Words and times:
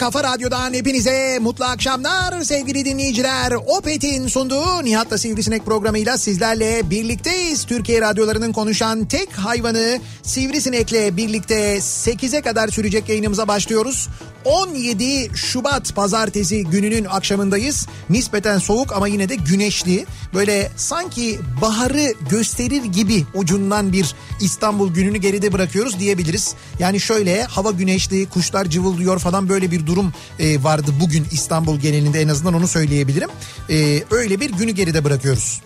kafa 0.00 0.24
radyodan 0.24 0.74
hepinize 0.74 1.38
mutlu 1.40 1.64
akşamlar 1.64 2.42
sevgili 2.42 2.84
dinleyiciler. 2.84 3.52
Opet'in 3.52 4.28
sunduğu 4.28 4.84
Nihat'la 4.84 5.18
Sivrisinek 5.18 5.64
programıyla 5.66 6.18
sizlerle 6.18 6.90
birlikteyiz. 6.90 7.64
Türkiye 7.64 8.00
radyolarının 8.00 8.52
konuşan 8.52 9.04
tek 9.04 9.32
hayvanı 9.32 9.98
Sivrisinek'le 10.22 11.16
birlikte 11.16 11.76
8'e 11.76 12.40
kadar 12.40 12.68
sürecek 12.68 13.08
yayınımıza 13.08 13.48
başlıyoruz. 13.48 14.08
17 14.44 15.30
Şubat 15.34 15.94
pazartesi 15.94 16.64
gününün 16.64 17.04
akşamındayız. 17.04 17.86
Nispeten 18.10 18.58
soğuk 18.58 18.92
ama 18.92 19.08
yine 19.08 19.28
de 19.28 19.34
güneşli. 19.34 20.06
Böyle 20.34 20.70
sanki 20.76 21.40
baharı 21.62 22.14
gösterir 22.30 22.84
gibi 22.84 23.24
ucundan 23.34 23.92
bir 23.92 24.14
İstanbul 24.40 24.94
gününü 24.94 25.18
geride 25.18 25.52
bırakıyoruz 25.52 26.00
diyebiliriz. 26.00 26.54
Yani 26.78 27.00
şöyle 27.00 27.44
hava 27.44 27.70
güneşli, 27.70 28.28
kuşlar 28.28 28.64
cıvıldıyor 28.64 29.18
falan 29.18 29.48
böyle 29.48 29.70
bir 29.70 29.86
durum 29.86 30.12
e, 30.38 30.62
vardı 30.62 30.90
bugün 31.00 31.26
İstanbul 31.32 31.78
genelinde 31.78 32.20
en 32.20 32.28
azından 32.28 32.54
onu 32.54 32.68
söyleyebilirim. 32.68 33.28
E, 33.70 34.02
öyle 34.10 34.40
bir 34.40 34.50
günü 34.50 34.70
geride 34.70 35.04
bırakıyoruz. 35.04 35.60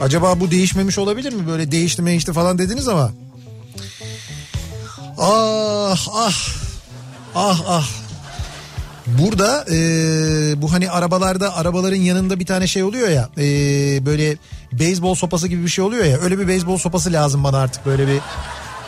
Acaba 0.00 0.40
bu 0.40 0.50
değişmemiş 0.50 0.98
olabilir 0.98 1.32
mi? 1.32 1.46
Böyle 1.46 1.72
değişti 1.72 2.06
değişti 2.06 2.32
falan 2.32 2.58
dediniz 2.58 2.88
ama. 2.88 3.12
Ah 5.18 6.08
ah 6.12 6.62
ah 7.34 7.60
ah. 7.68 7.88
Burada 9.06 9.64
e, 9.70 9.76
bu 10.62 10.72
hani 10.72 10.90
arabalarda 10.90 11.56
arabaların 11.56 11.96
yanında 11.96 12.40
bir 12.40 12.46
tane 12.46 12.66
şey 12.66 12.82
oluyor 12.82 13.08
ya 13.08 13.28
e, 13.38 13.44
böyle 14.06 14.36
beyzbol 14.72 15.14
sopası 15.14 15.48
gibi 15.48 15.62
bir 15.62 15.68
şey 15.68 15.84
oluyor 15.84 16.04
ya 16.04 16.18
öyle 16.18 16.38
bir 16.38 16.48
beyzbol 16.48 16.78
sopası 16.78 17.12
lazım 17.12 17.44
bana 17.44 17.58
artık 17.58 17.86
böyle 17.86 18.06
bir 18.06 18.20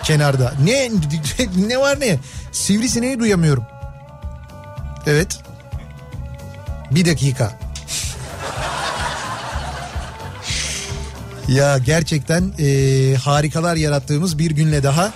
kenarda. 0.03 0.55
Ne 0.65 0.91
ne 1.69 1.78
var 1.78 2.00
ne? 2.00 2.19
Sivrisineği 2.53 3.19
duyamıyorum. 3.19 3.65
Evet. 5.06 5.38
Bir 6.91 7.06
dakika. 7.06 7.59
Ya 11.49 11.78
gerçekten 11.78 12.53
e, 12.59 13.16
harikalar 13.16 13.76
yarattığımız 13.76 14.38
bir 14.38 14.50
günle 14.50 14.82
daha 14.82 15.12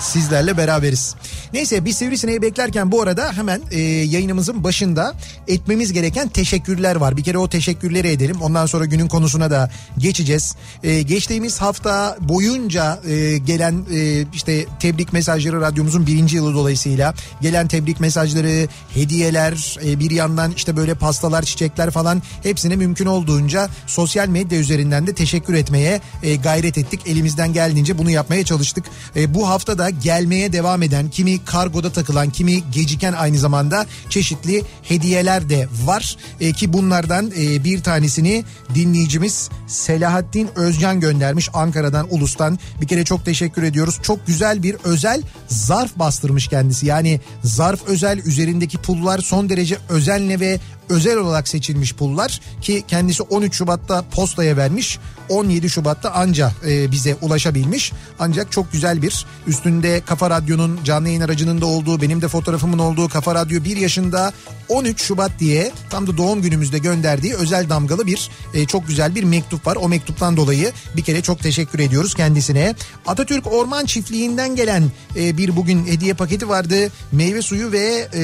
sizlerle 0.00 0.56
beraberiz. 0.56 1.14
Neyse 1.52 1.84
biz 1.84 1.96
Sivrisineği 1.96 2.42
beklerken 2.42 2.92
bu 2.92 3.02
arada 3.02 3.32
hemen 3.32 3.60
e, 3.70 3.80
yayınımızın 3.80 4.64
başında 4.64 5.14
etmemiz 5.48 5.92
gereken 5.92 6.28
teşekkürler 6.28 6.96
var. 6.96 7.16
Bir 7.16 7.24
kere 7.24 7.38
o 7.38 7.48
teşekkürleri 7.48 8.08
edelim. 8.08 8.36
Ondan 8.40 8.66
sonra 8.66 8.84
günün 8.84 9.08
konusuna 9.08 9.50
da 9.50 9.70
geçeceğiz. 9.98 10.56
E, 10.82 11.02
geçtiğimiz 11.02 11.60
hafta 11.60 12.16
boyunca 12.20 13.00
e, 13.08 13.38
gelen 13.38 13.84
e, 13.92 14.24
işte 14.34 14.66
tebrik 14.80 15.12
mesajları 15.12 15.60
radyomuzun 15.60 16.06
birinci 16.06 16.36
yılı 16.36 16.54
dolayısıyla 16.54 17.14
gelen 17.40 17.68
tebrik 17.68 18.00
mesajları, 18.00 18.68
hediyeler, 18.94 19.78
e, 19.84 19.98
bir 19.98 20.10
yandan 20.10 20.52
işte 20.56 20.76
böyle 20.76 20.94
pastalar, 20.94 21.42
çiçekler 21.42 21.90
falan 21.90 22.22
hepsine 22.42 22.76
mümkün 22.76 23.06
olduğunca 23.06 23.68
sosyal 23.86 24.28
medya 24.28 24.58
üzerinden 24.58 25.06
de 25.06 25.14
teşekkür 25.14 25.54
etmeye 25.54 26.00
e, 26.22 26.36
gayret 26.36 26.78
ettik. 26.78 27.00
Elimizden 27.06 27.52
geldiğince 27.52 27.98
bunu 27.98 28.10
yapmaya 28.10 28.44
çalıştık. 28.44 28.84
E, 29.16 29.34
bu 29.34 29.48
hafta 29.48 29.78
da 29.78 29.90
gelmeye 29.90 30.52
devam 30.52 30.82
eden 30.82 31.10
kimi 31.10 31.37
kargoda 31.46 31.92
takılan 31.92 32.30
kimi 32.30 32.70
geciken 32.70 33.12
aynı 33.12 33.38
zamanda 33.38 33.86
çeşitli 34.08 34.62
hediyeler 34.82 35.48
de 35.48 35.68
var. 35.84 36.16
E, 36.40 36.52
ki 36.52 36.72
bunlardan 36.72 37.32
e, 37.38 37.64
bir 37.64 37.82
tanesini 37.82 38.44
dinleyicimiz 38.74 39.50
Selahattin 39.66 40.48
Özcan 40.56 41.00
göndermiş 41.00 41.50
Ankara'dan 41.54 42.06
Ulus'tan. 42.10 42.58
Bir 42.80 42.88
kere 42.88 43.04
çok 43.04 43.24
teşekkür 43.24 43.62
ediyoruz. 43.62 43.98
Çok 44.02 44.26
güzel 44.26 44.62
bir 44.62 44.76
özel 44.84 45.22
zarf 45.48 45.96
bastırmış 45.96 46.48
kendisi. 46.48 46.86
Yani 46.86 47.20
zarf 47.44 47.80
özel 47.86 48.18
üzerindeki 48.18 48.78
pullar 48.78 49.18
son 49.18 49.48
derece 49.48 49.76
özenle 49.88 50.40
ve 50.40 50.60
özel 50.88 51.16
olarak 51.16 51.48
seçilmiş 51.48 51.94
pullar 51.94 52.40
ki 52.60 52.84
kendisi 52.88 53.22
13 53.22 53.54
Şubat'ta 53.54 54.04
postaya 54.10 54.56
vermiş. 54.56 54.98
17 55.28 55.70
Şubat'ta 55.70 56.10
anca 56.10 56.52
e, 56.66 56.90
bize 56.90 57.14
ulaşabilmiş. 57.14 57.92
Ancak 58.18 58.52
çok 58.52 58.72
güzel 58.72 59.02
bir 59.02 59.26
üstünde 59.46 60.00
Kafa 60.06 60.30
Radyo'nun 60.30 60.80
canlı 60.84 61.08
yayın 61.08 61.20
aracının 61.20 61.60
da 61.60 61.66
olduğu 61.66 62.02
benim 62.02 62.22
de 62.22 62.28
fotoğrafımın 62.28 62.78
olduğu 62.78 63.08
Kafa 63.08 63.34
Radyo 63.34 63.64
1 63.64 63.76
yaşında 63.76 64.32
13 64.68 65.02
Şubat 65.02 65.30
diye 65.38 65.72
tam 65.90 66.06
da 66.06 66.16
doğum 66.16 66.42
günümüzde 66.42 66.78
gönderdiği 66.78 67.34
özel 67.34 67.68
damgalı 67.68 68.06
bir 68.06 68.30
e, 68.54 68.66
çok 68.66 68.86
güzel 68.88 69.14
bir 69.14 69.24
mektup 69.24 69.66
var. 69.66 69.76
O 69.76 69.88
mektuptan 69.88 70.36
dolayı 70.36 70.72
bir 70.96 71.02
kere 71.02 71.22
çok 71.22 71.40
teşekkür 71.40 71.78
ediyoruz 71.78 72.14
kendisine. 72.14 72.74
Atatürk 73.06 73.52
Orman 73.52 73.84
Çiftliği'nden 73.84 74.56
gelen 74.56 74.84
e, 75.16 75.36
bir 75.36 75.56
bugün 75.56 75.86
hediye 75.86 76.14
paketi 76.14 76.48
vardı. 76.48 76.90
Meyve 77.12 77.42
suyu 77.42 77.72
ve 77.72 78.08
e, 78.14 78.22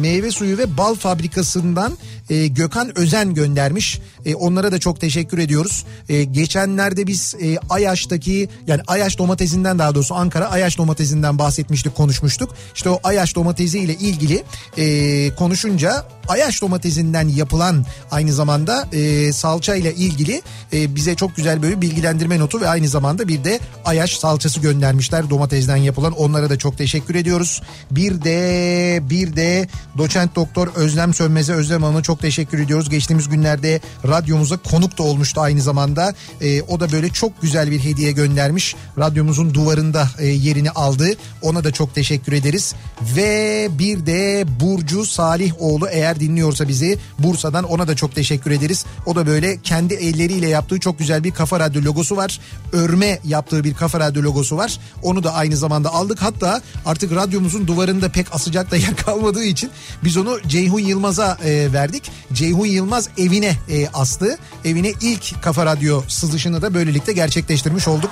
meyve 0.00 0.30
suyu 0.30 0.58
ve 0.58 0.76
bal 0.76 0.94
fabrikasından 1.40 1.92
e, 2.30 2.46
Gökhan 2.46 2.98
Özen 2.98 3.34
göndermiş. 3.34 4.00
E, 4.26 4.34
onlara 4.34 4.72
da 4.72 4.78
çok 4.78 5.00
teşekkür 5.00 5.38
ediyoruz. 5.38 5.84
E, 6.08 6.24
geçenlerde 6.24 7.06
biz 7.06 7.34
e, 7.42 7.58
Ayaş'taki 7.68 8.48
yani 8.66 8.82
Ayaş 8.86 9.18
domatesinden 9.18 9.78
daha 9.78 9.94
doğrusu 9.94 10.14
Ankara 10.14 10.50
Ayaş 10.50 10.78
domatesinden 10.78 11.38
bahsetmiştik 11.38 11.94
konuşmuştuk. 11.94 12.54
İşte 12.74 12.90
o 12.90 13.00
Ayaş 13.04 13.36
domatesi 13.36 13.78
ile 13.78 13.94
ilgili 13.94 14.44
e, 14.78 15.34
konuşunca 15.34 16.06
Ayaş 16.28 16.62
domatesinden 16.62 17.28
yapılan 17.28 17.86
aynı 18.10 18.32
zamanda 18.32 18.88
e, 18.92 19.32
salça 19.32 19.74
ile 19.74 19.94
ilgili 19.94 20.42
e, 20.72 20.94
bize 20.94 21.14
çok 21.14 21.36
güzel 21.36 21.62
böyle 21.62 21.80
bilgilendirme 21.80 22.38
notu 22.38 22.60
ve 22.60 22.68
aynı 22.68 22.88
zamanda 22.88 23.28
bir 23.28 23.44
de 23.44 23.60
Ayaş 23.84 24.18
salçası 24.18 24.60
göndermişler 24.60 25.30
domatesden 25.30 25.76
yapılan 25.76 26.12
onlara 26.12 26.50
da 26.50 26.58
çok 26.58 26.78
teşekkür 26.78 27.14
ediyoruz. 27.14 27.62
Bir 27.90 28.22
de 28.22 29.00
bir 29.10 29.36
de 29.36 29.68
doçent 29.98 30.36
doktor 30.36 30.68
Özlem 30.74 31.14
Sönmez 31.14 31.40
Sönmez'e 31.40 31.52
Özlem 31.52 31.82
Hanım'a 31.82 32.02
çok 32.02 32.19
teşekkür 32.20 32.58
ediyoruz. 32.58 32.88
Geçtiğimiz 32.90 33.28
günlerde 33.28 33.80
radyomuza 34.08 34.56
konuk 34.56 34.98
da 34.98 35.02
olmuştu 35.02 35.40
aynı 35.40 35.62
zamanda. 35.62 36.14
E, 36.40 36.62
o 36.62 36.80
da 36.80 36.92
böyle 36.92 37.08
çok 37.08 37.42
güzel 37.42 37.70
bir 37.70 37.84
hediye 37.84 38.12
göndermiş. 38.12 38.76
Radyomuzun 38.98 39.54
duvarında 39.54 40.08
e, 40.18 40.26
yerini 40.26 40.70
aldı. 40.70 41.08
Ona 41.42 41.64
da 41.64 41.72
çok 41.72 41.94
teşekkür 41.94 42.32
ederiz. 42.32 42.74
Ve 43.16 43.68
bir 43.78 44.06
de 44.06 44.44
Burcu 44.60 45.06
Salihoğlu 45.06 45.88
eğer 45.88 46.20
dinliyorsa 46.20 46.68
bizi 46.68 46.98
Bursa'dan 47.18 47.64
ona 47.64 47.88
da 47.88 47.96
çok 47.96 48.14
teşekkür 48.14 48.50
ederiz. 48.50 48.84
O 49.06 49.14
da 49.14 49.26
böyle 49.26 49.60
kendi 49.62 49.94
elleriyle 49.94 50.48
yaptığı 50.48 50.80
çok 50.80 50.98
güzel 50.98 51.24
bir 51.24 51.30
Kafa 51.30 51.60
Radyo 51.60 51.82
logosu 51.82 52.16
var. 52.16 52.40
Örme 52.72 53.18
yaptığı 53.24 53.64
bir 53.64 53.74
Kafa 53.74 54.00
Radyo 54.00 54.22
logosu 54.22 54.56
var. 54.56 54.78
Onu 55.02 55.24
da 55.24 55.34
aynı 55.34 55.56
zamanda 55.56 55.94
aldık. 55.94 56.22
Hatta 56.22 56.60
artık 56.86 57.12
radyomuzun 57.12 57.66
duvarında 57.66 58.08
pek 58.08 58.34
asacak 58.34 58.70
da 58.70 58.76
yer 58.76 58.96
kalmadığı 59.06 59.44
için 59.44 59.70
biz 60.04 60.16
onu 60.16 60.38
Ceyhun 60.46 60.78
Yılmaz'a 60.78 61.38
e, 61.44 61.72
verdik. 61.72 62.09
Ceyhun 62.32 62.66
Yılmaz 62.66 63.08
evine 63.18 63.56
e, 63.68 63.88
astı. 63.88 64.38
Evine 64.64 64.92
ilk 65.00 65.42
Kafa 65.42 65.66
Radyo 65.66 66.02
sızışını 66.08 66.62
da 66.62 66.74
böylelikle 66.74 67.12
gerçekleştirmiş 67.12 67.88
olduk. 67.88 68.10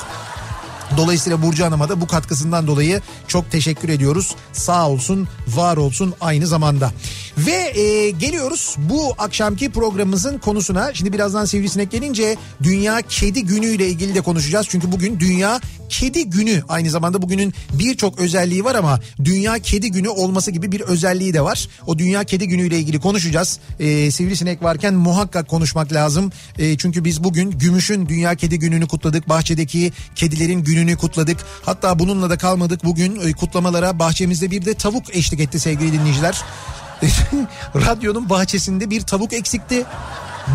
Dolayısıyla 0.97 1.43
Burcu 1.43 1.65
Hanım'a 1.65 1.89
da 1.89 2.01
bu 2.01 2.07
katkısından 2.07 2.67
dolayı 2.67 3.01
çok 3.29 3.51
teşekkür 3.51 3.89
ediyoruz. 3.89 4.35
Sağ 4.53 4.89
olsun, 4.89 5.29
var 5.49 5.77
olsun 5.77 6.15
aynı 6.21 6.47
zamanda. 6.47 6.93
Ve 7.39 7.81
e, 7.81 8.11
geliyoruz 8.11 8.77
bu 8.79 9.15
akşamki 9.19 9.71
programımızın 9.71 10.39
konusuna. 10.39 10.95
Şimdi 10.95 11.13
birazdan 11.13 11.45
Sivrisinek 11.45 11.91
gelince 11.91 12.37
Dünya 12.63 13.03
Kedi 13.09 13.45
Günü 13.45 13.67
ile 13.67 13.89
ilgili 13.89 14.15
de 14.15 14.21
konuşacağız. 14.21 14.67
Çünkü 14.71 14.93
bugün 14.93 15.21
Dünya 15.21 15.61
Kedi 15.89 16.31
Günü. 16.31 16.63
Aynı 16.69 16.91
zamanda 16.91 17.23
bugünün 17.23 17.55
birçok 17.73 18.19
özelliği 18.19 18.65
var 18.65 18.75
ama 18.75 19.01
Dünya 19.25 19.59
Kedi 19.59 19.91
Günü 19.91 20.09
olması 20.09 20.51
gibi 20.51 20.73
bir 20.73 20.81
özelliği 20.81 21.35
de 21.35 21.41
var. 21.41 21.69
O 21.87 21.99
Dünya 21.99 22.25
Kedi 22.25 22.49
Günü 22.49 22.67
ile 22.67 22.79
ilgili 22.79 23.01
konuşacağız. 23.01 23.59
E, 23.81 24.11
Sivrisinek 24.11 24.63
varken 24.63 24.95
muhakkak 24.95 25.49
konuşmak 25.49 25.93
lazım. 25.93 26.33
E, 26.59 26.79
çünkü 26.79 27.05
biz 27.05 27.25
bugün 27.25 27.51
Gümüş'ün 27.51 28.09
Dünya 28.09 28.35
Kedi 28.35 28.59
Günü'nü 28.59 28.89
kutladık. 28.89 29.29
Bahçedeki 29.29 29.93
kedilerin 30.15 30.65
gününü 30.79 30.97
kutladık. 30.97 31.39
Hatta 31.63 31.99
bununla 31.99 32.31
da 32.31 32.39
kalmadık. 32.39 32.85
Bugün 32.85 33.21
e, 33.21 33.33
kutlamalara 33.33 33.99
bahçemizde 33.99 34.51
bir 34.51 34.65
de 34.65 34.75
tavuk 34.75 35.17
eşlik 35.17 35.41
etti 35.41 35.61
sevgili 35.61 35.93
dinleyiciler. 35.93 36.43
Radyonun 37.75 38.31
bahçesinde 38.31 38.91
bir 38.91 39.01
tavuk 39.01 39.33
eksikti. 39.33 39.85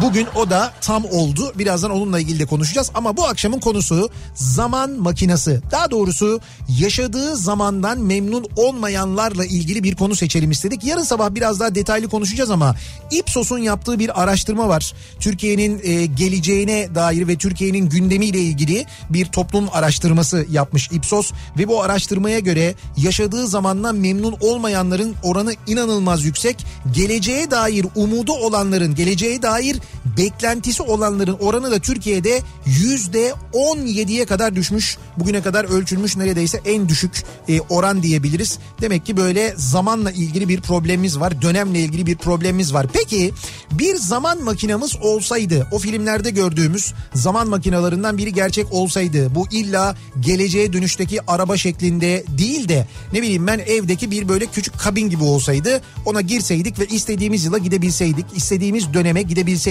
Bugün 0.01 0.27
o 0.35 0.49
da 0.49 0.73
tam 0.81 1.05
oldu. 1.05 1.53
Birazdan 1.55 1.91
onunla 1.91 2.19
ilgili 2.19 2.39
de 2.39 2.45
konuşacağız. 2.45 2.91
Ama 2.93 3.17
bu 3.17 3.25
akşamın 3.25 3.59
konusu 3.59 4.09
zaman 4.35 4.91
makinası. 4.91 5.61
Daha 5.71 5.91
doğrusu 5.91 6.39
yaşadığı 6.79 7.35
zamandan 7.35 7.99
memnun 7.99 8.45
olmayanlarla 8.55 9.45
ilgili 9.45 9.83
bir 9.83 9.95
konu 9.95 10.15
seçelim 10.15 10.51
istedik. 10.51 10.83
Yarın 10.83 11.03
sabah 11.03 11.35
biraz 11.35 11.59
daha 11.59 11.75
detaylı 11.75 12.09
konuşacağız 12.09 12.49
ama 12.49 12.75
Ipsos'un 13.11 13.57
yaptığı 13.57 13.99
bir 13.99 14.21
araştırma 14.23 14.69
var. 14.69 14.93
Türkiye'nin 15.19 15.81
e, 15.83 16.05
geleceğine 16.05 16.95
dair 16.95 17.27
ve 17.27 17.37
Türkiye'nin 17.37 17.89
gündemiyle 17.89 18.39
ilgili 18.39 18.85
bir 19.09 19.25
toplum 19.25 19.67
araştırması 19.71 20.45
yapmış 20.51 20.89
Ipsos. 20.91 21.31
Ve 21.57 21.67
bu 21.67 21.81
araştırmaya 21.81 22.39
göre 22.39 22.75
yaşadığı 22.97 23.47
zamandan 23.47 23.95
memnun 23.95 24.35
olmayanların 24.41 25.15
oranı 25.23 25.53
inanılmaz 25.67 26.25
yüksek. 26.25 26.65
Geleceğe 26.95 27.51
dair 27.51 27.85
umudu 27.95 28.31
olanların, 28.31 28.95
geleceğe 28.95 29.41
dair 29.41 29.77
beklentisi 30.17 30.83
olanların 30.83 31.37
oranı 31.39 31.71
da 31.71 31.79
Türkiye'de 31.79 32.41
yüzde 32.65 33.33
17'ye 33.53 34.25
kadar 34.25 34.55
düşmüş. 34.55 34.97
Bugüne 35.17 35.41
kadar 35.41 35.65
ölçülmüş 35.65 36.17
neredeyse 36.17 36.61
en 36.65 36.89
düşük 36.89 37.23
e, 37.49 37.61
oran 37.61 38.03
diyebiliriz. 38.03 38.59
Demek 38.81 39.05
ki 39.05 39.17
böyle 39.17 39.53
zamanla 39.57 40.11
ilgili 40.11 40.49
bir 40.49 40.61
problemimiz 40.61 41.19
var. 41.19 41.41
Dönemle 41.41 41.79
ilgili 41.79 42.05
bir 42.05 42.17
problemimiz 42.17 42.73
var. 42.73 42.87
Peki 42.93 43.33
bir 43.71 43.95
zaman 43.95 44.43
makinamız 44.43 44.95
olsaydı 45.01 45.67
o 45.71 45.79
filmlerde 45.79 46.29
gördüğümüz 46.29 46.93
zaman 47.13 47.49
makinalarından 47.49 48.17
biri 48.17 48.33
gerçek 48.33 48.73
olsaydı 48.73 49.35
bu 49.35 49.47
illa 49.51 49.95
geleceğe 50.19 50.73
dönüşteki 50.73 51.19
araba 51.27 51.57
şeklinde 51.57 52.23
değil 52.37 52.69
de 52.69 52.87
ne 53.13 53.21
bileyim 53.21 53.47
ben 53.47 53.59
evdeki 53.59 54.11
bir 54.11 54.29
böyle 54.29 54.45
küçük 54.45 54.79
kabin 54.79 55.09
gibi 55.09 55.23
olsaydı 55.23 55.81
ona 56.05 56.21
girseydik 56.21 56.79
ve 56.79 56.85
istediğimiz 56.85 57.45
yıla 57.45 57.57
gidebilseydik 57.57 58.25
istediğimiz 58.35 58.93
döneme 58.93 59.21
gidebilseydik 59.21 59.62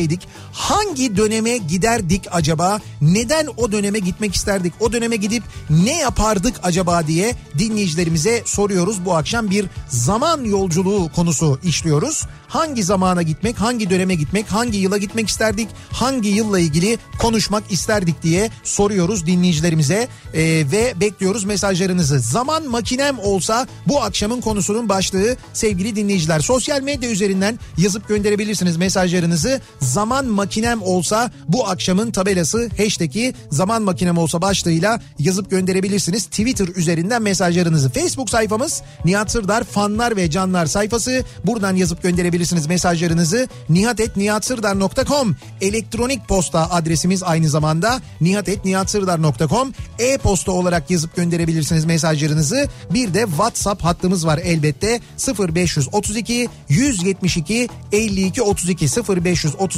hangi 0.53 1.17
döneme 1.17 1.57
giderdik 1.57 2.23
acaba? 2.31 2.81
Neden 3.01 3.47
o 3.57 3.73
döneme 3.73 3.99
gitmek 3.99 4.35
isterdik? 4.35 4.73
O 4.81 4.93
döneme 4.93 5.17
gidip 5.17 5.43
ne 5.71 5.99
yapardık 5.99 6.55
acaba 6.63 7.07
diye 7.07 7.35
dinleyicilerimize 7.59 8.43
soruyoruz. 8.45 9.05
Bu 9.05 9.15
akşam 9.15 9.51
bir 9.51 9.67
zaman 9.89 10.45
yolculuğu 10.45 11.13
konusu 11.13 11.59
işliyoruz. 11.63 12.27
Hangi 12.49 12.83
zamana 12.83 13.23
gitmek 13.23 13.61
hangi 13.61 13.91
döneme 13.91 14.15
gitmek 14.15 14.53
hangi 14.53 14.79
yıla 14.79 14.99
gitmek 14.99 15.29
isterdik 15.29 15.69
hangi 15.91 16.29
yılla 16.29 16.59
ilgili 16.59 16.99
konuşmak 17.19 17.73
isterdik 17.73 18.23
diye 18.23 18.51
soruyoruz 18.65 19.27
dinleyicilerimize. 19.27 20.09
Ee, 20.35 20.41
ve 20.73 20.95
bekliyoruz 21.01 21.45
mesajlarınızı. 21.45 22.19
Zaman 22.21 22.69
makinem 22.69 23.19
olsa 23.19 23.67
bu 23.89 24.03
akşamın 24.03 24.41
konusunun 24.41 24.89
başlığı 24.89 25.37
sevgili 25.53 25.97
dinleyiciler. 25.97 26.41
Sosyal 26.41 26.83
medya 26.83 27.11
üzerinden 27.11 27.59
yazıp 27.79 28.09
gönderebilirsiniz 28.09 28.77
mesajlarınızı 28.77 29.61
zaman 29.83 30.27
makinem 30.27 30.83
olsa 30.83 31.31
bu 31.49 31.69
akşamın 31.69 32.11
tabelası 32.11 32.71
hashtag'i 32.77 33.35
zaman 33.51 33.83
makinem 33.83 34.19
olsa 34.19 34.43
başlığıyla 34.43 35.01
yazıp 35.19 35.51
gönderebilirsiniz. 35.51 36.27
Twitter 36.27 36.69
üzerinden 36.77 37.23
mesajlarınızı. 37.23 37.91
Facebook 37.91 38.31
sayfamız 38.31 38.83
Nihat 39.05 39.31
Sırdar 39.31 39.65
fanlar 39.65 40.17
ve 40.17 40.31
canlar 40.31 40.67
sayfası. 40.67 41.25
Buradan 41.45 41.77
yazıp 41.77 42.03
gönderebilirsiniz 42.03 42.67
mesajlarınızı. 42.67 43.49
nihatetnihatsırdar.com 43.69 45.37
elektronik 45.61 46.29
posta 46.29 46.71
adresimiz 46.71 47.23
aynı 47.23 47.49
zamanda 47.49 48.01
nihatetnihatsırdar.com 48.21 49.73
e-posta 49.99 50.53
olarak 50.53 50.91
yazıp 50.91 51.17
gönderebilirsiniz 51.17 51.85
mesajlarınızı. 51.85 52.69
Bir 52.95 53.15
de 53.15 53.23
WhatsApp 53.23 53.85
hattımız 53.85 54.27
var 54.27 54.41
elbette. 54.45 55.01
0532 55.39 56.49
172 56.69 57.69
52 57.93 58.43
32 58.43 58.87
0532 58.87 59.72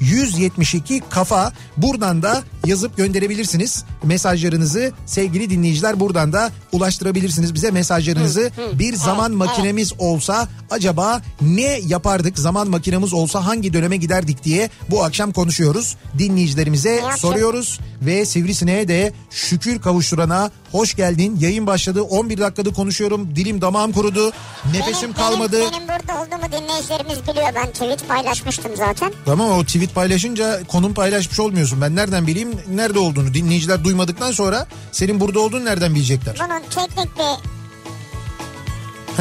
172 0.00 1.02
kafa. 1.10 1.52
Buradan 1.76 2.22
da 2.22 2.42
yazıp 2.66 2.96
gönderebilirsiniz. 2.96 3.84
Mesajlarınızı 4.04 4.92
sevgili 5.06 5.50
dinleyiciler 5.50 6.00
buradan 6.00 6.32
da 6.32 6.50
ulaştırabilirsiniz 6.72 7.54
bize 7.54 7.70
mesajlarınızı. 7.70 8.50
Bir 8.72 8.94
zaman 8.94 9.32
makinemiz 9.32 9.92
olsa 9.98 10.48
acaba 10.70 11.22
ne 11.40 11.80
yapardık? 11.86 12.38
Zaman 12.38 12.68
makinemiz 12.68 13.12
olsa 13.12 13.46
hangi 13.46 13.72
döneme 13.72 13.96
giderdik 13.96 14.44
diye 14.44 14.70
bu 14.90 15.04
akşam 15.04 15.32
konuşuyoruz. 15.32 15.96
Dinleyicilerimize 16.18 17.02
soruyoruz 17.18 17.80
ve 18.02 18.26
Sivrisine'ye 18.26 18.88
de 18.88 19.12
şükür 19.30 19.80
kavuşturana 19.80 20.50
hoş 20.76 20.94
geldin 20.94 21.36
yayın 21.40 21.66
başladı 21.66 22.02
11 22.02 22.38
dakikada 22.38 22.70
konuşuyorum 22.72 23.36
dilim 23.36 23.60
damağım 23.60 23.92
kurudu 23.92 24.32
nefesim 24.72 25.02
Benim- 25.02 25.14
kalmadı 25.14 25.58
Benim, 25.60 25.72
benim 25.72 25.88
burada 25.88 26.20
olduğumu 26.22 26.52
dinleyicilerimiz 26.62 27.22
biliyor. 27.28 27.48
Ben 27.54 27.66
tweet 27.72 28.08
paylaşmıştım 28.08 28.72
zaten. 28.76 29.12
Tamam 29.24 29.50
o 29.50 29.64
tweet 29.64 29.94
paylaşınca 29.94 30.64
konum 30.64 30.94
paylaşmış 30.94 31.40
olmuyorsun. 31.40 31.80
Ben 31.80 31.96
nereden 31.96 32.26
bileyim 32.26 32.50
nerede 32.74 32.98
olduğunu. 32.98 33.34
Dinleyiciler 33.34 33.84
duymadıktan 33.84 34.32
sonra 34.32 34.66
senin 34.92 35.20
burada 35.20 35.40
olduğunu 35.40 35.64
nereden 35.64 35.94
bilecekler? 35.94 36.34
Bunun 36.38 36.60
teknik 36.86 37.18
bir 37.18 37.46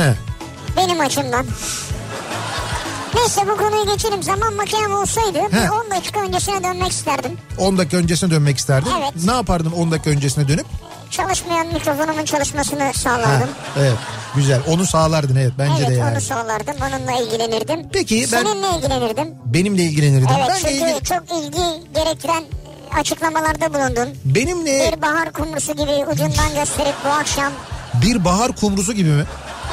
He. 0.02 0.14
benim 0.78 1.00
açımdan. 1.00 1.46
Neyse 3.16 3.42
bu 3.48 3.58
konuyu 3.58 3.86
geçelim. 3.94 4.24
Zaman 4.24 4.54
makinem 4.54 4.94
olsaydı 4.96 5.38
He. 5.52 5.64
bir 5.64 5.70
10 5.70 5.92
dakika 5.92 6.20
öncesine 6.20 6.64
dönmek 6.64 6.92
isterdim. 6.92 7.32
10 7.58 7.78
dakika 7.78 7.98
öncesine 7.98 8.32
dönmek 8.32 8.58
isterdin. 8.58 8.90
Evet. 9.00 9.26
Ne 9.26 9.32
yapardın 9.32 9.72
10 9.72 9.92
dakika 9.92 10.10
öncesine 10.10 10.48
dönüp? 10.48 10.66
Çalışmayan 11.12 11.68
mikrofonumun 11.68 12.26
çalışmasını 12.26 12.84
Ha, 12.84 12.94
sağlardım. 12.94 13.50
evet 13.80 13.94
güzel 14.36 14.62
onu 14.68 14.86
sağlardın 14.86 15.36
evet 15.36 15.52
bence 15.58 15.74
evet 15.80 15.90
de 15.90 15.94
yani. 15.94 16.12
onu 16.12 16.22
sağlardım. 16.22 16.76
Onunla 16.82 17.22
ilgilenirdim. 17.22 17.90
Peki, 17.94 18.16
ben- 18.22 18.44
Seninle 18.44 18.78
ilgilenirdim. 18.78 19.28
Benimle 19.46 19.84
ilgilenirdim. 19.84 20.28
Evet 20.38 20.48
Benle 20.50 20.60
çünkü 20.60 20.74
ilgili- 20.74 21.04
çok 21.04 21.24
ilgi 21.32 21.94
gerektiren 21.96 22.44
açıklamalarda 23.00 23.74
bulundun. 23.74 24.10
Benimle 24.26 24.92
Bir 24.98 25.02
bahar 25.02 25.32
kumrusu 25.32 25.74
gibi 25.74 25.92
ucundan 26.12 26.56
gösterip 26.56 26.96
bu 27.06 27.10
akşam 27.10 27.52
bir 27.94 28.26
bahar 28.26 28.52
kumrusu 28.56 28.94
gibi 28.94 29.10
mi? 29.10 29.24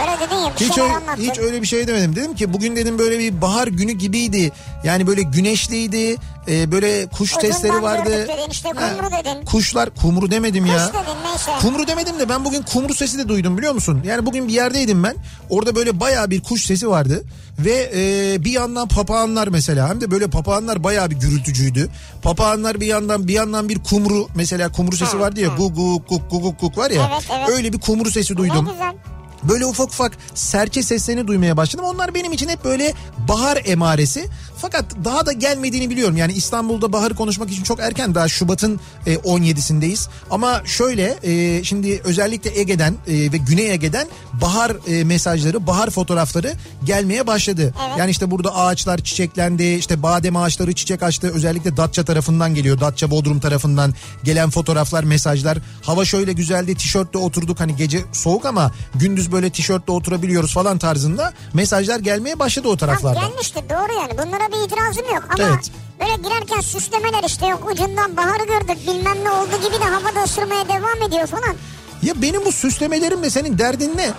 Öyle 0.00 0.26
dedin 0.26 0.36
ya 0.36 0.52
bir 0.60 0.64
Hiç 0.64 0.78
öyle, 0.78 0.92
anlattın. 0.92 1.22
hiç 1.22 1.38
öyle 1.38 1.62
bir 1.62 1.66
şey 1.66 1.86
demedim. 1.86 2.16
Dedim 2.16 2.34
ki 2.34 2.52
bugün 2.52 2.76
dedim 2.76 2.98
böyle 2.98 3.18
bir 3.18 3.40
bahar 3.40 3.66
günü 3.68 3.92
gibiydi. 3.92 4.52
Yani 4.84 5.06
böyle 5.06 5.22
güneşliydi. 5.22 6.16
e, 6.48 6.72
böyle 6.72 7.06
kuş 7.06 7.36
Ucundan 7.36 7.52
sesleri 7.52 7.82
vardı. 7.82 8.10
dedin, 8.28 8.50
işte 8.50 8.68
kumru 8.68 9.10
dedin. 9.10 9.44
Kuşlar 9.44 9.90
kumru 9.90 10.30
demedim 10.30 10.66
ya. 10.66 10.76
Kuş 10.76 10.94
dedin 11.02 11.18
neyse. 11.30 11.50
Kumru 11.60 11.86
demedim 11.86 12.18
de 12.18 12.28
ben 12.28 12.44
bugün 12.44 12.62
kumru 12.62 12.94
sesi 12.94 13.18
de 13.18 13.28
duydum 13.28 13.58
biliyor 13.58 13.72
musun? 13.74 14.00
Yani 14.04 14.26
bugün 14.26 14.48
bir 14.48 14.52
yerdeydim 14.52 15.04
ben. 15.04 15.16
Orada 15.50 15.74
böyle 15.74 16.00
bayağı 16.00 16.30
bir 16.30 16.42
kuş 16.42 16.64
sesi 16.66 16.88
vardı. 16.88 17.22
Ve 17.58 17.90
e, 17.94 18.44
bir 18.44 18.50
yandan 18.50 18.88
papağanlar 18.88 19.48
mesela 19.48 19.88
hem 19.88 20.00
de 20.00 20.10
böyle 20.10 20.26
papağanlar 20.30 20.84
bayağı 20.84 21.10
bir 21.10 21.16
gürültücüydü. 21.16 21.88
Papağanlar 22.22 22.80
bir 22.80 22.86
yandan 22.86 23.28
bir 23.28 23.32
yandan 23.32 23.68
bir 23.68 23.78
kumru 23.78 24.28
mesela 24.34 24.72
kumru 24.72 24.96
sesi 24.96 25.12
Ha, 25.16 25.20
vardı 25.20 25.40
ya 25.40 25.52
ha. 25.52 25.56
gu 25.56 25.74
gu 25.74 26.02
guk 26.08 26.30
gu 26.30 26.40
guk 26.40 26.60
guk 26.60 26.78
var 26.78 26.90
ya. 26.90 27.10
Evet, 27.12 27.24
evet. 27.38 27.48
Öyle 27.48 27.72
bir 27.72 27.80
kumru 27.80 28.10
sesi 28.10 28.36
duydum. 28.36 28.66
Ne 28.66 28.72
güzel. 28.72 28.94
Böyle 29.42 29.66
ufak 29.66 29.88
ufak 29.88 30.12
serçe 30.34 30.82
seslerini 30.82 31.26
duymaya 31.26 31.56
başladım. 31.56 31.84
Onlar 31.84 32.14
benim 32.14 32.32
için 32.32 32.48
hep 32.48 32.64
böyle 32.64 32.94
bahar 33.28 33.62
emaresi. 33.64 34.28
Fakat 34.62 34.84
daha 35.04 35.26
da 35.26 35.32
gelmediğini 35.32 35.90
biliyorum. 35.90 36.16
Yani 36.16 36.32
İstanbul'da 36.32 36.92
baharı 36.92 37.14
konuşmak 37.14 37.50
için 37.50 37.62
çok 37.62 37.80
erken. 37.80 38.14
Daha 38.14 38.28
Şubat'ın 38.28 38.80
e, 39.06 39.14
17'sindeyiz. 39.14 40.08
Ama 40.30 40.62
şöyle 40.64 41.18
e, 41.22 41.64
şimdi 41.64 42.00
özellikle 42.04 42.60
Ege'den 42.60 42.92
e, 43.06 43.12
ve 43.32 43.36
Güney 43.36 43.70
Ege'den 43.72 44.08
bahar 44.32 44.72
e, 44.88 45.04
mesajları, 45.04 45.66
bahar 45.66 45.90
fotoğrafları 45.90 46.52
gelmeye 46.84 47.26
başladı. 47.26 47.62
Evet. 47.88 47.98
Yani 47.98 48.10
işte 48.10 48.30
burada 48.30 48.56
ağaçlar 48.56 48.98
çiçeklendi. 48.98 49.64
işte 49.64 50.02
badem 50.02 50.36
ağaçları 50.36 50.72
çiçek 50.72 51.02
açtı. 51.02 51.30
Özellikle 51.34 51.76
Datça 51.76 52.04
tarafından 52.04 52.54
geliyor. 52.54 52.80
Datça 52.80 53.10
Bodrum 53.10 53.40
tarafından 53.40 53.94
gelen 54.24 54.50
fotoğraflar, 54.50 55.04
mesajlar. 55.04 55.58
Hava 55.82 56.04
şöyle 56.04 56.32
güzeldi. 56.32 56.74
Tişörtle 56.74 57.18
oturduk. 57.18 57.60
Hani 57.60 57.76
gece 57.76 58.00
soğuk 58.12 58.46
ama 58.46 58.72
gündüz 58.94 59.32
böyle 59.32 59.50
tişörtle 59.50 59.92
oturabiliyoruz 59.92 60.54
falan 60.54 60.78
tarzında 60.78 61.32
mesajlar 61.54 62.00
gelmeye 62.00 62.38
başladı 62.38 62.68
o 62.68 62.76
Tam 62.76 62.88
taraflardan. 62.88 63.28
gelmiştir 63.28 63.62
doğru 63.70 63.92
yani. 64.00 64.12
Bunlara 64.12 64.51
bir 64.52 64.66
itirazım 64.66 65.14
yok. 65.14 65.24
Ama 65.38 65.48
Evet. 65.48 65.70
böyle 66.00 66.16
girerken 66.28 66.60
süslemeler 66.60 67.22
işte 67.26 67.46
yok 67.46 67.70
ucundan 67.72 68.16
baharı 68.16 68.44
gördük 68.46 68.86
bilmem 68.86 69.24
ne 69.24 69.30
oldu 69.30 69.50
gibi 69.66 69.80
de 69.80 69.84
havada 69.84 70.22
ısırmaya 70.24 70.68
devam 70.68 71.02
ediyor 71.08 71.26
falan. 71.26 71.54
Ya 72.02 72.22
benim 72.22 72.44
bu 72.44 72.52
süslemelerimle 72.52 73.30
senin 73.30 73.58
derdin 73.58 73.92
ne? 73.96 74.10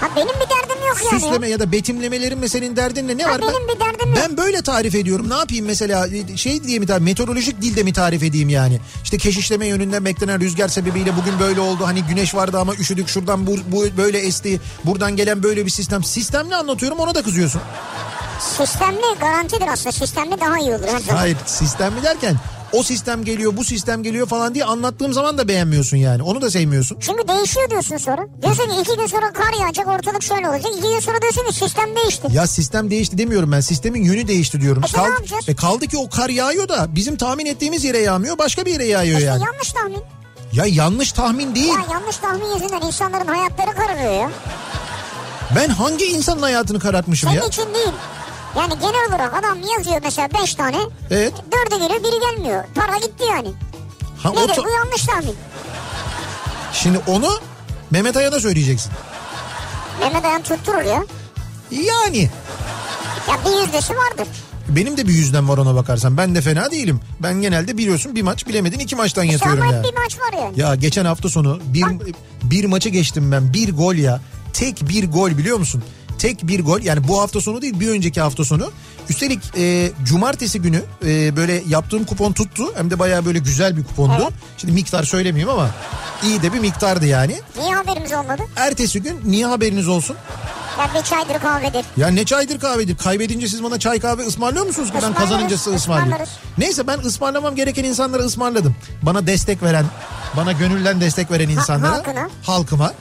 Ha 0.00 0.08
benim 0.16 0.28
bir 0.28 0.34
derdim 0.50 0.86
yok 0.88 0.96
yani. 1.12 1.20
Süsleme 1.20 1.48
ya 1.48 1.60
da 1.60 1.72
betimlemelerimle 1.72 2.48
senin 2.48 2.76
derdin 2.76 3.08
ne? 3.08 3.18
Ne 3.18 3.22
Ha, 3.24 3.30
var? 3.32 3.40
benim 3.42 3.68
bir 3.68 3.80
derdim 3.80 4.08
yok. 4.08 4.16
Ben 4.16 4.36
böyle 4.36 4.62
tarif 4.62 4.94
ediyorum. 4.94 5.30
Ne 5.30 5.34
yapayım 5.34 5.66
mesela 5.66 6.06
şey 6.36 6.64
diye 6.64 6.78
mi 6.78 6.86
tarif, 6.86 7.02
meteorolojik 7.02 7.62
dilde 7.62 7.82
mi 7.82 7.92
tarif 7.92 8.22
edeyim 8.22 8.48
yani? 8.48 8.80
İşte 9.04 9.18
keşişleme 9.18 9.66
yönünden 9.66 10.04
beklenen 10.04 10.40
rüzgar 10.40 10.68
sebebiyle 10.68 11.16
bugün 11.16 11.40
böyle 11.40 11.60
oldu. 11.60 11.86
Hani 11.86 12.02
güneş 12.02 12.34
vardı 12.34 12.58
ama 12.58 12.74
üşüdük 12.74 13.08
şuradan 13.08 13.46
bu, 13.46 13.56
bu 13.66 13.84
böyle 13.96 14.18
esti. 14.18 14.60
Buradan 14.84 15.16
gelen 15.16 15.42
böyle 15.42 15.66
bir 15.66 15.70
sistem. 15.70 16.04
Sistemli 16.04 16.56
anlatıyorum 16.56 16.98
ona 16.98 17.14
da 17.14 17.22
kızıyorsun. 17.22 17.60
Sistemli 18.40 19.18
garantidir 19.20 19.68
aslında. 19.72 19.92
Sistemli 19.92 20.40
daha 20.40 20.58
iyi 20.58 20.70
olur. 20.74 20.86
zaman. 20.88 21.00
Hayır 21.20 21.36
sistemli 21.46 22.02
derken 22.02 22.36
o 22.72 22.82
sistem 22.82 23.24
geliyor 23.24 23.56
bu 23.56 23.64
sistem 23.64 24.02
geliyor 24.02 24.26
falan 24.26 24.54
diye 24.54 24.64
anlattığım 24.64 25.12
zaman 25.12 25.38
da 25.38 25.48
beğenmiyorsun 25.48 25.96
yani. 25.96 26.22
Onu 26.22 26.42
da 26.42 26.50
sevmiyorsun. 26.50 26.96
Çünkü 27.00 27.28
değişiyor 27.28 27.70
diyorsun 27.70 27.96
sonra. 27.96 28.26
Diyorsun 28.42 28.64
ki 28.64 28.80
iki 28.80 28.96
gün 28.96 29.06
sonra 29.06 29.32
kar 29.32 29.52
yağacak 29.60 29.88
ortalık 29.88 30.22
şöyle 30.22 30.48
olacak. 30.48 30.72
İki 30.78 30.88
gün 30.88 31.00
sonra 31.00 31.22
diyorsun 31.22 31.46
ki 31.46 31.52
sistem 31.54 31.96
değişti. 31.96 32.26
Ya 32.32 32.46
sistem 32.46 32.90
değişti 32.90 33.18
demiyorum 33.18 33.52
ben. 33.52 33.60
Sistemin 33.60 34.04
yönü 34.04 34.28
değişti 34.28 34.60
diyorum. 34.60 34.82
E, 34.96 35.00
yapacağız? 35.00 35.48
e, 35.48 35.54
kaldı 35.56 35.86
ki 35.86 35.96
o 35.98 36.08
kar 36.08 36.28
yağıyor 36.28 36.68
da 36.68 36.94
bizim 36.94 37.16
tahmin 37.16 37.46
ettiğimiz 37.46 37.84
yere 37.84 37.98
yağmıyor. 37.98 38.38
Başka 38.38 38.66
bir 38.66 38.72
yere 38.72 38.84
yağıyor 38.86 39.18
İşte 39.18 39.26
yani. 39.30 39.44
yanlış 39.44 39.72
tahmin. 39.72 40.02
Ya 40.52 40.64
yanlış 40.66 41.12
tahmin 41.12 41.54
değil. 41.54 41.68
Ya 41.68 41.84
yanlış 41.92 42.16
tahmin 42.16 42.54
yüzünden 42.54 42.80
insanların 42.86 43.26
hayatları 43.26 43.76
kararıyor 43.76 44.12
ya. 44.12 44.30
Ben 45.56 45.68
hangi 45.68 46.04
insanın 46.04 46.42
hayatını 46.42 46.80
karartmışım 46.80 47.30
Senin 47.30 47.40
ya? 47.42 47.46
için 47.48 47.74
değil. 47.74 47.92
Yani 48.58 48.72
genel 48.80 49.08
olarak 49.08 49.34
adam 49.34 49.58
yazıyor 49.76 50.00
mesela 50.04 50.28
beş 50.42 50.54
tane. 50.54 50.76
Evet. 51.10 51.32
Dördü 51.52 51.78
geliyor 51.82 52.00
biri 52.04 52.20
gelmiyor. 52.20 52.64
Para 52.74 52.96
gitti 52.96 53.24
yani. 53.30 53.48
Ha, 54.22 54.30
Nedir 54.30 54.54
ta- 54.54 54.64
bu 54.64 54.68
yanlış 54.70 55.02
tahmin. 55.06 55.34
Şimdi 56.72 57.00
onu 57.06 57.28
Mehmet 57.90 58.16
Ayan'a 58.16 58.40
söyleyeceksin. 58.40 58.92
Mehmet 60.00 60.24
Ayan 60.24 60.42
tutturur 60.42 60.82
ya. 60.82 61.04
Yani 61.70 62.30
Ya 63.28 63.38
bir 63.44 63.60
yüzdesi 63.66 63.92
vardır. 63.96 64.26
benim 64.68 64.96
de 64.96 65.08
bir 65.08 65.12
yüzden 65.12 65.48
var 65.48 65.58
ona 65.58 65.74
bakarsan. 65.74 66.16
Ben 66.16 66.34
de 66.34 66.40
fena 66.40 66.70
değilim. 66.70 67.00
Ben 67.20 67.34
genelde 67.42 67.78
biliyorsun 67.78 68.14
bir 68.16 68.22
maç 68.22 68.46
bilemedin 68.46 68.78
iki 68.78 68.96
maçtan 68.96 69.24
İşte 69.24 69.32
yatıyorum 69.48 69.72
ya. 69.72 69.78
hep 69.78 69.84
bir 69.84 69.94
maç 69.98 70.18
var 70.18 70.42
yani. 70.42 70.60
Ya 70.60 70.74
geçen 70.74 71.04
hafta 71.04 71.28
sonu 71.28 71.60
bir, 71.64 71.84
bir 72.42 72.64
maçı 72.64 72.88
geçtim 72.88 73.32
ben. 73.32 73.52
Bir 73.52 73.72
gol 73.76 73.94
ya. 73.94 74.20
Tek 74.52 74.88
bir 74.88 75.10
gol 75.10 75.30
biliyor 75.30 75.58
musun? 75.58 75.84
Tek 76.20 76.48
bir 76.48 76.64
gol 76.64 76.80
yani 76.80 77.08
bu 77.08 77.20
hafta 77.22 77.40
sonu 77.40 77.62
değil 77.62 77.80
bir 77.80 77.88
önceki 77.88 78.20
hafta 78.20 78.44
sonu. 78.44 78.70
Üstelik 79.08 79.42
e, 79.56 79.90
cumartesi 80.04 80.62
günü 80.62 80.82
e, 81.06 81.36
böyle 81.36 81.62
yaptığım 81.68 82.04
kupon 82.04 82.32
tuttu. 82.32 82.64
Hem 82.76 82.90
de 82.90 82.98
bayağı 82.98 83.24
böyle 83.24 83.38
güzel 83.38 83.76
bir 83.76 83.84
kupondu. 83.84 84.22
Evet. 84.22 84.32
Şimdi 84.58 84.74
miktar 84.74 85.02
söylemeyeyim 85.04 85.48
ama 85.48 85.70
iyi 86.22 86.42
de 86.42 86.52
bir 86.52 86.58
miktardı 86.58 87.06
yani. 87.06 87.40
Niye 87.58 87.74
haberimiz 87.74 88.12
olmadı? 88.12 88.42
Ertesi 88.56 89.02
gün 89.02 89.20
niye 89.24 89.46
haberiniz 89.46 89.88
olsun? 89.88 90.16
Ya 90.78 90.90
bir 90.94 91.02
çaydır 91.04 91.40
kahvedir. 91.40 91.84
Ya 91.96 92.08
ne 92.08 92.24
çaydır 92.24 92.60
kahvedir? 92.60 92.96
Kaybedince 92.96 93.48
siz 93.48 93.62
bana 93.62 93.78
çay 93.78 94.00
kahve 94.00 94.22
ısmarlıyor 94.26 94.66
musunuz 94.66 94.90
ki 94.92 94.98
ben 95.02 95.14
kazanınca 95.14 95.58
size 95.58 95.76
ısmarlarız. 95.76 96.28
Neyse 96.58 96.86
ben 96.86 96.98
ısmarlamam 96.98 97.54
gereken 97.56 97.84
insanlara 97.84 98.22
ısmarladım. 98.22 98.76
Bana 99.02 99.26
destek 99.26 99.62
veren, 99.62 99.86
bana 100.36 100.52
gönülden 100.52 101.00
destek 101.00 101.30
veren 101.30 101.48
insanlara. 101.48 101.92
halkına. 101.92 102.28
Halkıma. 102.42 102.92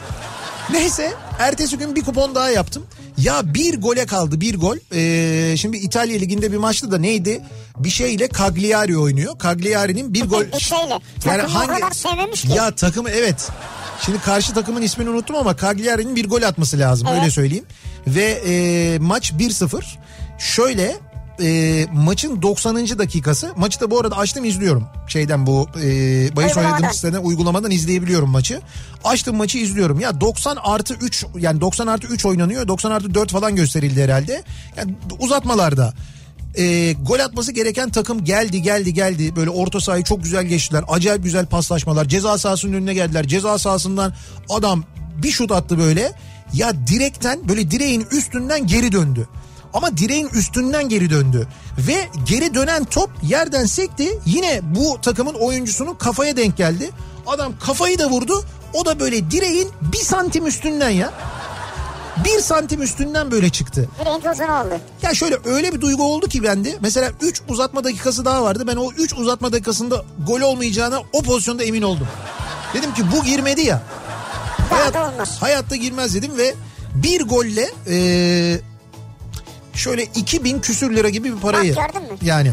Neyse 0.71 1.13
ertesi 1.39 1.77
gün 1.77 1.95
bir 1.95 2.01
kupon 2.01 2.35
daha 2.35 2.49
yaptım. 2.49 2.85
Ya 3.17 3.53
bir 3.53 3.81
gole 3.81 4.05
kaldı 4.05 4.41
bir 4.41 4.59
gol. 4.59 4.77
Ee, 4.93 5.57
şimdi 5.57 5.77
İtalya 5.77 6.17
Ligi'nde 6.19 6.51
bir 6.51 6.57
maçtı 6.57 6.91
da 6.91 6.97
neydi? 6.97 7.41
Bir 7.77 7.89
şeyle 7.89 8.29
Cagliari 8.37 8.97
oynuyor. 8.97 9.33
Cagliari'nin 9.43 10.13
bir 10.13 10.25
gol... 10.25 10.43
Bir 10.53 10.59
şeyle. 10.59 10.99
O 11.63 11.67
kadar 11.67 11.91
sevmemiş 11.91 12.41
ki. 12.41 12.51
Ya 12.55 12.71
takımı 12.75 13.09
evet. 13.09 13.49
Şimdi 14.05 14.21
karşı 14.21 14.53
takımın 14.53 14.81
ismini 14.81 15.09
unuttum 15.09 15.35
ama 15.35 15.57
Cagliari'nin 15.57 16.15
bir 16.15 16.29
gol 16.29 16.41
atması 16.41 16.79
lazım 16.79 17.07
Evet. 17.11 17.19
öyle 17.21 17.31
söyleyeyim. 17.31 17.65
Ve 18.07 18.41
e, 18.47 18.99
maç 18.99 19.31
1-0. 19.31 19.83
Şöyle 20.39 20.95
e, 21.41 21.85
maçın 21.93 22.41
90. 22.41 22.75
dakikası. 22.75 23.53
Maçı 23.57 23.79
da 23.79 23.91
bu 23.91 23.99
arada 23.99 24.17
açtım 24.17 24.45
izliyorum. 24.45 24.87
Şeyden 25.07 25.45
bu 25.45 25.67
e, 25.75 25.81
bahis 26.35 26.47
Uygulamadan. 26.47 26.73
oynadığım 26.73 26.93
siteden 26.93 27.23
uygulamadan 27.23 27.71
izleyebiliyorum 27.71 28.29
maçı. 28.29 28.61
Açtım 29.03 29.35
maçı 29.35 29.57
izliyorum. 29.57 29.99
Ya 29.99 30.21
90 30.21 30.57
artı 30.63 30.93
3 30.93 31.25
yani 31.37 31.61
90 31.61 31.87
artı 31.87 32.07
3 32.07 32.25
oynanıyor. 32.25 32.67
90 32.67 32.91
artı 32.91 33.13
4 33.13 33.31
falan 33.31 33.55
gösterildi 33.55 34.03
herhalde. 34.03 34.43
Yani 34.77 34.95
uzatmalarda 35.19 35.93
e, 36.57 36.93
gol 36.93 37.19
atması 37.19 37.51
gereken 37.51 37.89
takım 37.89 38.23
geldi 38.25 38.61
geldi 38.61 38.93
geldi. 38.93 39.35
Böyle 39.35 39.49
orta 39.49 39.79
sahayı 39.79 40.03
çok 40.03 40.23
güzel 40.23 40.45
geçtiler. 40.45 40.83
Acayip 40.87 41.23
güzel 41.23 41.45
paslaşmalar. 41.45 42.05
Ceza 42.05 42.37
sahasının 42.37 42.73
önüne 42.73 42.93
geldiler. 42.93 43.27
Ceza 43.27 43.57
sahasından 43.57 44.13
adam 44.49 44.83
bir 45.23 45.31
şut 45.31 45.51
attı 45.51 45.77
böyle. 45.79 46.11
Ya 46.53 46.87
direkten 46.87 47.49
böyle 47.49 47.71
direğin 47.71 48.05
üstünden 48.11 48.67
geri 48.67 48.91
döndü. 48.91 49.27
Ama 49.73 49.97
direğin 49.97 50.27
üstünden 50.27 50.89
geri 50.89 51.09
döndü. 51.09 51.47
Ve 51.77 52.09
geri 52.25 52.53
dönen 52.53 52.85
top 52.85 53.09
yerden 53.23 53.65
sekti. 53.65 54.19
Yine 54.25 54.61
bu 54.63 55.01
takımın 55.01 55.33
oyuncusunun 55.33 55.95
kafaya 55.95 56.37
denk 56.37 56.57
geldi. 56.57 56.89
Adam 57.27 57.53
kafayı 57.59 57.99
da 57.99 58.09
vurdu. 58.09 58.45
O 58.73 58.85
da 58.85 58.99
böyle 58.99 59.31
direğin 59.31 59.69
bir 59.81 59.97
santim 59.97 60.47
üstünden 60.47 60.89
ya. 60.89 61.13
Bir 62.25 62.39
santim 62.39 62.81
üstünden 62.81 63.31
böyle 63.31 63.49
çıktı. 63.49 63.89
Direğin 64.01 64.19
tozunu 64.19 64.59
oldu. 64.59 64.81
Ya 65.01 65.13
şöyle 65.13 65.37
öyle 65.45 65.73
bir 65.73 65.81
duygu 65.81 66.03
oldu 66.13 66.27
ki 66.27 66.43
bende. 66.43 66.77
Mesela 66.81 67.11
3 67.21 67.41
uzatma 67.49 67.83
dakikası 67.83 68.25
daha 68.25 68.43
vardı. 68.43 68.63
Ben 68.67 68.75
o 68.75 68.91
3 68.91 69.13
uzatma 69.13 69.51
dakikasında 69.51 70.03
gol 70.27 70.41
olmayacağına 70.41 70.99
o 71.13 71.21
pozisyonda 71.21 71.63
emin 71.63 71.81
oldum. 71.81 72.07
Dedim 72.73 72.93
ki 72.93 73.03
bu 73.15 73.23
girmedi 73.23 73.61
ya. 73.61 73.81
Olmaz. 74.95 75.37
Hayatta 75.41 75.75
girmez 75.75 76.15
dedim 76.15 76.37
ve 76.37 76.55
bir 76.95 77.21
golle 77.21 77.69
şöyle 79.79 80.03
2000 80.03 80.59
küsür 80.59 80.95
lira 80.95 81.09
gibi 81.09 81.35
bir 81.35 81.39
parayı. 81.41 81.75
Bak 81.75 81.93
gördün 81.93 82.11
mü? 82.11 82.17
Yani 82.21 82.51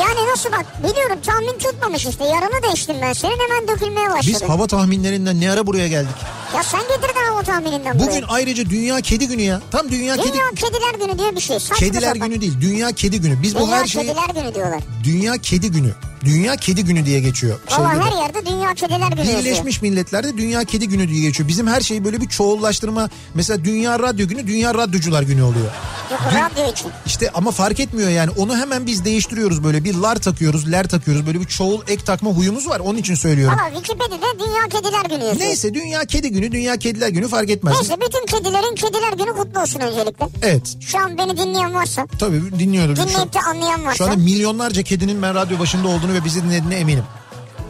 Yani 0.00 0.30
nasıl 0.32 0.52
bak 0.52 0.66
biliyorum 0.82 1.18
tahmin 1.26 1.58
tutmamış 1.58 2.06
işte 2.06 2.24
yarını 2.24 2.62
değiştim 2.62 2.96
ben 3.02 3.12
senin 3.12 3.36
hemen 3.48 3.68
dökülmeye 3.68 4.08
başladı. 4.10 4.26
biz 4.26 4.42
hava 4.42 4.66
tahminlerinden 4.66 5.40
ne 5.40 5.50
ara 5.50 5.66
buraya 5.66 5.88
geldik? 5.88 6.16
Ya 6.56 6.62
sen 6.62 6.80
getirdin 6.80 7.20
hava 7.30 7.42
tahmininden 7.42 7.98
buraya. 7.98 8.06
Bugün 8.10 8.24
ayrıca 8.28 8.70
Dünya 8.70 9.00
Kedi 9.00 9.28
Günü 9.28 9.42
ya. 9.42 9.60
Tam 9.70 9.90
Dünya, 9.90 10.16
Kedi 10.16 10.32
Dünya 10.32 10.44
Kediler 10.56 11.06
Günü 11.06 11.18
diye 11.18 11.36
bir 11.36 11.40
şey. 11.40 11.60
Saçma 11.60 11.76
Kediler 11.76 12.12
sapan. 12.14 12.28
Günü 12.30 12.40
değil. 12.40 12.54
Dünya 12.60 12.92
Kedi 12.92 13.20
Günü. 13.20 13.42
Biz 13.42 13.54
bu 13.54 13.58
Dünya 13.66 13.76
her 13.78 13.86
şeyi 13.86 14.06
Kediler 14.06 14.42
Günü 14.42 14.54
diyorlar. 14.54 14.80
Dünya 15.04 15.38
Kedi 15.38 15.70
Günü. 15.70 15.92
Dünya 16.24 16.56
Kedi 16.56 16.84
Günü 16.84 17.06
diye 17.06 17.20
geçiyor. 17.20 17.58
Valla 17.78 18.06
her 18.06 18.22
yerde 18.22 18.46
Dünya 18.46 18.74
Kediler 18.74 19.08
Günü 19.08 19.20
yazıyor. 19.20 19.38
Birleşmiş 19.38 19.82
Milletler'de 19.82 20.36
Dünya 20.38 20.64
Kedi 20.64 20.88
Günü 20.88 21.08
diye 21.08 21.20
geçiyor. 21.22 21.48
Bizim 21.48 21.66
her 21.66 21.80
şeyi 21.80 22.04
böyle 22.04 22.20
bir 22.20 22.28
çoğullaştırma. 22.28 23.10
Mesela 23.34 23.64
Dünya 23.64 23.98
Radyo 23.98 24.28
Günü, 24.28 24.46
Dünya 24.46 24.74
Radyocular 24.74 25.22
Günü 25.22 25.42
oluyor. 25.42 25.66
Yok 26.10 26.20
radyo 26.26 26.72
için. 26.72 26.90
İşte 27.06 27.30
ama 27.34 27.50
fark 27.50 27.80
etmiyor 27.80 28.08
yani. 28.10 28.30
Onu 28.30 28.56
hemen 28.56 28.86
biz 28.86 29.04
değiştiriyoruz 29.04 29.64
böyle. 29.64 29.84
Bir 29.84 29.94
lar 29.94 30.16
takıyoruz, 30.16 30.72
ler 30.72 30.88
takıyoruz. 30.88 31.26
Böyle 31.26 31.40
bir 31.40 31.46
çoğul 31.46 31.80
ek 31.88 32.04
takma 32.04 32.30
huyumuz 32.30 32.68
var. 32.68 32.80
Onun 32.80 32.98
için 32.98 33.14
söylüyorum. 33.14 33.58
Valla 33.58 33.74
Wikipedia'da 33.74 34.38
Dünya 34.38 34.68
Kediler 34.80 35.04
Günü 35.04 35.24
yazıyor. 35.28 35.46
Neyse 35.48 35.74
Dünya 35.74 36.04
Kedi 36.04 36.30
Günü, 36.32 36.41
Dünya 36.52 36.76
Kediler 36.76 37.08
Günü 37.08 37.28
fark 37.28 37.50
etmez. 37.50 37.74
Neyse 37.74 37.96
bütün 38.06 38.26
kedilerin 38.26 38.74
Kediler 38.74 39.12
Günü 39.12 39.36
kutlu 39.36 39.60
olsun 39.60 39.80
öncelikle. 39.80 40.28
Evet. 40.42 40.76
Şu 40.80 40.98
an 40.98 41.18
beni 41.18 41.36
dinleyen 41.38 41.74
varsa, 41.74 42.06
Tabii 42.18 42.58
dinliyordur. 42.58 42.96
Şu, 42.96 43.08
dinleyip 43.08 43.32
de 43.32 43.40
anlayan 43.40 43.78
şu 43.78 43.84
varsa 43.84 44.04
anda 44.04 44.16
milyonlarca 44.16 44.82
kedinin 44.82 45.22
ben 45.22 45.34
radyo 45.34 45.58
başında 45.58 45.88
olduğunu 45.88 46.12
ve 46.12 46.24
bizi 46.24 46.42
dinlediğine 46.44 46.74
eminim. 46.74 47.04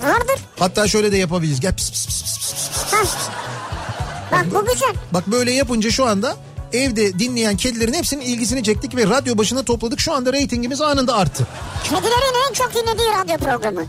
vardır. 0.02 0.40
Hatta 0.58 0.88
şöyle 0.88 1.12
de 1.12 1.16
yapabiliriz. 1.16 1.60
Gel 1.60 1.76
pis 1.76 1.90
pis 1.90 2.06
pis 2.06 2.22
pis 2.22 2.34
pis. 2.34 2.92
Heh. 2.92 3.06
Bak 4.32 4.46
bu 4.54 4.66
güzel. 4.72 4.94
Bak 5.12 5.26
böyle 5.26 5.52
yapınca 5.52 5.90
şu 5.90 6.06
anda 6.06 6.36
evde 6.72 7.18
dinleyen 7.18 7.56
kedilerin 7.56 7.94
hepsinin 7.94 8.20
ilgisini 8.20 8.62
çektik 8.62 8.96
ve 8.96 9.06
radyo 9.06 9.38
başına 9.38 9.62
topladık. 9.62 10.00
Şu 10.00 10.12
anda 10.12 10.32
reytingimiz 10.32 10.80
anında 10.80 11.16
arttı. 11.16 11.46
Kedilerin 11.84 12.48
en 12.48 12.52
çok 12.52 12.74
dinlediği 12.74 13.08
radyo 13.08 13.38
programı. 13.38 13.84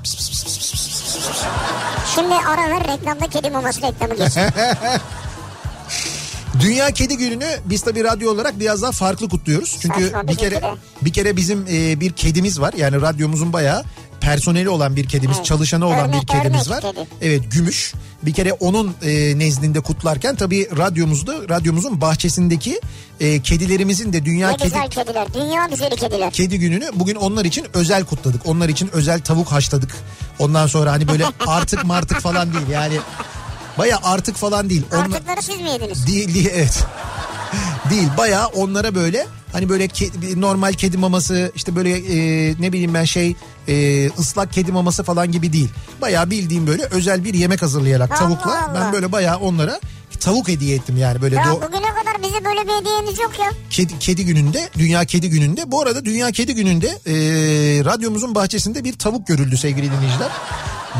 Şimdi 2.15 2.33
ara 2.33 2.69
ver 2.69 2.87
reklamda 2.87 3.27
kedi 3.27 3.49
maması 3.49 3.81
reklamı 3.81 4.15
geçsin. 4.15 4.41
Dünya 6.59 6.91
Kedi 6.91 7.17
Günü'nü 7.17 7.47
biz 7.65 7.81
tabii 7.81 8.03
radyo 8.03 8.31
olarak 8.31 8.59
biraz 8.59 8.81
daha 8.81 8.91
farklı 8.91 9.29
kutluyoruz. 9.29 9.77
Çünkü 9.81 10.03
Saçma, 10.03 10.27
bir 10.27 10.35
kere 10.35 10.61
bir 11.01 11.13
kere 11.13 11.37
bizim 11.37 11.65
e, 11.71 11.99
bir 11.99 12.11
kedimiz 12.11 12.61
var. 12.61 12.73
Yani 12.77 13.01
radyomuzun 13.01 13.53
bayağı 13.53 13.83
personeli 14.23 14.69
olan 14.69 14.95
bir 14.95 15.07
kedimiz, 15.07 15.37
Evet. 15.37 15.45
çalışanı 15.45 15.87
olan 15.87 16.09
Örnek- 16.09 16.21
bir 16.21 16.27
kedimiz 16.27 16.71
örnek 16.71 16.83
var. 16.83 16.93
kedi. 16.93 17.07
Evet, 17.21 17.41
Gümüş. 17.51 17.93
Bir 18.23 18.33
kere 18.33 18.53
onun 18.53 18.95
e, 19.01 19.39
nezdinde 19.39 19.79
kutlarken 19.79 20.35
tabii 20.35 20.69
radyomuzda 20.77 21.35
radyomuzun 21.49 22.01
bahçesindeki 22.01 22.79
e, 23.19 23.41
kedilerimizin 23.41 24.13
de 24.13 24.25
Dünya 24.25 24.49
Ne 24.49 24.57
Kedi 24.57 24.63
güzel 24.69 24.89
kediler. 24.89 25.27
Dünya 25.33 25.65
güzeli 25.65 25.95
kediler. 25.95 26.31
Kedi 26.31 26.59
gününü 26.59 26.89
bugün 26.93 27.15
onlar 27.15 27.45
için 27.45 27.65
özel 27.73 28.05
kutladık. 28.05 28.41
Onlar 28.45 28.69
için 28.69 28.89
özel 28.93 29.19
tavuk 29.21 29.51
haşladık. 29.51 29.95
Ondan 30.39 30.67
sonra 30.67 30.91
hani 30.91 31.07
böyle 31.07 31.25
artık 31.47 31.83
martık 31.85 32.19
falan 32.19 32.53
değil 32.53 32.67
yani. 32.71 32.95
Baya 33.77 33.99
artık 34.03 34.35
falan 34.35 34.69
değil. 34.69 34.83
Artıkları 34.91 35.41
siz 35.41 35.61
mi 35.61 35.69
yediniz? 35.69 36.07
değil, 36.07 36.33
değil 36.33 36.49
evet. 36.53 36.83
Değil 37.89 38.07
baya 38.17 38.47
onlara 38.47 38.95
böyle 38.95 39.27
hani 39.53 39.69
böyle 39.69 39.85
ke- 39.85 40.41
normal 40.41 40.73
kedi 40.73 40.97
maması 40.97 41.51
işte 41.55 41.75
böyle 41.75 41.89
e, 41.97 42.15
ne 42.59 42.73
bileyim 42.73 42.93
ben 42.93 43.03
şey 43.03 43.35
e, 43.67 44.07
ıslak 44.09 44.53
kedi 44.53 44.71
maması 44.71 45.03
falan 45.03 45.31
gibi 45.31 45.53
değil. 45.53 45.69
Baya 46.01 46.29
bildiğim 46.29 46.67
böyle 46.67 46.83
özel 46.83 47.23
bir 47.23 47.33
yemek 47.33 47.61
hazırlayarak 47.61 48.11
Allah 48.11 48.19
tavukla 48.19 48.65
Allah. 48.65 48.75
ben 48.75 48.93
böyle 48.93 49.11
baya 49.11 49.37
onlara 49.39 49.79
tavuk 50.23 50.47
hediye 50.47 50.75
ettim 50.75 50.97
yani 50.97 51.21
böyle 51.21 51.35
Ya 51.35 51.41
do- 51.43 51.55
bugüne 51.55 51.87
kadar 51.89 52.23
bize 52.23 52.45
böyle 52.45 52.67
bir 52.67 52.73
hediyeniz 52.81 53.19
yok 53.19 53.31
ya. 53.39 53.51
kedi, 53.69 53.99
kedi 53.99 54.25
gününde 54.25 54.69
Dünya 54.77 55.05
Kedi 55.05 55.29
Günü'nde 55.29 55.71
bu 55.71 55.81
arada 55.81 56.05
Dünya 56.05 56.31
Kedi 56.31 56.55
Günü'nde 56.55 56.87
e, 56.87 57.13
radyomuzun 57.85 58.35
bahçesinde 58.35 58.83
bir 58.83 58.93
tavuk 58.93 59.27
görüldü 59.27 59.57
sevgili 59.57 59.91
dinleyiciler. 59.91 60.29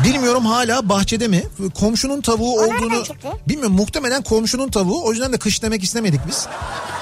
Bilmiyorum 0.04 0.46
hala 0.46 0.88
bahçede 0.88 1.28
mi? 1.28 1.42
Komşunun 1.74 2.20
tavuğu 2.20 2.52
O 2.58 2.62
nereden 2.62 2.76
olduğunu 2.76 3.04
bilmiyorum 3.48 3.74
muhtemelen 3.76 4.22
komşunun 4.22 4.68
tavuğu 4.68 5.04
o 5.04 5.12
yüzden 5.12 5.32
de 5.32 5.38
kış 5.38 5.62
demek 5.62 5.82
istemedik 5.84 6.20
biz. 6.28 6.46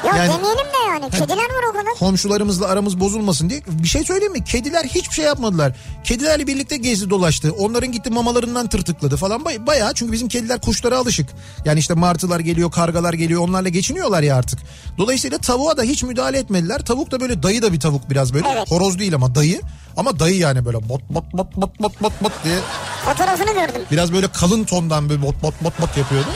Ya 0.06 0.16
Yani- 0.16 0.32
demeyelim 0.32 0.58
de 0.66 0.78
yani. 0.88 1.10
Kediler 1.10 1.36
var 1.36 1.68
o 1.70 1.72
kadar. 1.72 1.94
Komşularımızla 1.98 2.66
aramız 2.66 3.00
bozulmasın 3.00 3.50
diye 3.50 3.62
bir 3.68 3.88
şey 3.88 4.04
söyleyeyim 4.04 4.32
mi? 4.32 4.44
Kediler 4.44 4.84
hiçbir 4.84 5.14
şey 5.14 5.24
yapmadılar. 5.24 5.72
Kedilerle 6.04 6.46
birlikte 6.46 6.76
gezdi 6.76 7.10
dolaştı. 7.10 7.52
Onların 7.58 7.92
gitti 7.92 8.10
mamalarından 8.10 8.66
tırtıkladı 8.66 9.16
falan. 9.16 9.44
Bay- 9.44 9.66
Bayağı 9.66 9.94
çünkü 9.94 10.12
bizim 10.12 10.28
kediler 10.28 10.60
kuşlara 10.60 10.98
alışık. 10.98 11.26
Yani 11.64 11.78
işte 11.78 11.94
martılar 12.12 12.40
geliyor, 12.40 12.71
kargalar 12.71 13.14
geliyor. 13.14 13.40
Onlarla 13.40 13.69
geçiniyorlar 13.69 14.23
ya 14.23 14.37
artık. 14.37 14.59
Dolayısıyla 14.99 15.38
tavuğa 15.38 15.76
da 15.76 15.83
hiç 15.83 16.02
müdahale 16.02 16.38
etmediler. 16.38 16.85
Tavuk 16.85 17.11
da 17.11 17.21
böyle 17.21 17.42
dayı 17.42 17.62
da 17.62 17.73
bir 17.73 17.81
tavuk 17.81 18.11
biraz 18.11 18.35
böyle. 18.35 18.49
Evet. 18.49 18.71
Horoz 18.71 18.99
değil 18.99 19.14
ama 19.14 19.35
dayı. 19.35 19.61
Ama 19.97 20.19
dayı 20.19 20.37
yani 20.37 20.64
böyle 20.64 20.88
bot 20.88 21.02
bot 21.11 21.33
bot 21.33 21.57
bot 21.57 21.81
bot 21.81 22.02
bot 22.02 22.23
bot 22.25 22.33
diye. 22.45 22.59
Fotoğrafını 23.04 23.52
gördüm. 23.52 23.83
Biraz 23.90 24.12
böyle 24.12 24.28
kalın 24.28 24.64
tondan 24.64 25.09
böyle 25.09 25.23
bot 25.23 25.42
bot 25.42 25.64
bot 25.64 25.81
bot 25.81 25.97
yapıyordu. 25.97 26.28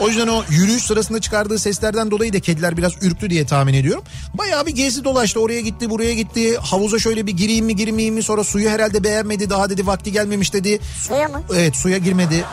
O 0.00 0.08
yüzden 0.08 0.26
o 0.28 0.42
yürüyüş 0.50 0.82
sırasında 0.82 1.20
çıkardığı 1.20 1.58
seslerden 1.58 2.10
dolayı 2.10 2.32
da 2.32 2.40
kediler 2.40 2.76
biraz 2.76 2.92
ürktü 3.02 3.30
diye 3.30 3.46
tahmin 3.46 3.74
ediyorum. 3.74 4.04
Bayağı 4.34 4.66
bir 4.66 4.74
gezdi 4.74 5.04
dolaştı 5.04 5.40
oraya 5.40 5.60
gitti 5.60 5.90
buraya 5.90 6.14
gitti. 6.14 6.56
Havuza 6.56 6.98
şöyle 6.98 7.26
bir 7.26 7.32
gireyim 7.32 7.66
mi 7.66 7.76
girmeyeyim 7.76 8.14
mi 8.14 8.22
sonra 8.22 8.44
suyu 8.44 8.70
herhalde 8.70 9.04
beğenmedi 9.04 9.50
daha 9.50 9.70
dedi 9.70 9.86
vakti 9.86 10.12
gelmemiş 10.12 10.52
dedi. 10.52 10.80
Suya 11.08 11.28
mı? 11.28 11.42
Evet 11.54 11.76
suya 11.76 11.98
girmedi. 11.98 12.44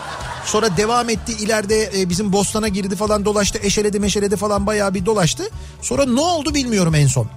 Sonra 0.46 0.78
devam 0.78 1.10
etti 1.10 1.32
ileride 1.34 1.90
e, 2.02 2.10
bizim 2.10 2.34
bostana 2.34 2.68
girdi 2.68 2.96
falan 2.96 3.26
dolaştı 3.26 3.60
eşeledi 3.64 4.00
meşeledi 4.00 4.36
falan 4.36 4.66
bayağı 4.68 4.94
bir 4.94 5.06
dolaştı. 5.06 5.44
Sonra 5.82 6.06
ne 6.06 6.22
oldu 6.22 6.54
bilmiyorum 6.54 6.96
en 6.96 7.08
son. 7.08 7.28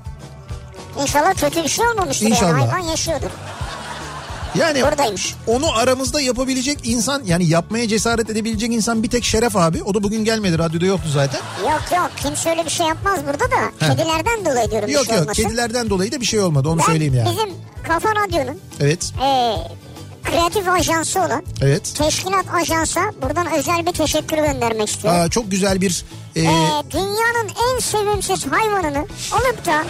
İnşallah 1.03 1.35
kötü 1.35 1.63
bir 1.65 1.69
şey 1.69 1.87
olmamıştır 1.89 2.27
İnşallah. 2.27 2.51
yani. 2.59 2.67
Hayvan 2.71 2.89
yaşıyordur. 2.89 3.31
Yani 4.55 4.83
Buradaymış. 4.83 5.35
onu 5.47 5.73
aramızda 5.77 6.21
yapabilecek 6.21 6.79
insan 6.85 7.23
yani 7.25 7.47
yapmaya 7.47 7.89
cesaret 7.89 8.31
edebilecek 8.31 8.73
insan 8.73 9.03
bir 9.03 9.11
tek 9.11 9.25
Şeref 9.25 9.57
abi. 9.57 9.83
O 9.83 9.95
da 9.95 10.03
bugün 10.03 10.25
gelmedi 10.25 10.59
radyoda 10.59 10.87
yoktu 10.87 11.09
zaten. 11.13 11.41
Yok 11.63 11.83
yok 11.97 12.11
kimse 12.23 12.51
öyle 12.51 12.65
bir 12.65 12.71
şey 12.71 12.87
yapmaz 12.87 13.21
burada 13.27 13.45
da. 13.51 13.87
He. 13.87 13.97
Kedilerden 13.97 14.45
dolayı 14.45 14.71
diyorum 14.71 14.89
Yok 14.91 15.03
bir 15.03 15.07
şey 15.09 15.17
yok 15.17 15.23
olmasın. 15.25 15.43
kedilerden 15.43 15.91
dolayı 15.91 16.13
da 16.13 16.21
bir 16.21 16.27
şey 16.27 16.41
olmadı 16.41 16.69
onu 16.69 16.79
Ben 16.79 16.85
söyleyeyim 16.85 17.15
yani. 17.15 17.31
bizim 17.31 17.55
Kafa 17.83 18.09
Radyo'nun 18.15 18.59
Evet 18.81 19.13
e, 19.23 19.55
kreatif 20.31 20.69
ajansı 20.69 21.21
olan 21.21 21.43
evet. 21.61 21.95
Teşkilat 21.99 22.45
Ajans'a 22.55 23.01
buradan 23.23 23.47
özel 23.59 23.87
bir 23.87 23.93
teşekkür 23.93 24.37
göndermek 24.37 24.89
istiyorum. 24.89 25.21
Aa, 25.21 25.29
çok 25.29 25.51
güzel 25.51 25.81
bir 25.81 26.05
e, 26.37 26.41
Ee, 26.41 26.47
dünyanın 26.91 27.49
en 27.73 27.79
sevimsiz 27.81 28.47
hayvanını 28.47 29.07
alıp 29.33 29.67
da 29.67 29.85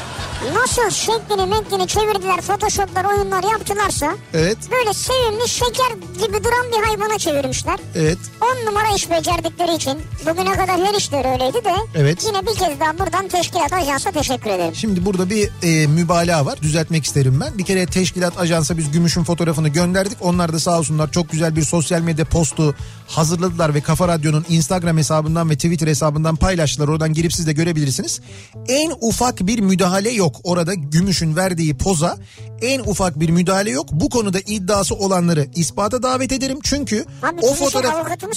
nasıl 0.55 0.91
şeklini 0.91 1.47
meklini 1.47 1.87
çevirdiler 1.87 2.41
photoshoplar 2.41 3.05
oyunlar 3.05 3.43
yaptılarsa 3.53 4.15
evet 4.35 4.59
böyle 4.71 4.93
sevimli 4.95 5.49
şeker 5.49 5.91
gibi 6.27 6.45
duran 6.45 6.67
bir 6.73 6.87
hayvana 6.87 7.19
çevirmişler. 7.19 7.79
evet 7.95 8.19
10 8.63 8.67
numara 8.67 8.95
iş 8.97 9.11
becerdikleri 9.11 9.75
için 9.75 9.99
bugüne 10.27 10.53
kadar 10.53 10.81
her 10.81 10.95
işleri 10.95 11.29
öyleydi 11.29 11.65
de 11.65 11.75
Evet. 11.95 12.25
yine 12.27 12.43
bir 12.43 12.55
kez 12.55 12.81
daha 12.81 12.99
buradan 12.99 13.29
teşkilat 13.29 13.73
ajansa 13.73 14.11
teşekkür 14.11 14.51
ederim. 14.51 14.75
Şimdi 14.75 15.05
burada 15.05 15.31
bir 15.31 15.51
e, 15.63 15.87
mübalağa 15.87 16.47
var. 16.47 16.59
Düzeltmek 16.63 17.05
isterim 17.05 17.41
ben. 17.41 17.59
Bir 17.59 17.65
kere 17.65 17.87
teşkilat 17.87 18.39
ajansa 18.39 18.77
biz 18.79 18.91
Gümüş'ün 18.91 19.25
fotoğrafını 19.25 19.69
gönderdik. 19.69 20.19
Onlar 20.21 20.53
da 20.53 20.59
sağ 20.61 20.79
olsunlar 20.79 21.13
çok 21.13 21.31
güzel 21.31 21.57
bir 21.57 21.63
sosyal 21.63 22.01
medya 22.01 22.25
postu 22.25 22.75
hazırladılar 23.07 23.75
ve 23.75 23.81
Kafa 23.81 24.09
Radyo'nun 24.09 24.45
Instagram 24.49 24.97
hesabından 24.99 25.51
ve 25.51 25.55
Twitter 25.55 25.87
hesabından 25.87 26.28
paylaştılar. 26.37 26.89
Oradan 26.89 27.13
girip 27.13 27.33
siz 27.33 27.47
de 27.47 27.53
görebilirsiniz. 27.53 28.21
En 28.69 28.93
ufak 29.01 29.47
bir 29.47 29.59
müdahale 29.59 30.11
yok. 30.11 30.37
Orada 30.45 30.75
Gümüş'ün 30.75 31.37
verdiği 31.37 31.77
poza 31.77 32.17
en 32.63 32.81
ufak 32.81 33.21
bir 33.21 33.31
müdahale 33.31 33.71
yok. 33.71 33.89
Bu 33.93 34.11
konuda 34.11 34.39
iddiası 34.47 34.95
olanları 34.95 35.47
ispata 35.55 36.03
davet 36.03 36.33
ederim. 36.33 36.59
Çünkü 36.63 37.05
Abi 37.23 37.41
o 37.41 37.55
fotoğraf 37.55 37.95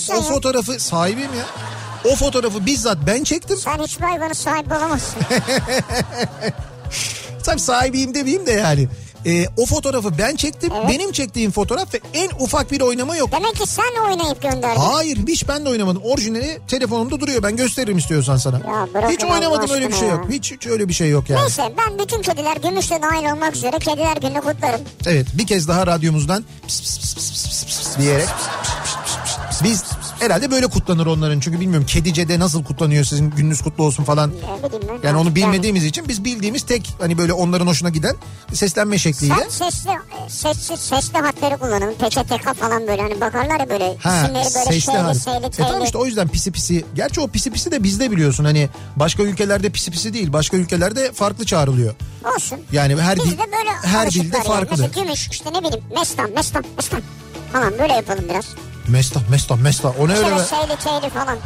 o 0.10 0.14
ya. 0.14 0.22
fotoğrafı 0.22 0.80
sahibiyim 0.80 1.34
ya. 1.38 1.46
O 2.12 2.16
fotoğrafı 2.16 2.66
bizzat 2.66 2.98
ben 3.08 3.24
çektim. 3.24 3.58
Sen 3.58 3.80
hiçbir 3.84 4.06
hayvana 4.06 4.34
sahip 4.34 4.72
olamazsın. 4.72 5.20
Tabii 7.44 7.60
sahibiyim 7.60 8.14
demeyeyim 8.14 8.46
de 8.46 8.52
yani. 8.52 8.88
Ee, 9.26 9.46
o 9.58 9.66
fotoğrafı 9.66 10.18
ben 10.18 10.36
çektim. 10.36 10.72
Evet. 10.76 10.90
Benim 10.90 11.12
çektiğim 11.12 11.52
fotoğraf 11.52 11.94
ve 11.94 12.00
en 12.14 12.30
ufak 12.40 12.72
bir 12.72 12.82
oynama 12.82 13.16
yok. 13.16 13.32
Demek 13.32 13.56
ki 13.56 13.68
sen 13.68 14.04
oynayıp 14.10 14.42
gönderdin. 14.42 14.80
Hayır 14.82 15.18
hiç 15.28 15.48
ben 15.48 15.66
de 15.66 15.70
oynamadım. 15.70 16.02
Orijinali 16.04 16.60
telefonumda 16.68 17.20
duruyor. 17.20 17.44
Ben 17.44 17.56
gösteririm 17.58 17.98
istiyorsan 17.98 18.38
sana. 18.38 18.58
Ya 18.58 19.10
hiç 19.10 19.24
oynamadım 19.24 19.70
öyle 19.72 19.88
bir 19.88 19.94
şey 19.94 20.08
aşkına 20.08 20.22
yok. 20.22 20.30
ya. 20.30 20.36
Hiç, 20.38 20.52
hiç 20.52 20.68
öyle 20.68 20.88
bir 20.88 20.94
şey 20.94 21.10
yok 21.10 21.30
yani. 21.30 21.42
Neyse 21.42 21.74
ben 21.78 22.00
bütün 22.00 22.22
kediler 22.22 22.58
gümüşle 22.58 23.02
dahil 23.02 23.32
olmak 23.34 23.56
üzere 23.56 23.80
kediler 23.80 24.18
gününü 24.18 24.42
kutlarım. 24.42 24.82
Evet 25.06 25.28
bir 25.34 25.48
kez 25.48 25.68
daha 25.68 25.88
radyomuzdan 25.88 26.46
pıs 26.68 26.82
pıs 26.82 27.00
pıs 27.02 27.16
pıs 27.16 27.32
pıs 27.32 27.66
pıs 27.66 27.66
pıs 27.66 27.98
diyerek 27.98 28.28
biz 29.64 29.84
herhalde 30.20 30.52
böyle 30.52 30.68
kutlanır 30.68 31.06
onların. 31.06 31.40
Çünkü 31.40 31.60
bilmiyorum 31.60 31.86
Kedice'de 31.86 32.40
nasıl 32.40 32.64
kutlanıyor 32.64 33.04
sizin 33.04 33.30
gününüz 33.32 33.62
kutlu 33.62 33.84
olsun 33.84 34.04
falan. 34.04 34.32
Yani 35.04 35.18
onu 35.18 35.36
bilmediğimiz 35.36 35.86
için 35.86 36.08
biz 36.08 36.24
bildiğimiz 36.26 36.62
tek 36.64 36.90
hani 37.00 37.18
böyle 37.18 37.34
onların 37.34 37.68
hoşuna 37.68 37.90
giden 37.90 38.16
seslenme 38.54 38.98
şekliyle. 38.98 39.34
Sen 39.50 39.70
sesli, 39.70 39.90
sesli, 40.28 40.78
sesli 40.78 41.20
harfleri 41.20 41.58
kullanın. 41.58 41.94
PÇTK 41.94 42.56
falan 42.60 42.88
böyle 42.88 43.02
hani 43.02 43.22
bakarlar 43.22 43.60
ya 43.60 43.70
böyle 43.70 43.98
Ha, 43.98 44.18
isimleri 44.18 44.34
böyle 44.34 44.66
sesli 44.66 44.82
şeyli 44.82 45.20
şeyli 45.24 45.46
E 45.46 45.50
tamam 45.52 45.84
işte 45.84 45.98
o 45.98 46.06
yüzden 46.06 46.28
pisi 46.28 46.52
pisi. 46.52 46.86
Gerçi 46.96 47.22
o 47.22 47.28
pisi 47.28 47.52
pisi 47.52 47.72
de 47.72 47.84
bizde 47.84 48.12
biliyorsun 48.12 48.46
hani 48.46 48.70
başka 48.96 49.24
ülkelerde 49.24 49.70
pisi 49.70 49.92
pisi 49.92 50.14
değil. 50.14 50.34
Başka 50.34 50.58
ülkelerde 50.58 51.12
farklı 51.12 51.46
çağrılıyor. 51.46 51.96
Olsun. 52.36 52.60
Yani 52.72 53.02
her 53.02 53.18
dil, 53.20 53.24
Bizde 53.24 53.38
böyle 53.38 53.72
her 53.84 54.12
dilde 54.12 54.38
yani. 54.38 54.48
farklıdır. 54.48 54.84
Mesela 54.84 55.04
gümüş 55.04 55.28
işte 55.32 55.54
ne 55.54 55.60
bileyim 55.60 55.84
mestan 55.96 56.32
mestan 56.32 56.64
mestan 56.78 57.02
falan 57.54 57.74
böyle 57.80 57.94
yapalım 57.94 58.26
biraz. 58.30 58.46
Mesta 58.88 59.22
mesta 59.30 59.56
mesta 59.56 59.90
o 60.00 60.08
ne 60.08 60.14
öyle 60.14 60.22
Şöyle 60.30 60.36
be? 60.42 60.46
şeyli 60.50 60.82
şeyli 60.84 61.10
falan. 61.14 61.38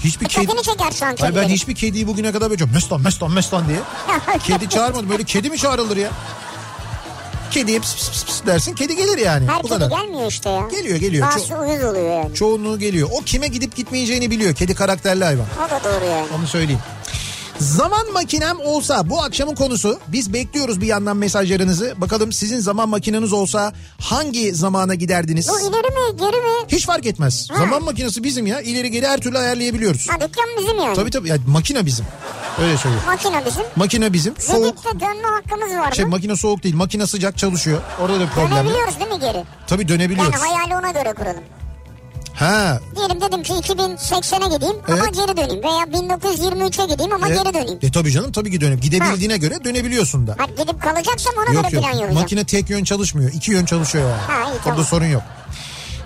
Hiçbir 0.00 0.26
kedi... 0.28 0.42
Dikkatini 0.42 0.62
çeker 0.62 0.90
şu 0.92 1.04
an 1.06 1.08
Hayır 1.08 1.20
ben 1.20 1.26
kedilerin. 1.30 1.48
hiçbir 1.48 1.74
kediyi 1.74 2.06
bugüne 2.06 2.32
kadar 2.32 2.50
böyle 2.50 2.64
mestan 2.64 3.00
mestan 3.00 3.30
mestan 3.32 3.68
diye. 3.68 3.78
kedi 4.44 4.68
çağırmadım 4.68 5.10
böyle 5.10 5.24
kedi 5.24 5.50
mi 5.50 5.58
çağrılır 5.58 5.96
ya? 5.96 6.10
Kediye 7.50 7.78
pıs 7.80 7.94
pıs 7.96 8.10
pıs 8.10 8.24
pıs 8.24 8.46
dersin 8.46 8.74
kedi 8.74 8.96
gelir 8.96 9.18
yani. 9.18 9.48
Her 9.48 9.58
Bu 9.62 9.68
kedi 9.68 9.78
kadar. 9.78 9.90
gelmiyor 10.02 10.26
işte 10.30 10.50
ya. 10.50 10.68
Geliyor 10.70 10.96
geliyor. 10.96 11.26
Bazısı 11.26 11.52
Ço- 11.52 11.66
uyuz 11.70 11.84
oluyor 11.84 12.22
yani. 12.22 12.34
çoğunluğu 12.34 12.78
geliyor. 12.78 13.08
O 13.12 13.20
kime 13.20 13.48
gidip 13.48 13.76
gitmeyeceğini 13.76 14.30
biliyor. 14.30 14.54
Kedi 14.54 14.74
karakterli 14.74 15.24
hayvan. 15.24 15.46
O 15.66 15.70
da 15.70 15.80
doğru 15.84 16.04
yani. 16.04 16.26
Onu 16.38 16.46
söyleyeyim. 16.46 16.80
Zaman 17.64 18.12
makinem 18.12 18.60
olsa 18.60 19.10
bu 19.10 19.22
akşamın 19.22 19.54
konusu 19.54 19.98
biz 20.08 20.32
bekliyoruz 20.32 20.80
bir 20.80 20.86
yandan 20.86 21.16
mesajlarınızı. 21.16 21.94
Bakalım 21.96 22.32
sizin 22.32 22.58
zaman 22.60 22.88
makineniz 22.88 23.32
olsa 23.32 23.72
hangi 24.00 24.54
zamana 24.54 24.94
giderdiniz? 24.94 25.48
Bu 25.48 25.60
ileri 25.60 25.70
mi 25.70 26.16
geri 26.18 26.36
mi? 26.36 26.66
Hiç 26.68 26.86
fark 26.86 27.06
etmez. 27.06 27.48
Ha. 27.50 27.58
Zaman 27.58 27.82
makinesi 27.84 28.24
bizim 28.24 28.46
ya. 28.46 28.60
İleri 28.60 28.90
geri 28.90 29.06
her 29.06 29.20
türlü 29.20 29.38
ayarlayabiliyoruz. 29.38 30.08
Ha 30.08 30.14
dükkan 30.20 30.44
bizim 30.58 30.78
yani. 30.78 30.96
Tabii 30.96 31.10
tabii. 31.10 31.28
Yani 31.28 31.40
makine 31.46 31.86
bizim. 31.86 32.04
Öyle 32.62 32.76
söylüyorum. 32.76 33.08
Makine 33.08 33.42
bizim. 33.46 33.62
Makine 33.76 34.12
bizim. 34.12 34.34
Soğuk. 34.38 34.64
Zedik'te 34.64 35.00
dönme 35.00 35.28
hakkımız 35.28 35.76
var 35.78 35.92
Şey 35.92 36.04
mı? 36.04 36.10
makine 36.10 36.36
soğuk 36.36 36.62
değil. 36.62 36.74
Makine 36.74 37.06
sıcak 37.06 37.38
çalışıyor. 37.38 37.80
Orada 38.00 38.20
da 38.20 38.26
problem. 38.26 38.50
Dönebiliyoruz 38.52 39.00
değil 39.00 39.10
mi 39.10 39.20
geri? 39.20 39.44
Tabii 39.66 39.82
Yani 39.82 39.88
dönebiliyoruz. 39.88 40.34
hayali 40.40 40.76
ona 40.76 40.90
göre 40.90 41.12
kuralım. 41.14 41.42
Ha. 42.34 42.80
Diyelim 42.96 43.20
dedim 43.20 43.42
ki 43.42 43.52
2080'e 43.52 44.56
gideyim 44.56 44.76
ama 44.88 44.96
Evet. 44.98 45.14
geri 45.14 45.36
döneyim. 45.36 45.62
Veya 45.64 45.82
1923'e 46.02 46.86
gideyim 46.86 47.12
ama 47.12 47.28
E, 47.28 47.34
geri 47.34 47.54
döneyim. 47.54 47.78
E 47.82 47.90
tabii 47.92 48.10
canım 48.12 48.32
tabii 48.32 48.50
ki 48.50 48.60
dönüp 48.60 48.82
gidebildiğine 48.82 49.36
göre 49.36 49.64
dönebiliyorsun 49.64 50.26
da. 50.26 50.36
Ha 50.38 50.44
gidip 50.62 50.82
kalacaksam 50.82 51.34
ona 51.36 51.54
Yok 51.54 51.64
göre 51.64 51.74
yok. 51.74 51.82
plan 51.84 51.90
yapacağım. 51.92 52.14
Makine 52.14 52.44
tek 52.44 52.70
yön 52.70 52.84
çalışmıyor. 52.84 53.32
İki 53.32 53.50
yön 53.52 53.64
çalışıyor 53.64 54.10
yani. 54.10 54.20
Ha, 54.22 54.42
iyi, 54.42 54.52
Orada 54.52 54.58
tamam. 54.64 54.84
sorun 54.84 55.06
yok. 55.06 55.22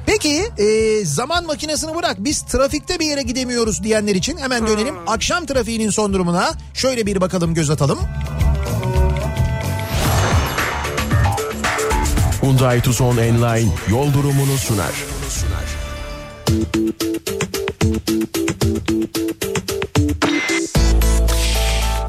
Peki 0.07 0.49
e, 0.59 1.05
zaman 1.05 1.47
makinesini 1.47 1.95
bırak 1.95 2.17
biz 2.19 2.43
trafikte 2.43 2.99
bir 2.99 3.07
yere 3.07 3.23
gidemiyoruz 3.23 3.83
diyenler 3.83 4.15
için 4.15 4.37
hemen 4.39 4.67
dönelim. 4.67 4.95
Akşam 5.07 5.47
trafiğinin 5.47 5.91
son 5.91 6.13
durumuna 6.13 6.51
şöyle 6.75 7.07
bir 7.07 7.21
bakalım 7.21 7.55
göz 7.55 7.71
atalım. 7.71 7.99
Hyundai 12.43 12.81
Tucson 12.83 13.17
Enline 13.17 13.69
yol 13.91 14.13
durumunu 14.13 14.59
sunar. 14.59 14.93
Thank 16.49 16.77
you. 16.77 16.89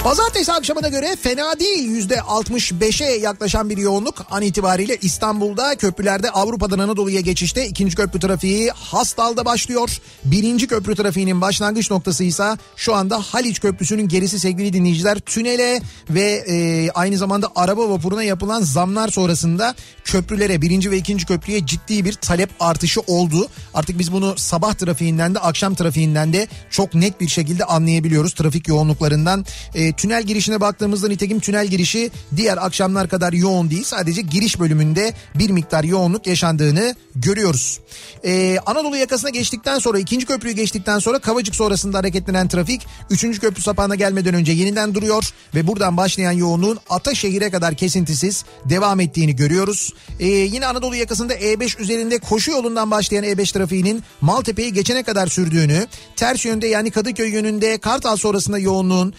Pazartesi 0.10 0.54
akşamına 0.54 0.88
göre 0.88 1.16
fena 1.22 1.60
değil 1.60 1.90
yüzde 1.90 2.16
65'e 2.16 3.18
yaklaşan 3.18 3.70
bir 3.70 3.78
yoğunluk 3.78 4.26
an 4.32 4.42
itibariyle 4.42 4.98
İstanbul'da 5.02 5.76
köprülerde 5.76 6.32
Avrupa'dan 6.32 6.80
Anadolu'ya 6.80 7.22
geçişte 7.22 7.68
ikinci 7.68 7.96
köprü 7.96 8.20
trafiği 8.20 8.70
Hastal'da 8.70 9.46
başlıyor. 9.46 9.98
Birinci 10.26 10.68
köprü 10.68 10.96
trafiğinin 10.96 11.42
başlangıç 11.42 11.92
noktası 11.92 12.24
ise 12.24 12.58
şu 12.76 12.96
anda 12.96 13.20
Haliç 13.20 13.60
Köprüsü'nün 13.60 14.08
gerisi 14.08 14.40
sevgili 14.40 14.74
dinleyiciler 14.74 15.20
tünele 15.20 15.82
ve 16.10 16.44
e, 16.48 16.90
aynı 16.92 17.18
zamanda 17.18 17.52
araba 17.56 17.90
vapuruna 17.90 18.24
yapılan 18.24 18.62
zamlar 18.62 19.08
sonrasında 19.08 19.76
köprülere 20.04 20.62
birinci 20.62 20.92
ve 20.92 20.98
ikinci 20.98 21.26
köprüye 21.26 21.66
ciddi 21.66 22.06
bir 22.06 22.14
talep 22.14 22.50
artışı 22.60 23.02
oldu. 23.02 23.48
Artık 23.74 24.00
biz 24.00 24.12
bunu 24.12 24.34
sabah 24.38 24.74
trafiğinden 24.74 25.36
de 25.36 25.40
akşam 25.40 25.76
trafiğinden 25.76 26.34
de 26.34 26.48
çok 26.70 26.94
net 26.94 27.22
bir 27.22 27.28
şekilde 27.28 27.66
anlayabiliyoruz 27.66 28.34
trafik 28.34 28.68
yoğunluklarından. 28.68 29.46
E, 29.76 29.99
tünel 30.00 30.24
girişine 30.24 30.62
baktığımızda 30.62 31.08
nitekim 31.08 31.40
tünel 31.40 31.68
girişi 31.68 32.12
diğer 32.36 32.58
akşamlar 32.58 33.10
kadar 33.10 33.34
yoğun 33.34 33.70
değil. 33.70 33.84
Sadece 33.84 34.22
giriş 34.22 34.60
bölümünde 34.60 35.14
bir 35.36 35.50
miktar 35.50 35.84
yoğunluk 35.84 36.28
yaşandığını 36.28 36.96
görüyoruz. 37.16 37.80
Ee, 38.26 38.58
Anadolu 38.66 38.98
yakasına 38.98 39.30
geçtikten 39.30 39.80
sonra 39.80 40.00
ikinci 40.00 40.26
köprüyü 40.26 40.56
geçtikten 40.56 41.00
sonra 41.00 41.20
Kavacık 41.20 41.56
sonrasında 41.56 41.98
hareketlenen 41.98 42.48
trafik 42.48 42.88
üçüncü 43.10 43.40
köprü 43.40 43.62
sapağına 43.62 43.96
gelmeden 43.96 44.34
önce 44.34 44.52
yeniden 44.52 44.96
duruyor 44.96 45.34
ve 45.56 45.68
buradan 45.68 45.98
başlayan 45.98 46.32
yoğunluğun 46.32 46.80
Ataşehir'e 46.90 47.50
kadar 47.52 47.76
kesintisiz 47.76 48.46
devam 48.66 49.00
ettiğini 49.00 49.36
görüyoruz. 49.36 49.94
Ee, 50.20 50.28
yine 50.28 50.66
Anadolu 50.68 50.96
yakasında 50.96 51.36
E5 51.36 51.82
üzerinde 51.82 52.20
koşu 52.20 52.52
yolundan 52.52 52.92
başlayan 52.92 53.24
E5 53.24 53.54
trafiğinin 53.54 54.04
Maltepe'yi 54.22 54.74
geçene 54.74 55.04
kadar 55.04 55.28
sürdüğünü, 55.28 55.88
ters 56.16 56.46
yönde 56.46 56.68
yani 56.68 56.92
Kadıköy 56.92 57.30
yönünde 57.30 57.78
Kartal 57.78 58.16
sonrasında 58.16 58.60
yoğunluğun 58.60 59.14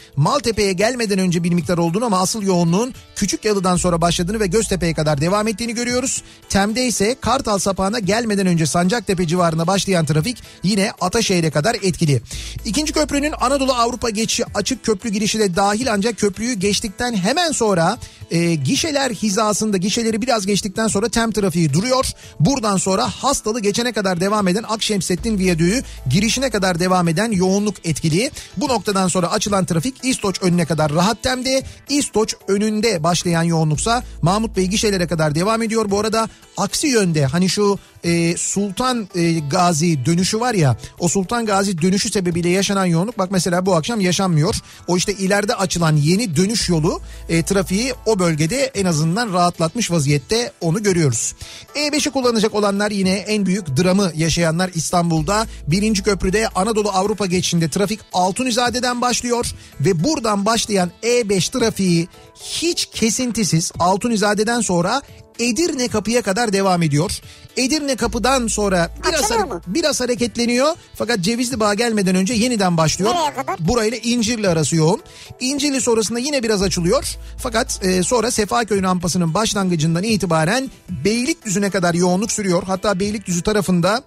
Maltepe'ye 0.60 0.90
gelmeden 0.90 1.18
önce 1.18 1.44
bir 1.44 1.52
miktar 1.52 1.78
olduğunu 1.78 2.04
ama 2.04 2.20
asıl 2.20 2.42
yoğunluğun 2.42 2.94
Küçük 3.16 3.44
Yalı'dan 3.44 3.76
sonra 3.76 4.00
başladığını 4.00 4.40
ve 4.40 4.46
Göztepe'ye 4.46 4.94
kadar 4.94 5.20
devam 5.20 5.48
ettiğini 5.48 5.74
görüyoruz. 5.74 6.22
Tem'de 6.48 6.86
ise 6.86 7.16
Kartal 7.20 7.58
sapağına 7.58 7.98
gelmeden 7.98 8.46
önce 8.46 8.66
Sancaktepe 8.66 9.26
civarında 9.26 9.66
başlayan 9.66 10.06
trafik 10.06 10.42
yine 10.62 10.92
Ataşehir'e 11.00 11.50
kadar 11.50 11.74
etkili. 11.74 12.22
İkinci 12.64 12.92
köprünün 12.92 13.32
Anadolu 13.40 13.72
Avrupa 13.72 14.10
geçişi 14.10 14.44
açık 14.54 14.84
köprü 14.84 15.10
girişi 15.10 15.38
de 15.38 15.56
dahil 15.56 15.92
ancak 15.92 16.18
köprüyü 16.18 16.52
geçtikten 16.52 17.16
hemen 17.16 17.52
sonra 17.52 17.98
e, 18.30 18.54
gişeler 18.54 19.10
hizasında 19.10 19.76
gişeleri 19.76 20.22
biraz 20.22 20.46
geçtikten 20.46 20.88
sonra 20.88 21.08
tem 21.08 21.32
trafiği 21.32 21.72
duruyor. 21.72 22.06
Buradan 22.40 22.76
sonra 22.76 23.08
hastalı 23.08 23.60
geçene 23.60 23.92
kadar 23.92 24.20
devam 24.20 24.48
eden 24.48 24.62
Akşemsettin 24.62 25.38
Viyadüğü 25.38 25.82
girişine 26.10 26.50
kadar 26.50 26.78
devam 26.78 27.08
eden 27.08 27.32
yoğunluk 27.32 27.74
etkili. 27.84 28.30
Bu 28.56 28.68
noktadan 28.68 29.08
sonra 29.08 29.30
açılan 29.30 29.64
trafik 29.64 29.94
İstoç 30.02 30.42
önüne 30.50 30.64
kadar 30.64 30.92
rahat 30.92 31.22
temde. 31.22 31.62
İstoç 31.88 32.34
önünde 32.48 33.02
başlayan 33.02 33.42
yoğunluksa 33.42 34.02
Mahmut 34.22 34.56
Bey 34.56 34.66
gişelere 34.66 35.06
kadar 35.06 35.34
devam 35.34 35.62
ediyor. 35.62 35.90
Bu 35.90 36.00
arada 36.00 36.28
aksi 36.56 36.86
yönde 36.86 37.26
hani 37.26 37.48
şu 37.48 37.78
e, 38.04 38.36
Sultan 38.36 39.08
e, 39.14 39.38
Gazi 39.38 40.06
dönüşü 40.06 40.40
var 40.40 40.54
ya 40.54 40.76
o 40.98 41.08
Sultan 41.08 41.46
Gazi 41.46 41.82
dönüşü 41.82 42.10
sebebiyle 42.10 42.48
yaşanan 42.48 42.84
yoğunluk 42.84 43.18
bak 43.18 43.30
mesela 43.30 43.66
bu 43.66 43.74
akşam 43.74 44.00
yaşanmıyor. 44.00 44.54
O 44.88 44.96
işte 44.96 45.12
ileride 45.12 45.54
açılan 45.54 45.96
yeni 45.96 46.36
dönüş 46.36 46.68
yolu 46.68 47.00
e, 47.28 47.42
trafiği 47.42 47.94
o 48.06 48.18
bölgede 48.18 48.56
en 48.56 48.84
azından 48.84 49.32
rahatlatmış 49.32 49.90
vaziyette 49.90 50.52
onu 50.60 50.82
görüyoruz. 50.82 51.34
E5'i 51.74 52.10
kullanacak 52.10 52.54
olanlar 52.54 52.90
yine 52.90 53.12
en 53.12 53.46
büyük 53.46 53.76
dramı 53.76 54.12
yaşayanlar 54.16 54.70
İstanbul'da. 54.74 55.46
Birinci 55.66 56.02
köprüde 56.02 56.48
Anadolu 56.48 56.90
Avrupa 56.90 57.26
geçişinde 57.26 57.68
trafik 57.68 58.00
Altunizade'den 58.12 59.00
başlıyor 59.00 59.54
ve 59.80 60.04
buradan 60.04 60.46
başlayan 60.46 60.90
E5 61.02 61.52
trafiği 61.58 62.08
hiç 62.34 62.86
kesintisiz 62.86 63.72
Altunizade'den 63.78 64.60
sonra 64.60 65.02
Edirne 65.40 65.88
kapıya 65.88 66.22
kadar 66.22 66.52
devam 66.52 66.82
ediyor. 66.82 67.20
Edirne 67.56 67.96
kapıdan 67.96 68.46
sonra 68.46 68.90
biraz 69.08 69.30
hare- 69.30 69.60
biraz 69.66 70.00
hareketleniyor 70.00 70.72
fakat 70.94 71.20
Cevizli 71.20 71.60
Bağ 71.60 71.74
gelmeden 71.74 72.14
önce 72.14 72.34
yeniden 72.34 72.76
başlıyor. 72.76 73.10
Burayla 73.60 73.98
İncirli 73.98 74.48
arası 74.48 74.76
yoğun. 74.76 75.00
İncirli 75.40 75.80
sonrasında 75.80 76.18
yine 76.18 76.42
biraz 76.42 76.62
açılıyor. 76.62 77.16
Fakat 77.38 77.80
e, 77.84 78.02
sonra 78.02 78.30
Sefaköy 78.30 78.82
rampasının 78.82 79.34
başlangıcından 79.34 80.02
itibaren 80.02 80.70
Beylikdüzü'ne 81.04 81.70
kadar 81.70 81.94
yoğunluk 81.94 82.32
sürüyor. 82.32 82.62
Hatta 82.66 83.00
Beylikdüzü 83.00 83.42
tarafında 83.42 84.02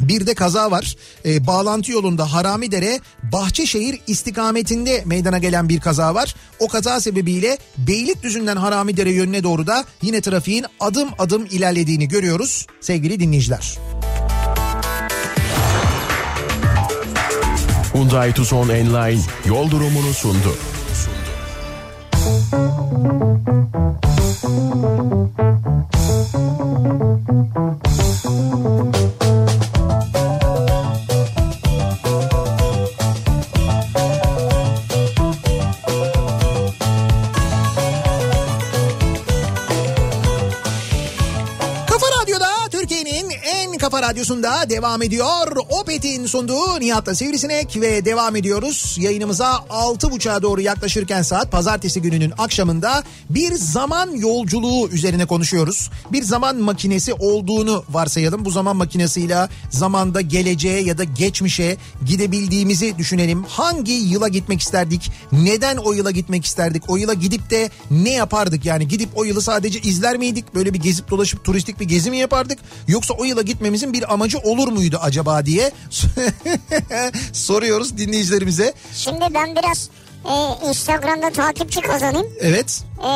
bir 0.00 0.26
de 0.26 0.34
kaza 0.34 0.70
var. 0.70 0.96
E, 1.24 1.46
bağlantı 1.46 1.92
yolunda 1.92 2.32
Haramidere 2.32 3.00
Bahçeşehir 3.22 4.00
istikametinde 4.06 5.02
meydana 5.06 5.38
gelen 5.38 5.68
bir 5.68 5.80
kaza 5.80 6.14
var. 6.14 6.34
O 6.58 6.68
kaza 6.68 7.00
sebebiyle 7.00 7.58
Beylikdüzü'nden 7.78 8.56
Haramidere 8.56 9.12
yönüne 9.12 9.42
doğru 9.42 9.66
da 9.66 9.84
yine 10.02 10.20
trafiğin 10.20 10.66
adım 10.80 11.08
adım 11.18 11.46
ilerlediğini 11.50 12.08
görüyoruz 12.08 12.66
sevgili 12.80 13.20
dinleyiciler. 13.20 13.78
Hyundai 17.92 18.32
Tucson 18.32 18.68
Enline 18.68 19.20
yol 19.46 19.70
durumunu 19.70 20.14
sundu. 20.14 20.54
Kafa 28.70 29.19
kafa 43.90 44.02
radyosunda 44.02 44.70
devam 44.70 45.02
ediyor. 45.02 45.56
Opet'in 45.68 46.26
sunduğu 46.26 46.80
Nihat'la 46.80 47.14
Sivrisinek 47.14 47.80
ve 47.80 48.04
devam 48.04 48.36
ediyoruz. 48.36 48.96
Yayınımıza 49.00 49.52
6.30'a 49.70 50.42
doğru 50.42 50.60
yaklaşırken 50.60 51.22
saat 51.22 51.52
pazartesi 51.52 52.02
gününün 52.02 52.32
akşamında 52.38 53.02
bir 53.30 53.54
zaman 53.54 54.10
yolculuğu 54.10 54.88
üzerine 54.88 55.26
konuşuyoruz. 55.26 55.90
Bir 56.12 56.22
zaman 56.22 56.56
makinesi 56.56 57.14
olduğunu 57.14 57.84
varsayalım. 57.88 58.44
Bu 58.44 58.50
zaman 58.50 58.76
makinesiyle 58.76 59.48
zamanda 59.70 60.20
geleceğe 60.20 60.80
ya 60.80 60.98
da 60.98 61.04
geçmişe 61.04 61.76
gidebildiğimizi 62.06 62.98
düşünelim. 62.98 63.42
Hangi 63.42 63.92
yıla 63.92 64.28
gitmek 64.28 64.60
isterdik? 64.60 65.10
Neden 65.32 65.76
o 65.76 65.92
yıla 65.92 66.10
gitmek 66.10 66.44
isterdik? 66.44 66.82
O 66.88 66.96
yıla 66.96 67.14
gidip 67.14 67.50
de 67.50 67.70
ne 67.90 68.10
yapardık? 68.10 68.64
Yani 68.64 68.88
gidip 68.88 69.08
o 69.14 69.24
yılı 69.24 69.42
sadece 69.42 69.80
izler 69.80 70.16
miydik? 70.16 70.54
Böyle 70.54 70.74
bir 70.74 70.80
gezip 70.80 71.10
dolaşıp 71.10 71.44
turistik 71.44 71.80
bir 71.80 71.84
gezi 71.84 72.10
mi 72.10 72.18
yapardık? 72.18 72.58
Yoksa 72.88 73.14
o 73.14 73.24
yıla 73.24 73.42
gitmemizin 73.80 73.92
bir 73.92 74.12
amacı 74.12 74.38
olur 74.38 74.68
muydu 74.68 74.98
acaba 75.02 75.46
diye 75.46 75.72
soruyoruz 77.32 77.96
dinleyicilerimize. 77.98 78.74
Şimdi 78.94 79.24
ben 79.34 79.56
biraz 79.56 79.90
e, 80.24 80.68
Instagram'da 80.68 81.30
takipçi 81.30 81.80
kazanayım. 81.80 82.26
Evet. 82.40 82.82
E, 82.98 83.10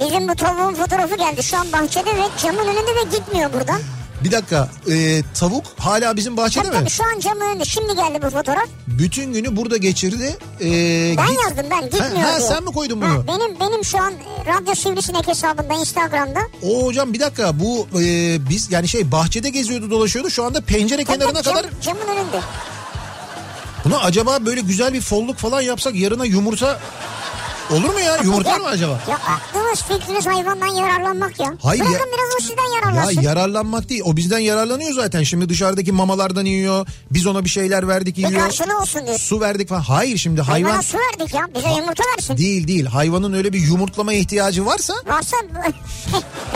bizim 0.00 0.28
bu 0.28 0.34
tavuğun 0.34 0.74
fotoğrafı 0.74 1.16
geldi. 1.16 1.42
Şu 1.42 1.56
an 1.56 1.72
bahçede 1.72 2.10
ve 2.16 2.28
camın 2.42 2.66
önünde 2.66 2.94
ve 2.94 3.16
gitmiyor 3.16 3.52
buradan. 3.52 3.80
Bir 4.24 4.32
dakika. 4.32 4.68
e, 4.90 5.22
tavuk 5.34 5.64
hala 5.78 6.16
bizim 6.16 6.36
bahçede 6.36 6.64
Tabii 6.64 6.76
mi? 6.76 6.80
tabii 6.80 6.90
şu 6.90 7.04
an 7.04 7.20
camın 7.20 7.40
önünde. 7.40 7.64
Şimdi 7.64 7.94
geldi 7.94 8.18
bu 8.22 8.30
fotoğraf. 8.30 8.66
Bütün 8.86 9.32
günü 9.32 9.56
burada 9.56 9.76
geçirdi. 9.76 10.36
E, 10.60 10.64
Ben 11.16 11.26
git- 11.28 11.38
yazdım 11.44 11.66
ben 11.70 11.82
gitmiyor 11.84 12.06
Ha, 12.16 12.32
ha, 12.32 12.38
diye. 12.38 12.48
sen 12.48 12.64
mi 12.64 12.72
koydun 12.72 13.00
Ha, 13.00 13.08
bunu? 13.16 13.26
benim 13.26 13.60
benim 13.60 13.84
şu 13.84 13.98
an 14.02 14.12
e, 14.12 14.54
Radyo 14.54 14.74
Sivrisinek 14.74 15.28
hesabında 15.28 15.74
Instagram'da. 15.74 16.40
O 16.62 16.84
hocam 16.86 17.12
bir 17.12 17.20
dakika 17.20 17.60
bu 17.60 17.88
e, 18.00 18.02
biz 18.50 18.72
yani 18.72 18.88
şey 18.88 19.12
bahçede 19.12 19.50
geziyordu 19.50 19.90
dolaşıyordu 19.90 20.30
şu 20.30 20.44
anda 20.44 20.60
pencere 20.60 21.04
kenarına 21.04 21.32
Tabii, 21.42 21.44
cam- 21.44 21.54
kadar 21.62 21.70
Camın 21.82 22.00
önünde. 22.08 22.40
Buna 23.84 23.98
acaba 23.98 24.38
böyle 24.46 24.60
güzel 24.60 24.92
bir 24.94 25.00
folluk 25.00 25.36
falan 25.36 25.60
yapsak 25.60 25.94
yarına 25.94 26.24
yumurta 26.24 26.80
olur 27.70 27.94
mu 27.94 28.00
ya? 28.00 28.16
Yumurta 28.16 28.58
mı 28.58 28.66
acaba? 28.66 29.00
Ya 29.10 29.16
aklınız 29.16 29.82
fikriniz 29.82 30.26
hayvandan 30.26 30.66
yararlanmak 30.66 31.40
ya. 31.40 31.52
Hayır 31.62 31.80
Bırakın 31.80 31.98
ya- 31.98 32.12
biraz 32.12 32.34
o 32.38 32.40
sizden 32.42 32.62
Ya 32.62 32.80
yararlansın. 32.80 33.20
yararlanmak 33.22 33.88
değil. 33.88 34.02
O 34.04 34.16
bizden 34.16 34.38
yararlanıyor 34.38 34.92
zaten. 34.92 35.22
Şimdi 35.22 35.48
dışarıdaki 35.48 35.92
mamalardan 35.92 36.44
yiyor. 36.44 36.86
Biz 37.10 37.26
ona 37.26 37.44
bir 37.44 37.48
şeyler 37.50 37.88
verdik 37.88 38.16
bir 38.16 38.26
yiyor. 38.28 38.40
karşılığı 38.42 38.78
olsun 38.80 39.06
diyor. 39.06 39.18
Su 39.18 39.40
verdik 39.40 39.68
falan. 39.68 39.80
Hayır 39.80 40.16
şimdi 40.18 40.40
Hayvana 40.40 40.70
hayvan 40.70 40.80
su 40.82 40.98
verdik 40.98 41.34
ya. 41.34 41.48
Bize 41.54 41.68
yumurta 41.68 42.02
versin. 42.16 42.36
değil 42.36 42.68
değil. 42.68 42.86
Hayvanın 42.86 43.32
öyle 43.32 43.52
bir 43.52 43.58
yumurtlama 43.60 44.12
ihtiyacı 44.12 44.66
varsa 44.66 44.94
Varsa 45.06 45.36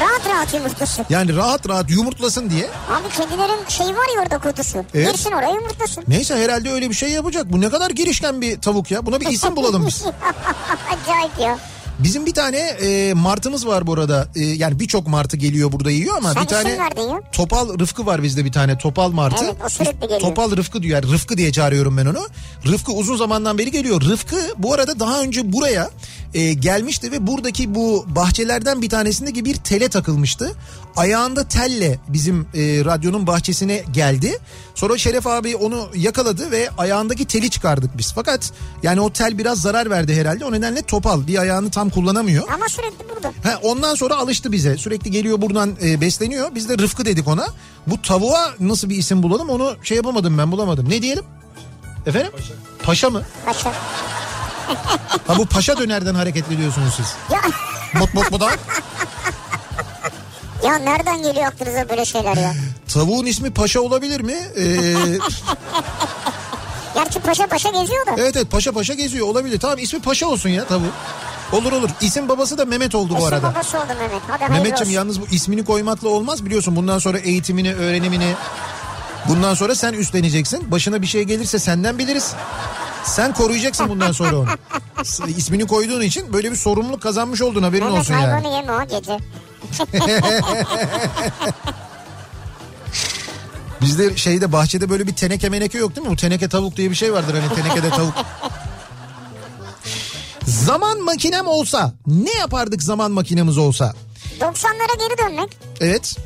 Rahat 0.02 0.28
rahat 0.28 0.54
yumurtlasın. 0.54 1.06
Yani 1.10 1.36
rahat 1.36 1.68
rahat 1.68 1.90
yumurtlasın 1.90 2.50
diye. 2.50 2.64
Abi 2.64 3.08
kedilerin 3.08 3.68
şey 3.68 3.86
var 3.86 4.16
ya 4.16 4.22
orada 4.22 4.38
kutusu. 4.38 4.84
Evet. 4.94 5.12
Girsin 5.12 5.32
oraya 5.32 5.54
yumurtlasın. 5.54 6.04
Neyse 6.08 6.36
herhalde 6.36 6.70
öyle 6.70 6.90
bir 6.90 6.94
şey 6.94 7.08
yapacak. 7.10 7.52
Bu 7.52 7.60
ne 7.60 7.70
kadar 7.70 7.90
girişken 7.90 8.40
bir 8.40 8.60
tavuk 8.60 8.90
ya. 8.90 9.06
Buna 9.06 9.20
bir 9.20 9.26
isim 9.26 9.56
bulalım 9.56 9.86
biz. 9.86 10.04
Acayip 11.04 11.38
ya. 11.40 11.58
Bizim 11.98 12.26
bir 12.26 12.34
tane 12.34 12.58
e, 12.58 13.14
martımız 13.14 13.66
var 13.66 13.86
bu 13.86 13.92
arada. 13.92 14.28
E, 14.34 14.44
yani 14.44 14.80
birçok 14.80 15.06
martı 15.06 15.36
geliyor 15.36 15.72
burada 15.72 15.90
yiyor 15.90 16.16
ama 16.16 16.32
Sen 16.32 16.42
bir 16.42 16.48
tane. 16.48 16.78
Topal 17.32 17.78
Rıfkı 17.78 18.06
var 18.06 18.22
bizde 18.22 18.44
bir 18.44 18.52
tane 18.52 18.78
Topal 18.78 19.10
martı. 19.10 19.44
Evet, 19.44 19.56
o 19.66 19.68
sürekli 19.68 20.00
geliyor. 20.00 20.20
Topal 20.20 20.56
Rıfkı 20.56 20.82
diyor. 20.82 21.02
Yani 21.02 21.12
Rıfkı 21.12 21.36
diye 21.38 21.52
çağırıyorum 21.52 21.96
ben 21.96 22.06
onu. 22.06 22.26
Rıfkı 22.66 22.92
uzun 22.92 23.16
zamandan 23.16 23.58
beri 23.58 23.70
geliyor. 23.70 24.00
Rıfkı 24.00 24.36
bu 24.58 24.74
arada 24.74 25.00
daha 25.00 25.20
önce 25.22 25.52
buraya 25.52 25.90
e, 26.34 26.52
gelmişti 26.52 27.12
ve 27.12 27.26
buradaki 27.26 27.74
bu 27.74 28.04
bahçelerden 28.08 28.82
bir 28.82 28.88
tanesindeki 28.88 29.44
bir 29.44 29.56
tele 29.56 29.88
takılmıştı. 29.88 30.52
Ayağında 30.96 31.48
telle 31.48 31.98
bizim 32.08 32.40
e, 32.40 32.84
radyonun 32.84 33.26
bahçesine 33.26 33.84
geldi. 33.92 34.38
Sonra 34.74 34.98
Şeref 34.98 35.26
abi 35.26 35.56
onu 35.56 35.88
yakaladı 35.94 36.50
ve 36.50 36.70
ayağındaki 36.78 37.24
teli 37.24 37.50
çıkardık 37.50 37.98
biz. 37.98 38.12
Fakat 38.14 38.52
yani 38.82 39.00
o 39.00 39.12
tel 39.12 39.38
biraz 39.38 39.60
zarar 39.60 39.90
verdi 39.90 40.14
herhalde. 40.14 40.44
O 40.44 40.52
nedenle 40.52 40.82
topal 40.82 41.26
bir 41.26 41.38
ayağını 41.38 41.70
tam 41.70 41.90
kullanamıyor. 41.90 42.48
Ama 42.54 42.68
sürekli 42.68 43.04
burada. 43.14 43.32
He, 43.42 43.56
ondan 43.56 43.94
sonra 43.94 44.16
alıştı 44.16 44.52
bize. 44.52 44.76
Sürekli 44.76 45.10
geliyor 45.10 45.40
buradan 45.40 45.76
e, 45.84 46.00
besleniyor. 46.00 46.54
Biz 46.54 46.68
de 46.68 46.78
Rıfkı 46.78 47.04
dedik 47.04 47.28
ona. 47.28 47.46
Bu 47.86 48.02
tavuğa 48.02 48.54
nasıl 48.60 48.90
bir 48.90 48.96
isim 48.96 49.22
bulalım 49.22 49.50
onu 49.50 49.76
şey 49.82 49.96
yapamadım 49.96 50.38
ben 50.38 50.52
bulamadım. 50.52 50.90
Ne 50.90 51.02
diyelim? 51.02 51.24
Efendim? 52.06 52.32
Paşa. 52.32 52.54
Paşa 52.82 53.10
mı? 53.10 53.22
Paşa. 53.46 53.72
Ha 55.26 55.38
bu 55.38 55.46
paşa 55.46 55.76
dönerden 55.78 56.14
hareket 56.14 56.52
ediyorsunuz 56.52 56.94
siz. 56.96 57.14
Ya, 57.32 57.40
Bot 58.00 58.14
bot 58.14 58.32
bot 58.32 58.42
ya 60.64 60.74
nereden 60.78 61.22
geliyor 61.22 61.46
aklınıza 61.46 61.88
böyle 61.88 62.04
şeyler 62.04 62.36
ya? 62.36 62.54
Tavuğun 62.94 63.26
ismi 63.26 63.50
paşa 63.50 63.80
olabilir 63.80 64.20
mi? 64.20 64.32
Ee, 64.56 64.94
Gerçi 66.94 67.20
paşa 67.20 67.46
paşa 67.46 67.68
geziyor 67.70 68.06
da. 68.06 68.10
evet 68.18 68.36
evet 68.36 68.50
paşa 68.50 68.72
paşa 68.72 68.94
geziyor 68.94 69.26
olabilir. 69.26 69.60
Tamam 69.60 69.78
ismi 69.78 70.00
paşa 70.02 70.26
olsun 70.26 70.48
ya 70.48 70.64
tavuğun. 70.66 70.92
Olur 71.52 71.72
olur. 71.72 71.90
İsim 72.00 72.28
babası 72.28 72.58
da 72.58 72.64
Mehmet 72.64 72.94
oldu 72.94 73.12
bu 73.14 73.16
Esin 73.18 73.26
arada. 73.26 73.50
babası 73.54 73.78
oldu 73.78 73.86
Mehmet. 73.88 74.22
Hadi 74.28 74.38
hayırlı 74.44 74.54
Mehmetciğim 74.54 74.82
olsun. 74.82 74.92
yalnız 74.92 75.20
bu 75.20 75.26
ismini 75.30 75.64
koymakla 75.64 76.08
olmaz 76.08 76.44
biliyorsun. 76.44 76.76
Bundan 76.76 76.98
sonra 76.98 77.18
eğitimini, 77.18 77.74
öğrenimini 77.74 78.34
bundan 79.28 79.54
sonra 79.54 79.74
sen 79.74 79.92
üstleneceksin. 79.92 80.70
Başına 80.70 81.02
bir 81.02 81.06
şey 81.06 81.22
gelirse 81.22 81.58
senden 81.58 81.98
biliriz. 81.98 82.32
Sen 83.04 83.34
koruyacaksın 83.34 83.88
bundan 83.88 84.12
sonra 84.12 84.36
onu. 84.36 84.46
İsmini 85.36 85.66
koyduğun 85.66 86.00
için 86.00 86.32
böyle 86.32 86.50
bir 86.50 86.56
sorumluluk 86.56 87.02
kazanmış 87.02 87.42
oldun 87.42 87.62
haberin 87.62 87.84
Mehmet 87.84 88.00
olsun 88.00 88.14
yani. 88.14 88.24
hayvanı 88.24 88.54
yeme 88.56 88.72
o 88.72 88.84
gece. 88.88 89.18
Bizde 93.80 94.16
şeyde 94.16 94.52
bahçede 94.52 94.90
böyle 94.90 95.06
bir 95.06 95.14
teneke 95.14 95.48
meneke 95.48 95.78
yok 95.78 95.96
değil 95.96 96.06
mi? 96.06 96.12
Bu 96.12 96.16
teneke 96.16 96.48
tavuk 96.48 96.76
diye 96.76 96.90
bir 96.90 96.94
şey 96.94 97.12
vardır 97.12 97.34
hani 97.34 97.54
tenekede 97.62 97.90
tavuk. 97.90 98.14
Zaman 100.46 101.00
makinem 101.04 101.46
olsa 101.46 101.92
ne 102.06 102.32
yapardık 102.32 102.82
zaman 102.82 103.10
makinemiz 103.12 103.58
olsa? 103.58 103.92
90'lara 104.40 104.98
geri 104.98 105.18
dönmek. 105.18 105.56
Evet. 105.80 106.16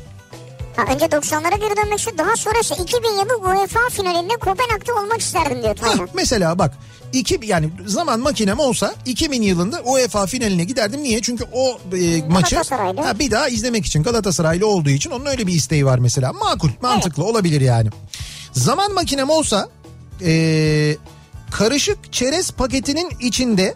Ha, 0.77 0.93
önce 0.93 1.05
90'lara 1.05 1.59
geri 1.59 1.77
dönmek 1.77 1.99
şu 1.99 2.17
daha 2.17 2.35
sonra 2.35 2.59
ise 2.59 2.75
2000 2.75 3.09
yılı 3.09 3.37
UEFA 3.37 3.89
finalinde 3.91 4.33
Kopenhag'da 4.33 4.95
olmak 5.01 5.21
isterdim 5.21 5.63
diyor 5.63 5.75
Taylan. 5.75 6.09
mesela 6.13 6.59
bak 6.59 6.73
iki 7.13 7.39
yani 7.43 7.69
zaman 7.85 8.19
makinem 8.19 8.59
olsa 8.59 8.95
2000 9.05 9.41
yılında 9.41 9.81
UEFA 9.81 10.25
finaline 10.25 10.63
giderdim. 10.63 11.03
Niye? 11.03 11.21
Çünkü 11.21 11.43
o 11.53 11.79
e, 11.97 12.27
maçı 12.29 12.55
ha, 13.03 13.19
bir 13.19 13.31
daha 13.31 13.47
izlemek 13.47 13.85
için 13.85 14.03
Galatasaraylı 14.03 14.67
olduğu 14.67 14.89
için 14.89 15.11
onun 15.11 15.25
öyle 15.25 15.47
bir 15.47 15.53
isteği 15.53 15.85
var 15.85 15.99
mesela. 15.99 16.33
Makul, 16.33 16.69
mantıklı 16.81 17.23
olabilir 17.23 17.61
yani. 17.61 17.89
Zaman 18.51 18.93
makinem 18.93 19.29
olsa 19.29 19.69
e, 20.25 20.97
karışık 21.51 22.13
çerez 22.13 22.51
paketinin 22.51 23.09
içinde 23.19 23.75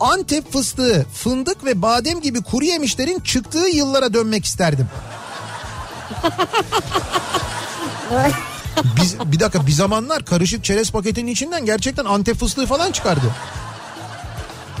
Antep 0.00 0.52
fıstığı, 0.52 1.06
fındık 1.14 1.64
ve 1.64 1.82
badem 1.82 2.20
gibi 2.20 2.42
kuru 2.42 2.64
yemişlerin 2.64 3.20
çıktığı 3.20 3.68
yıllara 3.68 4.14
dönmek 4.14 4.44
isterdim. 4.44 4.86
Biz, 8.96 9.16
bir 9.24 9.40
dakika 9.40 9.66
bir 9.66 9.72
zamanlar 9.72 10.24
karışık 10.24 10.64
çerez 10.64 10.90
paketinin 10.92 11.30
içinden 11.32 11.64
gerçekten 11.66 12.04
Antep 12.04 12.36
fıstığı 12.40 12.66
falan 12.66 12.92
çıkardı. 12.92 13.26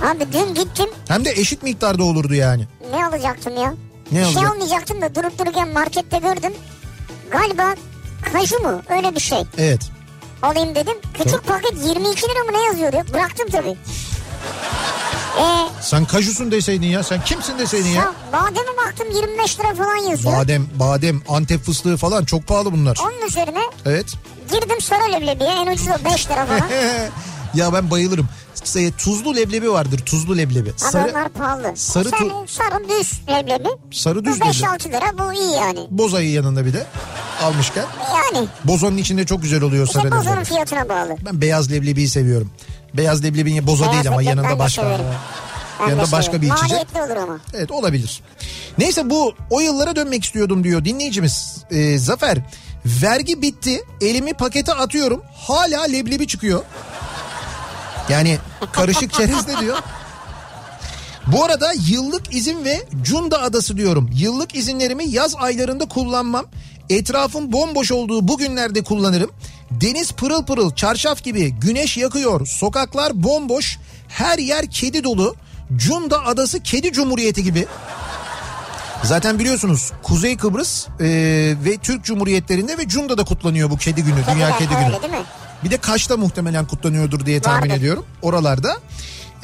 Abi 0.02 0.32
dün 0.32 0.54
gittim 0.54 0.86
Hem 1.08 1.24
de 1.24 1.30
eşit 1.30 1.62
miktarda 1.62 2.02
olurdu 2.04 2.34
yani. 2.34 2.66
ne 2.94 3.06
alacaktım 3.06 3.56
ya? 3.56 3.74
Ne 4.12 4.18
bir 4.20 4.24
şey 4.24 4.34
alacak? 4.36 4.52
almayacaktım 4.52 5.02
da 5.02 5.14
durup 5.14 5.38
dururken 5.38 5.68
markette 5.68 6.18
gördüm. 6.18 6.52
Galiba 7.30 7.74
kaju 8.32 8.58
mu 8.58 8.82
öyle 8.88 9.14
bir 9.14 9.20
şey 9.20 9.42
Evet. 9.58 9.80
alayım 10.42 10.74
dedim. 10.74 10.94
Küçük 11.14 11.30
Çok- 11.30 11.46
paket 11.46 11.72
22 11.86 12.22
lira 12.22 12.44
mı 12.44 12.52
ne 12.52 12.62
yazıyor 12.64 12.92
diyor. 12.92 13.04
Bıraktım 13.12 13.48
tabii. 13.52 13.76
Ee, 15.38 15.68
Sen 15.80 16.04
kajusun 16.04 16.50
deseydin 16.50 16.86
ya. 16.86 17.02
Sen 17.02 17.24
kimsin 17.24 17.58
deseydin 17.58 17.88
ya. 17.90 18.12
bademe 18.32 18.76
baktım 18.86 19.06
25 19.14 19.58
lira 19.60 19.74
falan 19.74 19.96
yazıyor. 19.96 20.36
Badem, 20.36 20.66
badem, 20.74 21.22
Antep 21.28 21.64
fıstığı 21.64 21.96
falan 21.96 22.24
çok 22.24 22.46
pahalı 22.46 22.72
bunlar. 22.72 22.98
Onun 23.02 23.26
üzerine 23.28 23.60
Evet. 23.86 24.06
girdim 24.52 24.80
sarı 24.80 25.12
leblebiye 25.12 25.50
en 25.50 25.66
ucuzu 25.66 25.90
5 26.04 26.26
lira 26.30 26.46
falan. 26.46 26.60
ya 27.54 27.72
ben 27.72 27.90
bayılırım. 27.90 28.28
Tuzlu 28.98 29.36
leblebi 29.36 29.72
vardır. 29.72 29.98
Tuzlu 30.06 30.36
leblebi. 30.36 30.72
Ama 30.82 30.90
Sarı, 30.90 31.10
onlar 31.12 31.28
pahalı. 31.28 31.72
sarı 31.74 32.08
Sen 32.10 32.18
tu- 32.18 32.48
sarı 32.48 32.88
düz 32.88 33.20
leblebi. 33.28 33.68
sarı 33.92 34.20
Bu 34.20 34.24
düz 34.24 34.36
leblebi. 34.36 34.50
5-6 34.50 34.88
lira 34.88 35.18
bu 35.18 35.32
iyi 35.32 35.52
yani. 35.52 35.80
Bozayı 35.90 36.30
yanında 36.30 36.66
bir 36.66 36.72
de 36.72 36.86
almışken. 37.42 37.84
Yani 38.14 38.48
Bozonun 38.64 38.96
içinde 38.96 39.26
çok 39.26 39.42
güzel 39.42 39.62
oluyor 39.62 39.86
sarı 39.86 40.08
işte 40.08 40.30
leblebi. 40.30 40.44
fiyatına 40.44 40.88
bağlı. 40.88 41.16
Ben 41.26 41.40
beyaz 41.40 41.70
leblebiyi 41.72 42.08
seviyorum. 42.08 42.50
Beyaz 42.94 43.24
leblebinin 43.24 43.66
boza 43.66 43.84
Beyaz 43.84 43.94
değil 43.94 44.08
ama 44.08 44.22
yanında 44.22 44.58
başka. 44.58 44.82
severim. 44.82 45.04
Ben 45.80 45.88
Yanında 45.88 46.12
başka 46.12 46.42
bir 46.42 46.46
içecek. 46.46 46.62
Maliyetli 46.70 47.02
olur 47.02 47.16
ama. 47.22 47.40
Evet 47.54 47.70
olabilir. 47.70 48.22
Neyse 48.78 49.10
bu 49.10 49.34
o 49.50 49.60
yıllara 49.60 49.96
dönmek 49.96 50.24
istiyordum 50.24 50.64
diyor 50.64 50.84
dinleyicimiz. 50.84 51.56
Ee, 51.70 51.98
Zafer 51.98 52.38
vergi 52.86 53.42
bitti 53.42 53.82
elimi 54.00 54.34
pakete 54.34 54.74
atıyorum 54.74 55.22
hala 55.34 55.82
leblebi 55.82 56.26
çıkıyor. 56.26 56.62
Yani 58.08 58.38
karışık 58.72 59.12
çerezde 59.12 59.58
diyor. 59.60 59.76
Bu 61.26 61.44
arada 61.44 61.72
yıllık 61.88 62.34
izin 62.34 62.64
ve 62.64 62.86
Cunda 63.02 63.42
Adası 63.42 63.76
diyorum. 63.76 64.10
Yıllık 64.14 64.54
izinlerimi 64.54 65.08
yaz 65.08 65.34
aylarında 65.36 65.88
kullanmam. 65.88 66.44
Etrafım 66.90 67.52
bomboş 67.52 67.92
olduğu 67.92 68.28
bu 68.28 68.38
günlerde 68.38 68.82
kullanırım. 68.84 69.30
Deniz 69.70 70.12
pırıl 70.12 70.44
pırıl, 70.44 70.74
çarşaf 70.74 71.24
gibi, 71.24 71.50
güneş 71.50 71.96
yakıyor, 71.96 72.46
sokaklar 72.46 73.22
bomboş, 73.22 73.78
her 74.08 74.38
yer 74.38 74.70
kedi 74.70 75.04
dolu. 75.04 75.34
Cunda 75.76 76.24
Adası 76.26 76.62
kedi 76.62 76.92
cumhuriyeti 76.92 77.44
gibi. 77.44 77.66
Zaten 79.02 79.38
biliyorsunuz 79.38 79.92
Kuzey 80.02 80.36
Kıbrıs 80.36 80.86
e, 80.88 81.04
ve 81.64 81.76
Türk 81.82 82.04
Cumhuriyetlerinde 82.04 82.78
ve 82.78 82.88
Cunda'da 82.88 83.24
kutlanıyor 83.24 83.70
bu 83.70 83.76
kedi 83.76 84.02
günü, 84.02 84.16
Dünya 84.34 84.58
Kediler 84.58 84.58
Kedi 84.58 84.76
öyle 84.76 84.88
Günü. 84.98 85.02
değil 85.02 85.12
mi? 85.12 85.26
Bir 85.64 85.70
de 85.70 85.76
Kaş'ta 85.76 86.16
muhtemelen 86.16 86.66
kutlanıyordur 86.66 87.26
diye 87.26 87.40
tahmin 87.40 87.60
Vardır. 87.68 87.80
ediyorum 87.80 88.04
oralarda. 88.22 88.76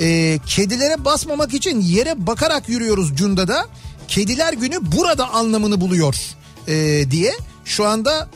Ee, 0.01 0.39
kedilere 0.47 1.05
basmamak 1.05 1.55
için 1.55 1.81
yere 1.81 2.27
bakarak 2.27 2.69
yürüyoruz 2.69 3.17
Cunda'da. 3.17 3.67
Kediler 4.09 4.53
günü 4.53 4.79
burada 4.83 5.29
anlamını 5.31 5.81
buluyor 5.81 6.17
ee, 6.69 7.11
diye. 7.11 7.33
Şu 7.65 7.87
anda 7.87 8.29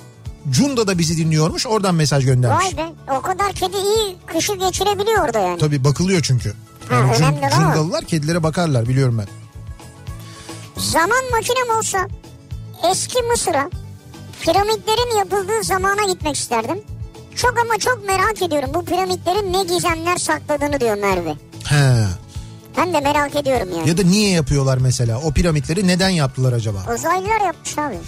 Cunda'da 0.50 0.98
bizi 0.98 1.16
dinliyormuş 1.16 1.66
oradan 1.66 1.94
mesaj 1.94 2.24
göndermiş. 2.24 2.66
Vay 2.66 2.76
be 2.76 2.86
o 3.18 3.22
kadar 3.22 3.52
kedi 3.52 3.76
iyi 3.76 4.16
kışı 4.26 4.54
geçirebiliyor 4.54 5.24
orada 5.24 5.38
yani. 5.38 5.58
Tabii 5.58 5.84
bakılıyor 5.84 6.22
çünkü. 6.22 6.54
Ha, 6.88 6.94
Yani 7.20 7.38
Cun-. 7.40 7.50
Cundalılar 7.50 8.04
kedilere 8.04 8.42
bakarlar 8.42 8.88
biliyorum 8.88 9.18
ben. 9.18 9.26
Zaman 10.82 11.30
makinem 11.30 11.78
olsa 11.78 12.08
eski 12.90 13.22
Mısır'a 13.22 13.70
piramitlerin 14.42 15.18
yapıldığı 15.18 15.62
zamana 15.64 16.12
gitmek 16.12 16.36
isterdim. 16.36 16.78
Çok 17.38 17.58
ama 17.58 17.78
çok 17.78 18.06
merak 18.06 18.42
ediyorum 18.42 18.70
bu 18.74 18.84
piramitlerin 18.84 19.52
ne 19.52 19.62
gizemler 19.62 20.16
sakladığını 20.16 20.80
diyor 20.80 20.94
Merve. 20.98 21.30
He. 21.64 22.04
Ben 22.76 22.94
de 22.94 23.00
merak 23.00 23.36
ediyorum 23.36 23.68
yani. 23.76 23.88
Ya 23.88 23.98
da 23.98 24.02
niye 24.02 24.30
yapıyorlar 24.30 24.78
mesela? 24.78 25.20
O 25.20 25.32
piramitleri 25.32 25.86
neden 25.86 26.08
yaptılar 26.08 26.52
acaba? 26.52 26.78
Uzaylılar 26.94 27.40
yapmış 27.40 27.78
abi. 27.78 27.98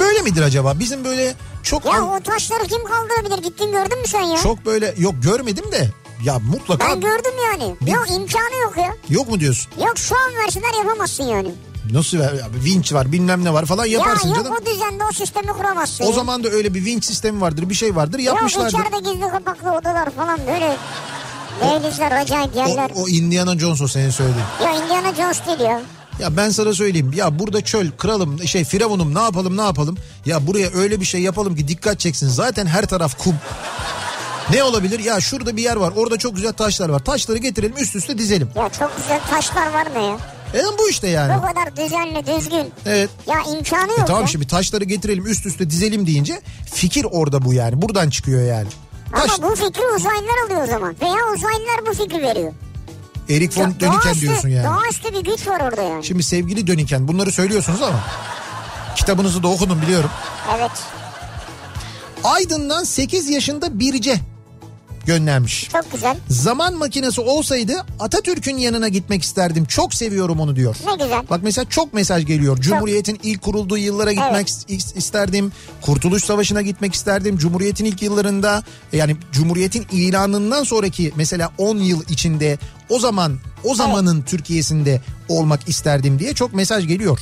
Böyle 0.00 0.22
midir 0.22 0.42
acaba? 0.42 0.78
Bizim 0.78 1.04
böyle 1.04 1.34
çok 1.62 1.84
Ya 1.84 2.02
o 2.04 2.20
taşları 2.20 2.64
kim 2.64 2.84
kaldırabilir? 2.84 3.42
Gittin 3.42 3.72
gördün 3.72 3.98
mü 4.00 4.06
sen 4.06 4.22
ya? 4.22 4.36
çok 4.38 4.66
böyle 4.66 4.94
yok 4.98 5.14
görmedim 5.22 5.72
de 5.72 5.90
ya 6.24 6.38
mutlaka 6.38 6.88
Ben 6.88 7.00
gördüm 7.00 7.32
yani. 7.52 7.74
Bir- 7.80 7.92
Yok 7.92 8.06
imkanı 8.10 8.56
yok 8.62 8.76
ya. 8.76 8.94
yok 9.08 9.28
mu 9.30 9.40
diyorsun? 9.40 9.72
Yok 9.86 9.98
şu 9.98 10.14
an 10.16 10.44
verseler 10.44 10.78
yapamazsın 10.84 11.24
yani. 11.24 11.48
Nasıl 11.92 12.18
ver? 12.18 12.32
Vinç 12.64 12.92
var 12.92 13.12
bilmem 13.12 13.44
ne 13.44 13.52
var 13.52 13.66
falan 13.66 13.84
yaparsın 13.86 14.28
ya 14.28 14.34
yok 14.36 14.44
canım. 14.44 14.58
o 14.62 14.66
düzende 14.66 15.04
o 15.10 15.12
sistemi 15.12 15.46
kuramazsın. 15.52 16.04
O 16.04 16.08
ya. 16.08 16.12
zaman 16.12 16.44
da 16.44 16.48
öyle 16.48 16.74
bir 16.74 16.84
vinç 16.84 17.04
sistemi 17.04 17.40
vardır 17.40 17.70
bir 17.70 17.74
şey 17.74 17.96
vardır 17.96 18.18
Yok 18.18 18.26
yapmışlardır. 18.26 18.78
içeride 18.78 19.10
gizli 19.10 19.28
kapaklı 19.28 19.72
odalar 19.72 20.10
falan 20.10 20.38
böyle. 20.46 20.76
Dehlizler 21.60 22.12
acayip 22.12 22.56
O, 22.56 22.58
yerler. 22.58 22.90
o 22.96 23.08
Indiana 23.08 23.58
Jones 23.58 23.80
o 23.82 23.88
senin 23.88 24.10
söylediğin. 24.10 24.46
Ya 24.64 24.84
Indiana 24.84 25.14
Jones 25.14 25.46
değil 25.46 25.60
ya. 25.60 25.80
Ya 26.20 26.36
ben 26.36 26.50
sana 26.50 26.72
söyleyeyim 26.74 27.12
ya 27.16 27.38
burada 27.38 27.60
çöl 27.60 27.90
kralım 27.98 28.46
şey 28.48 28.64
firavunum 28.64 29.14
ne 29.14 29.20
yapalım 29.22 29.56
ne 29.56 29.62
yapalım. 29.62 29.96
Ya 30.26 30.46
buraya 30.46 30.68
öyle 30.74 31.00
bir 31.00 31.04
şey 31.06 31.20
yapalım 31.20 31.56
ki 31.56 31.68
dikkat 31.68 32.00
çeksin 32.00 32.28
zaten 32.28 32.66
her 32.66 32.86
taraf 32.86 33.18
kum. 33.24 33.34
Ne 34.52 34.62
olabilir? 34.64 34.98
Ya 35.00 35.20
şurada 35.20 35.56
bir 35.56 35.62
yer 35.62 35.76
var 35.76 35.92
orada 35.96 36.16
çok 36.16 36.36
güzel 36.36 36.52
taşlar 36.52 36.88
var. 36.88 36.98
Taşları 36.98 37.38
getirelim 37.38 37.74
üst 37.78 37.96
üste 37.96 38.18
dizelim. 38.18 38.50
Ya 38.56 38.68
çok 38.78 38.96
güzel 38.96 39.20
taşlar 39.30 39.72
var 39.72 39.86
mı 39.86 40.02
ya? 40.02 40.16
E 40.56 40.78
bu 40.78 40.88
işte 40.90 41.08
yani. 41.08 41.34
Bu 41.38 41.46
kadar 41.46 41.76
düzenli 41.76 42.26
düzgün. 42.26 42.72
Evet. 42.86 43.10
Ya 43.26 43.36
imkanı 43.58 43.90
yok 43.90 44.00
E 44.00 44.04
tamam 44.04 44.22
ya. 44.22 44.28
şimdi 44.28 44.46
taşları 44.46 44.84
getirelim 44.84 45.26
üst 45.26 45.46
üste 45.46 45.70
dizelim 45.70 46.06
deyince 46.06 46.40
fikir 46.74 47.06
orada 47.10 47.44
bu 47.44 47.54
yani. 47.54 47.82
Buradan 47.82 48.10
çıkıyor 48.10 48.42
yani. 48.42 48.68
Taş, 49.12 49.30
Ama 49.38 49.50
bu 49.50 49.54
fikri 49.56 49.82
uzaylılar 49.96 50.46
alıyor 50.46 50.62
o 50.62 50.66
zaman. 50.66 50.96
Veya 51.02 51.34
uzaylılar 51.34 51.86
bu 51.86 51.94
fikri 51.94 52.22
veriyor. 52.22 52.52
Erik 53.30 53.58
von 53.58 53.74
Döniken 53.80 54.14
diyorsun 54.14 54.48
yani. 54.48 54.66
Doğaüstü 54.66 55.14
bir 55.14 55.30
güç 55.32 55.46
var 55.46 55.60
orada 55.60 55.82
yani. 55.82 56.04
Şimdi 56.04 56.22
sevgili 56.22 56.66
Döniken 56.66 57.08
bunları 57.08 57.32
söylüyorsunuz 57.32 57.82
ama 57.82 58.00
kitabınızı 58.96 59.42
da 59.42 59.48
okudum 59.48 59.82
biliyorum. 59.82 60.10
Evet. 60.58 60.70
Aydın'dan 62.24 62.84
8 62.84 63.28
yaşında 63.30 63.78
Birce 63.78 64.16
göndermiş. 65.06 65.68
Çok 65.72 65.92
güzel. 65.92 66.16
Zaman 66.28 66.74
makinesi 66.74 67.20
olsaydı 67.20 67.72
Atatürk'ün 68.00 68.56
yanına 68.56 68.88
gitmek 68.88 69.22
isterdim. 69.22 69.64
Çok 69.64 69.94
seviyorum 69.94 70.40
onu 70.40 70.56
diyor. 70.56 70.76
Ne 70.86 71.04
güzel. 71.04 71.22
Bak 71.30 71.40
mesela 71.42 71.64
çok 71.68 71.94
mesaj 71.94 72.26
geliyor. 72.26 72.58
Cumhuriyet'in 72.60 73.20
ilk 73.22 73.42
kurulduğu 73.42 73.78
yıllara 73.78 74.12
gitmek 74.12 74.32
Evet. 74.32 74.64
is- 74.68 74.96
isterdim. 74.98 75.52
Kurtuluş 75.82 76.24
Savaşı'na 76.24 76.62
gitmek 76.62 76.94
isterdim. 76.94 77.38
Cumhuriyet'in 77.38 77.84
ilk 77.84 78.02
yıllarında 78.02 78.62
yani 78.92 79.16
Cumhuriyet'in 79.32 79.86
ilanından 79.92 80.64
sonraki 80.64 81.12
mesela 81.16 81.52
10 81.58 81.78
yıl 81.78 82.02
içinde 82.08 82.58
o 82.88 82.98
zaman 82.98 83.38
o 83.64 83.74
zamanın 83.74 84.22
Türkiye'sinde 84.22 85.00
olmak 85.28 85.68
isterdim 85.68 86.18
diye 86.18 86.34
çok 86.34 86.54
mesaj 86.54 86.86
geliyor. 86.88 87.20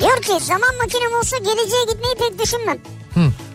Diyor 0.00 0.22
ki 0.22 0.44
zaman 0.44 0.76
makinem 0.82 1.12
olsa 1.20 1.36
geleceğe 1.38 1.84
gitmeyi 1.92 2.14
pek 2.18 2.38
düşünmem. 2.44 2.78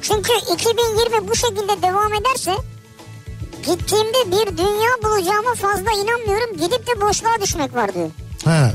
Çünkü 0.01 0.31
2020 0.53 1.27
bu 1.29 1.35
şekilde 1.35 1.81
devam 1.81 2.13
ederse 2.13 2.51
gittiğimde 3.65 4.31
bir 4.31 4.57
dünya 4.57 4.89
bulacağıma 5.03 5.55
fazla 5.55 5.91
inanmıyorum. 5.91 6.57
Gidip 6.57 6.87
de 6.87 7.01
boşluğa 7.01 7.41
düşmek 7.41 7.75
var 7.75 7.93
diyor. 7.93 8.09
Ha 8.45 8.71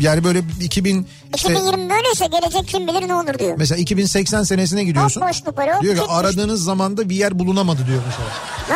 yani 0.00 0.24
böyle 0.24 0.42
2000 0.60 1.06
işte 1.36 1.52
2020 1.52 1.90
böyleyse 1.90 2.26
gelecek 2.26 2.68
kim 2.68 2.88
bilir 2.88 3.08
ne 3.08 3.14
olur 3.14 3.38
diyor. 3.38 3.54
mesela 3.58 3.78
2080 3.78 4.42
senesine 4.42 4.84
gidiyorsun. 4.84 5.22
Bomboş 5.22 5.42
var. 5.46 5.82
Diyor 5.82 5.96
ki 5.96 6.02
aradığınız 6.08 6.64
zamanda 6.64 7.08
bir 7.08 7.16
yer 7.16 7.38
bulunamadı 7.38 7.86
diyor 7.86 8.02
mesela. 8.06 8.28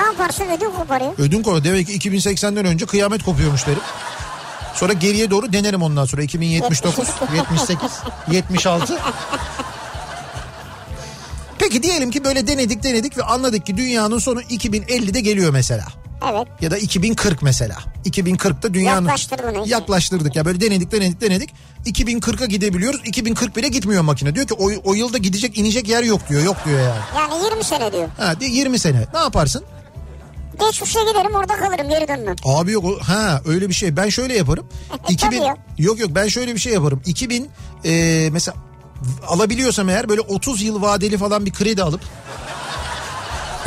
Ne 0.03 0.07
yaparsın 0.07 0.45
ödül 0.57 0.67
koparıyor. 0.79 1.13
Ödün 1.19 1.43
koy. 1.43 1.65
Demek 1.65 1.87
ki 1.87 1.99
2080'den 2.11 2.65
önce 2.67 2.87
kıyamet 2.87 3.23
kopuyormuş 3.23 3.67
derim. 3.67 3.81
Sonra 4.77 4.93
geriye 4.93 5.31
doğru 5.31 5.53
denerim 5.53 5.83
ondan 5.83 6.05
sonra. 6.05 6.23
2079, 6.23 7.09
78, 7.37 7.91
76. 8.31 8.99
Peki 11.59 11.83
diyelim 11.83 12.11
ki 12.11 12.25
böyle 12.25 12.47
denedik 12.47 12.83
denedik 12.83 13.19
ve 13.19 13.23
anladık 13.23 13.67
ki 13.67 13.77
dünyanın 13.77 14.19
sonu 14.19 14.41
2050'de 14.41 15.21
geliyor 15.21 15.51
mesela. 15.53 15.85
Evet. 16.31 16.47
Ya 16.61 16.71
da 16.71 16.79
2040 16.79 17.43
mesela. 17.43 17.77
2040'ta 18.05 18.75
dünyanın... 18.75 19.07
Yaklaştır 19.07 19.39
bunu 19.39 19.63
işte. 19.63 19.71
Yaklaştırdık 19.71 20.37
ya 20.37 20.45
böyle 20.45 20.61
denedik 20.61 20.93
denedik 20.93 21.21
denedik. 21.21 21.51
2040'a 21.87 22.47
gidebiliyoruz. 22.47 23.01
2040 23.05 23.57
bile 23.57 23.69
gitmiyor 23.69 24.03
makine. 24.03 24.35
Diyor 24.35 24.47
ki 24.47 24.55
o, 24.55 24.71
o 24.85 24.95
yılda 24.95 25.19
gidecek 25.19 25.59
inecek 25.59 25.89
yer 25.89 26.03
yok 26.03 26.29
diyor. 26.29 26.43
Yok 26.43 26.57
diyor 26.67 26.81
yani. 26.81 27.01
Yani 27.17 27.45
20 27.45 27.65
sene 27.65 27.93
diyor. 27.93 28.09
Ha, 28.19 28.41
diyor 28.41 28.51
20 28.53 28.79
sene. 28.79 29.07
Ne 29.15 29.19
yaparsın? 29.19 29.65
Geçmişe 30.61 30.99
giderim 31.09 31.35
orada 31.35 31.57
kalırım 31.57 31.89
geri 31.89 32.09
dönmem. 32.09 32.37
Abi 32.45 32.73
yok 32.73 33.03
ha 33.03 33.41
öyle 33.47 33.69
bir 33.69 33.75
şey. 33.75 33.97
Ben 33.97 34.09
şöyle 34.09 34.37
yaparım. 34.37 34.67
2000 35.09 35.17
Tabii 35.37 35.47
ya. 35.47 35.57
yok 35.79 36.01
yok 36.01 36.11
ben 36.15 36.29
şöyle 36.29 36.55
bir 36.55 36.61
şey 36.61 36.73
yaparım. 36.73 37.03
2000 37.07 37.51
e, 37.85 38.29
mesela 38.33 38.57
alabiliyorsam 39.27 39.89
eğer 39.89 40.09
böyle 40.09 40.21
30 40.21 40.63
yıl 40.63 40.83
vadeli 40.83 41.19
falan 41.19 41.47
bir 41.47 41.53
kredi 41.53 41.83
alıp 41.83 42.01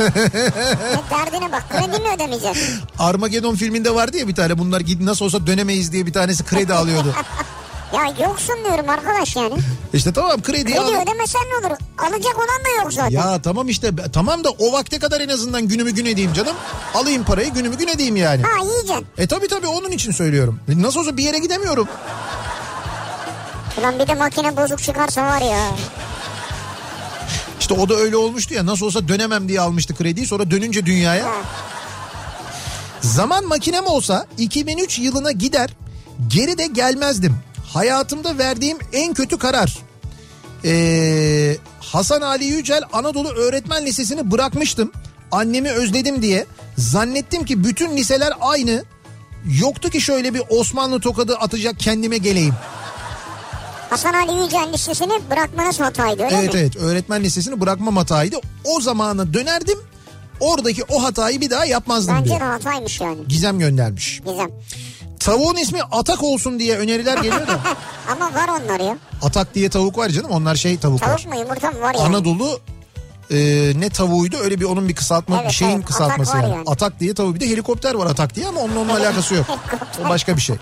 Ne 0.00 1.00
derdine 1.10 1.52
bak 1.52 1.64
kredi 1.70 2.02
mi 2.02 2.08
ödemeyeceksin? 2.16 2.80
Armageddon 2.98 3.54
filminde 3.54 3.94
vardı 3.94 4.16
ya 4.16 4.28
bir 4.28 4.34
tane 4.34 4.58
bunlar 4.58 4.82
nasıl 5.00 5.24
olsa 5.24 5.46
dönemeyiz 5.46 5.92
diye 5.92 6.06
bir 6.06 6.12
tanesi 6.12 6.44
kredi 6.44 6.74
alıyordu. 6.74 7.14
Ya 7.94 8.26
yoksun 8.26 8.56
diyorum 8.64 8.88
arkadaş 8.88 9.36
yani. 9.36 9.54
İşte 9.92 10.12
tamam 10.12 10.42
krediyi 10.42 10.76
Kredi 10.76 10.80
al. 10.96 11.02
ödemesen 11.02 11.40
ne 11.42 11.66
olur? 11.66 11.76
Alacak 11.98 12.36
olan 12.36 12.64
da 12.64 12.82
yok 12.82 12.92
zaten. 12.92 13.10
Ya 13.10 13.42
tamam 13.42 13.68
işte 13.68 13.90
tamam 14.12 14.44
da 14.44 14.50
o 14.50 14.72
vakte 14.72 14.98
kadar 14.98 15.20
en 15.20 15.28
azından 15.28 15.68
günümü 15.68 15.90
gün 15.90 16.04
edeyim 16.06 16.32
canım. 16.32 16.56
Alayım 16.94 17.24
parayı 17.24 17.50
günümü 17.50 17.78
gün 17.78 17.88
edeyim 17.88 18.16
yani. 18.16 18.42
Ha 18.42 18.64
yiyeceksin. 18.64 19.06
E 19.18 19.26
tabi 19.26 19.48
tabi 19.48 19.66
onun 19.66 19.90
için 19.90 20.12
söylüyorum. 20.12 20.60
Nasıl 20.68 21.00
olsa 21.00 21.16
bir 21.16 21.22
yere 21.24 21.38
gidemiyorum. 21.38 21.88
Ulan 23.80 23.98
bir 23.98 24.06
de 24.06 24.14
makine 24.14 24.56
bozuk 24.56 24.82
çıkarsa 24.82 25.22
var 25.22 25.40
ya. 25.40 25.66
İşte 27.60 27.74
o 27.74 27.88
da 27.88 27.94
öyle 27.94 28.16
olmuştu 28.16 28.54
ya 28.54 28.66
nasıl 28.66 28.86
olsa 28.86 29.08
dönemem 29.08 29.48
diye 29.48 29.60
almıştı 29.60 29.94
krediyi 29.96 30.26
sonra 30.26 30.50
dönünce 30.50 30.86
dünyaya. 30.86 31.26
Zaman 33.00 33.44
makinem 33.44 33.86
olsa 33.86 34.26
2003 34.38 34.98
yılına 34.98 35.32
gider 35.32 35.70
geri 36.28 36.58
de 36.58 36.66
gelmezdim. 36.66 37.36
Hayatımda 37.74 38.38
verdiğim 38.38 38.78
en 38.92 39.14
kötü 39.14 39.38
karar. 39.38 39.78
Ee, 40.64 41.56
Hasan 41.80 42.20
Ali 42.20 42.44
Yücel 42.44 42.82
Anadolu 42.92 43.28
Öğretmen 43.28 43.86
Lisesi'ni 43.86 44.30
bırakmıştım. 44.30 44.92
Annemi 45.32 45.70
özledim 45.70 46.22
diye. 46.22 46.46
Zannettim 46.78 47.44
ki 47.44 47.64
bütün 47.64 47.96
liseler 47.96 48.32
aynı. 48.40 48.84
Yoktu 49.60 49.90
ki 49.90 50.00
şöyle 50.00 50.34
bir 50.34 50.42
Osmanlı 50.48 51.00
tokadı 51.00 51.36
atacak 51.36 51.80
kendime 51.80 52.18
geleyim. 52.18 52.54
Hasan 53.90 54.12
Ali 54.14 54.42
Yücel 54.44 54.72
Lisesi'ni 54.72 55.30
bırakmanız 55.30 55.80
hataydı 55.80 56.22
öyle 56.22 56.36
Evet 56.36 56.54
mi? 56.54 56.60
evet 56.60 56.76
öğretmen 56.76 57.22
lisesini 57.24 57.60
bırakmam 57.60 57.96
hataydı. 57.96 58.36
O 58.64 58.80
zamana 58.80 59.34
dönerdim. 59.34 59.78
Oradaki 60.40 60.84
o 60.84 61.02
hatayı 61.04 61.40
bir 61.40 61.50
daha 61.50 61.64
yapmazdım 61.64 62.14
Bence 62.16 62.28
diyor. 62.30 62.40
de 62.40 62.44
hataymış 62.44 63.00
yani. 63.00 63.28
Gizem 63.28 63.58
göndermiş. 63.58 64.20
Gizem. 64.26 64.50
Tavuğun 65.20 65.56
ismi 65.56 65.82
Atak 65.82 66.22
olsun 66.22 66.58
diye 66.58 66.76
öneriler 66.76 67.16
geliyor 67.16 67.48
da. 67.48 67.60
Ama 68.12 68.34
var 68.34 68.48
onlar 68.48 68.80
ya. 68.80 68.98
Atak 69.22 69.54
diye 69.54 69.70
tavuk 69.70 69.98
var 69.98 70.08
canım 70.08 70.30
onlar 70.30 70.54
şey 70.54 70.78
tavuklar. 70.78 71.18
Tavuk 71.18 71.34
mu 71.34 71.40
yumurta 71.40 71.70
mı 71.70 71.80
var 71.80 71.94
yani? 71.94 72.06
Anadolu 72.06 72.60
e, 73.30 73.36
ne 73.76 73.90
tavuğuydu 73.90 74.36
öyle 74.36 74.60
bir 74.60 74.64
onun 74.64 74.88
bir 74.88 74.94
kısaltma 74.94 75.36
Evet, 75.36 75.48
bir 75.48 75.54
şeyin 75.54 75.76
evet, 75.76 75.86
kısaltması 75.86 76.32
Atak 76.32 76.42
yani. 76.42 76.54
yani. 76.54 76.64
Atak 76.66 77.00
diye 77.00 77.14
tavuğu 77.14 77.34
bir 77.34 77.40
de 77.40 77.50
helikopter 77.50 77.94
var 77.94 78.06
Atak 78.06 78.34
diye 78.34 78.46
ama 78.46 78.60
onun 78.60 78.76
onunla 78.76 78.96
alakası 78.96 79.34
yok. 79.34 79.46
o 80.06 80.08
başka 80.08 80.36
bir 80.36 80.42
şey. 80.42 80.56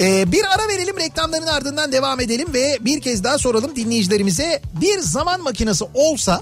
Ee, 0.00 0.32
bir 0.32 0.44
ara 0.54 0.68
verelim 0.68 0.98
reklamların 0.98 1.46
ardından 1.46 1.92
devam 1.92 2.20
edelim 2.20 2.54
ve 2.54 2.78
bir 2.80 3.00
kez 3.00 3.24
daha 3.24 3.38
soralım 3.38 3.76
dinleyicilerimize 3.76 4.62
bir 4.80 4.98
zaman 4.98 5.42
makinesi 5.42 5.84
olsa 5.94 6.40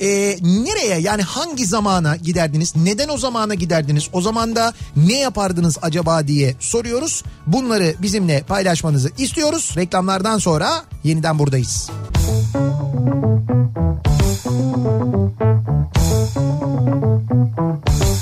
e, 0.00 0.38
nereye 0.42 1.00
yani 1.00 1.22
hangi 1.22 1.66
zamana 1.66 2.16
giderdiniz? 2.16 2.76
Neden 2.76 3.08
o 3.08 3.16
zamana 3.18 3.54
giderdiniz? 3.54 4.08
O 4.12 4.20
zamanda 4.20 4.72
ne 4.96 5.18
yapardınız 5.18 5.78
acaba 5.82 6.26
diye 6.28 6.54
soruyoruz. 6.60 7.22
Bunları 7.46 7.94
bizimle 8.02 8.42
paylaşmanızı 8.42 9.10
istiyoruz. 9.18 9.74
Reklamlardan 9.76 10.38
sonra 10.38 10.84
yeniden 11.04 11.38
buradayız. 11.38 11.90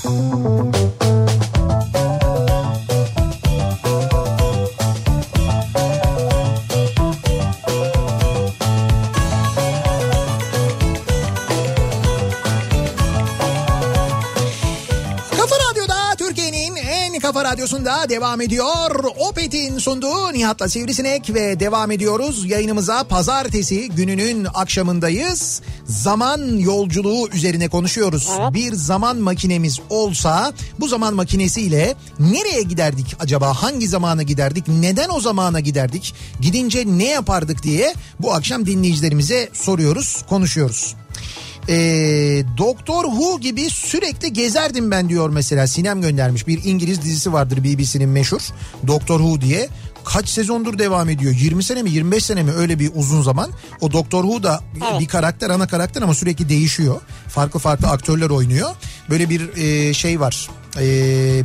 Kafa 0.03 0.78
radyosunda 17.59 18.09
devam 18.09 18.41
ediyor. 18.41 19.05
Opet'in 19.19 19.79
sunduğu 19.79 20.33
Nihat'la 20.33 20.69
Sivrisinek 20.69 21.35
ve 21.35 21.61
devam 21.61 21.91
ediyoruz. 21.91 22.51
Yayınımıza 22.51 23.05
pazartesi 23.05 23.89
gününün 23.89 24.47
akşamındayız. 24.55 25.63
Zaman 25.87 26.59
yolculuğu 26.59 27.29
üzerine 27.29 27.69
konuşuyoruz. 27.69 28.29
Bir 28.53 28.73
zaman 28.73 29.17
makinemiz 29.17 29.81
olsa 29.91 30.53
bu 30.81 30.89
zaman 30.89 31.15
makinesiyle 31.15 31.95
nereye 32.19 32.63
giderdik 32.63 33.17
acaba? 33.21 33.55
Hangi 33.63 33.89
zamana 33.89 34.23
giderdik? 34.23 34.69
Neden 34.69 35.09
o 35.09 35.21
zamana 35.21 35.61
giderdik? 35.61 36.15
Gidince 36.41 36.85
ne 36.87 37.07
yapardık 37.09 37.63
diye 37.63 37.95
bu 38.21 38.35
akşam 38.35 38.67
dinleyicilerimize 38.67 39.49
soruyoruz, 39.53 40.25
konuşuyoruz. 40.29 40.95
Ee, 41.69 42.45
Doktor 42.59 43.05
Who 43.05 43.41
gibi 43.41 43.71
sürekli 43.71 44.33
gezerdim 44.33 44.91
ben 44.91 45.09
diyor 45.09 45.31
mesela 45.31 45.67
Sinem 45.67 46.01
göndermiş. 46.01 46.47
Bir 46.47 46.65
İngiliz 46.65 47.03
dizisi 47.03 47.33
vardır 47.33 47.65
BBC'nin 47.65 48.09
meşhur 48.09 48.41
Doktor 48.87 49.21
Who 49.21 49.41
diye. 49.41 49.69
Kaç 50.05 50.29
sezondur 50.29 50.79
devam 50.79 51.09
ediyor? 51.09 51.35
20 51.35 51.65
sene 51.65 51.83
mi 51.83 51.91
25 51.91 52.25
sene 52.25 52.43
mi 52.43 52.53
öyle 52.53 52.79
bir 52.79 52.91
uzun 52.95 53.23
zaman. 53.23 53.51
O 53.81 53.93
Doktor 53.93 54.23
Who 54.25 54.43
da 54.43 54.61
Evet. 54.91 55.01
bir 55.01 55.09
karakter 55.09 55.51
ana 55.51 55.67
karakter 55.67 56.03
ama 56.03 56.15
sürekli 56.15 56.49
değişiyor. 56.49 57.01
Farklı 57.29 57.61
farklı 57.61 57.89
aktörler 57.89 58.31
oynuyor. 58.31 58.71
Böyle 59.11 59.31
bir 59.31 59.57
e, 59.57 59.95
şey 59.95 60.21
var. 60.21 60.51
E, 60.81 60.85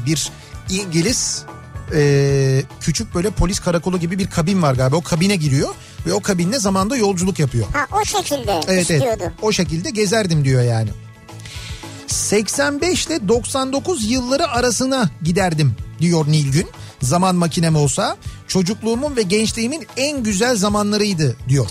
bir 0.06 0.30
İngiliz 0.70 1.44
Ee, 1.96 2.64
küçük 2.82 3.16
böyle 3.16 3.30
polis 3.32 3.60
karakolu 3.60 4.00
gibi 4.00 4.20
bir 4.20 4.28
kabin 4.28 4.62
var 4.62 4.74
galiba. 4.74 4.96
O 4.96 5.02
kabine 5.02 5.36
giriyor 5.36 5.70
ve 6.08 6.14
o 6.14 6.20
kabinle 6.22 6.60
zamanda 6.60 6.98
yolculuk 6.98 7.40
yapıyor. 7.40 7.66
Ha 7.74 7.88
o 8.02 8.06
şekilde 8.06 8.60
Evet 8.68 8.82
istiyordu. 8.82 9.06
evet 9.22 9.32
o 9.42 9.52
şekilde 9.52 9.90
gezerdim 9.90 10.46
diyor 10.46 10.62
yani. 10.64 10.90
85 12.08 13.08
ile 13.08 13.28
99 13.28 14.12
yılları 14.12 14.48
arasına 14.48 15.10
giderdim 15.24 15.76
diyor 16.00 16.28
Nilgün. 16.28 16.68
Zaman 17.02 17.36
makinem 17.36 17.76
olsa 17.76 18.18
çocukluğumun 18.48 19.16
ve 19.16 19.22
gençliğimin 19.22 19.88
en 19.98 20.24
güzel 20.24 20.56
zamanlarıydı 20.56 21.36
diyor. 21.50 21.70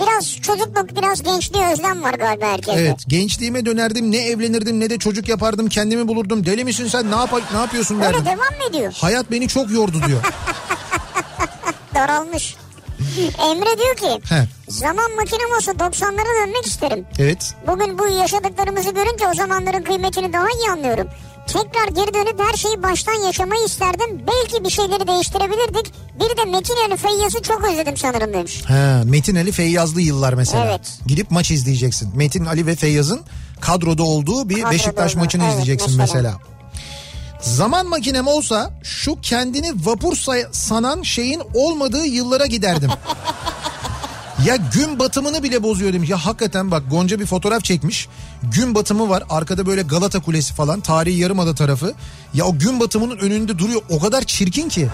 Biraz 0.00 0.36
çocukluk 0.36 0.96
biraz 0.96 1.22
gençliğe 1.22 1.72
özlem 1.72 2.02
var 2.02 2.14
galiba 2.14 2.46
herkeste. 2.46 2.80
Evet 2.80 2.96
gençliğime 3.08 3.66
dönerdim 3.66 4.10
ne 4.12 4.16
evlenirdim 4.18 4.80
ne 4.80 4.90
de 4.90 4.98
çocuk 4.98 5.28
yapardım 5.28 5.68
kendimi 5.68 6.08
bulurdum. 6.08 6.46
Deli 6.46 6.64
misin 6.64 6.86
sen 6.88 7.10
ne, 7.10 7.14
yap- 7.16 7.52
ne 7.52 7.58
yapıyorsun 7.58 8.00
derdim. 8.00 8.14
Öyle 8.20 8.24
devam 8.26 8.38
mı 8.38 8.64
ediyor? 8.70 8.92
Hayat 9.00 9.30
beni 9.30 9.48
çok 9.48 9.70
yordu 9.70 10.00
diyor. 10.06 10.20
Daralmış. 11.94 12.56
Emre 13.50 13.78
diyor 13.78 13.96
ki 13.96 14.28
He. 14.34 14.44
zaman 14.68 15.16
makinem 15.16 15.50
olsa 15.56 15.72
90'lara 15.72 16.46
dönmek 16.46 16.66
isterim. 16.66 17.06
Evet 17.18 17.54
Bugün 17.66 17.98
bu 17.98 18.08
yaşadıklarımızı 18.08 18.90
görünce 18.90 19.26
o 19.28 19.34
zamanların 19.34 19.82
kıymetini 19.82 20.32
daha 20.32 20.46
iyi 20.50 20.70
anlıyorum. 20.70 21.08
Tekrar 21.48 21.88
geri 21.88 22.14
dönüp 22.14 22.40
her 22.50 22.56
şeyi 22.56 22.82
baştan 22.82 23.14
yaşamayı 23.26 23.64
isterdim. 23.64 24.22
Belki 24.26 24.64
bir 24.64 24.70
şeyleri 24.70 25.06
değiştirebilirdik. 25.08 25.92
Bir 26.14 26.36
de 26.36 26.44
Metin 26.44 26.74
Ali 26.88 26.96
Feyyaz'ı 26.96 27.42
çok 27.42 27.64
özledim 27.64 27.96
sanırım 27.96 28.32
demiş. 28.32 28.64
Ha, 28.68 29.02
Metin 29.04 29.36
Ali 29.36 29.52
Feyyazlı 29.52 30.00
yıllar 30.00 30.32
mesela. 30.32 30.64
Evet. 30.64 30.98
Gidip 31.06 31.30
maç 31.30 31.50
izleyeceksin. 31.50 32.16
Metin 32.16 32.44
Ali 32.44 32.66
ve 32.66 32.76
Feyyaz'ın 32.76 33.20
kadroda 33.60 34.02
olduğu 34.02 34.48
bir 34.48 34.54
Kadroda 34.54 34.70
Beşiktaş 34.70 35.12
olduğu, 35.12 35.24
maçını 35.24 35.42
evet, 35.42 35.52
izleyeceksin 35.52 35.96
mesela. 35.96 36.22
mesela. 36.22 36.38
Zaman 37.40 37.86
makinem 37.86 38.26
olsa 38.26 38.70
şu 38.82 39.20
kendini 39.20 39.72
vapur 39.86 40.16
say- 40.16 40.46
sanan 40.52 41.02
şeyin 41.02 41.42
olmadığı 41.54 42.04
yıllara 42.04 42.46
giderdim. 42.46 42.90
ya 44.46 44.56
gün 44.56 44.98
batımını 44.98 45.42
bile 45.42 45.62
bozuyor 45.62 45.92
demiş. 45.92 46.10
Ya 46.10 46.16
hakikaten 46.16 46.70
bak 46.70 46.82
Gonca 46.90 47.20
bir 47.20 47.26
fotoğraf 47.26 47.64
çekmiş. 47.64 48.08
Gün 48.42 48.74
batımı 48.74 49.08
var. 49.08 49.22
Arkada 49.30 49.66
böyle 49.66 49.82
Galata 49.82 50.20
Kulesi 50.20 50.54
falan. 50.54 50.80
Tarihi 50.80 51.20
Yarımada 51.20 51.54
tarafı. 51.54 51.94
Ya 52.34 52.44
o 52.44 52.58
gün 52.58 52.80
batımının 52.80 53.16
önünde 53.16 53.58
duruyor. 53.58 53.82
O 53.88 53.98
kadar 53.98 54.22
çirkin 54.22 54.68
ki. 54.68 54.88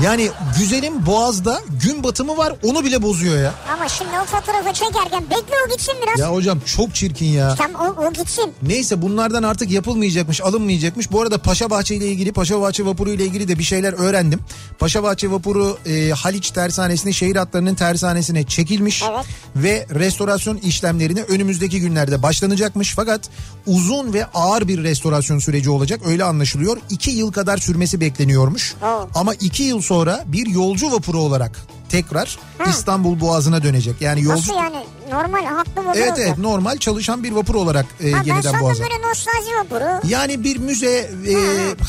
Yani 0.00 0.30
güzelim 0.58 1.06
Boğaz'da 1.06 1.60
gün 1.82 2.02
batımı 2.02 2.36
var 2.36 2.52
onu 2.62 2.84
bile 2.84 3.02
bozuyor 3.02 3.42
ya. 3.42 3.54
Ama 3.74 3.88
şimdi 3.88 4.10
o 4.22 4.24
fotoğrafı 4.24 4.72
çekerken 4.72 5.22
bekle 5.30 5.54
o 5.66 5.70
gitsin 5.70 5.94
biraz. 6.02 6.18
Ya 6.18 6.32
hocam 6.32 6.60
çok 6.60 6.94
çirkin 6.94 7.26
ya. 7.26 7.54
Tam 7.54 7.74
o, 7.74 8.06
o 8.06 8.12
gitsin. 8.12 8.52
Neyse 8.62 9.02
bunlardan 9.02 9.42
artık 9.42 9.70
yapılmayacakmış, 9.70 10.40
alınmayacakmış. 10.40 11.12
Bu 11.12 11.22
arada 11.22 11.38
Paşa 11.38 11.70
Bahçe 11.70 11.94
ile 11.94 12.06
ilgili, 12.08 12.32
Paşa 12.32 12.60
Bahçe 12.60 12.86
vapuru 12.86 13.10
ile 13.10 13.24
ilgili 13.24 13.48
de 13.48 13.58
bir 13.58 13.64
şeyler 13.64 13.92
öğrendim. 13.92 14.40
Paşa 14.78 15.02
Bahçe 15.02 15.30
vapuru 15.30 15.78
e, 15.86 16.10
Haliç 16.10 16.50
tersanesine, 16.50 17.12
şehir 17.12 17.36
hatlarının 17.36 17.74
tersanesine 17.74 18.44
çekilmiş. 18.44 19.02
Evet. 19.12 19.26
Ve 19.56 19.86
restorasyon 19.94 20.56
işlemlerine 20.56 21.22
önümüzdeki 21.22 21.80
günlerde 21.80 22.22
başlanacakmış. 22.22 22.92
Fakat 22.96 23.20
uzun 23.66 24.12
ve 24.12 24.26
ağır 24.26 24.68
bir 24.68 24.82
restorasyon 24.82 25.38
süreci 25.38 25.70
olacak. 25.70 26.00
Öyle 26.06 26.24
anlaşılıyor. 26.24 26.76
İki 26.90 27.10
yıl 27.10 27.32
kadar 27.32 27.58
sürmesi 27.58 28.00
bekleniyormuş. 28.00 28.74
Oo. 28.82 29.08
Ama 29.14 29.34
iki 29.34 29.62
yıl 29.62 29.81
sonra 29.82 30.24
bir 30.26 30.46
yolcu 30.46 30.92
vapuru 30.92 31.18
olarak 31.20 31.58
tekrar 31.88 32.38
İstanbul 32.68 33.20
Boğazı'na 33.20 33.62
dönecek. 33.62 33.94
Yani 34.00 34.22
yolcu... 34.22 34.36
Nasıl 34.38 34.54
yani? 34.54 34.76
Normal 35.10 35.44
haklı 35.44 35.84
vapur 35.86 35.98
Evet 35.98 36.10
olacak. 36.10 36.26
evet 36.28 36.38
normal 36.38 36.76
çalışan 36.76 37.24
bir 37.24 37.32
vapur 37.32 37.54
olarak 37.54 37.86
e, 38.04 38.10
Ha, 38.10 38.18
ben 38.20 38.24
yeniden 38.34 38.60
Boğaz'a. 38.60 38.82
böyle 38.82 39.02
nostalji 39.08 39.50
vapuru. 39.60 40.08
Yani 40.08 40.44
bir 40.44 40.56
müze 40.58 41.10
e, 41.28 41.34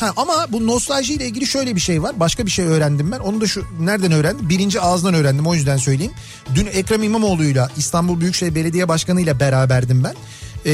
ha, 0.00 0.12
ama 0.16 0.46
bu 0.48 0.66
nostalji 0.66 1.14
ile 1.14 1.26
ilgili 1.26 1.46
şöyle 1.46 1.76
bir 1.76 1.80
şey 1.80 2.02
var. 2.02 2.20
Başka 2.20 2.46
bir 2.46 2.50
şey 2.50 2.64
öğrendim 2.64 3.12
ben. 3.12 3.18
Onu 3.18 3.40
da 3.40 3.46
şu 3.46 3.64
nereden 3.80 4.12
öğrendim? 4.12 4.48
Birinci 4.48 4.80
ağızdan 4.80 5.14
öğrendim 5.14 5.46
o 5.46 5.54
yüzden 5.54 5.76
söyleyeyim. 5.76 6.12
Dün 6.54 6.66
Ekrem 6.66 7.02
İmamoğlu'yla 7.02 7.70
İstanbul 7.76 8.20
Büyükşehir 8.20 8.54
Belediye 8.54 8.88
Başkanı 8.88 9.20
ile 9.20 9.40
beraberdim 9.40 10.04
ben. 10.04 10.14
E, 10.66 10.70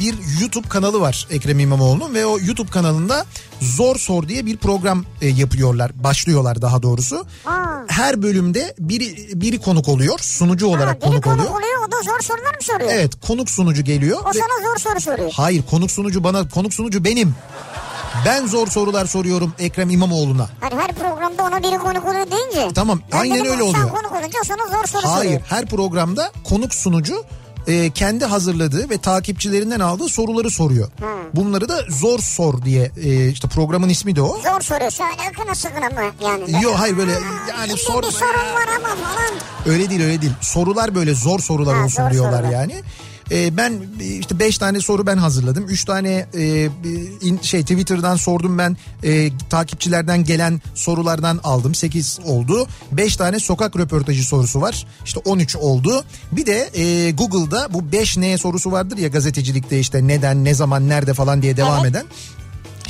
bir 0.00 0.14
YouTube 0.40 0.68
kanalı 0.68 1.00
var 1.00 1.26
Ekrem 1.30 1.58
İmamoğlu'nun 1.58 2.14
ve 2.14 2.26
o 2.26 2.38
YouTube 2.40 2.70
kanalında 2.70 3.26
Zor 3.60 3.96
Sor 3.96 4.28
diye 4.28 4.46
bir 4.46 4.56
program 4.56 5.04
e, 5.22 5.28
yapıyorlar. 5.28 5.90
Başlıyorlar 6.04 6.62
daha 6.62 6.82
doğrusu. 6.82 7.26
Aa. 7.46 7.50
Her 7.88 8.22
bölümde 8.22 8.74
biri 8.78 9.40
biri 9.40 9.58
konuk 9.60 9.88
oluyor. 9.88 10.18
Sunucu 10.18 10.66
olarak 10.66 10.88
Ha, 10.88 10.94
biri 10.94 11.00
konuk 11.10 11.24
konuk 11.24 11.38
oluyor. 11.40 11.50
oluyor 11.60 11.88
o 11.88 11.92
da 11.92 11.96
zor 12.02 12.20
sorular 12.20 12.50
mı 12.54 12.62
soruyor? 12.62 12.90
Evet 12.92 13.12
konuk 13.26 13.50
sunucu 13.50 13.82
geliyor. 13.84 14.18
O 14.24 14.28
ve- 14.28 14.32
sana 14.38 14.68
zor 14.72 14.78
soru 14.90 15.00
soruyor. 15.00 15.32
Hayır 15.36 15.62
konuk 15.70 15.90
sunucu 15.90 16.24
bana 16.24 16.48
konuk 16.48 16.74
sunucu 16.74 17.04
benim. 17.04 17.34
Ben 18.26 18.46
zor 18.46 18.66
sorular 18.66 19.06
soruyorum 19.06 19.52
Ekrem 19.58 19.90
İmamoğlu'na. 19.90 20.48
Hani 20.60 20.74
her 20.82 20.92
programda 20.92 21.42
ona 21.44 21.62
biri 21.62 21.78
konuk 21.78 22.04
oluyor 22.06 22.26
deyince. 22.30 22.74
Tamam, 22.74 23.00
aynen 23.12 23.38
öyle 23.46 23.50
Sen 23.50 23.60
oluyor. 23.60 23.88
konuk 23.90 24.12
olunca 24.12 24.38
sana 24.44 24.66
zor 24.78 24.86
soru 24.86 25.02
Hayır 25.12 25.24
soruyor. 25.24 25.40
her 25.48 25.66
programda 25.66 26.32
konuk 26.44 26.74
sunucu 26.74 27.24
e, 27.70 27.90
kendi 27.90 28.24
hazırladığı 28.24 28.90
ve 28.90 28.98
takipçilerinden 28.98 29.80
aldığı 29.80 30.08
soruları 30.08 30.50
soruyor. 30.50 30.88
Bunları 31.34 31.68
da 31.68 31.84
zor 31.88 32.18
sor 32.18 32.62
diye 32.62 32.90
e, 33.04 33.28
işte 33.28 33.48
programın 33.48 33.88
ismi 33.88 34.16
de 34.16 34.22
o. 34.22 34.28
Zor 34.42 34.60
soruyor. 34.60 34.90
Şöyle 34.90 35.10
akına 35.30 35.54
sıkına 35.54 35.86
mı 35.86 36.12
yani? 36.24 36.64
Yok 36.64 36.74
hayır 36.78 36.96
böyle 36.96 37.12
yani 37.58 37.72
sor 37.78 38.02
bir 38.02 38.08
sorun 38.08 38.32
var 38.32 38.68
ama 38.76 38.88
falan. 38.88 39.30
öyle 39.66 39.90
değil 39.90 40.02
öyle 40.02 40.22
değil. 40.22 40.32
Sorular 40.40 40.94
böyle 40.94 41.14
zor 41.14 41.38
sorular 41.40 41.76
Ha, 41.76 41.84
olsun 41.84 42.02
zor 42.02 42.10
diyorlar 42.10 42.42
sorular. 42.42 42.52
yani. 42.52 42.74
E, 43.30 43.56
ben 43.56 43.72
işte 44.20 44.38
beş 44.38 44.58
tane 44.58 44.80
soru 44.80 45.06
ben 45.06 45.16
hazırladım. 45.16 45.64
Üç 45.68 45.84
tane 45.84 46.26
e, 46.34 46.68
in- 47.20 47.40
şey 47.42 47.62
Twitter'dan 47.62 48.16
sordum 48.16 48.58
ben. 48.58 48.76
E, 49.04 49.30
takipçilerden 49.50 50.24
gelen 50.24 50.60
sorulardan 50.74 51.40
aldım. 51.44 51.74
Sekiz 51.74 52.18
oldu. 52.24 52.66
Beş 52.92 53.16
tane 53.16 53.40
sokak 53.40 53.76
röportajı 53.76 54.24
sorusu 54.24 54.60
var. 54.60 54.86
İşte 55.04 55.20
13 55.24 55.56
oldu. 55.56 56.04
Bir 56.32 56.46
de 56.46 56.70
e, 56.74 57.10
Google'da 57.10 57.68
bu 57.74 57.92
5 57.92 58.16
ne 58.16 58.38
sorusu 58.38 58.72
vardır 58.72 58.98
ya 58.98 59.08
gazetecilikte 59.08 59.80
işte 59.80 60.06
neden, 60.06 60.44
ne 60.44 60.54
zaman, 60.54 60.88
nerede 60.88 61.14
falan 61.14 61.42
diye 61.42 61.56
devam 61.56 61.80
Evet. 61.84 61.90
eden. 61.90 62.06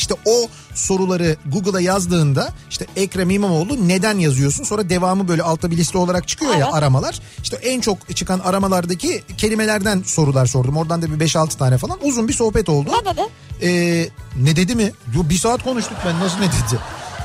İşte 0.01 0.15
o 0.27 0.49
soruları 0.75 1.37
Google'a 1.47 1.81
yazdığında 1.81 2.49
işte 2.71 2.87
Ekrem 2.97 3.31
İmamoğlu 3.31 3.89
neden 3.89 4.19
yazıyorsun? 4.19 4.65
Sonra 4.65 4.91
devamı 4.91 5.29
böyle 5.29 5.43
altta 5.43 5.71
bir 5.71 5.77
liste 5.77 5.99
olarak 5.99 6.29
çıkıyor 6.29 6.53
ya 6.55 6.65
Evet. 6.65 6.75
aramalar. 6.75 7.21
İşte 7.43 7.57
en 7.57 7.81
çok 7.81 8.17
çıkan 8.17 8.39
aramalardaki 8.39 9.23
kelimelerden 9.39 10.03
sorular 10.07 10.47
sordum. 10.47 10.77
Oradan 10.77 11.03
da 11.03 11.21
bir 11.21 11.27
5-6 11.27 11.59
tane 11.59 11.79
falan 11.79 11.99
uzun 12.03 12.29
bir 12.29 12.33
sohbet 12.33 12.69
oldu. 12.69 12.91
Ne 12.91 13.13
dedi? 13.13 13.23
Ee, 13.63 14.09
ne 14.43 14.57
dedi 14.57 14.75
mi? 14.75 14.93
Yo, 15.15 15.23
bir 15.29 15.39
saat 15.39 15.63
konuştuk 15.65 15.97
ben 16.07 16.21
nasıl 16.21 16.39
ne 16.39 16.47
dedi? 16.47 16.81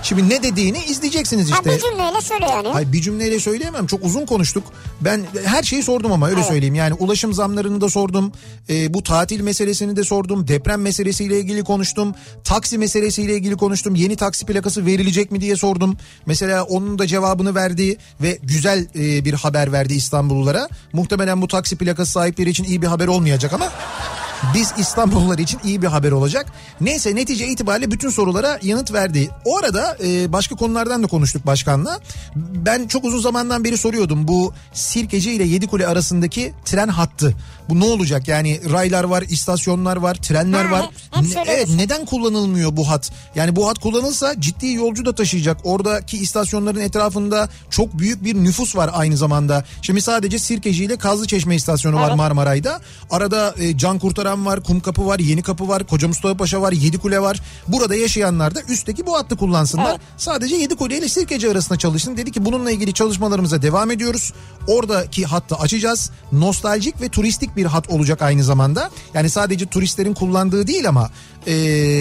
Şimdi 0.06 0.30
ne 0.30 0.44
dediğini 0.44 0.84
izleyeceksiniz 0.84 1.52
Ha 1.52 1.56
işte. 1.60 1.76
bir 1.76 1.80
cümleyle 1.82 2.22
söyle 2.22 2.46
yani. 2.50 2.68
Hayır 2.68 2.92
bir 2.92 3.02
cümleyle 3.02 3.40
söyleyemem. 3.40 3.88
Çok 3.88 4.06
uzun 4.06 4.26
konuştuk. 4.26 4.64
Ben 5.02 5.22
her 5.46 5.64
şeyi 5.64 5.84
sordum 5.84 6.12
ama 6.12 6.30
öyle 6.30 6.44
söyleyeyim. 6.44 6.76
Yani 6.76 6.94
ulaşım 6.94 7.34
zamlarını 7.34 7.82
da 7.82 7.90
sordum. 7.90 8.32
Ee, 8.70 8.94
bu 8.94 9.04
tatil 9.04 9.42
meselesini 9.42 9.96
de 9.96 10.04
sordum. 10.04 10.48
Deprem 10.48 10.82
meselesiyle 10.82 11.40
ilgili 11.40 11.64
konuştum. 11.64 12.16
Taksi 12.44 12.78
meselesiyle 12.78 13.34
ilgili 13.34 13.56
konuştum. 13.56 13.96
Yeni 13.96 14.16
taksi 14.16 14.46
plakası 14.46 14.86
verilecek 14.86 15.32
mi 15.32 15.42
diye 15.42 15.56
sordum. 15.56 15.98
Mesela 16.26 16.64
onun 16.64 17.00
da 17.00 17.08
cevabını 17.08 17.56
verdi 17.56 17.98
ve 18.22 18.40
güzel 18.44 18.88
e, 18.96 19.26
bir 19.26 19.34
haber 19.34 19.72
verdi 19.72 19.94
İstanbullulara. 19.94 20.70
Muhtemelen 20.94 21.42
bu 21.42 21.48
taksi 21.48 21.76
plakası 21.76 22.12
sahipleri 22.12 22.50
için 22.50 22.64
iyi 22.64 22.82
bir 22.82 22.88
haber 22.88 23.08
olmayacak 23.08 23.54
ama 23.54 23.72
biz 24.54 24.74
İstanbullular 24.78 25.38
için 25.40 25.60
iyi 25.64 25.82
bir 25.82 25.88
haber 25.88 26.12
olacak. 26.12 26.46
Neyse 26.82 27.16
netice 27.16 27.48
itibariyle 27.48 27.92
bütün 27.92 28.10
sorulara 28.10 28.60
yanıt 28.64 28.94
verdi. 28.94 29.30
O 29.46 29.58
arada 29.58 29.98
e, 30.04 30.34
başka 30.34 30.56
konulardan 30.56 31.04
da 31.04 31.08
konuştuk 31.08 31.46
başkanla. 31.46 32.00
Ben 32.36 32.88
çok 32.88 33.04
uzun 33.06 33.20
zamandan 33.20 33.64
beri 33.64 33.78
soruyordum 33.78 34.28
bu 34.28 34.54
Sirkeci 34.74 35.32
ile 35.32 35.44
Yedikule 35.44 35.88
arasındaki 35.88 36.54
tren 36.66 36.88
hattı. 36.88 37.36
Bu 37.70 37.80
ne 37.80 37.84
olacak? 37.86 38.28
Yani 38.28 38.72
raylar 38.72 39.04
var, 39.04 39.22
istasyonlar 39.22 39.98
var, 39.98 40.16
trenler 40.16 40.66
Ha, 40.66 40.72
var. 40.72 40.82
hep- 41.12 41.26
hep 41.26 41.36
Ne- 41.36 41.52
evet 41.54 41.70
neden 41.76 42.06
kullanılmıyor 42.06 42.78
bu 42.78 42.90
hat? 42.90 43.12
Yani 43.36 43.56
bu 43.56 43.68
hat 43.68 43.80
kullanılsa 43.80 44.42
ciddi 44.42 44.74
yolcu 44.74 45.06
da 45.06 45.16
taşıyacak. 45.16 45.58
Oradaki 45.64 46.18
istasyonların 46.18 46.80
etrafında 46.80 47.50
çok 47.70 48.00
büyük 48.00 48.24
bir 48.24 48.36
nüfus 48.36 48.76
var 48.76 48.90
aynı 48.94 49.18
zamanda. 49.18 49.66
Şimdi 49.82 50.02
sadece 50.02 50.40
Sirkeci 50.40 50.84
ile 50.84 50.96
Kazlıçeşme 50.98 51.56
istasyonu 51.56 51.96
var 51.96 52.08
Evet. 52.08 52.18
Marmaray'da. 52.18 52.82
Arada 53.12 53.56
e, 53.60 53.78
Can 53.78 54.00
Kurtaran 54.00 54.35
var, 54.44 54.64
Kumkapı 54.64 55.08
var, 55.08 55.20
Yeni 55.20 55.42
Kapı 55.42 55.68
var, 55.68 55.88
Koca 55.88 56.08
Mustafa 56.08 56.38
Paşa 56.38 56.62
var, 56.62 56.72
Yedikule 56.72 57.20
var. 57.22 57.42
Burada 57.68 57.96
yaşayanlar 57.96 58.56
da 58.56 58.62
üstteki 58.62 59.06
bu 59.06 59.18
hattı 59.18 59.38
kullansınlar. 59.38 59.90
Evet. 59.90 60.02
Sadece 60.18 60.56
Yedikule 60.56 60.98
ile 60.98 61.10
Sirkeci 61.10 61.52
arasında 61.52 61.78
çalışsın. 61.78 62.18
Dedi 62.18 62.32
ki 62.32 62.46
bununla 62.46 62.72
ilgili 62.72 62.94
çalışmalarımıza 62.94 63.62
devam 63.62 63.92
ediyoruz. 63.92 64.34
Oradaki 64.68 65.26
hattı 65.26 65.56
açacağız. 65.56 66.12
Nostaljik 66.32 67.02
ve 67.02 67.10
turistik 67.10 67.56
bir 67.56 67.66
hat 67.66 67.90
olacak 67.90 68.22
aynı 68.22 68.44
zamanda. 68.44 68.90
Yani 69.14 69.30
sadece 69.30 69.66
turistlerin 69.66 70.14
kullandığı 70.14 70.68
değil 70.68 70.90
ama 70.90 71.10
e, 71.48 71.52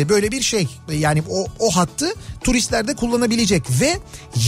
böyle 0.08 0.30
bir 0.30 0.42
şey. 0.42 0.68
Yani 0.92 1.22
o, 1.30 1.46
o 1.58 1.70
hattı 1.70 2.14
turistler 2.44 2.88
de 2.88 2.94
kullanabilecek 2.94 3.62
ve 3.80 3.98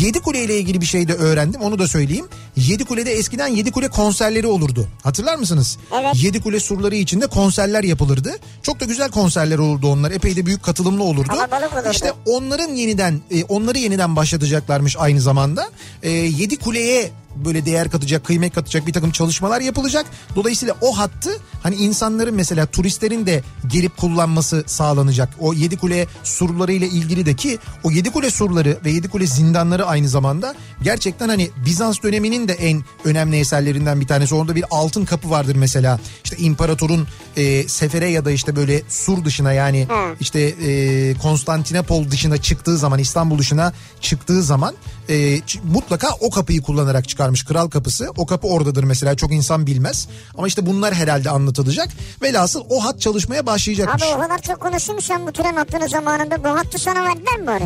Yedikule 0.00 0.44
ile 0.44 0.58
ilgili 0.58 0.80
bir 0.80 0.86
şey 0.86 1.08
de 1.08 1.14
öğrendim 1.14 1.60
onu 1.60 1.78
da 1.78 1.88
söyleyeyim. 1.88 2.26
Yedikule'de 2.56 3.12
eskiden 3.12 3.48
Yedikule 3.48 3.88
konserleri 3.88 4.46
olurdu. 4.46 4.88
Hatırlar 5.02 5.36
mısınız? 5.36 5.78
Evet. 6.00 6.14
Yedikule 6.14 6.60
surları 6.60 6.96
içinde 6.96 7.26
konserler 7.26 7.84
yapılırdı. 7.84 8.36
Çok 8.62 8.80
da 8.80 8.84
güzel 8.84 9.10
konserler 9.10 9.58
olurdu 9.58 9.88
onlar. 9.88 10.10
Epey 10.10 10.36
de 10.36 10.46
büyük 10.46 10.62
katılımlı 10.62 11.02
olurdu. 11.02 11.32
Olurdu. 11.32 11.90
İşte 11.92 12.12
onların 12.26 12.74
yeniden 12.74 13.20
e, 13.30 13.44
onları 13.44 13.78
yeniden 13.78 14.16
başlatacaklarmış 14.16 14.96
aynı 14.98 15.20
zamanda. 15.20 15.70
E, 16.02 16.10
Yedikule'ye 16.10 17.10
böyle 17.44 17.66
değer 17.66 17.90
katacak, 17.90 18.24
kıymet 18.24 18.54
katacak 18.54 18.86
bir 18.86 18.92
takım 18.92 19.10
çalışmalar 19.10 19.60
yapılacak. 19.60 20.06
Dolayısıyla 20.36 20.74
o 20.80 20.98
hattı 20.98 21.30
hani 21.62 21.76
insanların 21.76 22.34
mesela 22.34 22.66
turistlerin 22.66 23.26
de 23.26 23.42
gelip 23.66 23.96
kullanması 23.96 24.64
sağlanacak. 24.66 25.28
O 25.40 25.54
Yedikule 25.54 26.06
surları 26.24 26.72
ile 26.72 26.86
ilgili 26.86 27.26
de 27.26 27.34
ki 27.34 27.58
o 27.84 27.90
Yedikule 27.90 28.30
surları 28.30 28.78
ve 28.84 28.90
Yedikule 28.90 29.26
zindanları 29.26 29.86
aynı 29.86 30.08
zamanda 30.08 30.54
gerçekten 30.82 31.28
hani 31.28 31.50
Bizans 31.66 32.02
döneminin 32.02 32.48
de 32.48 32.52
en 32.52 32.84
önemli 33.04 33.36
eserlerinden 33.36 34.00
bir 34.00 34.06
tanesi. 34.06 34.34
Orada 34.34 34.56
bir 34.56 34.64
altın 34.70 35.04
kapı 35.04 35.30
vardır 35.30 35.56
mesela. 35.56 36.00
İşte 36.24 36.36
imparatorun 36.36 37.06
e, 37.36 37.68
sefere 37.68 38.08
ya 38.08 38.24
da 38.24 38.30
işte 38.30 38.56
böyle 38.56 38.82
sur 38.88 39.24
dışına 39.24 39.52
yani 39.52 39.86
Hı. 39.88 40.16
işte 40.20 40.40
e, 40.40 41.14
Konstantinopol 41.14 42.10
dışına 42.10 42.36
çıktığı 42.36 42.78
zaman 42.78 42.98
İstanbul 42.98 43.38
dışına 43.38 43.72
çıktığı 44.00 44.42
zaman 44.42 44.74
e, 45.08 45.40
mutlaka 45.64 46.08
o 46.20 46.30
kapıyı 46.30 46.62
kullanarak 46.62 47.08
çıkarmış 47.34 47.44
kral 47.44 47.70
kapısı. 47.70 48.10
O 48.16 48.26
kapı 48.26 48.48
oradadır 48.48 48.84
mesela 48.84 49.16
çok 49.16 49.32
insan 49.32 49.66
bilmez. 49.66 50.08
Ama 50.38 50.46
işte 50.48 50.66
bunlar 50.66 50.94
herhalde 50.94 51.30
anlatılacak. 51.30 51.88
Velhasıl 52.22 52.64
o 52.70 52.84
hat 52.84 53.00
çalışmaya 53.00 53.46
başlayacakmış. 53.46 54.02
Abi 54.02 54.14
o 54.14 54.20
kadar 54.20 54.38
çok 54.42 54.60
konuştun 54.60 54.96
ki 54.98 55.04
sen 55.04 55.26
bu 55.26 55.32
tren 55.32 55.56
hattını 55.56 55.88
zamanında 55.88 56.44
bu 56.44 56.48
hattı 56.48 56.78
sana 56.78 57.04
verdiler 57.04 57.36
mi 57.40 57.46
bari? 57.46 57.64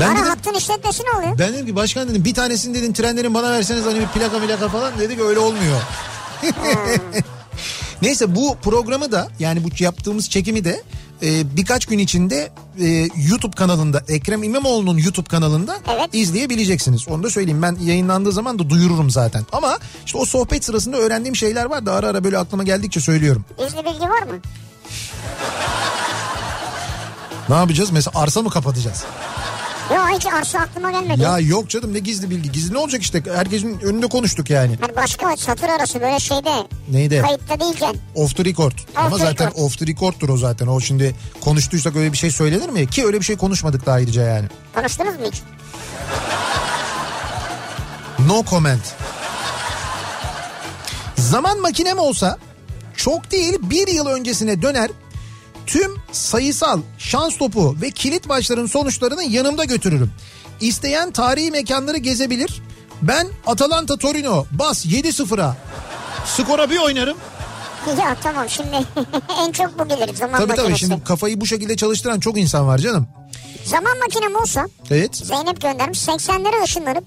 ben 0.00 0.08
Bana 0.08 0.18
dedim, 0.18 0.28
hattın 0.28 0.54
işletmesi 0.54 1.02
ne 1.02 1.18
oluyor? 1.18 1.38
ben 1.38 1.52
dedim 1.52 1.66
ki 1.66 1.76
başkan 1.76 2.08
dedim 2.08 2.24
bir 2.24 2.34
tanesini 2.34 2.74
dedin 2.74 2.92
trenlerin 2.92 3.34
bana 3.34 3.52
verseniz 3.52 3.84
hani 3.86 4.00
bir 4.00 4.06
plaka 4.06 4.38
plaka 4.46 4.68
falan 4.68 4.98
dedi 4.98 5.16
ki 5.16 5.22
öyle 5.22 5.38
olmuyor. 5.38 5.80
Neyse 8.02 8.34
bu 8.34 8.56
programı 8.62 9.12
da 9.12 9.28
yani 9.38 9.64
bu 9.64 9.68
yaptığımız 9.78 10.30
çekimi 10.30 10.64
de 10.64 10.82
e, 11.22 11.56
birkaç 11.56 11.86
gün 11.86 11.98
içinde 11.98 12.50
e, 12.80 12.86
YouTube 13.30 13.56
kanalında 13.56 14.02
Ekrem 14.08 14.42
İmamoğlu'nun 14.42 14.98
YouTube 14.98 15.28
kanalında 15.28 15.76
Evet. 15.96 16.08
izleyebileceksiniz. 16.12 17.08
Onu 17.08 17.22
da 17.22 17.30
söyleyeyim 17.30 17.62
ben 17.62 17.76
yayınlandığı 17.82 18.32
zaman 18.32 18.58
da 18.58 18.70
duyururum 18.70 19.10
zaten. 19.10 19.46
Ama 19.52 19.78
işte 20.06 20.18
o 20.18 20.24
sohbet 20.24 20.64
sırasında 20.64 20.96
öğrendiğim 20.96 21.36
şeyler 21.36 21.64
var 21.64 21.86
da 21.86 21.92
ara 21.92 22.06
ara 22.06 22.24
böyle 22.24 22.38
aklıma 22.38 22.62
geldikçe 22.62 23.00
söylüyorum. 23.00 23.44
Gizli 23.58 23.78
bilgi 23.84 24.00
var 24.08 24.22
mı? 24.22 24.40
Ne 27.48 27.54
yapacağız? 27.54 27.90
Mesela 27.90 28.20
arsa 28.22 28.42
mı 28.42 28.50
kapatacağız? 28.50 29.04
Yok 29.96 30.08
hiç 30.16 30.26
arsa 30.26 30.58
aklıma 30.58 30.90
gelmedi. 30.90 31.22
Ya 31.22 31.38
yok 31.38 31.68
canım 31.68 31.94
ne 31.94 31.98
gizli 31.98 32.30
bilgi. 32.30 32.52
Gizli 32.52 32.74
ne 32.74 32.78
olacak 32.78 33.02
işte 33.02 33.22
herkesin 33.34 33.80
önünde 33.80 34.06
konuştuk 34.06 34.50
yani. 34.50 34.78
Hani 34.80 34.96
başka 34.96 35.36
satır 35.36 35.68
arası 35.68 36.00
böyle 36.00 36.20
şeyde 36.20 36.66
Neydi? 36.90 37.22
kayıtta 37.26 37.60
değilken. 37.60 37.94
Off 38.14 38.36
the 38.36 38.44
record. 38.44 38.72
Ama 38.96 39.16
the 39.16 39.24
zaten 39.24 39.46
record. 39.46 39.62
off 39.64 39.78
the 39.78 39.86
record'tur 39.86 40.28
o 40.28 40.36
zaten. 40.36 40.66
O 40.66 40.80
şimdi 40.80 41.14
konuştuysak 41.40 41.96
öyle 41.96 42.12
bir 42.12 42.18
şey 42.18 42.30
söylenir 42.30 42.68
mi? 42.68 42.86
Ki 42.90 43.06
öyle 43.06 43.20
bir 43.20 43.24
şey 43.24 43.36
konuşmadık 43.36 43.86
da 43.86 43.92
ayrıca 43.92 44.22
yani. 44.22 44.46
Konuştunuz 44.74 45.14
mu 45.14 45.26
hiç? 45.32 45.42
No 48.28 48.44
comment. 48.50 48.82
Zaman 51.16 51.60
makinem 51.60 51.98
olsa 51.98 52.38
çok 52.96 53.30
değil 53.30 53.58
bir 53.62 53.88
yıl 53.88 54.06
öncesine 54.06 54.62
döner 54.62 54.90
tüm 55.66 55.96
sayısal 56.12 56.80
şans 56.98 57.38
topu 57.38 57.76
ve 57.82 57.90
kilit 57.90 58.26
maçların 58.26 58.66
sonuçlarını 58.66 59.22
yanımda 59.22 59.64
götürürüm. 59.64 60.10
İsteyen 60.60 61.10
tarihi 61.10 61.50
mekanları 61.50 61.96
gezebilir. 61.98 62.62
Ben 63.02 63.28
Atalanta 63.46 63.96
Torino 63.96 64.46
bas 64.50 64.86
7-0'a 64.86 65.56
skora 66.26 66.70
bir 66.70 66.78
oynarım. 66.78 67.16
Ya 67.98 68.16
tamam 68.22 68.48
şimdi 68.48 68.76
en 69.38 69.52
çok 69.52 69.78
bu 69.78 69.88
gelir 69.88 70.14
zaman 70.14 70.38
Tabii 70.40 70.48
tabii 70.48 70.60
makinesi. 70.62 70.80
şimdi 70.86 71.04
kafayı 71.04 71.40
bu 71.40 71.46
şekilde 71.46 71.76
çalıştıran 71.76 72.20
çok 72.20 72.38
insan 72.38 72.66
var 72.66 72.78
canım. 72.78 73.08
Zaman 73.64 73.98
makinem 73.98 74.36
olsa 74.36 74.68
Evet. 74.90 75.16
Zeynep 75.16 75.60
göndermiş 75.60 75.98
80'lere 75.98 76.62
ışınlanıp 76.64 77.04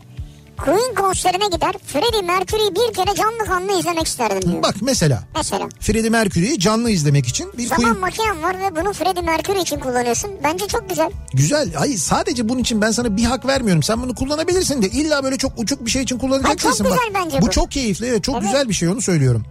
Queen 0.57 0.95
konserine 0.95 1.47
gider 1.55 1.73
Freddie 1.87 2.21
Mercury'yi 2.21 2.71
bir 2.71 2.93
kere 2.93 3.15
canlı 3.15 3.45
kanlı 3.47 3.79
izlemek 3.79 4.07
isterdim 4.07 4.51
diyor. 4.51 4.63
Bak 4.63 4.75
mesela 4.81 5.23
Mesela. 5.35 5.69
Freddie 5.79 6.09
Mercury'yi 6.09 6.59
canlı 6.59 6.91
izlemek 6.91 7.27
için 7.27 7.51
bir 7.57 7.67
Zaman 7.67 7.81
Queen... 7.83 7.99
makinem 7.99 8.43
var 8.43 8.59
ve 8.59 8.75
bunu 8.81 8.93
Freddie 8.93 9.21
Mercury 9.21 9.59
için 9.61 9.79
kullanıyorsun. 9.79 10.31
Bence 10.43 10.67
çok 10.67 10.89
güzel. 10.89 11.11
Güzel. 11.33 11.73
Hayır 11.73 11.97
sadece 11.97 12.49
bunun 12.49 12.59
için 12.59 12.81
ben 12.81 12.91
sana 12.91 13.17
bir 13.17 13.23
hak 13.23 13.45
vermiyorum. 13.47 13.83
Sen 13.83 14.03
bunu 14.03 14.15
kullanabilirsin 14.15 14.81
de 14.81 14.87
illa 14.89 15.23
böyle 15.23 15.37
çok 15.37 15.51
uçuk 15.59 15.85
bir 15.85 15.91
şey 15.91 16.01
için 16.03 16.17
kullanacak 16.17 16.49
Ay, 16.49 16.55
çok 16.57 16.71
değilsin. 16.71 16.85
Bak, 16.85 16.91
güzel 17.07 17.23
bence 17.23 17.41
bu 17.41 17.45
bu. 17.45 17.51
çok 17.51 17.71
keyifli 17.71 18.05
evet 18.07 18.23
çok 18.23 18.35
Evet. 18.35 18.43
güzel 18.45 18.69
bir 18.69 18.73
şey 18.73 18.89
onu 18.89 19.01
söylüyorum. 19.01 19.45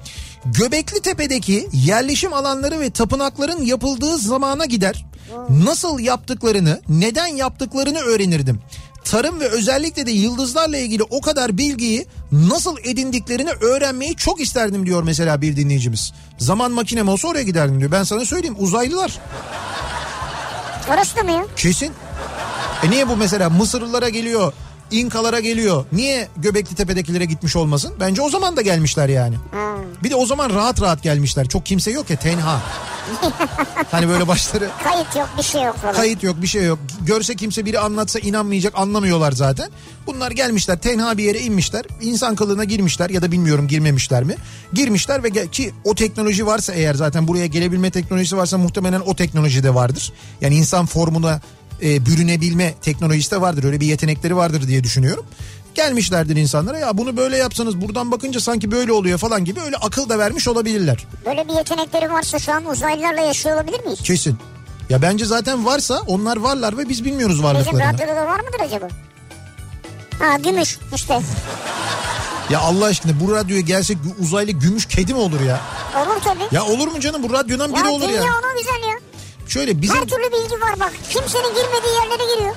Göbekli 0.45 1.01
Tepe'deki 1.01 1.69
yerleşim 1.73 2.33
alanları 2.33 2.81
ve 2.81 2.91
tapınakların 2.91 3.63
yapıldığı 3.63 4.19
zamana 4.19 4.65
gider. 4.65 5.05
Nasıl 5.51 5.99
yaptıklarını, 5.99 6.81
neden 6.89 7.27
yaptıklarını 7.27 7.99
öğrenirdim. 7.99 8.61
Tarım 9.05 9.41
ve 9.41 9.49
özellikle 9.49 10.07
de 10.07 10.11
yıldızlarla 10.11 10.77
ilgili 10.79 11.03
o 11.03 11.21
kadar 11.21 11.59
bilgiyi 11.59 12.07
nasıl 12.33 12.77
edindiklerini 12.85 13.51
öğrenmeyi 13.51 14.17
çok 14.17 14.41
isterdim 14.41 14.87
diyor 14.87 15.03
mesela 15.03 15.41
bir 15.41 15.57
dinleyicimiz. 15.57 16.13
Zaman 16.39 16.73
makinem 16.73 17.09
olsa 17.09 17.29
oraya 17.29 17.43
giderdim 17.43 17.81
diyor. 17.81 17.93
Ben 17.93 18.03
sana 18.03 18.25
söyleyeyim 18.25 18.57
uzaylılar. 18.59 19.19
Orası 20.95 21.17
da 21.17 21.23
mı 21.23 21.31
ya? 21.31 21.47
Kesin. 21.57 21.93
E 22.83 22.91
niye 22.91 23.09
bu 23.09 23.17
mesela 23.17 23.51
Mısırlılara 23.51 24.09
geliyor, 24.09 24.53
İnkalara 24.99 25.41
geliyor. 25.41 25.85
Niye 25.93 26.29
Göbekli 26.37 26.75
Tepe'dekilere 26.77 27.25
gitmiş 27.25 27.57
olmasın? 27.57 27.93
Bence 28.01 28.23
o 28.23 28.31
zaman 28.31 28.57
da 28.57 28.63
gelmişler 28.63 29.09
yani. 29.09 29.35
Bir 30.03 30.11
de 30.11 30.17
o 30.17 30.27
zaman 30.27 30.51
rahat 30.51 30.81
rahat 30.83 31.03
gelmişler. 31.03 31.49
Çok 31.49 31.67
kimse 31.67 31.91
yok 31.91 32.11
ya 32.11 32.17
tenha. 32.17 32.61
hani 33.91 34.09
böyle 34.09 34.29
başları 34.29 34.69
Kayıt 34.85 35.17
yok 35.17 35.29
bir 35.39 35.43
şey 35.43 35.63
yok 35.63 35.77
falan. 35.77 35.95
kayıt 35.95 36.23
yok 36.23 36.43
bir 36.43 36.47
şey 36.47 36.65
yok. 36.65 36.79
Görse 37.07 37.35
kimse 37.37 37.65
biri 37.65 37.79
anlatsa 37.79 38.19
inanmayacak 38.19 38.73
anlamıyorlar 38.79 39.33
zaten. 39.33 39.71
Bunlar 40.07 40.31
gelmişler 40.31 40.79
tenha 40.79 41.19
bir 41.19 41.25
yere 41.25 41.41
inmişler. 41.41 41.85
İnsan 42.01 42.35
kılığına 42.37 42.65
girmişler 42.65 43.11
ya 43.11 43.23
da 43.23 43.33
bilmiyorum 43.33 43.69
girmemişler 43.69 44.25
mi? 44.25 44.35
Girmişler 44.73 45.23
ve 45.25 45.29
gel- 45.29 45.49
ki 45.49 45.73
o 45.85 45.95
teknoloji 45.95 46.47
varsa 46.47 46.73
eğer 46.73 46.95
zaten 46.95 47.29
buraya 47.29 47.47
gelebilme 47.47 47.91
teknolojisi 47.91 48.37
varsa 48.37 48.59
muhtemelen 48.59 49.01
o 49.01 49.17
teknoloji 49.17 49.63
de 49.63 49.75
vardır. 49.75 50.13
Yani 50.41 50.55
insan 50.57 50.87
formuna 50.87 51.41
e, 51.83 52.07
bürünebilme 52.07 52.75
teknolojisi 52.83 53.31
de 53.31 53.41
vardır. 53.41 53.65
Öyle 53.65 53.81
bir 53.81 53.87
yetenekleri 53.87 54.37
vardır 54.37 54.69
diye 54.69 54.85
düşünüyorum. 54.85 55.27
Gelmişlerdir 55.75 56.37
insanlara 56.37 56.79
ya 56.79 56.99
bunu 56.99 57.17
böyle 57.17 57.37
yapsanız 57.37 57.81
buradan 57.81 58.11
bakınca 58.13 58.41
sanki 58.41 58.71
böyle 58.71 58.93
oluyor 58.93 59.19
falan 59.19 59.45
gibi 59.45 59.61
öyle 59.61 59.77
akıl 59.77 60.09
da 60.09 60.19
vermiş 60.19 60.49
olabilirler. 60.49 61.07
Böyle 61.27 61.49
bir 61.49 61.53
yetenekleri 61.55 62.13
varsa 62.13 62.39
şu 62.39 62.53
an 62.53 62.65
uzaylılarla 62.67 63.21
yaşıyor 63.21 63.57
olabilir 63.57 63.85
miyiz? 63.85 64.01
Kesin. 64.03 64.39
Ya 64.91 65.03
bence 65.03 65.25
zaten 65.25 65.67
varsa 65.67 66.01
onlar 66.07 66.37
varlar 66.37 66.79
ve 66.79 66.89
biz 66.89 67.05
bilmiyoruz 67.05 67.35
Bizim 67.35 67.45
varlıklarını. 67.45 67.95
radyoda 67.95 68.17
da 68.17 68.27
var 68.27 68.41
mıdır 68.41 68.61
acaba? 68.67 68.89
Ha 70.19 70.37
gümüş 70.39 70.79
işte. 70.95 71.21
Ya 72.51 72.61
Allah 72.61 72.85
aşkına 72.85 73.13
bu 73.21 73.33
radyoya 73.35 73.61
gelsek 73.61 73.99
uzaylı 74.21 74.51
gümüş 74.53 74.87
kedi 74.87 75.15
mi 75.15 75.21
olur 75.21 75.41
ya? 75.41 75.61
Olur 75.97 76.21
tabii. 76.25 76.43
Ya 76.55 76.65
olur 76.65 76.89
mu 76.89 77.01
canım 77.01 77.23
bu 77.23 77.33
radyodan 77.33 77.75
biri 77.75 77.87
ya 77.87 77.91
olur 77.93 78.09
dünya 78.09 78.15
ya. 78.15 78.23
ona 78.23 78.53
güzel 78.59 78.89
ya. 78.89 78.94
Şöyle 79.49 79.83
bizim 79.83 79.97
Her 79.97 80.03
türlü 80.05 80.33
bilgi 80.33 80.61
var 80.61 80.81
bak. 80.81 80.93
Kimsenin 81.11 81.49
girmediği 81.55 81.95
yerlere 82.03 82.35
giriyor. 82.35 82.55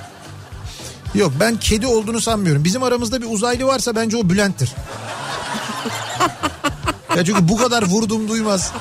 yok 1.14 1.32
ben 1.40 1.56
kedi 1.56 1.86
olduğunu 1.86 2.20
sanmıyorum. 2.20 2.64
Bizim 2.64 2.82
aramızda 2.82 3.20
bir 3.22 3.26
uzaylı 3.30 3.64
varsa 3.66 3.96
bence 3.96 4.16
o 4.16 4.28
Bülent'tir. 4.30 4.72
ya 7.16 7.24
çünkü 7.24 7.48
bu 7.48 7.56
kadar 7.56 7.82
vurdum 7.82 8.28
duymaz. 8.28 8.72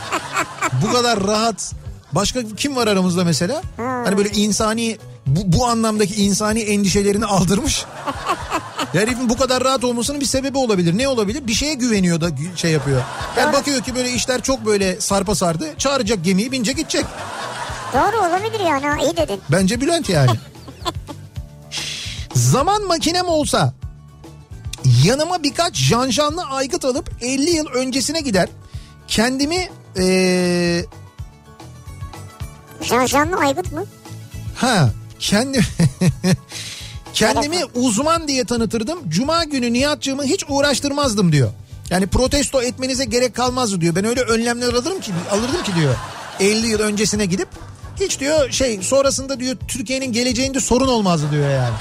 Bu 0.83 0.91
kadar 0.93 1.23
rahat. 1.23 1.71
Başka 2.11 2.39
kim 2.57 2.75
var 2.75 2.87
aramızda 2.87 3.23
mesela? 3.23 3.61
Hani 3.77 4.17
böyle 4.17 4.29
insani 4.29 4.97
bu, 5.25 5.39
bu 5.57 5.65
anlamdaki 5.67 6.15
insani 6.15 6.59
endişelerini 6.59 7.25
aldırmış. 7.25 7.85
Ya 8.93 9.01
Herifin 9.01 9.29
bu 9.29 9.37
kadar 9.37 9.63
rahat 9.63 9.83
olmasının 9.83 10.21
bir 10.21 10.25
sebebi 10.25 10.57
olabilir. 10.57 10.97
Ne 10.97 11.07
olabilir? 11.07 11.47
Bir 11.47 11.53
şeye 11.53 11.73
güveniyor 11.73 12.21
da 12.21 12.29
şey 12.55 12.71
yapıyor. 12.71 13.01
Yani 13.37 13.53
bakıyor 13.53 13.81
ki 13.81 13.95
böyle 13.95 14.11
işler 14.11 14.41
çok 14.41 14.65
böyle 14.65 15.01
sarpa 15.01 15.35
sardı. 15.35 15.67
Çağıracak 15.77 16.23
gemiyi 16.23 16.51
binecek 16.51 16.77
gidecek. 16.77 17.05
Doğru 17.93 18.27
olabilir 18.27 18.59
yani 18.59 19.03
iyi 19.03 19.17
dedin. 19.17 19.41
Bence 19.51 19.81
Bülent 19.81 20.09
yani. 20.09 20.31
Zaman 22.33 22.87
makinem 22.87 23.27
olsa 23.27 23.73
yanıma 25.03 25.43
birkaç 25.43 25.75
janjanlı 25.75 26.43
aygıt 26.43 26.85
alıp 26.85 27.09
50 27.21 27.49
yıl 27.49 27.65
öncesine 27.67 28.21
gider. 28.21 28.49
Kendimi 29.07 29.69
eee 29.97 30.85
Janjanlı 32.81 33.37
aygıt 33.37 33.71
mı? 33.71 33.85
ha 34.55 34.89
kendi 35.19 35.59
kendimi 37.13 37.57
uzman 37.75 38.27
diye 38.27 38.45
tanıtırdım. 38.45 38.99
Cuma 39.09 39.43
günü 39.43 39.73
Nihat'cığımı 39.73 40.23
hiç 40.23 40.45
uğraştırmazdım 40.49 41.31
diyor. 41.31 41.49
Yani 41.89 42.07
protesto 42.07 42.61
etmenize 42.61 43.05
gerek 43.05 43.35
kalmazdı 43.35 43.81
diyor. 43.81 43.95
Ben 43.95 44.05
öyle 44.05 44.21
önlemler 44.21 44.73
alırım 44.73 44.99
ki 45.01 45.11
alırdım 45.31 45.63
ki 45.63 45.75
diyor. 45.75 45.95
50 46.39 46.67
yıl 46.67 46.79
öncesine 46.79 47.25
gidip 47.25 47.47
hiç 47.99 48.19
diyor 48.19 48.51
şey 48.51 48.81
sonrasında 48.81 49.39
diyor 49.39 49.55
Türkiye'nin 49.67 50.11
geleceğinde 50.11 50.59
sorun 50.59 50.87
olmazdı 50.87 51.31
diyor 51.31 51.49
yani. 51.49 51.75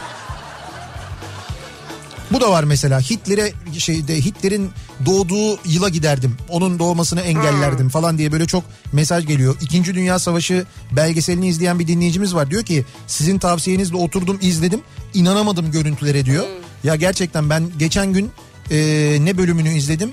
Bu 2.33 2.41
da 2.41 2.51
var 2.51 2.65
mesela 2.65 3.01
Hitler'e 3.01 3.53
şeyde 3.79 4.17
Hitler'in 4.17 4.71
doğduğu 5.07 5.59
yıla 5.65 5.89
giderdim. 5.89 6.37
Onun 6.49 6.79
doğmasını 6.79 7.21
engellerdim 7.21 7.89
falan 7.89 8.19
diye 8.19 8.33
böyle 8.33 8.47
çok 8.47 8.65
mesaj 8.93 9.27
geliyor. 9.27 9.57
İkinci 9.61 9.95
Dünya 9.95 10.19
Savaşı 10.19 10.67
belgeselini 10.93 11.49
izleyen 11.49 11.79
bir 11.79 11.87
dinleyicimiz 11.87 12.35
var. 12.35 12.51
Diyor 12.51 12.63
ki 12.63 12.85
sizin 13.07 13.39
tavsiyenizle 13.39 13.97
oturdum 13.97 14.39
izledim. 14.43 14.81
inanamadım 15.15 15.71
görüntülere 15.71 16.25
diyor. 16.25 16.45
Ya 16.85 16.97
gerçekten 16.97 17.51
ben 17.51 17.69
geçen 17.79 18.13
gün 18.13 18.31
e, 18.71 18.77
ne 19.21 19.39
bölümünü 19.39 19.75
izledim? 19.75 20.13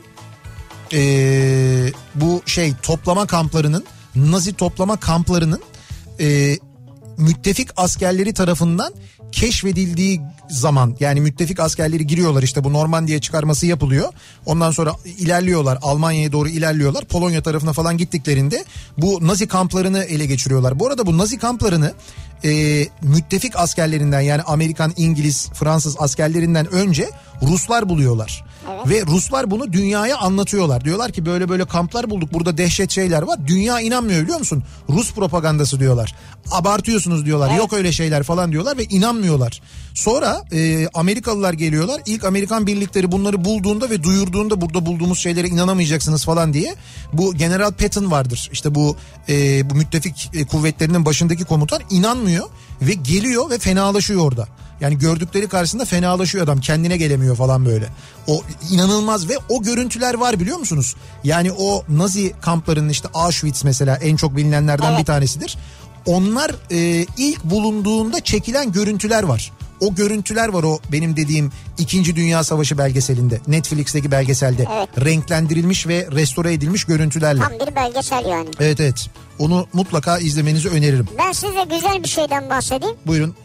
E, 0.94 1.00
bu 2.16 2.42
şey 2.46 2.74
toplama 2.82 3.28
kamplarının 3.28 3.86
Nazi 4.16 4.54
toplama 4.54 4.98
kamplarının 4.98 5.62
e, 6.20 6.58
müttefik 7.18 7.70
askerleri 7.76 8.34
tarafından 8.34 8.94
keşfedildiği 9.32 10.22
zaman 10.50 10.96
yani 11.00 11.22
müttefik 11.22 11.60
askerleri 11.60 12.08
giriyorlar 12.08 12.44
işte 12.44 12.64
bu 12.64 12.74
Normandiya 12.74 13.22
çıkarması 13.22 13.66
yapılıyor. 13.66 14.14
Ondan 14.46 14.72
sonra 14.72 14.96
ilerliyorlar 15.18 15.78
Almanya'ya 15.82 16.32
doğru 16.32 16.50
ilerliyorlar. 16.50 17.06
Polonya 17.06 17.44
tarafına 17.44 17.74
falan 17.74 17.98
gittiklerinde 17.98 18.66
bu 18.98 19.28
Nazi 19.28 19.48
kamplarını 19.48 20.04
ele 20.04 20.26
geçiriyorlar. 20.26 20.80
Bu 20.80 20.88
arada 20.88 21.06
bu 21.06 21.18
Nazi 21.18 21.38
kamplarını 21.38 21.94
e, 22.44 22.86
müttefik 23.02 23.56
askerlerinden 23.56 24.22
yani 24.22 24.42
Amerikan, 24.42 24.94
İngiliz, 24.98 25.50
Fransız 25.54 25.96
askerlerinden 26.00 26.68
önce 26.68 27.10
Ruslar 27.42 27.90
buluyorlar. 27.90 28.44
Ve 28.86 29.06
Ruslar 29.06 29.52
bunu 29.52 29.74
dünyaya 29.74 30.18
anlatıyorlar. 30.18 30.86
Diyorlar 30.86 31.12
ki 31.12 31.26
böyle 31.26 31.50
böyle 31.50 31.66
kamplar 31.66 32.10
bulduk 32.10 32.34
burada 32.34 32.58
dehşet 32.58 32.92
şeyler 32.92 33.22
var. 33.22 33.48
Dünya 33.48 33.80
inanmıyor 33.80 34.22
biliyor 34.22 34.40
musun? 34.40 34.64
Rus 34.90 35.14
propagandası 35.14 35.80
diyorlar. 35.80 36.16
Abartıyorsunuz 36.52 37.26
diyorlar. 37.26 37.58
Yok 37.58 37.74
öyle 37.74 37.92
şeyler 37.92 38.24
falan 38.24 38.52
diyorlar 38.52 38.78
ve 38.78 38.84
inanmıyorlar. 38.84 39.62
Sonra 39.94 40.44
e, 40.52 40.88
Amerikalılar 40.94 41.54
geliyorlar. 41.54 42.02
İlk 42.06 42.24
Amerikan 42.24 42.68
birlikleri 42.68 43.12
bunları 43.12 43.46
bulduğunda 43.46 43.90
ve 43.90 44.04
duyurduğunda 44.04 44.62
burada 44.62 44.86
bulduğumuz 44.86 45.20
şeylere 45.20 45.48
inanamayacaksınız 45.48 46.26
falan 46.26 46.54
diye. 46.54 46.76
Bu 47.14 47.36
General 47.36 47.72
Patton 47.72 48.12
vardır. 48.12 48.50
İşte 48.54 48.76
bu 48.76 48.96
e, 49.30 49.70
bu 49.70 49.76
müttefik 49.76 50.30
e, 50.34 50.46
kuvvetlerinin 50.46 51.06
başındaki 51.06 51.44
komutan 51.44 51.82
inanmıyor 51.90 52.46
ve 52.82 52.94
geliyor 52.94 53.50
ve 53.50 53.60
fenalaşıyor 53.60 54.22
orada. 54.22 54.48
Yani 54.82 54.98
gördükleri 54.98 55.48
karşısında 55.48 55.86
fenalaşıyor 55.86 56.44
adam 56.44 56.60
kendine 56.60 56.98
gelemiyor 56.98 57.36
falan 57.36 57.66
böyle. 57.66 57.90
O 58.28 58.42
inanılmaz 58.72 59.30
ve 59.30 59.34
o 59.50 59.64
görüntüler 59.64 60.14
var 60.14 60.40
biliyor 60.40 60.58
musunuz? 60.58 60.96
Yani 61.24 61.52
o 61.52 61.84
Nazi 61.90 62.34
kamplarının 62.42 62.90
işte 62.90 63.08
Auschwitz 63.14 63.64
mesela 63.64 63.96
en 63.96 64.16
çok 64.16 64.36
bilinenlerden 64.36 64.90
Evet. 64.90 65.00
bir 65.00 65.06
tanesidir. 65.06 65.58
Onlar 66.06 66.52
e, 66.72 67.06
ilk 67.18 67.44
bulunduğunda 67.44 68.20
çekilen 68.24 68.72
görüntüler 68.72 69.24
var. 69.24 69.52
O 69.80 69.96
görüntüler 69.96 70.48
var 70.48 70.64
o 70.64 70.80
benim 70.92 71.16
dediğim 71.18 71.52
2. 71.78 72.16
Dünya 72.16 72.44
Savaşı 72.44 72.78
belgeselinde. 72.78 73.40
Netflix'teki 73.48 74.12
belgeselde. 74.12 74.68
Evet. 74.78 75.06
Renklendirilmiş 75.06 75.88
ve 75.88 76.08
restore 76.12 76.54
edilmiş 76.54 76.84
görüntülerle. 76.84 77.40
Tam 77.40 77.68
bir 77.68 77.76
belgesel 77.76 78.26
yani. 78.26 78.50
Evet 78.60 78.80
evet. 78.80 79.10
Onu 79.40 79.68
mutlaka 79.74 80.18
izlemenizi 80.20 80.70
öneririm. 80.70 81.08
Ben 81.18 81.32
size 81.32 81.64
güzel 81.70 82.04
bir 82.04 82.10
şeyden 82.10 82.50
bahsedeyim. 82.50 82.96
Buyurun. 83.06 83.36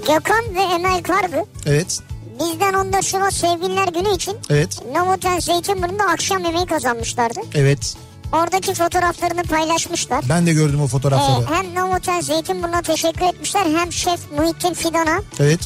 Gökhan 0.00 0.54
ve 0.54 0.60
Emel 0.74 1.02
Kargı 1.02 1.44
Evet. 1.66 2.00
bizden 2.40 2.74
14 2.74 3.04
Şubat 3.04 3.34
Sevgililer 3.34 3.88
Günü 3.88 4.14
için 4.14 4.36
Evet. 4.50 4.82
Novotel 4.94 5.40
Zeytinburnu'nda 5.40 6.04
akşam 6.04 6.44
yemeği 6.44 6.66
kazanmışlardı. 6.66 7.40
Evet. 7.54 7.96
Oradaki 8.32 8.74
fotoğraflarını 8.74 9.42
paylaşmışlar. 9.42 10.24
Ben 10.28 10.46
de 10.46 10.52
gördüm 10.52 10.80
o 10.80 10.84
Ee, 10.84 10.88
fotoğrafları. 10.88 11.46
hem 11.54 11.74
Novotel 11.74 12.22
Zeytinburnu'na 12.22 12.82
teşekkür 12.82 13.26
etmişler 13.26 13.66
hem 13.78 13.92
şef 13.92 14.20
Muhittin 14.38 14.74
Fidan'a 14.74 15.22
Evet. 15.40 15.60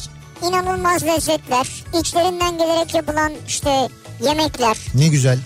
inanılmaz 0.49 1.03
lezzetler, 1.03 1.67
içlerinden 2.01 2.57
gelerek 2.57 2.93
yapılan 2.95 3.31
işte 3.47 3.87
yemekler 4.25 4.77
Ne 4.95 5.07
güzel. 5.07 5.39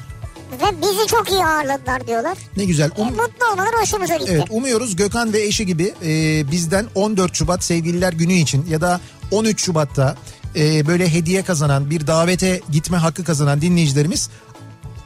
ve 0.62 0.82
bizi 0.82 1.08
çok 1.08 1.32
iyi 1.32 1.46
ağırladılar 1.46 2.08
diyorlar. 2.08 2.38
Ne 2.58 2.66
güzel. 2.66 2.92
E, 2.98 3.02
Um- 3.02 3.06
mutlu 3.16 3.46
olmaları 3.52 3.78
hoşumuza 3.82 4.16
gitti. 4.18 4.32
Evet 4.34 4.48
umuyoruz 4.50 4.96
Gökhan 4.96 5.34
ve 5.34 5.42
eşi 5.44 5.66
gibi 5.66 5.94
e, 6.04 6.52
bizden 6.52 6.86
14 6.96 7.36
Şubat 7.36 7.64
Sevgililer 7.64 8.14
Günü 8.14 8.34
için 8.34 8.66
ya 8.70 8.82
da 8.82 9.00
13 9.32 9.62
Şubat'ta 9.66 10.16
e, 10.56 10.88
böyle 10.88 11.14
hediye 11.14 11.44
kazanan 11.44 11.90
bir 11.90 12.08
davete 12.08 12.62
gitme 12.72 12.98
hakkı 12.98 13.24
kazanan 13.24 13.62
dinleyicilerimiz 13.62 14.30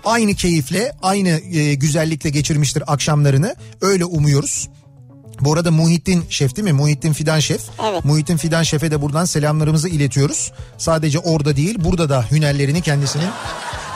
aynı 0.05 0.33
keyifle 0.33 0.91
aynı 1.01 1.29
e, 1.29 1.73
güzellikle 1.73 2.29
geçirmiştir 2.29 2.83
akşamlarını 2.87 3.55
öyle 3.81 4.05
umuyoruz. 4.05 4.69
Bu 5.41 5.53
arada 5.53 5.71
Muhittin 5.71 6.25
Şef 6.29 6.55
değil 6.55 6.63
mi? 6.63 6.73
Muhittin 6.73 7.13
Fidan 7.13 7.39
Şef. 7.39 7.61
Evet. 7.89 8.05
Muhittin 8.05 8.37
Fidan 8.37 8.63
Şef'e 8.63 8.91
de 8.91 9.01
buradan 9.01 9.25
selamlarımızı 9.25 9.89
iletiyoruz. 9.89 10.51
Sadece 10.77 11.19
orada 11.19 11.55
değil 11.55 11.75
burada 11.79 12.09
da 12.09 12.25
hünerlerini 12.31 12.81
kendisinin 12.81 13.29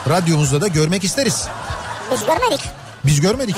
radyomuzda 0.08 0.60
da 0.60 0.68
görmek 0.68 1.04
isteriz. 1.04 1.48
Biz 2.12 2.20
görmedik. 2.26 2.60
Biz 3.04 3.20
görmedik. 3.20 3.56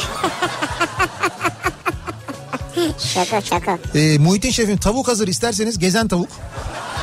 Şaka 2.98 3.40
şaka. 3.40 3.78
Ee, 3.94 4.18
Muhittin 4.18 4.50
Şef'in 4.50 4.76
tavuk 4.76 5.08
hazır 5.08 5.28
isterseniz 5.28 5.78
gezen 5.78 6.08
tavuk. 6.08 6.28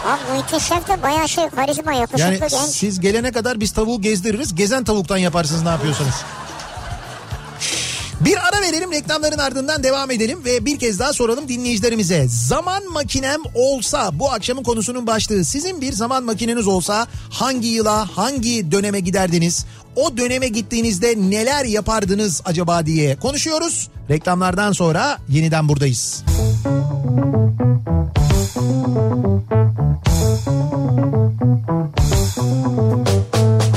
Abi 0.05 0.21
Muhittin 0.33 0.57
Şef 0.57 0.87
de 0.87 1.03
bayağı 1.03 1.29
şey 1.29 1.49
karizma 1.49 1.93
yakışıklı 1.93 2.21
Yani 2.23 2.39
genç. 2.39 2.51
siz 2.51 2.99
gelene 2.99 3.31
kadar 3.31 3.59
biz 3.59 3.71
tavuğu 3.71 4.01
gezdiririz. 4.01 4.55
Gezen 4.55 4.83
tavuktan 4.83 5.17
yaparsınız 5.17 5.63
ne 5.63 5.69
yapıyorsanız. 5.69 6.13
Bir 8.19 8.37
ara 8.37 8.61
verelim 8.61 8.91
reklamların 8.91 9.37
ardından 9.37 9.83
devam 9.83 10.11
edelim 10.11 10.45
ve 10.45 10.65
bir 10.65 10.79
kez 10.79 10.99
daha 10.99 11.13
soralım 11.13 11.47
dinleyicilerimize. 11.47 12.27
Zaman 12.29 12.91
makinem 12.91 13.39
olsa 13.55 14.19
bu 14.19 14.31
akşamın 14.31 14.63
konusunun 14.63 15.07
başlığı 15.07 15.45
sizin 15.45 15.81
bir 15.81 15.93
zaman 15.93 16.23
makineniz 16.23 16.67
olsa 16.67 17.07
hangi 17.29 17.67
yıla 17.67 18.17
hangi 18.17 18.71
döneme 18.71 18.99
giderdiniz? 18.99 19.65
O 19.95 20.17
döneme 20.17 20.47
gittiğinizde 20.47 21.15
neler 21.17 21.65
yapardınız 21.65 22.41
acaba 22.45 22.85
diye 22.85 23.15
konuşuyoruz. 23.19 23.89
Reklamlardan 24.09 24.71
sonra 24.71 25.17
yeniden 25.29 25.69
buradayız. 25.69 26.23
Kafa 26.27 26.50
Thank 27.03 27.25
you. 33.65 33.70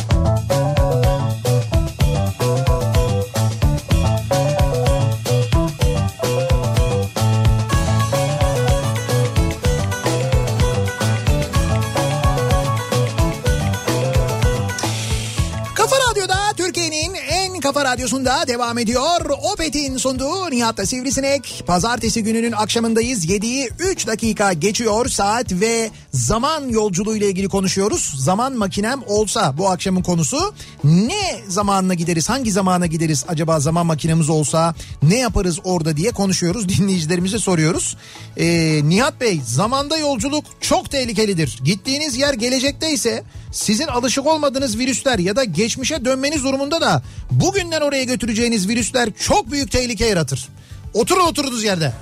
Radyosunda 17.94 18.46
devam 18.46 18.78
ediyor. 18.78 19.30
Opet'in 19.52 19.96
sunduğu 19.96 20.50
Nihat'ta 20.50 20.86
Sivrisinek. 20.86 21.64
Pazartesi 21.66 22.22
gününün 22.22 22.52
akşamındayız. 22.52 23.26
7'yi 23.26 23.68
3 23.78 24.06
dakika 24.06 24.52
geçiyor 24.52 25.08
saat 25.08 25.52
ve 25.52 25.90
zaman 26.12 26.68
yolculuğu 26.68 27.16
ile 27.16 27.28
ilgili 27.28 27.48
konuşuyoruz. 27.48 28.14
Zaman 28.18 28.56
makinem 28.56 29.02
olsa 29.06 29.58
bu 29.58 29.70
akşamın 29.70 30.02
konusu 30.02 30.54
ne 30.84 31.40
zamanına 31.48 31.94
gideriz? 31.94 32.28
Hangi 32.28 32.52
zamana 32.52 32.86
gideriz 32.86 33.24
acaba 33.28 33.60
zaman 33.60 33.86
makinemiz 33.86 34.30
olsa 34.30 34.74
ne 35.02 35.18
yaparız 35.18 35.58
orada 35.64 35.96
diye 35.96 36.10
konuşuyoruz. 36.10 36.68
Dinleyicilerimize 36.78 37.38
soruyoruz. 37.38 37.96
Ee, 38.36 38.80
Nihat 38.84 39.20
Bey 39.20 39.40
zamanda 39.46 39.98
yolculuk 39.98 40.44
çok 40.60 40.90
tehlikelidir. 40.90 41.58
Gittiğiniz 41.64 42.16
yer 42.16 42.34
gelecekte 42.34 42.90
ise 42.92 43.24
sizin 43.54 43.86
alışık 43.86 44.26
olmadığınız 44.26 44.78
virüsler 44.78 45.18
ya 45.18 45.36
da 45.36 45.44
geçmişe 45.44 46.04
dönmeniz 46.04 46.44
durumunda 46.44 46.80
da 46.80 47.02
bugünden 47.30 47.80
oraya 47.80 48.04
götüreceğiniz 48.04 48.68
virüsler 48.68 49.08
çok 49.20 49.50
büyük 49.50 49.70
tehlike 49.72 50.06
yaratır. 50.06 50.48
Oturun 50.94 51.26
oturduğunuz 51.26 51.64
yerde 51.64 51.92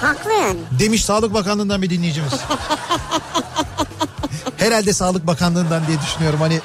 Haklı 0.00 0.32
yani. 0.32 0.58
demiş 0.78 1.04
Sağlık 1.04 1.34
Bakanlığı'ndan 1.34 1.82
bir 1.82 1.90
dinleyicimiz. 1.90 2.32
Herhalde 4.56 4.92
Sağlık 4.92 5.26
Bakanlığı'ndan 5.26 5.86
diye 5.86 5.98
düşünüyorum 6.00 6.40
hani. 6.40 6.60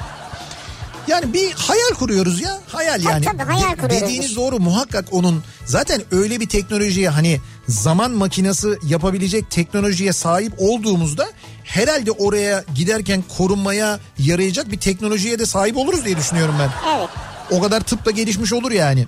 Yani 1.08 1.32
bir 1.32 1.52
hayal 1.52 1.94
kuruyoruz 1.98 2.40
ya 2.40 2.58
hayal 2.68 3.02
yani. 3.04 3.24
tabii, 3.24 3.42
hayal 3.42 3.70
De- 3.72 3.76
kuruyoruz 3.76 4.02
Dediğiniz 4.02 4.36
doğru 4.36 4.58
muhakkak 4.58 5.04
onun 5.12 5.42
zaten 5.64 6.02
öyle 6.10 6.40
bir 6.40 6.48
teknolojiye 6.48 7.08
hani 7.08 7.40
zaman 7.68 8.10
makinesi 8.10 8.68
yapabilecek 8.86 9.50
teknolojiye 9.50 10.12
sahip 10.12 10.52
olduğumuzda 10.58 11.28
herhalde 11.68 12.10
oraya 12.10 12.64
giderken 12.74 13.24
korunmaya 13.38 13.98
yarayacak 14.18 14.70
bir 14.72 14.80
teknolojiye 14.80 15.38
de 15.38 15.46
sahip 15.46 15.76
oluruz 15.76 16.04
diye 16.04 16.16
düşünüyorum 16.16 16.54
ben. 16.58 16.70
Evet. 16.96 17.08
O 17.50 17.60
kadar 17.60 17.80
tıp 17.80 18.04
da 18.04 18.10
gelişmiş 18.10 18.52
olur 18.52 18.70
yani. 18.70 19.06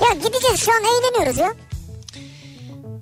Ya 0.00 0.14
gideceğiz 0.14 0.60
şu 0.60 0.72
an 0.72 0.82
eğleniyoruz 0.84 1.38
ya. 1.38 1.54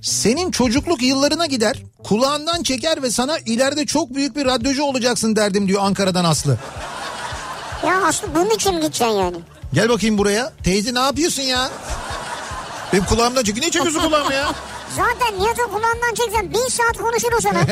Senin 0.03 0.51
çocukluk 0.51 1.03
yıllarına 1.03 1.47
gider, 1.47 1.77
kulağından 2.05 2.63
çeker 2.63 3.03
ve 3.03 3.11
sana 3.11 3.39
ileride 3.39 3.87
çok 3.87 4.15
büyük 4.15 4.37
bir 4.37 4.47
radyocu 4.47 4.83
olacaksın 4.83 5.37
derdim 5.37 5.69
diyor 5.69 5.83
Ankara'dan 5.85 6.25
Aslı. 6.25 6.59
Ya 7.87 8.03
aslında 8.07 8.35
bunun 8.35 8.51
için 8.51 8.75
mi 8.75 8.81
gideceksin 8.81 9.15
yani? 9.17 9.37
Gel 9.73 9.89
bakayım 9.89 10.19
buraya. 10.19 10.53
Teyze 10.65 10.95
ne 10.95 10.99
yapıyorsun 10.99 11.43
ya? 11.43 11.71
Benim 12.93 13.05
kulağımdan 13.05 13.43
çekiyor. 13.45 13.63
Niye 13.63 13.71
çekiyorsun 13.71 14.01
kulağımı 14.01 14.35
ya? 14.35 14.53
Zaten 14.97 15.41
Nihat'ın 15.41 15.69
kulağından 15.69 16.15
çeksen 16.15 16.51
bin 16.51 16.69
saat 16.69 16.97
konuşur 16.99 17.33
o 17.39 17.41
sana. 17.41 17.61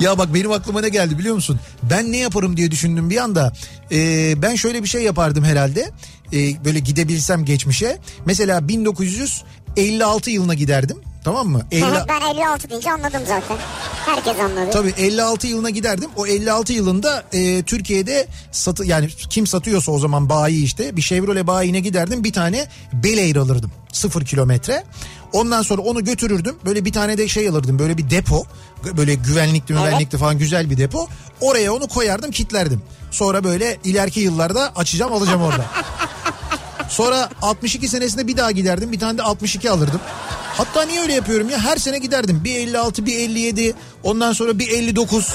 Ya 0.00 0.18
bak 0.18 0.34
benim 0.34 0.52
aklıma 0.52 0.80
ne 0.80 0.88
geldi 0.88 1.18
biliyor 1.18 1.34
musun? 1.34 1.60
Ben 1.82 2.12
ne 2.12 2.16
yaparım 2.16 2.56
diye 2.56 2.70
düşündüm 2.70 3.10
bir 3.10 3.16
anda. 3.16 3.52
Ee, 3.92 4.42
ben 4.42 4.54
şöyle 4.54 4.82
bir 4.82 4.88
şey 4.88 5.02
yapardım 5.02 5.44
herhalde. 5.44 5.90
Ee, 6.32 6.64
böyle 6.64 6.78
gidebilsem 6.78 7.44
geçmişe. 7.44 7.98
Mesela 8.26 8.68
1956 8.68 10.30
yılına 10.30 10.54
giderdim. 10.54 10.96
Tamam 11.24 11.48
mı? 11.48 11.62
50... 11.70 11.84
ben 12.08 12.20
56 12.20 12.70
deyince 12.70 12.92
anladım 12.92 13.22
zaten. 13.26 13.56
Herkes 14.06 14.40
anladı. 14.40 14.70
Tabii 14.72 14.94
56 14.98 15.46
yılına 15.46 15.70
giderdim. 15.70 16.10
O 16.16 16.26
56 16.26 16.72
yılında 16.72 17.24
e, 17.32 17.62
Türkiye'de 17.62 18.26
satı 18.52 18.84
yani 18.84 19.08
kim 19.08 19.46
satıyorsa 19.46 19.92
o 19.92 19.98
zaman 19.98 20.28
bayi 20.28 20.64
işte 20.64 20.96
bir 20.96 21.02
Chevrolet 21.02 21.46
bayine 21.46 21.80
giderdim. 21.80 22.24
Bir 22.24 22.32
tane 22.32 22.66
Bel 22.92 23.38
alırdım. 23.38 23.72
Sıfır 23.92 24.24
kilometre. 24.24 24.84
Ondan 25.32 25.62
sonra 25.62 25.82
onu 25.82 26.04
götürürdüm. 26.04 26.56
Böyle 26.64 26.84
bir 26.84 26.92
tane 26.92 27.18
de 27.18 27.28
şey 27.28 27.48
alırdım. 27.48 27.78
Böyle 27.78 27.98
bir 27.98 28.10
depo. 28.10 28.44
Böyle 28.96 29.14
güvenlikli 29.14 29.74
güvenlikli 29.74 30.18
falan 30.18 30.38
güzel 30.38 30.70
bir 30.70 30.76
depo. 30.76 31.08
Oraya 31.40 31.72
onu 31.72 31.88
koyardım 31.88 32.30
kitlerdim. 32.30 32.82
Sonra 33.10 33.44
böyle 33.44 33.78
ileriki 33.84 34.20
yıllarda 34.20 34.72
açacağım 34.76 35.12
alacağım 35.12 35.42
orada. 35.42 35.64
Sonra 36.88 37.28
62 37.42 37.88
senesinde 37.88 38.26
bir 38.26 38.36
daha 38.36 38.50
giderdim. 38.50 38.92
Bir 38.92 38.98
tane 38.98 39.18
de 39.18 39.22
62 39.22 39.70
alırdım. 39.70 40.00
Hatta 40.56 40.82
niye 40.82 41.00
öyle 41.00 41.12
yapıyorum 41.12 41.50
ya? 41.50 41.58
Her 41.58 41.76
sene 41.76 41.98
giderdim. 41.98 42.40
Bir 42.44 42.54
56, 42.56 43.06
bir 43.06 43.16
57, 43.16 43.74
ondan 44.02 44.32
sonra 44.32 44.58
bir 44.58 44.68
59. 44.68 45.28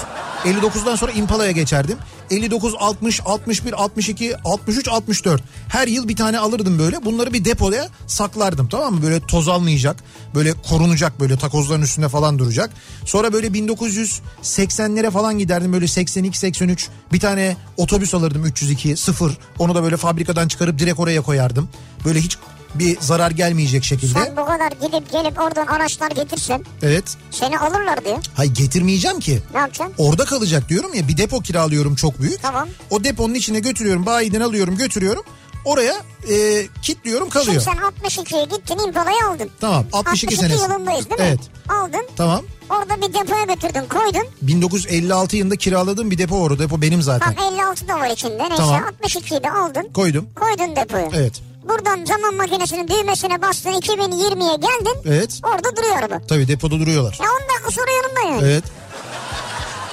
59'dan 0.45 0.95
sonra 0.95 1.11
Impala'ya 1.11 1.51
geçerdim. 1.51 1.97
59, 2.31 2.75
60, 2.79 3.21
61, 3.25 3.73
62, 3.73 4.37
63, 4.45 4.87
64. 4.87 5.43
Her 5.69 5.87
yıl 5.87 6.07
bir 6.07 6.15
tane 6.15 6.39
alırdım 6.39 6.79
böyle. 6.79 7.05
Bunları 7.05 7.33
bir 7.33 7.45
depoya 7.45 7.87
saklardım 8.07 8.67
tamam 8.67 8.93
mı? 8.93 9.03
Böyle 9.03 9.19
toz 9.19 9.47
almayacak. 9.47 10.03
Böyle 10.35 10.53
korunacak 10.53 11.19
böyle 11.19 11.37
takozların 11.37 11.81
üstünde 11.81 12.09
falan 12.09 12.39
duracak. 12.39 12.69
Sonra 13.05 13.33
böyle 13.33 13.47
1980'lere 13.47 15.11
falan 15.11 15.37
giderdim. 15.39 15.73
Böyle 15.73 15.87
82, 15.87 16.39
83. 16.39 16.89
Bir 17.13 17.19
tane 17.19 17.57
otobüs 17.77 18.13
alırdım 18.13 18.45
302, 18.45 18.97
0. 18.97 19.37
Onu 19.59 19.75
da 19.75 19.83
böyle 19.83 19.97
fabrikadan 19.97 20.47
çıkarıp 20.47 20.79
direkt 20.79 20.99
oraya 20.99 21.21
koyardım. 21.21 21.69
Böyle 22.05 22.19
hiç 22.19 22.37
bir 22.75 22.97
zarar 23.01 23.31
gelmeyecek 23.31 23.83
şekilde. 23.83 24.19
Sen 24.25 24.37
bu 24.37 24.45
kadar 24.45 24.71
gidip 24.71 25.11
gelip 25.11 25.39
oradan 25.39 25.67
araçlar 25.67 26.11
getirsen 26.11 26.65
Evet. 26.81 27.17
seni 27.31 27.59
alırlar 27.59 28.05
diyor. 28.05 28.17
Hayır 28.35 28.53
getirmeyeceğim 28.55 29.19
ki. 29.19 29.39
Ne 29.53 29.59
yapacaksın? 29.59 29.95
Orada 29.97 30.25
kalacak 30.25 30.69
diyorum 30.69 30.93
ya 30.93 31.07
bir 31.07 31.17
depo 31.17 31.39
kiralıyorum 31.41 31.95
çok 31.95 32.21
büyük. 32.21 32.41
Tamam. 32.41 32.67
O 32.89 33.03
deponun 33.03 33.33
içine 33.33 33.59
götürüyorum 33.59 34.05
bayiden 34.05 34.41
alıyorum 34.41 34.77
götürüyorum. 34.77 35.23
Oraya 35.65 35.93
e, 36.29 36.67
kilitliyorum 36.81 37.29
Şimdi 37.31 37.45
kalıyor. 37.45 37.61
sen 37.61 37.73
62'ye 38.09 38.43
gittin 38.45 38.79
İmpala'yı 38.87 39.17
aldın. 39.29 39.49
Tamam 39.61 39.85
62, 39.93 40.09
62 40.09 40.35
senesi. 40.37 40.63
yılındayız 40.63 41.09
değil 41.09 41.21
mi? 41.21 41.25
Evet 41.27 41.39
Aldın. 41.69 42.07
tamam. 42.15 42.41
Orada 42.69 42.97
bir 43.07 43.13
depoya 43.13 43.43
götürdün 43.43 43.87
koydun. 43.89 44.27
1956 44.41 45.37
yılında 45.37 45.55
kiraladığım 45.55 46.11
bir 46.11 46.17
depo 46.17 46.41
var 46.45 46.51
o 46.51 46.59
depo 46.59 46.81
benim 46.81 47.01
zaten. 47.01 47.35
Tam 47.35 47.53
56 47.53 47.87
da 47.87 47.99
var 47.99 48.09
içinde. 48.09 48.37
Neyse 48.37 48.55
Tamam. 48.57 48.83
62'yi 49.03 49.43
de 49.43 49.51
aldın. 49.51 49.89
Koydum. 49.93 50.29
Koydun 50.35 50.75
depoya. 50.75 51.09
Evet. 51.13 51.41
Buradan 51.69 52.05
zaman 52.05 52.35
makinesinin 52.35 52.87
düğmesine 52.87 53.41
bastın 53.41 53.69
2020'ye 53.71 54.55
geldin. 54.55 55.01
Evet. 55.05 55.39
Orada 55.43 55.75
duruyor 55.77 55.95
araba. 55.95 56.21
Tabii 56.27 56.47
depoda 56.47 56.79
duruyorlar. 56.79 57.17
Ya 57.23 57.27
10 57.29 57.55
dakika 57.55 57.71
sonra 57.71 57.91
yanında 57.91 58.19
yani. 58.35 58.51
Evet. 58.51 58.63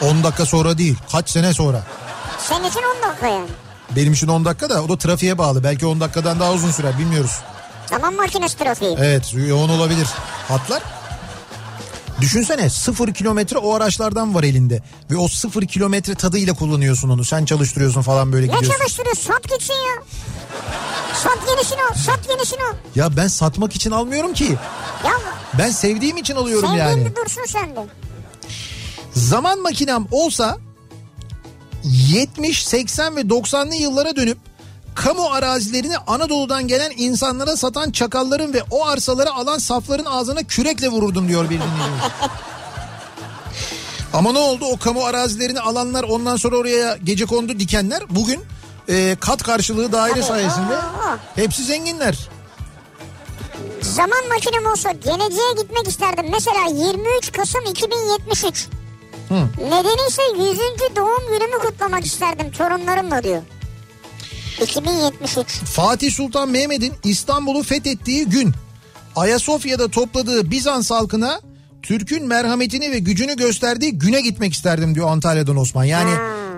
10 0.02 0.24
dakika 0.24 0.46
sonra 0.46 0.78
değil. 0.78 0.96
Kaç 1.12 1.30
sene 1.30 1.54
sonra? 1.54 1.82
Senin 2.38 2.64
için 2.64 2.80
10 3.04 3.08
dakika 3.10 3.26
yani. 3.26 3.48
Benim 3.96 4.12
için 4.12 4.28
10 4.28 4.44
dakika 4.44 4.70
da 4.70 4.82
o 4.82 4.88
da 4.88 4.98
trafiğe 4.98 5.38
bağlı. 5.38 5.64
Belki 5.64 5.86
10 5.86 6.00
dakikadan 6.00 6.40
daha 6.40 6.52
uzun 6.52 6.70
sürer 6.70 6.98
bilmiyoruz. 6.98 7.40
Zaman 7.86 8.14
makinesi 8.14 8.58
trafiği. 8.58 8.96
Evet 9.00 9.34
yoğun 9.34 9.68
olabilir 9.68 10.06
hatlar. 10.48 10.82
Düşünsene 12.20 12.70
sıfır 12.70 13.14
kilometre 13.14 13.58
o 13.58 13.74
araçlardan 13.74 14.34
var 14.34 14.42
elinde. 14.42 14.82
Ve 15.10 15.16
o 15.16 15.28
sıfır 15.28 15.62
kilometre 15.66 16.14
tadıyla 16.14 16.54
kullanıyorsun 16.54 17.08
onu. 17.08 17.24
Sen 17.24 17.44
çalıştırıyorsun 17.44 18.02
falan 18.02 18.32
böyle 18.32 18.46
Ne 18.46 18.52
gidiyorsun. 18.52 18.78
çalıştırıyor? 18.78 19.16
Sat 19.16 19.42
gitsin 19.42 19.74
ya. 19.74 20.02
Sat 21.22 21.38
yenisini 21.50 21.78
al. 21.90 21.94
Sat 21.94 22.30
yenisini 22.30 22.60
al. 22.62 22.74
Ya 22.94 23.16
ben 23.16 23.28
satmak 23.28 23.76
için 23.76 23.90
almıyorum 23.90 24.34
ki. 24.34 24.56
Ya 25.04 25.12
Ben 25.58 25.70
sevdiğim 25.70 26.16
için 26.16 26.36
alıyorum 26.36 26.68
sevdiğin 26.68 26.86
yani. 26.88 27.06
bir 27.06 27.16
dursun 27.16 27.42
sende. 27.48 27.80
Zaman 29.12 29.62
makinem 29.62 30.06
olsa 30.10 30.58
70, 31.84 32.66
80 32.66 33.16
ve 33.16 33.20
90'lı 33.20 33.74
yıllara 33.74 34.16
dönüp 34.16 34.38
kamu 34.94 35.32
arazilerini 35.32 35.96
Anadolu'dan 36.06 36.68
gelen 36.68 36.92
insanlara 36.96 37.56
satan 37.56 37.90
çakalların 37.90 38.52
ve 38.52 38.62
o 38.70 38.86
arsaları 38.86 39.32
alan 39.32 39.58
safların 39.58 40.04
ağzına 40.04 40.42
kürekle 40.42 40.88
vururdum 40.88 41.28
diyor 41.28 41.44
bir 41.44 41.48
dinleyicimiz. 41.50 42.00
Ama 44.12 44.32
ne 44.32 44.38
oldu 44.38 44.64
o 44.64 44.76
kamu 44.78 45.04
arazilerini 45.04 45.60
alanlar 45.60 46.02
ondan 46.04 46.36
sonra 46.36 46.56
oraya 46.56 46.96
gece 47.04 47.24
kondu 47.26 47.58
dikenler 47.58 48.02
bugün 48.10 48.40
e, 48.88 49.16
kat 49.20 49.42
karşılığı 49.42 49.92
daire 49.92 50.14
Tabii. 50.14 50.24
sayesinde 50.24 50.76
Aa. 50.76 51.18
hepsi 51.34 51.64
zenginler. 51.64 52.28
Zaman 53.82 54.28
makinem 54.28 54.66
olsa 54.66 54.92
geleceğe 54.92 55.52
gitmek 55.62 55.88
isterdim. 55.88 56.26
Mesela 56.30 56.58
23 56.68 57.32
Kasım 57.32 57.64
2073. 57.64 58.68
Nedeni 59.58 60.08
ise 60.08 60.22
100. 60.38 60.96
doğum 60.96 61.28
günümü 61.28 61.58
kutlamak 61.58 62.06
isterdim 62.06 62.52
torunlarımla 62.52 63.22
diyor. 63.22 63.42
2073. 64.62 65.46
Fatih 65.64 66.12
Sultan 66.12 66.48
Mehmet'in 66.48 66.92
İstanbul'u 67.04 67.62
fethettiği 67.62 68.24
gün 68.26 68.52
Ayasofya'da 69.16 69.88
topladığı 69.88 70.50
Bizans 70.50 70.90
halkına 70.90 71.40
Türk'ün 71.82 72.26
merhametini 72.26 72.90
ve 72.90 72.98
gücünü 72.98 73.36
gösterdiği 73.36 73.98
güne 73.98 74.20
gitmek 74.20 74.52
isterdim 74.52 74.94
diyor 74.94 75.08
Antalya'dan 75.10 75.56
Osman. 75.56 75.84
Yani 75.84 76.10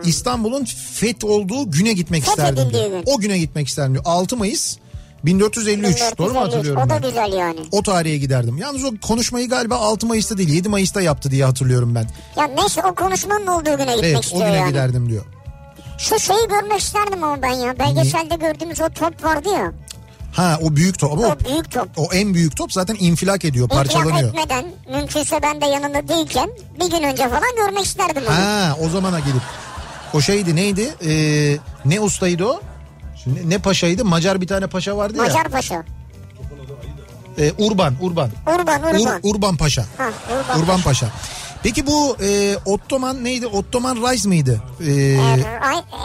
İstanbul'un 0.04 0.64
feth 0.94 1.24
olduğu 1.24 1.70
güne 1.70 1.92
gitmek 1.92 2.24
isterdim 2.26 2.70
diyor. 2.72 2.86
Gün. 2.90 3.02
O 3.06 3.18
güne 3.18 3.38
gitmek 3.38 3.68
isterdim 3.68 3.92
diyor. 3.94 4.04
6 4.06 4.36
Mayıs 4.36 4.76
1453 5.24 5.98
doğru 6.18 6.28
mu 6.28 6.34
1453. 6.34 6.54
hatırlıyorum 6.54 6.82
O 6.82 6.90
da 6.90 6.94
ben? 6.94 7.02
güzel 7.02 7.32
yani. 7.32 7.60
O 7.72 7.82
tarihe 7.82 8.16
giderdim. 8.18 8.58
Yalnız 8.58 8.84
o 8.84 8.90
konuşmayı 9.02 9.48
galiba 9.48 9.74
6 9.76 10.06
Mayıs'ta 10.06 10.38
değil 10.38 10.48
7 10.48 10.68
Mayıs'ta 10.68 11.00
yaptı 11.02 11.30
diye 11.30 11.44
hatırlıyorum 11.44 11.94
ben. 11.94 12.06
Ya 12.36 12.44
neyse 12.46 12.82
o 12.90 12.94
konuşmanın 12.94 13.46
olduğu 13.46 13.64
güne 13.64 13.94
gitmek 13.94 14.04
Evet 14.04 14.16
o 14.16 14.20
istiyor 14.20 14.46
güne 14.46 14.56
yani. 14.56 14.68
giderdim 14.68 15.08
diyor. 15.08 15.24
Şu 15.98 16.18
şeyi 16.20 16.48
görmek 16.48 16.78
isterdim 16.80 17.24
ama 17.24 17.42
ben 17.42 17.50
ya. 17.54 17.78
Belgeselde 17.78 18.36
gördüğümüz 18.36 18.80
o 18.80 18.88
top 18.88 19.24
vardı 19.24 19.48
ya. 19.48 19.72
Ha 20.32 20.58
o 20.62 20.76
büyük 20.76 20.98
top 20.98 21.12
o, 21.18 21.26
O 21.26 21.36
büyük 21.48 21.70
top. 21.72 21.88
o 21.96 22.08
en 22.12 22.34
büyük 22.34 22.56
top 22.56 22.72
zaten 22.72 22.96
infilak 23.00 23.44
ediyor 23.44 23.64
İnfilak 23.64 23.84
parçalanıyor. 23.84 24.28
etmeden 24.28 24.64
mümkünse 24.90 25.42
ben 25.42 25.60
de 25.60 25.66
yanında 25.66 26.08
değilken 26.08 26.50
bir 26.80 26.90
gün 26.90 27.02
önce 27.02 27.28
falan 27.28 27.56
görmek 27.56 27.84
isterdim 27.84 28.22
onu. 28.28 28.34
Ha 28.36 28.76
o 28.80 28.88
zamana 28.88 29.20
gidip. 29.20 29.42
O 30.14 30.20
şeydi 30.20 30.56
neydi? 30.56 30.94
Ee, 31.06 31.58
ne 31.84 32.00
ustaydı 32.00 32.44
o? 32.44 32.60
Şimdi 33.24 33.50
ne 33.50 33.58
paşaydı? 33.58 34.04
Macar 34.04 34.40
bir 34.40 34.46
tane 34.46 34.66
paşa 34.66 34.96
vardı 34.96 35.16
ya. 35.16 35.22
Macar 35.22 35.48
Paşa. 35.48 35.84
Ee, 37.38 37.52
Urban, 37.58 37.94
Urban. 38.00 38.30
Urban, 38.46 38.80
Urban. 38.82 38.94
Ur- 38.94 39.20
Urban 39.22 39.56
Paşa. 39.56 39.82
Ha, 39.98 40.08
Urban 40.50 40.60
Urban 40.62 40.80
Paşa. 40.80 41.06
Peki 41.66 41.86
bu 41.86 42.16
e, 42.22 42.56
Ottoman 42.64 43.24
neydi? 43.24 43.46
Ottoman 43.46 43.96
Rise 43.96 44.28
mıydı? 44.28 44.62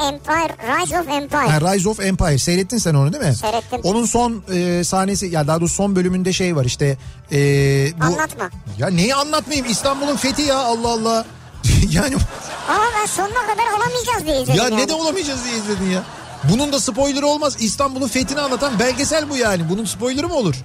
Empire, 0.07 0.55
Rise 0.81 0.99
of 0.99 1.07
Empire. 1.09 1.47
ha, 1.47 1.73
Rise 1.73 1.89
of 1.89 1.99
Empire. 1.99 2.37
Seyrettin 2.37 2.77
sen 2.77 2.93
onu 2.93 3.13
değil 3.13 3.23
mi? 3.23 3.35
Seyrettim. 3.35 3.79
Onun 3.83 4.05
son 4.05 4.43
e, 4.53 4.83
sahnesi 4.83 5.25
ya 5.27 5.47
daha 5.47 5.59
doğrusu 5.61 5.75
son 5.75 5.95
bölümünde 5.95 6.33
şey 6.33 6.55
var 6.55 6.65
işte. 6.65 6.97
e, 7.31 7.37
bu, 8.01 8.05
Anlatma. 8.05 8.49
Ya 8.77 8.87
neyi 8.89 9.15
anlatmayayım? 9.15 9.71
İstanbul'un 9.71 10.15
fethi 10.15 10.41
ya 10.41 10.57
Allah 10.57 10.89
Allah. 10.89 11.25
yani 11.91 12.15
Ama 12.69 12.83
ben 13.01 13.05
sonuna 13.05 13.41
kadar 13.41 13.67
alamayacağız 13.77 14.25
diye 14.25 14.41
izledim 14.41 14.55
Ya 14.55 14.63
yani. 14.63 14.77
ne 14.77 14.87
de 14.89 14.93
olamayacağız 14.93 15.45
diye 15.45 15.57
izledin 15.57 15.89
ya. 15.91 16.03
Bunun 16.49 16.73
da 16.73 16.79
spoilerı 16.79 17.27
olmaz. 17.27 17.57
İstanbul'un 17.59 18.07
fethini 18.07 18.39
anlatan 18.39 18.79
belgesel 18.79 19.29
bu 19.29 19.37
yani. 19.37 19.69
Bunun 19.69 19.85
spoilerı 19.85 20.27
mı 20.27 20.33
olur? 20.33 20.55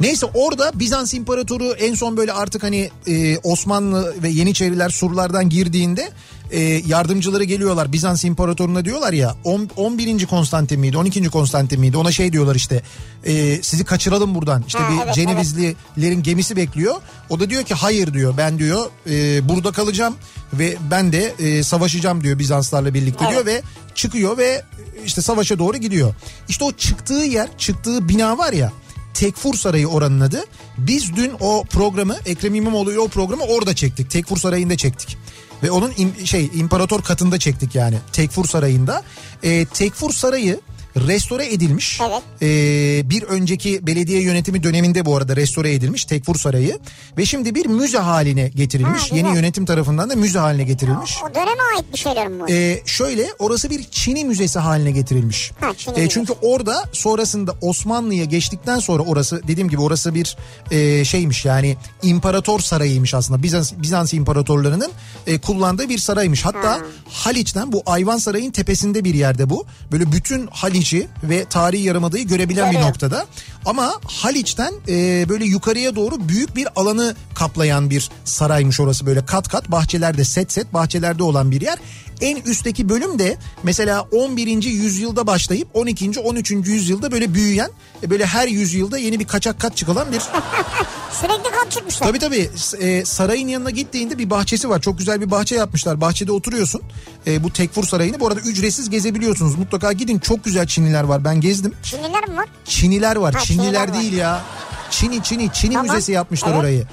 Neyse 0.00 0.26
orada 0.34 0.70
Bizans 0.74 1.14
İmparatoru 1.14 1.72
en 1.72 1.94
son 1.94 2.16
böyle 2.16 2.32
artık 2.32 2.62
hani 2.62 2.90
e, 3.06 3.38
Osmanlı 3.38 4.14
ve 4.22 4.28
Yeniçeriler 4.28 4.88
surlardan 4.88 5.48
girdiğinde 5.48 6.10
e, 6.50 6.60
yardımcıları 6.60 7.44
geliyorlar 7.44 7.92
Bizans 7.92 8.24
İmparatoruna 8.24 8.84
diyorlar 8.84 9.12
ya 9.12 9.34
on- 9.44 9.70
11. 9.76 10.26
Konstantin 10.26 10.80
miydi 10.80 10.96
12. 10.96 11.28
Konstantin 11.28 11.80
miydi 11.80 11.96
ona 11.96 12.12
şey 12.12 12.32
diyorlar 12.32 12.54
işte 12.54 12.82
e, 13.24 13.62
sizi 13.62 13.84
kaçıralım 13.84 14.34
buradan 14.34 14.64
işte 14.66 14.78
Ha, 14.78 14.92
bir 14.92 15.04
evet, 15.04 15.14
Cenevizlilerin 15.14 16.22
gemisi 16.22 16.56
bekliyor 16.56 16.94
o 17.30 17.40
da 17.40 17.50
diyor 17.50 17.62
ki 17.62 17.74
hayır 17.74 18.14
diyor 18.14 18.34
ben 18.36 18.58
diyor 18.58 18.86
e, 19.10 19.48
burada 19.48 19.72
kalacağım 19.72 20.14
ve 20.52 20.76
ben 20.90 21.12
de 21.12 21.34
e, 21.38 21.62
savaşacağım 21.62 22.24
diyor 22.24 22.38
Bizanslarla 22.38 22.94
birlikte 22.94 23.30
diyor 23.30 23.46
ve 23.46 23.62
çıkıyor 23.94 24.38
ve 24.38 24.62
işte 25.06 25.22
savaşa 25.22 25.58
doğru 25.58 25.76
gidiyor. 25.76 26.14
İşte 26.48 26.64
o 26.64 26.72
çıktığı 26.72 27.14
yer 27.14 27.48
çıktığı 27.58 28.08
bina 28.08 28.38
var 28.38 28.52
ya 28.52 28.72
Tekfur 29.14 29.54
Sarayı 29.54 29.86
oranın 29.88 30.20
adı. 30.20 30.44
Biz 30.78 31.16
dün 31.16 31.32
o 31.40 31.64
programı 31.70 32.16
Ekrem 32.26 32.54
İmamoğlu'yu 32.54 33.00
o 33.00 33.08
programı 33.08 33.42
orada 33.42 33.74
çektik. 33.74 34.10
Tekfur 34.10 34.36
Sarayı'nda 34.36 34.76
çektik. 34.76 35.16
Ve 35.62 35.70
onun 35.70 35.90
im- 35.90 36.26
şey 36.26 36.50
imparator 36.54 37.02
katında 37.02 37.38
çektik 37.38 37.74
yani 37.74 37.98
Tekfur 38.12 38.44
Sarayı'nda. 38.44 39.02
Ee, 39.42 39.66
Tekfur 39.74 40.12
Sarayı 40.12 40.60
restore 40.96 41.52
edilmiş. 41.52 42.00
Evet. 42.00 42.22
Ee, 42.42 43.10
bir 43.10 43.22
önceki 43.22 43.86
belediye 43.86 44.22
yönetimi 44.22 44.62
döneminde 44.62 45.04
bu 45.04 45.16
arada 45.16 45.36
restore 45.36 45.74
edilmiş 45.74 46.04
Tekfur 46.04 46.36
Sarayı 46.38 46.78
ve 47.18 47.26
şimdi 47.26 47.54
bir 47.54 47.66
müze 47.66 47.98
haline 47.98 48.48
getirilmiş. 48.48 49.12
Ha. 49.12 49.16
Yeni 49.16 49.34
yönetim 49.34 49.66
tarafından 49.66 50.10
da 50.10 50.16
müze 50.16 50.38
haline 50.38 50.64
getirilmiş. 50.64 51.16
O 51.30 51.34
döneme 51.34 51.62
ait 51.76 51.92
bir 51.92 51.98
şeyler 51.98 52.28
mi 52.28 52.40
bu? 52.40 52.46
Ee, 52.50 52.82
şöyle 52.86 53.26
orası 53.38 53.70
bir 53.70 53.84
Çin'i 53.90 54.24
müzesi 54.24 54.58
haline 54.58 54.90
getirilmiş. 54.90 55.52
Ha, 55.60 55.72
Çin'i 55.76 56.00
Ee, 56.00 56.08
çünkü 56.08 56.32
orada 56.42 56.84
sonrasında 56.92 57.54
Osmanlı'ya 57.60 58.24
geçtikten 58.24 58.78
sonra 58.78 59.02
orası 59.02 59.40
dediğim 59.48 59.68
gibi 59.68 59.80
orası 59.80 60.14
bir 60.14 60.36
e, 60.70 61.04
şeymiş 61.04 61.44
yani 61.44 61.76
imparator 62.02 62.60
sarayıymış 62.60 63.14
aslında. 63.14 63.42
Bizans, 63.42 63.72
Bizans 63.76 64.14
imparatorlarının 64.14 64.92
e, 65.26 65.38
kullandığı 65.40 65.88
bir 65.88 65.98
saraymış. 65.98 66.44
Hatta 66.44 66.70
Ha. 66.70 66.78
Haliç'ten 67.10 67.72
bu 67.72 67.82
Ayvan 67.86 68.18
Sarayı'nın 68.18 68.50
tepesinde 68.52 69.04
bir 69.04 69.14
yerde 69.14 69.50
bu. 69.50 69.66
Böyle 69.92 70.12
bütün 70.12 70.46
Haliç'i 70.84 71.08
ve 71.22 71.44
tarihi 71.44 71.82
yarımadayı 71.82 72.26
görebilen 72.26 72.66
bir 72.66 72.72
Görüyor. 72.72 72.88
noktada. 72.88 73.26
Ama 73.66 73.92
Haliç'ten 74.06 74.72
e, 74.88 75.28
böyle 75.28 75.44
yukarıya 75.44 75.96
doğru 75.96 76.28
büyük 76.28 76.56
bir 76.56 76.68
alanı 76.76 77.14
kaplayan 77.34 77.90
bir 77.90 78.10
saraymış 78.24 78.80
orası. 78.80 79.06
Böyle 79.06 79.26
kat 79.26 79.48
kat 79.48 79.70
bahçelerde 79.70 80.24
set 80.24 80.52
set 80.52 80.74
bahçelerde 80.74 81.22
olan 81.22 81.50
bir 81.50 81.60
yer. 81.60 81.78
En 82.20 82.36
üstteki 82.36 82.88
bölüm 82.88 83.18
de 83.18 83.36
mesela 83.62 84.02
11. 84.12 84.62
yüzyılda 84.62 85.26
başlayıp 85.26 85.68
12. 85.74 86.20
13. 86.20 86.50
yüzyılda 86.50 87.12
böyle 87.12 87.34
büyüyen 87.34 87.70
e, 88.02 88.10
böyle 88.10 88.26
her 88.26 88.48
yüzyılda 88.48 88.98
yeni 88.98 89.20
bir 89.20 89.24
kaçak 89.26 89.60
kat 89.60 89.76
çıkılan 89.76 90.12
bir 90.12 90.20
Sürekli 91.20 91.50
kat 91.60 91.70
çıkmışlar. 91.70 92.06
Tabii 92.06 92.18
tabii 92.18 92.50
e, 92.80 93.04
sarayın 93.04 93.48
yanına 93.48 93.70
gittiğinde 93.70 94.18
bir 94.18 94.30
bahçesi 94.30 94.68
var. 94.68 94.80
Çok 94.80 94.98
güzel 94.98 95.20
bir 95.20 95.30
bahçe 95.30 95.54
yapmışlar. 95.54 96.00
Bahçede 96.00 96.32
oturuyorsun. 96.32 96.82
E, 97.26 97.44
bu 97.44 97.52
Tekfur 97.52 97.84
Sarayı'nı 97.84 98.20
bu 98.20 98.26
arada 98.28 98.40
ücretsiz 98.40 98.90
gezebiliyorsunuz. 98.90 99.58
Mutlaka 99.58 99.92
gidin. 99.92 100.18
Çok 100.18 100.44
güzel 100.44 100.66
Çiniler 100.66 101.04
var. 101.04 101.24
Ben 101.24 101.40
gezdim. 101.40 101.72
Çinliler 101.82 102.28
mi 102.28 102.36
var? 102.36 102.46
Çiniler 102.64 103.16
var. 103.16 103.34
Ha, 103.34 103.40
Çinliler 103.40 103.64
Çiniler 103.64 103.88
var. 103.88 104.00
değil 104.00 104.12
ya. 104.12 104.42
Çini 104.90 105.22
Çini 105.22 105.50
Çini 105.52 105.72
Tamam. 105.74 105.86
müzesi 105.90 106.12
yapmışlar 106.12 106.48
Evet. 106.50 106.60
orayı. 106.60 106.84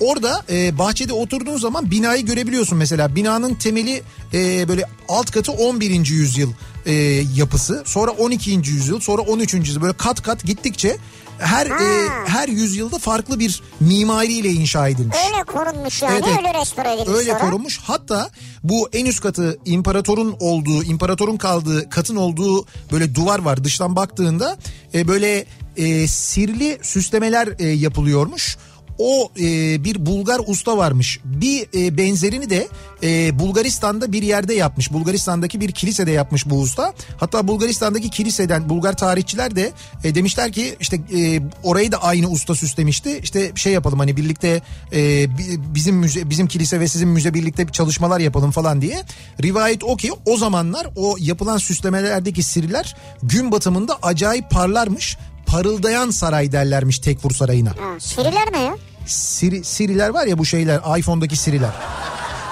Orada 0.00 0.42
e, 0.50 0.78
bahçede 0.78 1.12
oturduğun 1.12 1.56
zaman 1.58 1.90
binayı 1.90 2.26
görebiliyorsun 2.26 2.78
mesela. 2.78 3.14
Binanın 3.16 3.54
temeli 3.54 4.02
e, 4.34 4.68
böyle 4.68 4.84
alt 5.08 5.30
katı 5.30 5.52
11. 5.52 6.06
yüzyıl 6.06 6.52
e, 6.86 6.92
yapısı. 7.36 7.82
Sonra 7.86 8.10
12. 8.10 8.50
yüzyıl, 8.50 9.00
sonra 9.00 9.22
13. 9.22 9.54
yüzyıl 9.54 9.82
böyle 9.82 9.92
kat 9.96 10.22
kat 10.22 10.44
gittikçe 10.44 10.96
her 11.38 11.66
e, 11.66 11.70
Ha. 12.08 12.24
her 12.26 12.48
yüzyılda 12.48 12.98
farklı 12.98 13.38
bir 13.38 13.62
mimariyle 13.80 14.48
inşa 14.50 14.88
edilmiş. 14.88 15.16
Öyle 15.32 15.44
korunmuş 15.44 16.02
yani 16.02 16.12
Evet, 16.12 16.24
evet. 16.28 16.38
öyle 16.38 16.60
restore 16.60 16.92
edilmiş 16.92 17.18
Öyle 17.18 17.30
sonra. 17.30 17.40
korunmuş. 17.40 17.78
Hatta 17.82 18.30
bu 18.64 18.88
en 18.92 19.06
üst 19.06 19.20
katı 19.20 19.58
imparatorun 19.64 20.36
olduğu, 20.40 20.84
imparatorun 20.84 21.36
kaldığı 21.36 21.90
katın 21.90 22.16
olduğu 22.16 22.66
böyle 22.92 23.14
duvar 23.14 23.38
var. 23.38 23.64
Dıştan 23.64 23.96
baktığında 23.96 24.56
e, 24.94 25.08
böyle 25.08 25.44
e, 25.76 26.06
sirli 26.08 26.78
süslemeler 26.82 27.48
e, 27.58 27.66
yapılıyormuş. 27.68 28.56
O 28.98 29.30
e, 29.40 29.44
bir 29.84 30.06
Bulgar 30.06 30.40
usta 30.46 30.76
varmış. 30.76 31.20
Bir 31.24 31.66
e, 31.74 31.96
benzerini 31.98 32.50
de 32.50 32.68
e, 33.02 33.38
Bulgaristan'da 33.38 34.12
bir 34.12 34.22
yerde 34.22 34.54
yapmış. 34.54 34.92
Bulgaristan'daki 34.92 35.60
bir 35.60 35.72
kilisede 35.72 36.10
yapmış 36.10 36.46
bu 36.50 36.60
usta. 36.60 36.92
Hatta 37.16 37.48
Bulgaristan'daki 37.48 38.10
kiliseden 38.10 38.68
Bulgar 38.68 38.96
tarihçiler 38.96 39.56
de 39.56 39.72
e, 40.04 40.14
demişler 40.14 40.52
ki 40.52 40.76
işte 40.80 41.00
e, 41.16 41.40
orayı 41.62 41.92
da 41.92 42.02
aynı 42.02 42.28
usta 42.30 42.54
süslemişti. 42.54 43.20
İşte 43.22 43.52
şey 43.54 43.72
yapalım 43.72 43.98
hani 43.98 44.16
birlikte 44.16 44.62
e, 44.92 44.98
bi- 45.38 45.74
bizim 45.74 45.96
müze 45.96 46.30
bizim 46.30 46.46
kilise 46.46 46.80
ve 46.80 46.88
sizin 46.88 47.08
müze 47.08 47.34
birlikte 47.34 47.68
bir 47.68 47.72
çalışmalar 47.72 48.20
yapalım 48.20 48.50
falan 48.50 48.82
diye. 48.82 49.02
Rivayet 49.42 49.84
o 49.84 49.96
ki 49.96 50.10
o 50.26 50.36
zamanlar 50.36 50.86
o 50.96 51.16
yapılan 51.20 51.58
süslemelerdeki 51.58 52.42
sirler 52.42 52.96
gün 53.22 53.52
batımında 53.52 53.98
acayip 54.02 54.50
parlarmış. 54.50 55.16
Parıldayan 55.48 56.10
saray 56.10 56.52
derlermiş 56.52 56.98
Tekfur 56.98 57.30
Sarayı'na. 57.30 57.70
Ha, 57.70 58.00
Siriler 58.00 58.52
ne 58.52 58.58
ya? 58.62 58.76
Siri, 59.06 59.64
Siriler 59.64 60.08
var 60.08 60.26
ya 60.26 60.38
bu 60.38 60.44
şeyler 60.44 60.98
iPhone'daki 60.98 61.36
Siriler. 61.36 61.70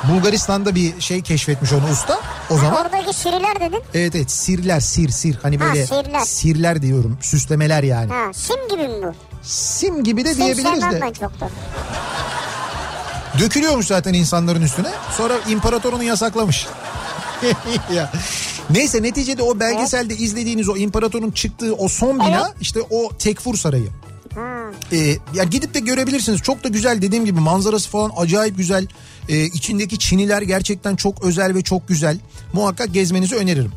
Bulgaristan'da 0.08 0.74
bir 0.74 1.00
şey 1.00 1.22
keşfetmiş 1.22 1.72
onu 1.72 1.90
usta. 1.92 2.20
O 2.50 2.56
zaman 2.58 2.82
Oradaki 2.86 3.16
Siriler 3.16 3.60
dedin. 3.60 3.82
evet 3.94 4.14
evet 4.14 4.30
sirler 4.30 4.80
sir 4.80 5.08
sir 5.08 5.38
hani 5.42 5.58
Ha, 5.58 5.64
böyle 5.64 5.86
sirler. 5.86 6.20
sirler 6.20 6.82
diyorum 6.82 7.18
süslemeler 7.22 7.82
yani. 7.82 8.12
Ha, 8.12 8.32
sim 8.34 8.56
gibi 8.70 8.88
mi 8.88 9.02
bu? 9.02 9.12
Sim 9.42 10.04
gibi 10.04 10.24
de 10.24 10.34
Sim 10.34 10.44
diyebiliriz 10.44 10.82
de. 10.82 11.00
ben 11.02 11.12
çok 11.12 11.40
da. 11.40 11.48
Dökülüyormuş 13.38 13.86
zaten 13.86 14.14
insanların 14.14 14.62
üstüne. 14.62 14.90
Sonra 15.16 15.34
imparator 15.48 15.92
onu 15.92 16.02
yasaklamış. 16.02 16.66
ya. 17.94 18.10
Neyse 18.70 19.02
neticede 19.02 19.42
o 19.42 19.60
belgeselde 19.60 20.16
izlediğiniz 20.16 20.68
o 20.68 20.76
imparatorun 20.76 21.30
çıktığı 21.30 21.74
o 21.74 21.88
son 21.88 22.20
bina 22.20 22.44
Evet. 22.46 22.56
işte 22.60 22.80
o 22.90 23.16
Tekfur 23.18 23.54
Sarayı. 23.56 23.88
Ha. 24.34 24.70
Ee, 24.92 25.16
ya 25.34 25.44
gidip 25.50 25.74
de 25.74 25.80
görebilirsiniz. 25.80 26.40
Çok 26.42 26.64
da 26.64 26.68
güzel 26.68 27.02
dediğim 27.02 27.24
gibi 27.24 27.40
manzarası 27.40 27.90
falan 27.90 28.12
acayip 28.16 28.56
güzel. 28.56 28.86
Ee, 29.28 29.44
içindeki 29.44 29.98
çiniler 29.98 30.42
gerçekten 30.42 30.96
çok 30.96 31.24
özel 31.24 31.54
ve 31.54 31.62
çok 31.62 31.88
güzel. 31.88 32.18
Muhakkak 32.52 32.94
gezmenizi 32.94 33.36
öneririm. 33.36 33.72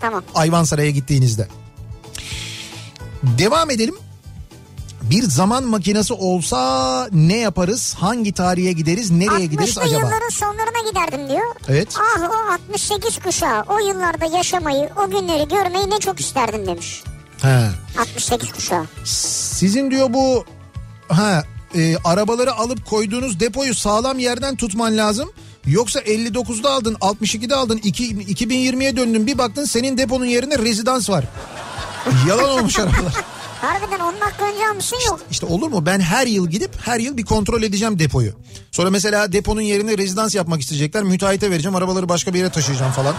Tamam. 0.00 0.22
Ayvansaray'a 0.34 0.90
gittiğinizde. 0.90 1.48
Devam 3.22 3.70
edelim. 3.70 3.94
Bir 5.10 5.22
zaman 5.22 5.64
makinesi 5.64 6.14
olsa 6.14 7.08
ne 7.12 7.36
yaparız? 7.36 7.94
Hangi 7.98 8.32
tarihe 8.32 8.72
gideriz? 8.72 9.10
Nereye 9.10 9.46
gideriz 9.46 9.70
60'lı 9.76 9.82
acaba? 9.82 10.00
yılların 10.00 10.28
sonlarına 10.28 10.90
giderdim 10.90 11.28
diyor. 11.28 11.54
Evet. 11.68 11.96
Ah 11.98 12.30
o 12.30 12.52
68 12.52 13.18
kuşağı 13.18 13.62
o 13.68 13.78
yıllarda 13.78 14.36
yaşamayı 14.36 14.90
o 15.06 15.10
günleri 15.10 15.48
görmeyi 15.48 15.90
ne 15.90 15.98
çok 15.98 16.20
isterdim 16.20 16.66
demiş. 16.66 17.02
He. 17.42 17.66
68 18.00 18.52
kuşağı. 18.52 18.84
Sizin 19.04 19.90
diyor 19.90 20.12
bu 20.12 20.44
ha 21.08 21.42
e, 21.74 21.96
arabaları 22.04 22.52
alıp 22.54 22.86
koyduğunuz 22.86 23.40
depoyu 23.40 23.74
sağlam 23.74 24.18
yerden 24.18 24.56
tutman 24.56 24.96
lazım. 24.96 25.32
Yoksa 25.66 26.00
59'da 26.00 26.70
aldın, 26.72 26.94
62'de 26.94 27.54
aldın, 27.54 27.80
iki- 27.82 28.16
2020'ye 28.16 28.96
döndün 28.96 29.26
bir 29.26 29.38
baktın 29.38 29.64
senin 29.64 29.98
deponun 29.98 30.24
yerine 30.24 30.58
rezidans 30.58 31.10
var. 31.10 31.24
Yalan 32.28 32.50
olmuş 32.50 32.78
arabalar. 32.78 33.14
Harbiden 33.60 34.00
10 34.00 34.14
dakika 34.20 34.44
önce 34.44 34.68
almışsın 34.68 34.96
yok. 35.06 35.20
İşte 35.30 35.46
olur 35.46 35.68
mu? 35.68 35.86
Ben 35.86 36.00
her 36.00 36.26
yıl 36.26 36.48
gidip 36.48 36.70
her 36.82 37.00
yıl 37.00 37.16
bir 37.16 37.24
kontrol 37.24 37.62
edeceğim 37.62 37.98
depoyu. 37.98 38.32
Sonra 38.70 38.90
mesela 38.90 39.32
deponun 39.32 39.60
yerine 39.60 39.98
rezidans 39.98 40.34
yapmak 40.34 40.60
isteyecekler. 40.60 41.02
Müteahhite 41.02 41.50
vereceğim. 41.50 41.76
Arabaları 41.76 42.08
başka 42.08 42.34
bir 42.34 42.38
yere 42.38 42.50
taşıyacağım 42.50 42.92
falan. 42.92 43.14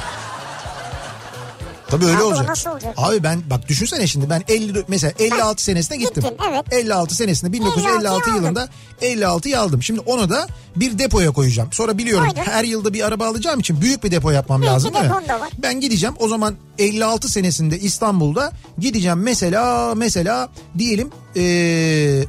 Tabii 1.92 2.06
öyle 2.06 2.18
Abi 2.18 2.24
olacak. 2.24 2.48
nasıl 2.48 2.70
olacak? 2.70 2.94
Abi 2.98 3.24
ben 3.24 3.42
bak 3.50 3.68
düşünsene 3.68 4.08
şimdi 4.08 4.30
ben 4.30 4.44
50 4.48 4.84
mesela 4.88 5.14
56 5.20 5.64
senesine 5.64 5.98
gittim. 5.98 6.24
Gittin, 6.24 6.38
evet. 6.50 6.74
56 6.74 7.16
senesinde 7.16 7.54
1956 7.54 8.30
56'yı 8.30 8.36
yılında 8.36 8.70
56'yı 9.02 9.60
aldım. 9.60 9.84
Şimdi 9.84 10.00
onu 10.00 10.30
da 10.30 10.48
bir 10.76 11.00
depoya 11.00 11.32
koyacağım. 11.32 11.70
Sonra 11.74 11.98
biliyorum 11.98 12.28
Koydun. 12.28 12.42
her 12.52 12.64
yılda 12.64 12.94
bir 12.94 13.08
araba 13.08 13.28
alacağım 13.28 13.60
için 13.60 13.82
büyük 13.82 14.04
bir 14.04 14.12
depo 14.12 14.32
yapmam 14.32 14.62
Büyük 14.62 14.74
lazım 14.74 14.94
değil 14.94 15.06
mi? 15.06 15.12
Ben 15.58 15.80
gideceğim 15.82 16.16
o 16.20 16.28
zaman 16.28 16.56
56 16.80 17.30
senesinde 17.30 17.80
İstanbul'da 17.80 18.52
gideceğim 18.80 19.20
mesela 19.20 19.96
mesela 19.96 20.50
diyelim 20.78 21.10
eee, 21.36 22.26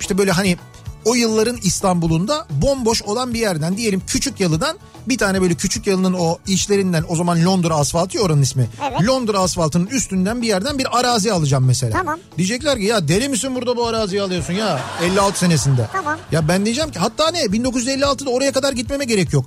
işte 0.00 0.18
böyle 0.18 0.30
hani 0.30 0.56
o 1.04 1.14
yılların 1.14 1.56
İstanbul'unda 1.62 2.46
bomboş 2.50 3.02
olan 3.02 3.34
bir 3.34 3.38
yerden 3.38 3.76
diyelim 3.76 4.02
küçük 4.06 4.40
yalıdan 4.40 4.78
bir 5.08 5.18
tane 5.18 5.42
böyle 5.42 5.54
küçük 5.54 5.86
yalının 5.86 6.12
o 6.12 6.38
içlerinden 6.46 7.04
o 7.08 7.16
zaman 7.16 7.44
Londra 7.44 7.74
asfaltı 7.74 8.16
ya 8.16 8.22
oranın 8.22 8.42
ismi. 8.42 8.68
Evet. 8.90 9.08
Londra 9.08 9.38
asfaltının 9.38 9.86
üstünden 9.86 10.42
bir 10.42 10.46
yerden 10.46 10.78
bir 10.78 10.98
arazi 11.00 11.32
alacağım 11.32 11.64
mesela. 11.64 11.92
Tamam. 11.92 12.18
Diyecekler 12.38 12.78
ki 12.78 12.84
ya 12.84 13.08
deli 13.08 13.28
misin 13.28 13.54
burada 13.54 13.76
bu 13.76 13.86
araziyi 13.86 14.22
alıyorsun 14.22 14.52
ya 14.52 14.80
56 15.02 15.38
senesinde. 15.38 15.88
Tamam. 15.92 16.18
Ya 16.32 16.48
ben 16.48 16.64
diyeceğim 16.64 16.90
ki 16.90 16.98
hatta 16.98 17.30
ne 17.30 17.42
1956'da 17.42 18.30
oraya 18.30 18.52
kadar 18.52 18.72
gitmeme 18.72 19.04
gerek 19.04 19.32
yok. 19.32 19.46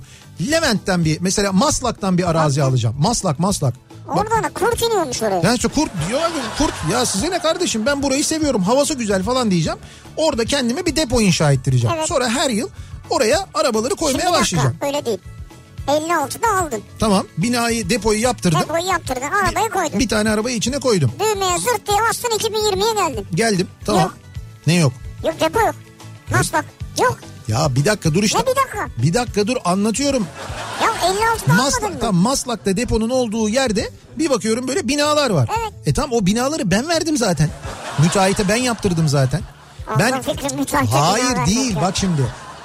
Levent'ten 0.50 1.04
bir 1.04 1.20
mesela 1.20 1.52
Maslak'tan 1.52 2.18
bir 2.18 2.30
arazi 2.30 2.62
alacağım. 2.62 2.96
Maslak 2.98 3.38
Maslak. 3.38 3.74
Bak, 4.08 4.18
Oradan 4.18 4.44
da 4.44 4.48
kurt 4.48 4.82
iniyormuş 4.82 5.22
oraya. 5.22 5.40
yani 5.44 5.56
işte 5.56 5.68
kurt 5.68 5.90
diyor 6.08 6.20
kurt 6.58 6.74
ya 6.92 7.06
size 7.06 7.30
ne 7.30 7.38
kardeşim 7.38 7.86
ben 7.86 8.02
burayı 8.02 8.24
seviyorum 8.24 8.62
havası 8.62 8.94
güzel 8.94 9.22
falan 9.22 9.50
diyeceğim. 9.50 9.78
Orada 10.16 10.44
kendime 10.44 10.86
bir 10.86 10.96
depo 10.96 11.20
inşa 11.20 11.52
ettireceğim. 11.52 11.96
Evet. 11.98 12.08
Sonra 12.08 12.28
her 12.28 12.50
yıl 12.50 12.68
oraya 13.10 13.46
arabaları 13.54 13.90
Şimdi 13.90 14.00
koymaya 14.00 14.24
dakika, 14.24 14.40
başlayacağım. 14.40 14.76
Öyle 14.82 15.04
değil. 15.04 15.18
56'da 15.86 16.58
aldın. 16.60 16.82
Tamam 16.98 17.26
binayı 17.38 17.90
depoyu 17.90 18.20
yaptırdım. 18.20 18.60
Depoyu 18.60 18.86
yaptırdın. 18.86 19.20
Arabayı 19.44 19.70
koydun. 19.70 19.98
Bir 20.00 20.08
tane 20.08 20.30
arabayı 20.30 20.56
içine 20.56 20.78
koydum. 20.78 21.12
Düğmeye 21.20 21.58
zırt 21.58 21.88
diye 21.88 21.98
bastın 22.08 22.28
2020'ye 22.28 22.94
geldin. 23.08 23.26
Geldim 23.34 23.68
tamam. 23.84 24.02
Yok. 24.02 24.14
Ne 24.66 24.74
yok? 24.74 24.92
Yok 25.24 25.40
depo 25.40 25.60
yok. 25.60 25.74
Nasıl 26.30 26.52
bak? 26.52 26.64
Yok. 27.02 27.18
Ya 27.48 27.76
bir 27.76 27.84
dakika 27.84 28.14
dur 28.14 28.22
işte. 28.22 28.38
Ne 28.38 28.42
bir 28.42 28.56
dakika? 28.56 28.88
Bir 29.02 29.14
dakika 29.14 29.46
dur 29.46 29.56
anlatıyorum. 29.64 30.26
Ya 30.82 30.88
56'da 30.88 31.52
almadın 31.52 31.56
Maslak, 31.64 31.92
mı? 31.92 32.00
tam 32.00 32.16
Maslak'ta 32.16 32.76
deponun 32.76 33.10
olduğu 33.10 33.48
yerde 33.48 33.90
bir 34.18 34.30
bakıyorum 34.30 34.68
böyle 34.68 34.88
binalar 34.88 35.30
var. 35.30 35.48
Evet. 35.60 35.72
E 35.86 35.94
tam 35.94 36.12
o 36.12 36.26
binaları 36.26 36.70
ben 36.70 36.88
verdim 36.88 37.16
zaten. 37.16 37.50
Müteahhite 37.98 38.48
ben 38.48 38.56
yaptırdım 38.56 39.08
zaten. 39.08 39.40
Allah 39.88 39.98
Ben 39.98 40.22
fikrim 40.22 40.86
Hayır 40.90 41.46
değil 41.46 41.76
ya. 41.76 41.82
bak 41.82 41.96
şimdi. 41.96 42.22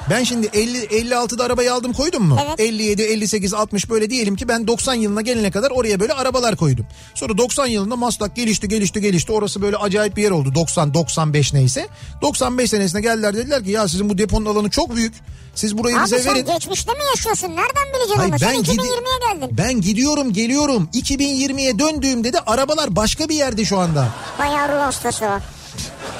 Ben 0.09 0.23
şimdi 0.23 0.49
50 0.53 0.77
56'da 0.85 1.43
arabayı 1.43 1.73
aldım 1.73 1.93
koydum 1.93 2.23
mu? 2.23 2.39
Evet. 2.47 2.59
57, 2.59 3.01
58, 3.01 3.53
60 3.53 3.89
böyle 3.89 4.09
diyelim 4.09 4.35
ki 4.35 4.47
ben 4.47 4.67
90 4.67 4.93
yılına 4.93 5.21
gelene 5.21 5.51
kadar 5.51 5.71
oraya 5.71 5.99
böyle 5.99 6.13
arabalar 6.13 6.55
koydum. 6.55 6.85
Sonra 7.15 7.37
90 7.37 7.67
yılında 7.67 7.95
Maslak 7.95 8.35
gelişti, 8.35 8.67
gelişti, 8.67 9.01
gelişti. 9.01 9.31
Orası 9.31 9.61
böyle 9.61 9.77
acayip 9.77 10.17
bir 10.17 10.23
yer 10.23 10.31
oldu. 10.31 10.55
90, 10.55 10.93
95 10.93 11.53
neyse. 11.53 11.87
95 12.21 12.69
senesinde 12.69 13.01
geldiler 13.01 13.33
dediler 13.35 13.63
ki 13.63 13.71
ya 13.71 13.87
sizin 13.87 14.09
bu 14.09 14.17
deponun 14.17 14.45
alanı 14.45 14.69
çok 14.69 14.95
büyük. 14.95 15.13
Siz 15.55 15.77
burayı 15.77 15.97
Abi 15.97 16.05
bize 16.05 16.19
sen 16.19 16.35
verin. 16.35 16.45
geçmişte 16.45 16.91
mi 16.93 16.99
yaşıyorsun? 17.15 17.47
Nereden 17.47 17.93
bileceksin 17.93 18.15
Hayır, 18.17 18.31
onu? 18.31 18.39
Sen 18.39 18.49
ben 18.53 18.63
gidi- 18.63 18.71
2020'ye 18.81 19.33
geldin. 19.33 19.57
Ben 19.57 19.81
gidiyorum 19.81 20.33
geliyorum. 20.33 20.89
2020'ye 20.93 21.79
döndüğümde 21.79 22.33
de 22.33 22.39
arabalar 22.39 22.95
başka 22.95 23.29
bir 23.29 23.35
yerde 23.35 23.65
şu 23.65 23.77
anda. 23.79 24.07
Bayağı 24.39 24.69
ruh 24.69 24.81
hastası 24.81 25.25
o. 25.25 25.39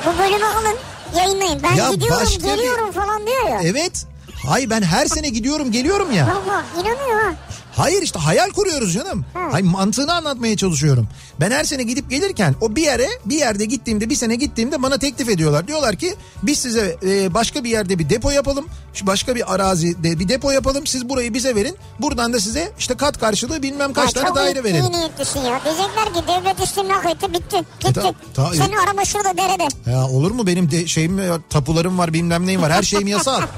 Bu 0.05 0.19
bölümü 0.19 0.45
alın 0.45 0.77
yayınlayın. 1.17 1.63
Ben 1.63 1.75
Ya 1.75 1.89
gidiyorum 1.91 2.17
başka 2.25 2.43
bir- 2.43 2.43
geliyorum 2.55 2.91
falan 2.91 3.27
diyor 3.27 3.49
ya. 3.49 3.59
Evet. 3.63 4.05
Hayır 4.47 4.69
ben 4.69 4.81
her 4.81 5.05
sene 5.05 5.29
gidiyorum 5.29 5.71
geliyorum 5.71 6.11
ya. 6.11 6.27
Valla 6.27 6.63
inanıyor 6.75 7.21
ha. 7.23 7.33
Hayır 7.81 8.01
işte 8.01 8.19
hayal 8.19 8.49
kuruyoruz 8.49 8.93
canım. 8.93 9.25
Ha. 9.33 9.39
Hayır 9.51 9.65
mantığını 9.65 10.13
anlatmaya 10.13 10.57
çalışıyorum. 10.57 11.07
Ben 11.39 11.51
her 11.51 11.63
sene 11.63 11.83
gidip 11.83 12.09
gelirken 12.09 12.55
o 12.61 12.75
bir 12.75 12.81
yere 12.83 13.07
bir 13.25 13.35
yerde 13.39 13.65
gittiğimde 13.65 14.09
bir 14.09 14.15
sene 14.15 14.35
gittiğimde 14.35 14.83
bana 14.83 14.97
teklif 14.97 15.29
ediyorlar. 15.29 15.67
Diyorlar 15.67 15.95
ki 15.95 16.15
biz 16.43 16.59
size 16.59 16.97
e, 17.03 17.33
başka 17.33 17.63
bir 17.63 17.69
yerde 17.69 17.99
bir 17.99 18.09
depo 18.09 18.29
yapalım. 18.31 18.65
Şu 18.93 19.07
başka 19.07 19.35
bir 19.35 19.53
arazide 19.55 20.19
bir 20.19 20.27
depo 20.29 20.51
yapalım. 20.51 20.87
Siz 20.87 21.09
burayı 21.09 21.33
bize 21.33 21.55
verin. 21.55 21.77
Buradan 21.99 22.33
da 22.33 22.39
size 22.39 22.71
işte 22.79 22.93
kat 22.97 23.19
karşılığı 23.19 23.63
bilmem 23.63 23.93
kaç 23.93 24.05
Ya 24.05 24.11
tane 24.11 24.27
çok 24.27 24.35
daire 24.35 24.63
verelim. 24.63 24.83
iyi 24.85 24.91
niyetlisin 24.91 25.39
ya. 25.39 25.61
Diyecekler 25.63 26.13
ki 26.13 26.19
devlet 26.27 26.59
istimlak 26.67 27.05
etti 27.05 27.33
bitti. 27.33 27.57
Gitti. 27.79 27.93
ta- 27.93 28.13
ta- 28.33 28.53
Senin 28.53 28.75
araba 28.87 29.05
şurada 29.05 29.37
derede. 29.37 29.91
Ya 29.91 30.05
olur 30.07 30.31
mu 30.31 30.47
benim 30.47 30.71
de 30.71 30.87
şeyim 30.87 31.21
tapularım 31.49 31.97
var 31.97 32.13
bilmem 32.13 32.45
neyim 32.47 32.61
var. 32.61 32.71
Her 32.71 32.83
şeyim 32.83 33.07
yasal. 33.07 33.41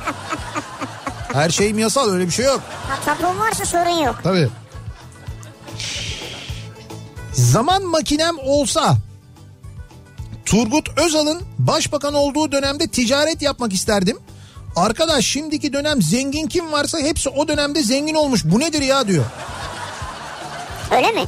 Her 1.34 1.50
şeyim 1.50 1.80
yasal 1.80 2.10
öyle 2.10 2.26
bir 2.28 2.32
şey 2.32 2.46
yok. 2.46 2.62
Ha, 2.90 3.00
tapun 3.06 3.40
varsa 3.40 3.66
sorun 3.66 4.04
yok. 4.06 4.16
Tabii. 4.24 4.50
Zaman 7.34 7.84
makinem 7.84 8.36
olsa 8.40 8.96
Turgut 10.46 11.00
Özal'ın 11.00 11.42
başbakan 11.60 12.14
olduğu 12.14 12.52
dönemde 12.52 12.88
ticaret 12.88 13.42
yapmak 13.42 13.74
isterdim. 13.74 14.18
Arkadaş 14.76 15.26
şimdiki 15.26 15.74
dönem 15.74 16.02
zengin 16.02 16.48
kim 16.48 16.72
varsa 16.72 17.00
hepsi 17.00 17.30
o 17.30 17.48
dönemde 17.48 17.84
zengin 17.84 18.16
olmuş. 18.16 18.42
Bu 18.46 18.60
nedir 18.60 18.82
ya 18.82 19.08
diyor. 19.08 19.26
Öyle 20.92 21.12
mi? 21.12 21.24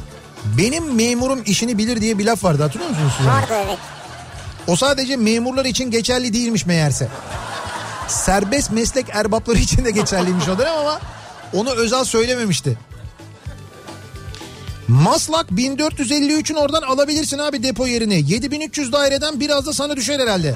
Benim 0.58 0.94
memurum 0.94 1.42
işini 1.46 1.78
bilir 1.78 2.00
diye 2.00 2.18
bir 2.18 2.24
laf 2.26 2.44
vardı 2.44 2.62
hatırlıyor 2.62 2.90
musunuz? 2.90 3.12
Vardı 3.26 3.52
evet. 3.66 3.78
O 4.66 4.76
sadece 4.76 5.16
memurlar 5.16 5.64
için 5.64 5.90
geçerli 5.90 6.32
değilmiş 6.32 6.66
meğerse. 6.66 7.08
Serbest 8.08 8.72
meslek 8.72 9.06
erbapları 9.12 9.58
için 9.58 9.84
de 9.84 9.90
geçerliymiş 9.90 10.48
o 10.48 10.58
dönem 10.58 10.74
ama 10.74 11.00
onu 11.52 11.70
Özal 11.70 12.04
söylememişti. 12.04 12.78
Maslak 14.88 15.50
1453'ün 15.50 16.56
oradan 16.56 16.82
alabilirsin 16.82 17.38
abi 17.38 17.62
depo 17.62 17.86
yerini. 17.86 18.32
7300 18.32 18.92
daireden 18.92 19.40
biraz 19.40 19.66
da 19.66 19.72
sana 19.72 19.96
düşer 19.96 20.20
herhalde. 20.20 20.54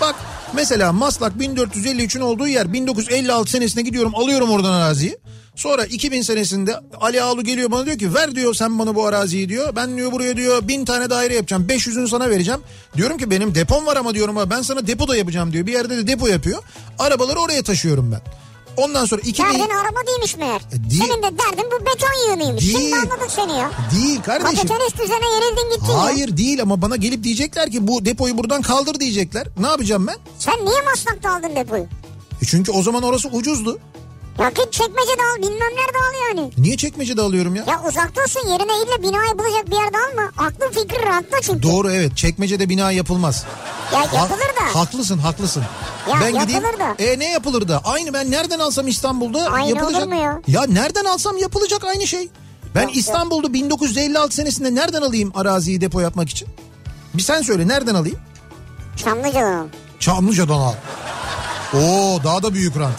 Bak 0.00 0.14
mesela 0.52 0.92
Maslak 0.92 1.32
1453'ün 1.32 2.20
olduğu 2.20 2.48
yer 2.48 2.72
1956 2.72 3.50
senesine 3.50 3.82
gidiyorum 3.82 4.14
alıyorum 4.14 4.50
oradan 4.50 4.72
araziyi. 4.72 5.18
Sonra 5.56 5.84
2000 5.84 6.22
senesinde 6.22 6.80
Ali 7.00 7.22
Ağlu 7.22 7.44
geliyor 7.44 7.70
bana 7.70 7.86
diyor 7.86 7.98
ki 7.98 8.14
ver 8.14 8.34
diyor 8.34 8.54
sen 8.54 8.78
bana 8.78 8.94
bu 8.94 9.06
araziyi 9.06 9.48
diyor. 9.48 9.76
Ben 9.76 9.96
diyor 9.96 10.12
buraya 10.12 10.36
diyor 10.36 10.68
bin 10.68 10.84
tane 10.84 11.10
daire 11.10 11.34
yapacağım 11.34 11.66
500'ünü 11.68 12.08
sana 12.08 12.30
vereceğim. 12.30 12.60
Diyorum 12.96 13.18
ki 13.18 13.30
benim 13.30 13.54
depom 13.54 13.86
var 13.86 13.96
ama 13.96 14.14
diyorum 14.14 14.38
ama 14.38 14.50
ben 14.50 14.62
sana 14.62 14.86
depo 14.86 15.08
da 15.08 15.16
yapacağım 15.16 15.52
diyor. 15.52 15.66
Bir 15.66 15.72
yerde 15.72 15.96
de 15.96 16.06
depo 16.06 16.26
yapıyor. 16.26 16.62
Arabaları 16.98 17.38
oraya 17.40 17.62
taşıyorum 17.62 18.12
ben. 18.12 18.20
Ondan 18.76 19.04
sonra 19.04 19.20
2000... 19.20 19.44
Derdin 19.44 19.60
araba 19.74 20.06
değilmiş 20.06 20.36
meğer. 20.36 20.60
E, 20.72 20.90
değil. 20.90 21.02
Senin 21.02 21.22
de 21.22 21.38
derdin 21.38 21.70
bu 21.70 21.86
beton 21.86 22.28
yığınıymış. 22.30 22.64
Değil. 22.64 22.78
Şimdi 22.78 22.94
anladık 22.96 23.30
seni 23.30 23.52
ya. 23.52 23.70
Değil 23.94 24.22
kardeşim. 24.22 24.56
Kapitalist 24.56 25.02
düzene 25.02 25.34
yerildin 25.34 25.74
gittin 25.74 25.92
ya. 25.92 26.02
Hayır 26.02 26.36
değil 26.36 26.62
ama 26.62 26.82
bana 26.82 26.96
gelip 26.96 27.24
diyecekler 27.24 27.70
ki 27.70 27.86
bu 27.86 28.04
depoyu 28.04 28.38
buradan 28.38 28.62
kaldır 28.62 29.00
diyecekler. 29.00 29.46
Ne 29.60 29.66
yapacağım 29.66 30.06
ben? 30.06 30.16
Sen 30.38 30.54
niye 30.64 30.82
Maslak'ta 30.82 31.36
aldın 31.36 31.56
depoyu? 31.56 31.82
E 32.42 32.46
çünkü 32.46 32.72
o 32.72 32.82
zaman 32.82 33.02
orası 33.02 33.28
ucuzdu. 33.28 33.78
Ya 34.38 34.48
git 34.48 34.72
çekmecede 34.72 35.22
al 35.32 35.36
bilmem 35.42 35.58
nerede 35.76 35.98
al 35.98 36.28
yani. 36.28 36.50
Niye 36.58 36.76
çekmecede 36.76 37.20
alıyorum 37.20 37.56
ya? 37.56 37.64
Ya 37.68 37.80
uzakta 37.88 38.22
olsun 38.22 38.48
yerine 38.48 38.72
illa 38.84 39.02
bina 39.02 39.24
yapılacak 39.26 39.66
bir 39.66 39.76
yerde 39.76 39.96
alma. 40.10 40.46
Aklın 40.48 40.70
fikri 40.70 41.06
rahatla 41.06 41.40
çünkü. 41.42 41.62
Doğru 41.62 41.90
evet 41.92 42.16
çekmecede 42.16 42.68
bina 42.68 42.90
yapılmaz. 42.90 43.44
Ya 43.92 44.00
Ha- 44.00 44.16
yapılır 44.16 44.38
da. 44.40 44.80
Haklısın 44.80 45.18
haklısın. 45.18 45.64
Ya 46.10 46.14
ben 46.20 46.32
gideyim. 46.40 46.62
yapılır 46.62 46.80
da. 46.80 46.94
E 47.04 47.18
ne 47.18 47.30
yapılır 47.32 47.68
da? 47.68 47.80
Aynı 47.84 48.12
ben 48.14 48.30
nereden 48.30 48.58
alsam 48.58 48.88
İstanbul'da 48.88 49.46
Aynı 49.50 49.68
yapılacak. 49.68 50.02
olur 50.02 50.12
mu 50.12 50.20
ya? 50.22 50.40
Ya 50.46 50.64
nereden 50.68 51.04
alsam 51.04 51.38
yapılacak 51.38 51.84
aynı 51.84 52.06
şey. 52.06 52.28
Ben 52.74 52.80
Yok, 52.82 52.90
yok. 52.90 52.96
İstanbul'da 52.96 53.52
1956 53.52 54.34
senesinde 54.34 54.74
nereden 54.74 55.02
alayım 55.02 55.32
araziyi 55.34 55.80
depo 55.80 56.00
yapmak 56.00 56.28
için? 56.28 56.48
Bir 57.14 57.22
sen 57.22 57.42
söyle 57.42 57.68
nereden 57.68 57.94
alayım? 57.94 58.18
Çamlıca'dan 58.96 59.52
al. 59.58 59.66
Çamlıca'dan 60.00 60.58
al. 60.60 60.74
Oo 61.74 62.24
daha 62.24 62.42
da 62.42 62.54
büyük 62.54 62.76
rant. 62.78 62.98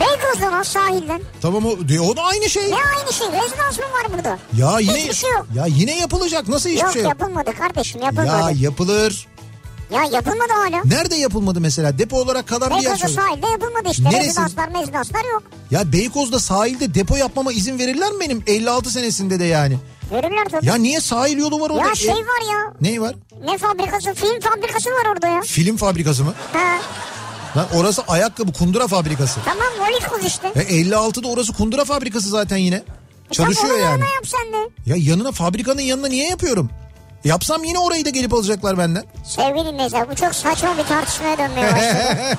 Beykoz'dan 0.00 0.52
al 0.52 0.64
sahilden. 0.64 1.20
Tamam 1.42 1.66
o, 1.66 1.88
de- 1.88 2.00
o 2.00 2.16
da 2.16 2.22
aynı 2.22 2.48
şey. 2.50 2.62
Ne 2.70 2.74
aynı 2.98 3.12
şey? 3.12 3.26
Rezidans 3.26 3.78
mı 3.78 3.84
var 3.84 4.12
burada? 4.16 4.38
Ya 4.56 4.78
yine 4.80 4.92
Hiçbir 4.96 5.14
şey 5.14 5.30
yok. 5.30 5.46
ya 5.54 5.66
yine 5.66 5.98
yapılacak. 5.98 6.48
Nasıl 6.48 6.68
hiçbir 6.70 6.82
yok 6.82 6.92
şey 6.92 7.02
yok? 7.02 7.08
yapılmadı 7.08 7.50
kardeşim 7.58 8.02
yapılmadı. 8.02 8.26
Ya 8.26 8.50
Ya, 8.50 8.50
yapılır. 8.60 9.28
yapılmadı 10.12 10.52
hala. 10.52 10.82
Nerede 10.84 11.14
yapılmadı 11.14 11.60
mesela? 11.60 11.98
Depo 11.98 12.16
olarak 12.20 12.48
kalan 12.48 12.70
bir 12.70 12.74
yer 12.74 12.84
Beykoz'da 12.84 13.22
sahilde 13.22 13.46
yapılmadı 13.46 13.88
işte. 13.90 14.04
Neresi? 14.04 14.20
Rezidanslar 14.28 14.68
mezidanslar 14.68 15.24
yok. 15.32 15.42
Ya 15.70 15.92
Beykoz'da 15.92 16.38
sahilde 16.40 16.94
depo 16.94 17.16
yapmama 17.16 17.52
izin 17.52 17.78
verirler 17.78 18.12
mi 18.12 18.20
benim 18.20 18.42
56 18.46 18.90
senesinde 18.90 19.40
de 19.40 19.44
yani? 19.44 19.78
Verirler 20.12 20.44
tabii. 20.50 20.66
Ya 20.66 20.74
niye 20.74 21.00
sahil 21.00 21.38
yolu 21.38 21.60
var 21.60 21.70
orada? 21.70 21.88
Ya 21.88 21.94
şey 21.94 22.10
E, 22.10 22.14
var 22.14 22.52
ya. 22.52 22.72
Ne 22.80 23.00
var? 23.00 23.14
Ne 23.44 23.58
fabrikası? 23.58 24.14
Film 24.14 24.40
fabrikası 24.40 24.90
var 24.90 25.12
orada 25.12 25.26
ya. 25.28 25.40
Film 25.42 25.76
fabrikası 25.76 26.24
mı? 26.24 26.34
Ha. 26.52 26.78
Lan 27.56 27.66
orası 27.74 28.02
ayakkabı 28.08 28.52
kundura 28.52 28.86
fabrikası. 28.86 29.40
Tamam 29.44 29.66
Volikoz 29.80 30.24
işte. 30.24 30.48
E 30.48 30.82
56'da 30.82 31.28
orası 31.28 31.52
kundura 31.52 31.84
fabrikası 31.84 32.28
zaten 32.28 32.56
yine. 32.56 32.82
Çalışıyor 33.30 33.68
Tamam, 33.68 33.84
yani. 33.84 34.00
yap 34.00 34.24
sen 34.26 34.52
de. 34.52 34.70
Ya 34.86 34.96
yanına 34.98 35.32
fabrikanın 35.32 35.80
yanına 35.80 36.06
niye 36.08 36.28
yapıyorum? 36.28 36.70
Yapsam 37.24 37.64
yine 37.64 37.78
orayı 37.78 38.04
da 38.04 38.10
gelip 38.10 38.34
alacaklar 38.34 38.78
benden. 38.78 39.04
Sevgili 39.24 39.64
dinleyiciler 39.64 40.10
bu 40.10 40.14
çok 40.14 40.34
saçma 40.34 40.78
bir 40.78 40.84
tartışmaya 40.84 41.38
dönmeye 41.38 41.72
başladı. 41.72 42.38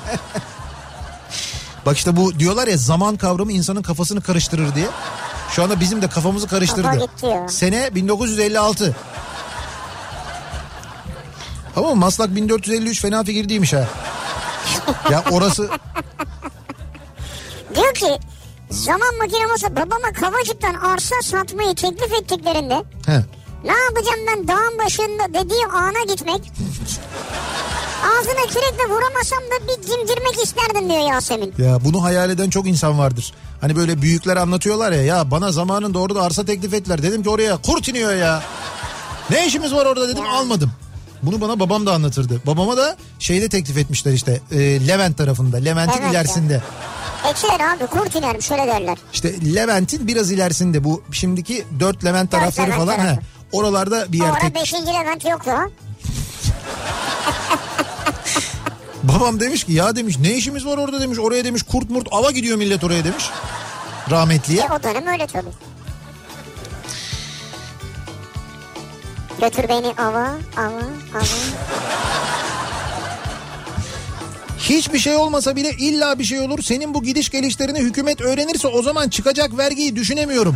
Bak 1.86 1.96
işte 1.96 2.16
bu 2.16 2.38
diyorlar 2.38 2.68
ya 2.68 2.76
zaman 2.76 3.16
kavramı 3.16 3.52
insanın 3.52 3.82
kafasını 3.82 4.20
karıştırır 4.20 4.74
diye. 4.74 4.86
Şu 5.50 5.62
anda 5.62 5.80
bizim 5.80 6.02
de 6.02 6.08
kafamızı 6.08 6.48
karıştırdı. 6.48 7.08
Kafa. 7.20 7.48
Sene 7.48 7.94
1956. 7.94 8.96
Ama 11.76 11.94
Maslak 11.94 12.34
1453 12.34 13.00
fena 13.00 13.24
fikir 13.24 13.48
değilmiş 13.48 13.72
ha. 13.72 13.88
Ya 15.10 15.24
orası 15.30 15.70
Diyor 17.74 17.94
ki 17.94 18.18
zaman 18.70 19.16
makinem 19.18 19.50
olsa 19.50 19.76
babama 19.76 20.12
Kavacık'tan 20.20 20.74
arsa 20.74 21.14
satmayı 21.22 21.74
teklif 21.74 22.12
ettiklerinde 22.12 22.84
he. 23.06 23.24
ne 23.64 23.72
yapacağım 23.84 24.20
ben 24.28 24.48
dağın 24.48 24.78
başında 24.78 25.28
dediği 25.44 25.66
ana 25.66 26.14
gitmek 26.14 26.52
ağzına 28.04 28.46
kürekle 28.46 28.84
vuramasam 28.94 29.38
da 29.38 29.68
bir 29.68 29.82
dimdirmek 29.82 30.42
isterdim 30.44 30.88
diyor 30.90 31.10
Yasemin. 31.12 31.54
Ya 31.58 31.84
bunu 31.84 32.02
hayal 32.04 32.30
eden 32.30 32.50
çok 32.50 32.66
insan 32.66 32.98
vardır. 32.98 33.32
Hani 33.60 33.76
böyle 33.76 34.02
büyükler 34.02 34.36
anlatıyorlar 34.36 34.92
ya 34.92 35.02
ya 35.02 35.30
bana 35.30 35.52
zamanında 35.52 35.98
orada 35.98 36.22
arsa 36.22 36.44
teklif 36.44 36.74
ettiler. 36.74 37.02
Dedim 37.02 37.22
ki 37.22 37.30
oraya 37.30 37.56
kurt 37.56 37.88
iniyor 37.88 38.14
ya. 38.14 38.42
Ne 39.30 39.46
işimiz 39.46 39.74
var 39.74 39.86
orada 39.86 40.08
dedim 40.08 40.24
Ya. 40.24 40.30
almadım. 40.32 40.72
Bunu 41.22 41.40
bana 41.40 41.60
babam 41.60 41.86
da 41.86 41.92
anlatırdı. 41.94 42.40
Babama 42.46 42.76
da 42.76 42.96
şeyde 43.18 43.48
teklif 43.48 43.76
etmişler 43.78 44.12
işte 44.12 44.40
e, 44.52 44.58
Levent 44.88 45.18
tarafında. 45.18 45.56
Levent'in 45.56 45.92
Evet 46.02 46.04
ya. 46.04 46.10
ilerisinde. 46.10 46.62
Ekiler 47.30 47.60
abi 47.76 47.86
kurt 47.86 48.14
inerim 48.16 48.42
şöyle 48.42 48.66
derler. 48.66 48.98
İşte 49.12 49.54
Levent'in 49.54 50.06
biraz 50.06 50.30
ilerisinde 50.30 50.84
bu 50.84 51.02
şimdiki 51.12 51.64
dört 51.80 52.04
Levent 52.04 52.30
tarafları 52.30 52.66
Levent 52.66 52.80
falan. 52.82 52.96
tarafı. 52.96 53.14
He, 53.14 53.18
oralarda 53.52 54.12
bir 54.12 54.18
yer 54.18 54.26
Orada 54.30 54.38
tek. 54.40 54.54
5. 54.54 54.74
Levent 54.74 55.24
yoktu 55.24 55.50
ha. 55.50 55.66
Babam 59.02 59.40
demiş 59.40 59.64
ki 59.64 59.72
ya 59.72 59.96
demiş 59.96 60.18
ne 60.18 60.32
işimiz 60.34 60.66
var 60.66 60.78
orada 60.78 61.00
demiş. 61.00 61.18
Oraya 61.18 61.44
demiş 61.44 61.62
kurt 61.62 61.90
murt 61.90 62.08
ava 62.10 62.30
gidiyor 62.30 62.56
millet 62.58 62.84
oraya 62.84 63.04
demiş. 63.04 63.24
Rahmetliye. 64.10 64.62
E 64.62 64.66
o 64.72 64.82
dönem 64.82 65.06
öyle 65.06 65.26
tabii. 65.26 65.48
Götür 69.42 69.68
beni 69.68 69.86
ava, 69.86 70.38
ava, 70.56 70.82
ava. 71.14 71.24
Hiçbir 74.58 74.98
şey 74.98 75.16
olmasa 75.16 75.56
bile 75.56 75.70
illa 75.70 76.18
bir 76.18 76.24
şey 76.24 76.40
olur. 76.40 76.62
Senin 76.62 76.94
bu 76.94 77.02
gidiş 77.02 77.30
gelişlerini 77.30 77.78
hükümet 77.78 78.20
öğrenirse 78.20 78.68
o 78.68 78.82
zaman 78.82 79.08
çıkacak 79.08 79.58
vergiyi 79.58 79.96
düşünemiyorum. 79.96 80.54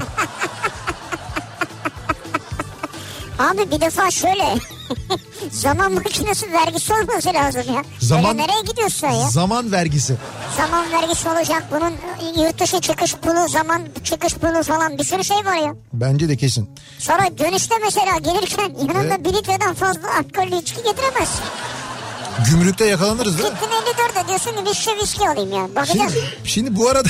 Abi 3.39 3.70
bir 3.70 3.80
defa 3.80 4.11
şöyle. 4.11 4.76
Zaman 5.51 5.93
makinesi 5.93 6.53
vergisi 6.53 6.93
olması 6.95 7.28
lazım 7.34 7.62
ya. 7.74 7.82
Zaman- 8.01 8.30
Öyle 8.39 8.43
nereye 8.43 8.61
gidiyorsun 8.66 9.07
ya? 9.09 9.28
Zaman 9.30 9.72
vergisi. 9.72 10.14
Zaman 10.57 10.93
vergisi 10.93 11.28
olacak. 11.28 11.64
Bunun 11.70 11.93
yurt 12.45 12.61
dışı 12.61 12.80
çıkış 12.80 13.14
pulu, 13.14 13.49
zaman 13.49 13.82
çıkış 14.05 14.34
pulu 14.34 14.62
falan 14.62 14.99
bir 14.99 15.05
sürü 15.05 15.24
şey 15.24 15.37
var 15.37 15.57
ya. 15.57 15.74
Bence 15.93 16.28
de 16.28 16.37
kesin. 16.37 16.70
Sonra 16.99 17.39
dönüşte 17.39 17.74
mesela 17.84 18.18
gelirken 18.18 18.70
yanında 18.89 19.14
Evet. 19.14 19.24
bir 19.24 19.32
litreden 19.34 19.74
fazla 19.74 20.09
alkollü 20.18 20.57
içki 20.62 20.82
getiremezsin. 20.82 21.45
Gümrükte 22.51 22.84
yakalanırız 22.87 23.39
değil 23.39 23.51
mi? 23.53 23.55
Gittin 23.61 23.93
54'e 23.93 24.28
diyorsun 24.28 24.51
ki 24.64 24.70
viski 24.70 24.91
viski 25.03 25.28
alayım 25.28 25.53
ya. 25.53 25.61
Şimdi, 25.66 25.74
Bakacağız. 25.76 26.14
şimdi 26.45 26.76
bu 26.76 26.89
arada 26.89 27.09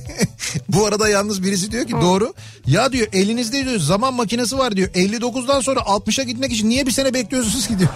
bu 0.68 0.86
arada 0.86 1.08
yalnız 1.08 1.42
birisi 1.42 1.70
diyor 1.72 1.86
ki 1.86 1.92
doğru. 1.92 2.34
Ya 2.68 2.92
diyor 2.92 3.06
elinizde 3.12 3.64
diyor 3.64 3.78
zaman 3.78 4.14
makinesi 4.14 4.58
var 4.58 4.76
diyor. 4.76 4.88
59'dan 4.88 5.60
sonra 5.60 5.80
60'a 5.80 6.24
gitmek 6.24 6.52
için 6.52 6.68
niye 6.68 6.86
bir 6.86 6.90
sene 6.90 7.14
bekliyorsunuz 7.14 7.66
ki 7.66 7.78
diyor. 7.78 7.90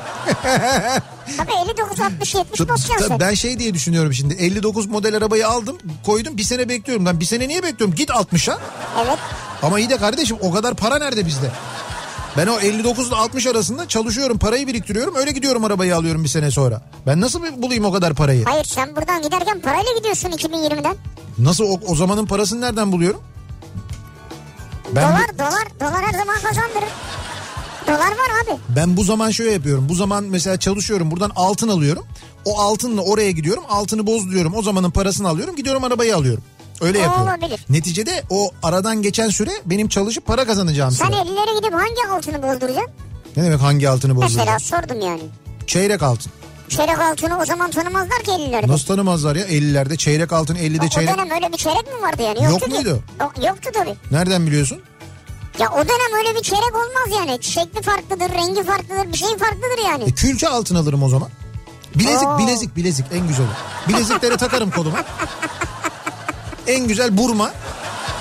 Tabii 1.37 1.53
59, 1.65 2.01
60, 2.01 2.35
70 2.35 2.59
Tabii, 2.59 2.69
basacaksın 2.69 3.09
sen. 3.09 3.21
ben 3.21 3.35
şey 3.35 3.59
diye 3.59 3.75
düşünüyorum 3.75 4.13
şimdi 4.13 4.35
59 4.35 4.87
model 4.87 5.17
arabayı 5.17 5.49
aldım 5.49 5.79
koydum 6.07 6.37
bir 6.37 6.43
sene 6.43 6.69
bekliyorum. 6.69 7.07
Lan 7.07 7.21
bir 7.21 7.25
sene 7.25 7.49
niye 7.49 7.63
bekliyorum 7.63 7.95
git 7.97 8.11
60'a. 8.11 8.59
Evet. 9.07 9.19
Ama 9.63 9.81
iyi 9.81 9.91
de 9.91 9.97
kardeşim 9.97 10.37
o 10.41 10.53
kadar 10.53 10.75
para 10.75 10.99
nerede 10.99 11.27
bizde? 11.27 11.51
Ben 12.37 12.47
o 12.47 12.59
59 12.61 13.09
ile 13.09 13.17
60 13.17 13.47
arasında 13.47 13.89
çalışıyorum 13.89 14.39
parayı 14.39 14.67
biriktiriyorum 14.67 15.15
öyle 15.15 15.31
gidiyorum 15.31 15.65
arabayı 15.65 15.97
alıyorum 15.97 16.25
bir 16.25 16.29
sene 16.29 16.51
sonra. 16.51 16.83
Ben 17.07 17.21
nasıl 17.21 17.63
bulayım 17.63 17.85
o 17.85 17.93
kadar 17.93 18.15
parayı? 18.15 18.45
Hayır 18.45 18.65
sen 18.65 18.97
buradan 18.97 19.23
giderken 19.23 19.61
parayla 19.61 19.93
gidiyorsun 19.99 20.29
2020'den. 20.31 20.97
Nasıl 21.39 21.65
o, 21.65 21.81
o 21.87 21.95
zamanın 21.95 22.27
parasını 22.27 22.61
nereden 22.61 22.93
buluyorum? 22.93 23.21
Ben 24.93 25.05
bu- 25.13 25.39
dolar, 25.39 25.39
dolar, 25.39 25.65
dolar 25.81 26.05
her 26.05 26.13
zaman 26.19 26.35
kazandırır. 26.35 26.89
Dolar 27.87 27.99
var 28.11 28.43
abi. 28.45 28.59
Ben 28.77 28.97
bu 28.97 29.05
zaman 29.05 29.31
şöyle 29.31 29.51
yapıyorum. 29.53 29.89
Bu 29.89 29.95
zaman 29.95 30.25
mesela 30.25 30.57
çalışıyorum 30.57 31.11
buradan 31.11 31.31
altın 31.37 31.69
alıyorum. 31.69 32.07
O 32.45 32.61
altınla 32.61 33.03
oraya 33.03 33.31
gidiyorum. 33.31 33.65
Altını 33.69 34.07
bozduruyorum. 34.07 34.55
O 34.55 34.63
zamanın 34.63 34.91
parasını 34.91 35.29
alıyorum. 35.29 35.57
Gidiyorum 35.57 35.85
arabayı 35.85 36.17
alıyorum. 36.17 36.43
Öyle 36.81 36.99
O 36.99 37.03
yapıyorum. 37.03 37.29
olabilir. 37.33 37.65
Neticede 37.71 38.23
o 38.31 38.51
aradan 38.63 39.03
geçen 39.03 39.29
süre 39.29 39.51
benim 39.67 39.89
çalışıp 39.89 40.27
para 40.27 40.45
kazanacağım 40.45 40.91
Sen 40.93 41.07
süre. 41.07 41.17
50'lere 41.17 41.59
gidip 41.61 41.75
hangi 41.75 42.09
altını 42.17 42.43
bozduracaksın? 42.43 42.93
Ne 43.37 43.43
demek 43.45 43.61
hangi 43.61 43.89
altını 43.89 44.15
Mesela 44.15 44.29
bozduracağım? 44.29 44.61
sordum 44.61 45.01
yani. 45.01 45.23
Çeyrek 45.67 46.03
altın. 46.03 46.33
Çeyrek 46.77 46.99
altını 46.99 47.39
o 47.39 47.45
zaman 47.45 47.71
tanımazlar 47.71 48.19
ki 48.23 48.31
50'lerde. 48.31 48.69
Nasıl 48.69 48.87
tanımazlar 48.87 49.37
ya 49.37 49.47
50'lerde 49.47 49.97
çeyrek 49.97 50.33
altın 50.33 50.55
50'de 50.55 50.83
O, 50.83 50.87
o 50.87 50.89
çeyrek. 50.89 51.15
dönem 51.15 51.31
öyle 51.31 51.53
bir 51.53 51.57
çeyrek 51.57 51.87
mi 51.87 52.03
vardı 52.03 52.23
yani? 52.23 52.43
Yok 52.43 52.51
Yoktu 52.53 52.67
ki. 52.67 52.75
muydu? 52.75 53.03
Yok, 53.21 53.33
yoktu 53.47 53.71
tabii. 53.75 53.95
Nereden 54.11 54.47
biliyorsun? 54.47 54.79
Ya 55.59 55.69
o 55.73 55.77
dönem 55.79 56.19
öyle 56.27 56.35
bir 56.39 56.43
çeyrek 56.43 56.75
olmaz 56.75 57.19
yani. 57.19 57.39
Şekli 57.43 57.83
farklıdır, 57.83 58.31
rengi 58.35 58.65
farklıdır, 58.65 59.13
bir 59.13 59.19
şey 59.19 59.29
farklıdır 59.39 59.85
yani. 59.87 60.05
E, 60.05 60.13
külçe 60.13 60.49
altın 60.49 60.75
alırım 60.77 61.03
o 61.03 61.09
zaman. 61.09 61.29
Bilezik 61.95 62.29
Oo. 62.29 62.39
bilezik 62.39 62.77
bilezik 62.77 63.07
en 63.13 63.29
güzeli. 63.29 63.47
Bileziklere 63.89 64.37
takarım 64.37 64.71
koluma. 64.71 64.99
En 66.67 66.89
güzel 66.89 67.17
burma. 67.19 67.51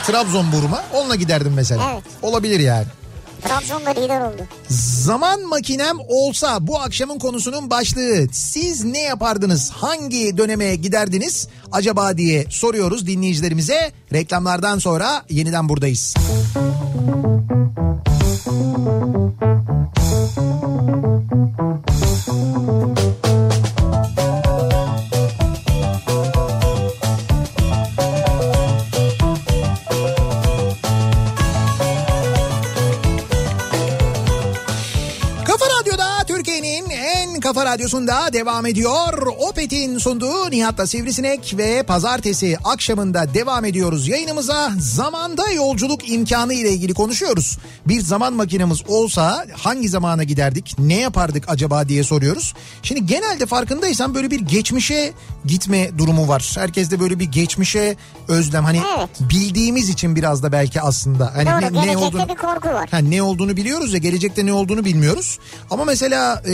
Trabzon 0.07 0.51
burma. 0.51 0.83
Onunla 0.93 1.15
giderdim 1.15 1.53
mesela. 1.55 1.91
Evet. 1.93 2.03
Olabilir 2.21 2.59
yani. 2.59 2.85
Trabzon'da 3.43 3.89
lider 3.89 4.21
oldu. 4.21 4.41
Zaman 5.03 5.41
makinem 5.41 5.97
olsa 6.07 6.67
bu 6.67 6.79
akşamın 6.79 7.19
konusunun 7.19 7.69
başlığı. 7.69 8.27
Siz 8.31 8.83
ne 8.83 9.01
yapardınız? 9.01 9.71
Hangi 9.71 10.37
döneme 10.37 10.75
giderdiniz 10.75 11.47
acaba 11.71 12.17
diye 12.17 12.45
soruyoruz 12.49 13.07
dinleyicilerimize. 13.07 13.91
Reklamlardan 14.13 14.79
sonra 14.79 15.23
yeniden 15.29 15.69
buradayız. 15.69 16.13
Kafa 22.27 23.10
radyosunda 37.71 38.33
devam 38.33 38.65
ediyor. 38.65 39.27
Opet'in 39.49 39.97
sunduğu 39.97 40.51
Nihat'la 40.51 40.87
Sivrisinek 40.87 41.53
ve 41.57 41.83
pazartesi 41.83 42.57
akşamında 42.63 43.33
devam 43.33 43.65
ediyoruz 43.65 44.07
yayınımıza. 44.07 44.71
Zamanda 44.79 45.51
yolculuk 45.51 46.09
imkanı 46.09 46.53
ile 46.53 46.69
ilgili 46.69 46.93
konuşuyoruz. 46.93 47.57
Bir 47.87 48.01
zaman 48.01 48.33
makinemiz 48.33 48.81
olsa 48.87 49.45
hangi 49.57 49.89
zamana 49.89 50.23
giderdik, 50.23 50.75
ne 50.79 50.99
yapardık 50.99 51.43
acaba 51.47 51.87
diye 51.89 52.03
soruyoruz. 52.03 52.53
Şimdi 52.83 53.05
genelde 53.05 53.45
farkındaysan 53.45 54.15
böyle 54.15 54.31
bir 54.31 54.39
geçmişe 54.39 55.13
gitme 55.45 55.97
durumu 55.97 56.27
var. 56.27 56.51
Herkeste 56.57 56.99
böyle 56.99 57.19
bir 57.19 57.25
geçmişe 57.25 57.95
özlem. 58.27 58.63
Hani 58.63 58.81
Evet. 58.97 59.09
bildiğimiz 59.19 59.89
için 59.89 60.15
biraz 60.15 60.43
da 60.43 60.51
belki 60.51 60.81
aslında. 60.81 61.31
Hani 61.35 61.45
Doğru, 61.45 61.73
ne, 61.73 61.87
ne 61.87 61.97
olduğunu... 61.97 62.29
bir 62.29 62.35
korku 62.35 62.69
var. 62.69 62.89
Ha, 62.91 62.97
ne 62.97 63.21
olduğunu 63.21 63.57
biliyoruz 63.57 63.93
ya 63.93 63.99
gelecekte 63.99 64.45
ne 64.45 64.53
olduğunu 64.53 64.85
bilmiyoruz. 64.85 65.39
Ama 65.69 65.85
mesela 65.85 66.41
e, 66.47 66.53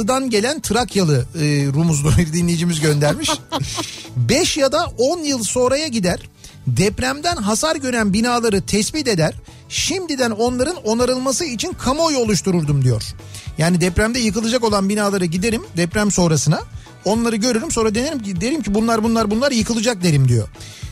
batıdan 0.00 0.30
gelen 0.30 0.60
Trakyalı 0.60 1.26
e, 1.34 1.66
Rumuzlu 1.74 2.10
bir 2.18 2.32
dinleyicimiz 2.32 2.80
göndermiş. 2.80 3.30
5 4.16 4.56
ya 4.56 4.72
da 4.72 4.86
10 4.98 5.18
yıl 5.18 5.42
sonraya 5.42 5.88
gider. 5.88 6.20
Depremden 6.66 7.36
hasar 7.36 7.76
gören 7.76 8.12
binaları 8.12 8.62
tespit 8.62 9.08
eder. 9.08 9.34
Şimdiden 9.68 10.30
onların 10.30 10.76
onarılması 10.76 11.44
için 11.44 11.72
kamuoyu 11.72 12.18
oluştururdum 12.18 12.84
diyor. 12.84 13.02
Yani 13.58 13.80
depremde 13.80 14.18
yıkılacak 14.18 14.64
olan 14.64 14.88
binalara 14.88 15.24
giderim 15.24 15.62
deprem 15.76 16.10
sonrasına. 16.10 16.60
Onları 17.04 17.36
görürüm 17.36 17.70
sonra 17.70 17.94
derim 17.94 18.22
ki 18.22 18.40
derim 18.40 18.62
ki 18.62 18.74
bunlar 18.74 19.04
bunlar 19.04 19.30
bunlar 19.30 19.50
yıkılacak 19.52 20.02
derim 20.02 20.28
diyor. 20.28 20.48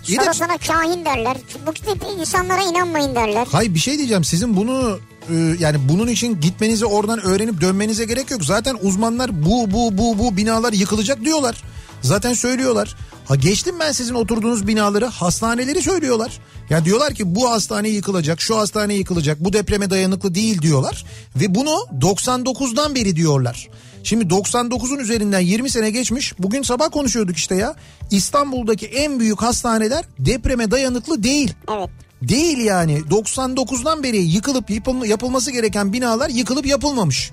İyi 0.08 0.18
de- 0.18 0.20
Sonra 0.22 0.34
sana 0.34 0.58
kahin 0.58 1.04
derler. 1.04 1.36
Bu 1.66 1.72
tip 1.74 2.02
insanlara 2.20 2.62
inanmayın 2.62 3.14
derler. 3.14 3.48
Hayır 3.52 3.74
bir 3.74 3.78
şey 3.78 3.98
diyeceğim 3.98 4.24
sizin 4.24 4.56
bunu 4.56 4.98
e, 5.30 5.34
yani 5.58 5.76
bunun 5.88 6.06
için 6.08 6.40
gitmenize 6.40 6.86
oradan 6.86 7.20
öğrenip 7.20 7.60
dönmenize 7.60 8.04
gerek 8.04 8.30
yok. 8.30 8.44
Zaten 8.44 8.76
uzmanlar 8.82 9.44
bu 9.44 9.70
bu 9.70 9.98
bu 9.98 10.18
bu 10.18 10.36
binalar 10.36 10.72
yıkılacak 10.72 11.24
diyorlar. 11.24 11.62
Zaten 12.02 12.32
söylüyorlar. 12.32 12.96
Ha 13.28 13.34
geçtim 13.36 13.74
ben 13.80 13.92
sizin 13.92 14.14
oturduğunuz 14.14 14.66
binaları 14.66 15.06
hastaneleri 15.06 15.82
söylüyorlar. 15.82 16.38
Ya 16.70 16.84
diyorlar 16.84 17.14
ki 17.14 17.34
bu 17.34 17.50
hastane 17.50 17.88
yıkılacak, 17.88 18.40
şu 18.40 18.56
hastane 18.58 18.94
yıkılacak, 18.94 19.44
bu 19.44 19.52
depreme 19.52 19.90
dayanıklı 19.90 20.34
değil 20.34 20.62
diyorlar. 20.62 21.04
Ve 21.36 21.54
bunu 21.54 21.86
99'dan 22.00 22.94
beri 22.94 23.16
diyorlar. 23.16 23.68
Şimdi 24.02 24.24
99'un 24.24 24.98
üzerinden 24.98 25.40
20 25.40 25.70
sene 25.70 25.90
geçmiş. 25.90 26.34
Bugün 26.38 26.62
sabah 26.62 26.90
konuşuyorduk 26.90 27.36
işte 27.36 27.54
ya. 27.54 27.74
İstanbul'daki 28.10 28.86
en 28.86 29.20
büyük 29.20 29.42
hastaneler 29.42 30.04
depreme 30.18 30.70
dayanıklı 30.70 31.22
değil. 31.22 31.54
Evet. 31.76 31.88
Değil 32.22 32.58
yani 32.58 32.98
99'dan 33.10 34.02
beri 34.02 34.16
yıkılıp 34.16 34.70
yapılma- 34.70 35.06
yapılması 35.06 35.50
gereken 35.50 35.92
binalar 35.92 36.28
yıkılıp 36.28 36.66
yapılmamış. 36.66 37.30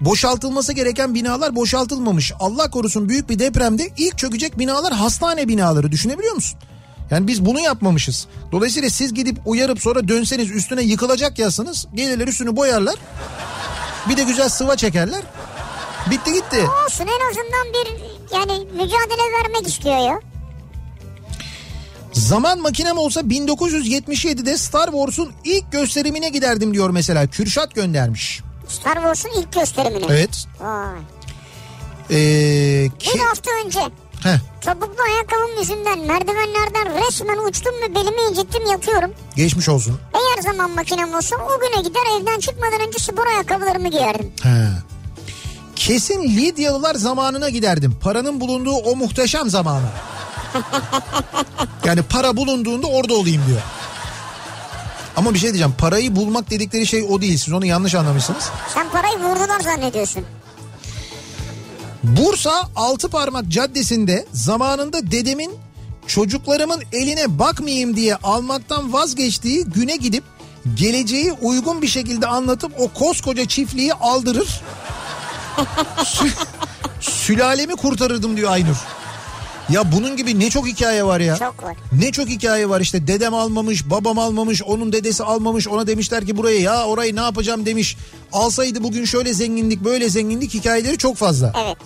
Boşaltılması 0.00 0.72
gereken 0.72 1.14
binalar 1.14 1.56
boşaltılmamış. 1.56 2.32
Allah 2.40 2.70
korusun 2.70 3.08
büyük 3.08 3.30
bir 3.30 3.38
depremde 3.38 3.88
ilk 3.96 4.18
çökecek 4.18 4.58
binalar 4.58 4.92
hastane 4.92 5.48
binaları 5.48 5.92
düşünebiliyor 5.92 6.34
musun? 6.34 6.58
Yani 7.10 7.26
biz 7.26 7.44
bunu 7.46 7.60
yapmamışız. 7.60 8.26
Dolayısıyla 8.52 8.90
siz 8.90 9.14
gidip 9.14 9.38
uyarıp 9.46 9.80
sonra 9.80 10.08
dönseniz 10.08 10.50
üstüne 10.50 10.82
yıkılacak 10.82 11.38
yazsanız 11.38 11.86
gelirler 11.94 12.28
üstünü 12.28 12.56
boyarlar. 12.56 12.94
Bir 14.08 14.16
de 14.16 14.22
güzel 14.22 14.48
sıva 14.48 14.76
çekerler. 14.76 15.22
Bitti 16.10 16.32
gitti. 16.32 16.68
Olsun 16.84 17.04
en 17.06 17.30
azından 17.30 17.66
bir 17.74 17.86
yani 18.36 18.64
mücadele 18.72 19.32
vermek 19.42 19.68
istiyor 19.68 19.98
ya. 19.98 20.20
Zaman 22.12 22.58
makinem 22.60 22.98
olsa 22.98 23.20
1977'de 23.20 24.58
Star 24.58 24.86
Wars'un 24.90 25.32
ilk 25.44 25.72
gösterimine 25.72 26.28
giderdim 26.28 26.74
diyor 26.74 26.90
mesela. 26.90 27.26
Kürşat 27.26 27.74
göndermiş. 27.74 28.40
Star 28.68 28.94
Wars'un 28.94 29.30
ilk 29.40 29.52
gösterimine. 29.52 30.04
Evet. 30.08 30.46
Vay. 30.60 30.98
Ee, 32.10 32.88
ki... 32.98 33.10
Bir 33.14 33.20
hafta 33.20 33.50
önce 33.64 33.80
Heh, 34.22 34.38
topuklu 34.60 35.02
ayakkabım 35.02 35.58
yüzünden 35.60 35.98
merdivenlerden 35.98 37.06
resmen 37.06 37.46
uçtum 37.48 37.72
ve 37.82 37.94
belimi 37.94 38.20
incittim 38.30 38.66
yatıyorum. 38.66 39.14
geçmiş 39.36 39.68
olsun. 39.68 40.00
Eğer 40.14 40.42
zaman 40.42 40.70
makinem 40.70 41.14
olsa 41.14 41.36
o 41.36 41.60
güne 41.60 41.82
gider 41.82 42.00
evden 42.20 42.40
çıkmadan 42.40 42.80
önce 42.88 42.98
spor 42.98 43.26
ayakkabılarımı 43.26 43.88
giyerdim. 43.88 44.32
He. 44.42 44.68
Kesin 45.78 46.22
Lidyalılar 46.22 46.94
zamanına 46.94 47.48
giderdim. 47.48 47.96
Paranın 48.00 48.40
bulunduğu 48.40 48.74
o 48.74 48.96
muhteşem 48.96 49.50
zamana. 49.50 49.88
yani 51.84 52.02
para 52.02 52.36
bulunduğunda 52.36 52.86
orada 52.86 53.14
olayım 53.14 53.42
diyor. 53.48 53.60
Ama 55.16 55.34
bir 55.34 55.38
şey 55.38 55.48
diyeceğim. 55.50 55.74
Parayı 55.78 56.16
bulmak 56.16 56.50
dedikleri 56.50 56.86
şey 56.86 57.06
o 57.10 57.20
değil. 57.20 57.36
Siz 57.38 57.54
onu 57.54 57.66
yanlış 57.66 57.94
anlamışsınız. 57.94 58.50
Sen 58.74 58.90
parayı 58.90 59.18
vurdular 59.18 59.60
zannediyorsun. 59.60 60.24
Bursa 62.02 62.68
Altıparmak 62.76 63.48
Caddesi'nde 63.48 64.26
zamanında 64.32 65.10
dedemin 65.10 65.52
çocuklarımın 66.06 66.82
eline 66.92 67.38
bakmayayım 67.38 67.96
diye 67.96 68.16
almaktan 68.16 68.92
vazgeçtiği 68.92 69.64
güne 69.64 69.96
gidip 69.96 70.24
geleceği 70.74 71.32
uygun 71.32 71.82
bir 71.82 71.88
şekilde 71.88 72.26
anlatıp 72.26 72.72
o 72.78 72.88
koskoca 72.88 73.44
çiftliği 73.44 73.94
aldırır. 73.94 74.60
Sü- 75.98 76.46
sülalemi 77.00 77.76
kurtarırdım 77.76 78.36
diyor 78.36 78.50
Aynur. 78.50 78.76
Ya 79.68 79.92
bunun 79.92 80.16
gibi 80.16 80.40
ne 80.40 80.50
çok 80.50 80.66
hikaye 80.66 81.04
var 81.04 81.20
ya. 81.20 81.36
Çok 81.36 81.62
var. 81.62 81.76
Ne 81.92 82.12
çok 82.12 82.28
hikaye 82.28 82.68
var 82.68 82.80
işte 82.80 83.06
dedem 83.06 83.34
almamış, 83.34 83.90
babam 83.90 84.18
almamış, 84.18 84.62
onun 84.62 84.92
dedesi 84.92 85.24
almamış. 85.24 85.68
Ona 85.68 85.86
demişler 85.86 86.26
ki 86.26 86.36
burayı 86.36 86.60
ya 86.60 86.84
orayı 86.84 87.16
ne 87.16 87.20
yapacağım 87.20 87.66
demiş. 87.66 87.96
Alsaydı 88.32 88.82
bugün 88.82 89.04
şöyle 89.04 89.34
zenginlik, 89.34 89.84
böyle 89.84 90.08
zenginlik 90.08 90.54
hikayeleri 90.54 90.98
çok 90.98 91.16
fazla. 91.16 91.52
Evet. 91.64 91.76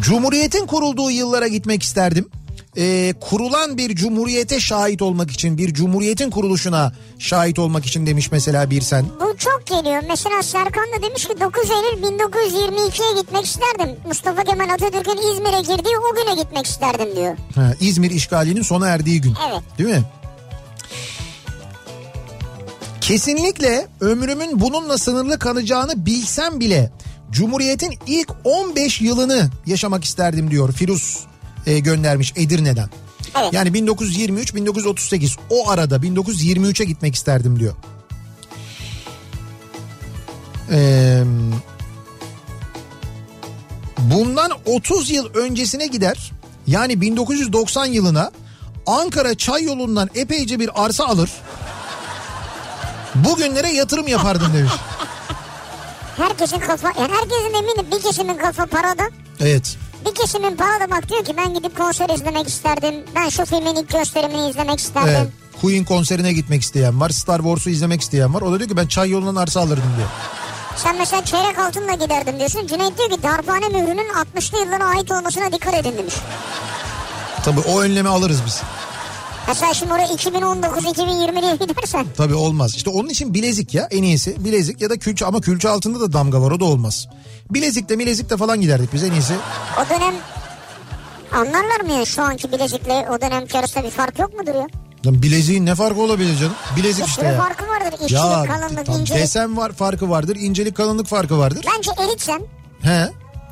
Cumhuriyetin 0.00 0.66
kurulduğu 0.66 1.10
yıllara 1.10 1.48
gitmek 1.48 1.82
isterdim. 1.82 2.28
Ee, 2.76 3.14
kurulan 3.20 3.78
bir 3.78 3.96
cumhuriyete 3.96 4.60
şahit 4.60 5.02
olmak 5.02 5.30
için, 5.30 5.58
bir 5.58 5.74
cumhuriyetin 5.74 6.30
kuruluşuna 6.30 6.92
şahit 7.18 7.58
olmak 7.58 7.86
için 7.86 8.06
demiş 8.06 8.32
mesela 8.32 8.70
bir 8.70 8.80
sen. 8.80 9.06
Bu 9.20 9.36
çok 9.36 9.66
geliyor. 9.66 10.02
Mesela 10.08 10.42
Serkan 10.42 10.84
da 10.98 11.02
demiş 11.02 11.24
ki 11.24 11.40
9 11.40 11.70
Eylül 11.70 12.18
1922'ye 12.18 13.22
gitmek 13.22 13.44
isterdim. 13.44 13.96
Mustafa 14.06 14.44
Kemal 14.44 14.68
Atatürk'ün 14.68 15.32
İzmir'e 15.32 15.60
girdiği 15.60 15.94
o 15.98 16.14
güne 16.14 16.42
gitmek 16.42 16.66
isterdim 16.66 17.16
diyor. 17.16 17.36
Ha, 17.54 17.72
İzmir 17.80 18.10
işgalinin 18.10 18.62
sona 18.62 18.88
erdiği 18.88 19.20
gün. 19.20 19.34
Evet. 19.50 19.62
Değil 19.78 19.90
mi? 19.90 20.02
Kesinlikle 23.00 23.86
ömrümün 24.00 24.60
bununla 24.60 24.98
sınırlı 24.98 25.38
kalacağını 25.38 26.06
bilsem 26.06 26.60
bile 26.60 26.92
Cumhuriyet'in 27.30 27.94
ilk 28.06 28.28
15 28.44 29.00
yılını 29.00 29.50
yaşamak 29.66 30.04
isterdim 30.04 30.50
diyor 30.50 30.72
Firuz 30.72 31.26
e, 31.66 31.78
göndermiş 31.78 32.32
Edirne'den. 32.36 32.88
Evet. 33.38 33.52
Yani 33.52 33.68
1923-1938 33.68 35.36
o 35.50 35.70
arada 35.70 35.96
1923'e 35.96 36.84
gitmek 36.84 37.14
isterdim 37.14 37.60
diyor. 37.60 37.74
Ee, 40.70 41.22
bundan 43.98 44.50
30 44.66 45.10
yıl 45.10 45.34
öncesine 45.34 45.86
gider. 45.86 46.32
Yani 46.66 47.00
1990 47.00 47.86
yılına 47.86 48.30
Ankara 48.86 49.34
Çay 49.34 49.64
yolundan 49.64 50.10
epeyce 50.14 50.60
bir 50.60 50.84
arsa 50.84 51.04
alır. 51.04 51.30
Bugünlere 53.14 53.68
yatırım 53.68 54.08
yapardım 54.08 54.52
demiş. 54.56 54.72
Herkesin 56.16 56.58
kafa, 56.58 56.92
yani 57.00 57.12
herkesin 57.12 57.54
eminim 57.54 57.86
bir 57.92 58.02
kesimin 58.02 58.36
kafa 58.38 58.66
parada. 58.66 59.02
Evet. 59.40 59.76
Bir 60.06 60.14
kesimin 60.14 60.56
parada 60.56 60.90
bak 60.90 61.08
diyor 61.08 61.24
ki 61.24 61.34
ben 61.36 61.54
gidip 61.54 61.76
konser 61.78 62.08
izlemek 62.08 62.48
isterdim. 62.48 62.94
Ben 63.14 63.28
şu 63.28 63.44
filmin 63.44 63.74
ilk 63.76 63.88
gösterimini 63.88 64.50
izlemek 64.50 64.78
isterdim. 64.78 65.10
evet. 65.16 65.28
Queen 65.60 65.84
konserine 65.84 66.32
gitmek 66.32 66.62
isteyen 66.62 67.00
var. 67.00 67.10
Star 67.10 67.38
Wars'u 67.38 67.70
izlemek 67.70 68.00
isteyen 68.00 68.34
var. 68.34 68.42
O 68.42 68.52
da 68.52 68.58
diyor 68.58 68.70
ki 68.70 68.76
ben 68.76 68.86
çay 68.86 69.10
yolundan 69.10 69.42
arsa 69.42 69.60
alırdım 69.60 69.92
diyor. 69.96 70.08
Sen 70.76 70.96
mesela 70.98 71.24
çeyrek 71.24 71.58
altınla 71.58 71.92
giderdim 71.92 72.38
diyorsun. 72.38 72.66
Cüneyt 72.66 72.98
diyor 72.98 73.10
ki 73.10 73.22
darphane 73.22 73.68
mührünün 73.68 74.08
60'lı 74.36 74.58
yıllara 74.58 74.84
ait 74.84 75.10
olmasına 75.12 75.52
dikkat 75.52 75.74
edin 75.74 75.98
demiş. 75.98 76.14
Tabii 77.44 77.60
o 77.60 77.80
önlemi 77.80 78.08
alırız 78.08 78.38
biz. 78.46 78.62
Mesela 79.48 79.74
şimdi 79.74 79.92
oraya 79.92 80.06
2019-2020 80.06 81.42
diye 81.42 81.56
gidersen. 81.56 82.06
Tabii 82.16 82.34
olmaz. 82.34 82.74
İşte 82.76 82.90
onun 82.90 83.08
için 83.08 83.34
bilezik 83.34 83.74
ya 83.74 83.88
en 83.90 84.02
iyisi. 84.02 84.44
Bilezik 84.44 84.80
ya 84.80 84.90
da 84.90 84.96
külçe 84.96 85.26
ama 85.26 85.40
külçe 85.40 85.68
altında 85.68 86.00
da 86.00 86.12
damga 86.12 86.40
var 86.42 86.50
o 86.50 86.60
da 86.60 86.64
olmaz. 86.64 87.08
Bilezikte 87.50 87.98
bilezikte 87.98 88.36
falan 88.36 88.60
giderdik 88.60 88.92
biz 88.92 89.02
en 89.02 89.12
iyisi. 89.12 89.34
O 89.86 89.90
dönem 89.90 90.14
anlarlar 91.32 91.80
mı 91.80 91.92
ya 91.92 92.04
şu 92.04 92.22
anki 92.22 92.52
bilezikle 92.52 93.06
o 93.10 93.20
dönemki 93.20 93.58
arasında 93.58 93.84
bir 93.84 93.90
fark 93.90 94.18
yok 94.18 94.34
mudur 94.38 94.54
ya? 94.54 94.66
Lan 95.06 95.22
bileziğin 95.22 95.66
ne 95.66 95.74
farkı 95.74 96.00
olabilir 96.00 96.36
canım? 96.38 96.54
Bilezik 96.76 97.06
işte 97.06 97.26
ya. 97.26 97.38
farkı 97.38 97.66
vardır. 97.68 97.92
İşçilik, 97.92 98.12
Ya 98.12 98.44
kalınlık, 98.44 98.86
tam 98.86 99.00
incelik. 99.00 99.22
desen 99.22 99.56
var 99.56 99.72
farkı 99.72 100.10
vardır, 100.10 100.36
incelik 100.36 100.76
kalınlık 100.76 101.06
farkı 101.06 101.38
vardır. 101.38 101.66
Bence 101.76 101.90
eritsen 101.98 102.42
He 102.82 103.10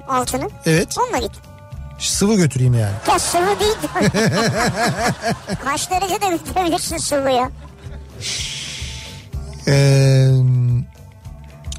altını 0.09 0.48
evet 0.66 0.97
onunla 0.98 1.19
git. 1.19 1.51
Sıvı 2.08 2.34
götüreyim 2.34 2.74
yani. 2.74 2.94
Ya 3.08 3.18
sıvı 3.18 3.60
değil. 3.60 3.76
Kaç 5.64 5.90
derecede 5.90 6.32
bitirebilirsin 6.32 6.96
sıvıyı? 6.96 7.48
Ee, 9.68 10.28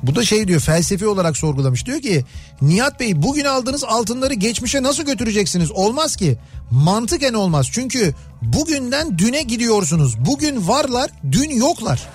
bu 0.03 0.15
da 0.15 0.25
şey 0.25 0.47
diyor 0.47 0.59
felsefi 0.59 1.07
olarak 1.07 1.37
sorgulamış. 1.37 1.85
Diyor 1.85 2.01
ki 2.01 2.25
Nihat 2.61 2.99
Bey 2.99 3.21
bugün 3.21 3.45
aldığınız 3.45 3.83
altınları 3.83 4.33
geçmişe 4.33 4.83
nasıl 4.83 5.03
götüreceksiniz? 5.03 5.71
Olmaz 5.71 6.15
ki. 6.15 6.37
Mantıken 6.71 7.33
olmaz. 7.33 7.67
Çünkü 7.71 8.13
bugünden 8.41 9.17
düne 9.17 9.41
gidiyorsunuz. 9.41 10.25
Bugün 10.25 10.67
varlar, 10.67 11.11
dün 11.31 11.49
yoklar. 11.49 12.09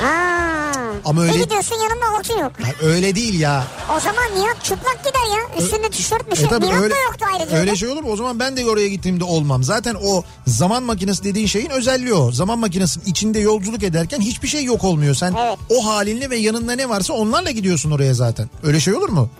Ha. 0.00 0.72
Ama 1.04 1.22
öyle- 1.22 1.34
Bir 1.34 1.38
gidiyorsun 1.44 1.74
yanında 1.76 2.18
altın 2.18 2.38
yok. 2.38 2.52
Ya 2.60 2.88
öyle 2.88 3.14
değil 3.14 3.40
ya. 3.40 3.64
O 3.96 4.00
zaman 4.00 4.24
Nihat 4.34 4.64
çıplak 4.64 4.98
gider 4.98 5.36
ya. 5.36 5.64
Üstünde 5.64 5.90
tişört 5.90 6.30
bir 6.30 6.36
şey. 6.36 6.44
E 6.44 6.48
tabii 6.48 6.66
Nihat 6.66 6.82
öyle, 6.82 6.94
da 6.94 6.98
yoktu 7.00 7.24
ayrıca. 7.34 7.56
öyle 7.56 7.76
şey 7.76 7.88
olur 7.88 8.02
mu? 8.02 8.10
O 8.12 8.16
zaman 8.16 8.38
ben 8.38 8.56
de 8.56 8.70
oraya 8.70 8.88
gittiğimde 8.88 9.24
olmam. 9.24 9.64
Zaten 9.64 9.96
o 10.04 10.22
zaman 10.46 10.82
makinesi 10.82 11.24
dediğin 11.24 11.46
şeyin 11.46 11.70
özelliği 11.70 12.14
o. 12.14 12.32
Zaman 12.32 12.58
makinesinin 12.58 13.04
içinde 13.04 13.38
yolculuk 13.38 13.82
ederken 13.82 14.20
hiçbir 14.20 14.48
şey 14.48 14.64
yok 14.64 14.84
olmuyor. 14.84 15.14
Sen 15.14 15.34
Evet. 15.38 15.58
o 15.70 15.86
halinle 15.86 16.30
ve 16.30 16.36
yanında 16.36 16.72
ne 16.72 16.88
varsa 16.88 17.12
onlarla 17.14 17.50
gidiyorsun 17.50 17.90
oraya 17.90 18.14
zaten. 18.14 18.50
Öyle 18.62 18.80
şey 18.80 18.94
olur 18.94 19.08
mu? 19.08 19.28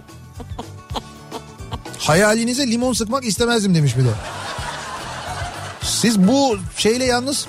Hayalinize 1.98 2.66
limon 2.66 2.93
sıkmak 2.93 3.24
istemezdim 3.24 3.74
demiş 3.74 3.97
bir 3.97 4.05
de. 4.05 4.10
Siz 5.82 6.18
bu 6.28 6.59
şeyle 6.76 7.05
yalnız... 7.05 7.47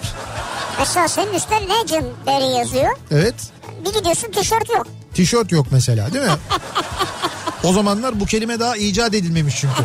Mesela 0.79 1.07
senin 1.07 1.33
üstte 1.33 1.55
Legendary 1.55 2.57
yazıyor. 2.57 2.91
Evet. 3.11 3.35
Bir 3.85 3.93
gidiyorsun 3.93 4.31
tişört 4.31 4.69
yok. 4.69 4.87
Tişört 5.13 5.51
yok 5.51 5.67
mesela 5.71 6.13
değil 6.13 6.25
mi? 6.25 6.31
o 7.63 7.73
zamanlar 7.73 8.19
bu 8.19 8.25
kelime 8.25 8.59
daha 8.59 8.77
icat 8.77 9.13
edilmemiş 9.13 9.55
çünkü. 9.61 9.83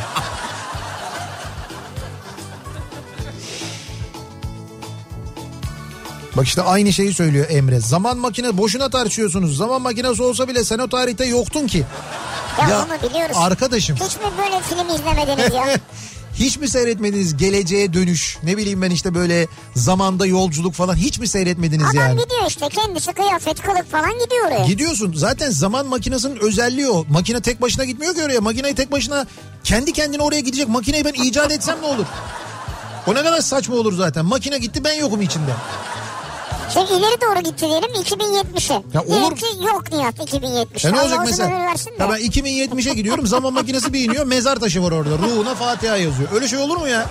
Bak 6.37 6.47
işte 6.47 6.62
aynı 6.62 6.93
şeyi 6.93 7.15
söylüyor 7.15 7.47
Emre. 7.51 7.81
Zaman 7.81 8.19
makine 8.19 8.57
boşuna 8.59 8.91
tartışıyorsunuz. 8.91 9.57
Zaman 9.57 9.83
makinesi 9.83 10.23
olsa 10.23 10.49
bile 10.49 10.65
sen 10.65 10.79
o 10.79 10.89
tarihte 10.89 11.25
yoktun 11.25 11.66
ki. 11.66 11.85
Ya, 12.62 12.69
Ya 12.69 12.79
onu 12.79 13.11
biliyoruz. 13.11 13.37
arkadaşım. 13.41 13.97
Hiç 13.97 14.16
mi 14.16 14.23
böyle 14.39 14.61
film 14.62 14.89
izlemediniz 14.95 15.55
ya? 15.55 15.66
Hiç 16.35 16.59
mi 16.59 16.69
seyretmediniz 16.69 17.36
geleceğe 17.36 17.93
dönüş 17.93 18.39
ne 18.43 18.56
bileyim 18.56 18.82
ben 18.82 18.90
işte 18.90 19.15
böyle 19.15 19.47
zamanda 19.74 20.27
yolculuk 20.27 20.74
falan 20.74 20.94
hiç 20.94 21.19
mi 21.19 21.28
seyretmediniz 21.28 21.85
Adam 21.86 21.97
yani? 21.97 22.23
gidiyor 22.24 22.43
işte 22.48 22.69
kendisi 22.69 23.12
kıyafet 23.12 23.61
kılık 23.62 23.90
falan 23.90 24.12
gidiyor 24.24 24.47
oraya. 24.47 24.65
Gidiyorsun 24.66 25.12
zaten 25.16 25.51
zaman 25.51 25.86
makinesinin 25.86 26.36
özelliği 26.36 26.89
o. 26.89 27.05
Makine 27.09 27.40
tek 27.40 27.62
başına 27.62 27.85
gitmiyor 27.85 28.15
ki 28.15 28.23
oraya. 28.23 28.40
Makineyi 28.40 28.74
tek 28.74 28.93
başına 28.93 29.27
kendi 29.65 29.93
kendine 29.93 30.23
oraya 30.23 30.40
gidecek. 30.40 30.69
Makineyi 30.69 31.05
ben 31.05 31.12
icat 31.12 31.52
etsem 31.52 31.77
ne 31.82 31.86
olur? 31.86 32.06
O 33.06 33.15
ne 33.15 33.23
kadar 33.23 33.40
saçma 33.40 33.77
olur 33.77 33.93
zaten. 33.97 34.24
Makine 34.24 34.59
gitti 34.59 34.85
ben 34.85 34.94
yokum 34.94 35.20
içinde. 35.23 35.51
Şimdi 36.73 36.93
ileri 36.93 37.20
doğru 37.20 37.41
gitti 37.41 37.66
diyelim 37.66 37.91
2070'e. 37.91 38.82
Ya 38.95 39.03
olur. 39.03 39.09
Diyelim 39.09 39.35
ki 39.35 39.47
yok 39.66 39.93
Nihat 39.93 40.23
2070. 40.23 40.85
E 40.85 40.93
ne 40.93 40.97
Allah 40.97 41.03
olacak 41.03 41.20
mesela? 41.27 41.51
Ya 41.99 42.09
ben 42.11 42.20
2070'e 42.20 42.95
gidiyorum 42.95 43.27
zaman 43.27 43.53
makinesi 43.53 43.93
bir 43.93 44.09
iniyor 44.09 44.27
mezar 44.27 44.57
taşı 44.57 44.82
var 44.82 44.93
orada. 44.93 45.19
Ruhuna 45.19 45.55
Fatiha 45.55 45.97
yazıyor. 45.97 46.28
Öyle 46.32 46.49
şey 46.49 46.59
olur 46.59 46.77
mu 46.77 46.89
ya? 46.89 47.07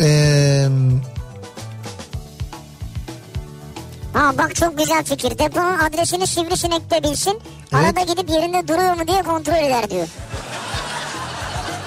Eee... 0.00 0.68
Ha 4.14 4.38
bak 4.38 4.54
çok 4.54 4.78
güzel 4.78 5.04
fikir. 5.04 5.38
Deponun 5.38 5.78
adresini 5.78 6.26
sivrisinek 6.26 6.90
de 6.90 7.02
bilsin. 7.02 7.40
Arada 7.72 8.00
gidip 8.00 8.30
yerinde 8.30 8.68
duruyor 8.68 8.96
mu 8.96 9.06
diye 9.08 9.22
kontrol 9.22 9.54
eder 9.54 9.90
diyor. 9.90 10.08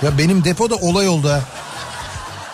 Ya 0.04 0.18
benim 0.18 0.44
depoda 0.44 0.76
olay 0.76 1.08
oldu 1.08 1.30
ha. 1.30 1.42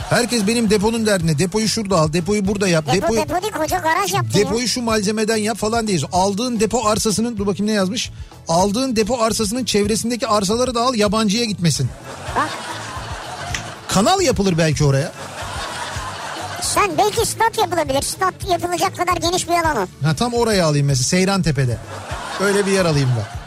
Herkes 0.10 0.48
benim 0.48 0.70
deponun 0.70 1.06
derdine. 1.06 1.40
Depoyu 1.40 1.68
şurada 1.68 1.98
al, 1.98 2.14
depoyu 2.14 2.48
burada 2.48 2.68
yap. 2.68 2.86
Depo 2.86 2.96
depoyu, 2.96 3.22
depo 3.22 3.42
değil 3.42 3.54
koca 3.54 3.78
garaj 3.80 4.14
yaptı 4.14 4.40
ya. 4.40 4.46
depoyu 4.46 4.68
şu 4.68 4.82
malzemeden 4.82 5.38
yap 5.38 5.58
falan 5.58 5.88
diyoruz. 5.88 6.06
Aldığın 6.12 6.60
depo 6.60 6.88
arsasının, 6.88 7.38
dur 7.38 7.48
bakayım 7.48 7.68
ne 7.72 7.76
yazmış. 7.76 8.12
Aldığın 8.48 8.96
depo 8.96 9.22
arsasının 9.22 9.66
çevresindeki 9.66 10.28
arsaları 10.28 10.76
da 10.76 10.82
al 10.82 10.96
yabancıya 10.96 11.46
gitmesin. 11.46 11.90
Bak 12.36 12.50
Kanal 13.88 14.22
yapılır 14.22 14.58
belki 14.58 14.84
oraya. 14.84 15.12
sen 16.62 16.92
belki 16.98 17.26
stat 17.26 17.58
yapılabilir. 17.58 18.02
Stat 18.02 18.34
yapılacak 18.50 18.98
kadar 18.98 19.16
geniş 19.16 19.48
bir 19.48 19.54
alan 19.54 19.78
o. 19.78 20.06
Ha, 20.08 20.14
tam 20.16 20.34
oraya 20.34 20.66
alayım 20.66 20.88
mesela 20.88 21.04
Seyran 21.04 21.42
Tepe'de. 21.42 21.78
Öyle 22.42 22.66
bir 22.66 22.72
yer 22.72 22.86
alayım 22.86 23.10
ben. 23.18 23.43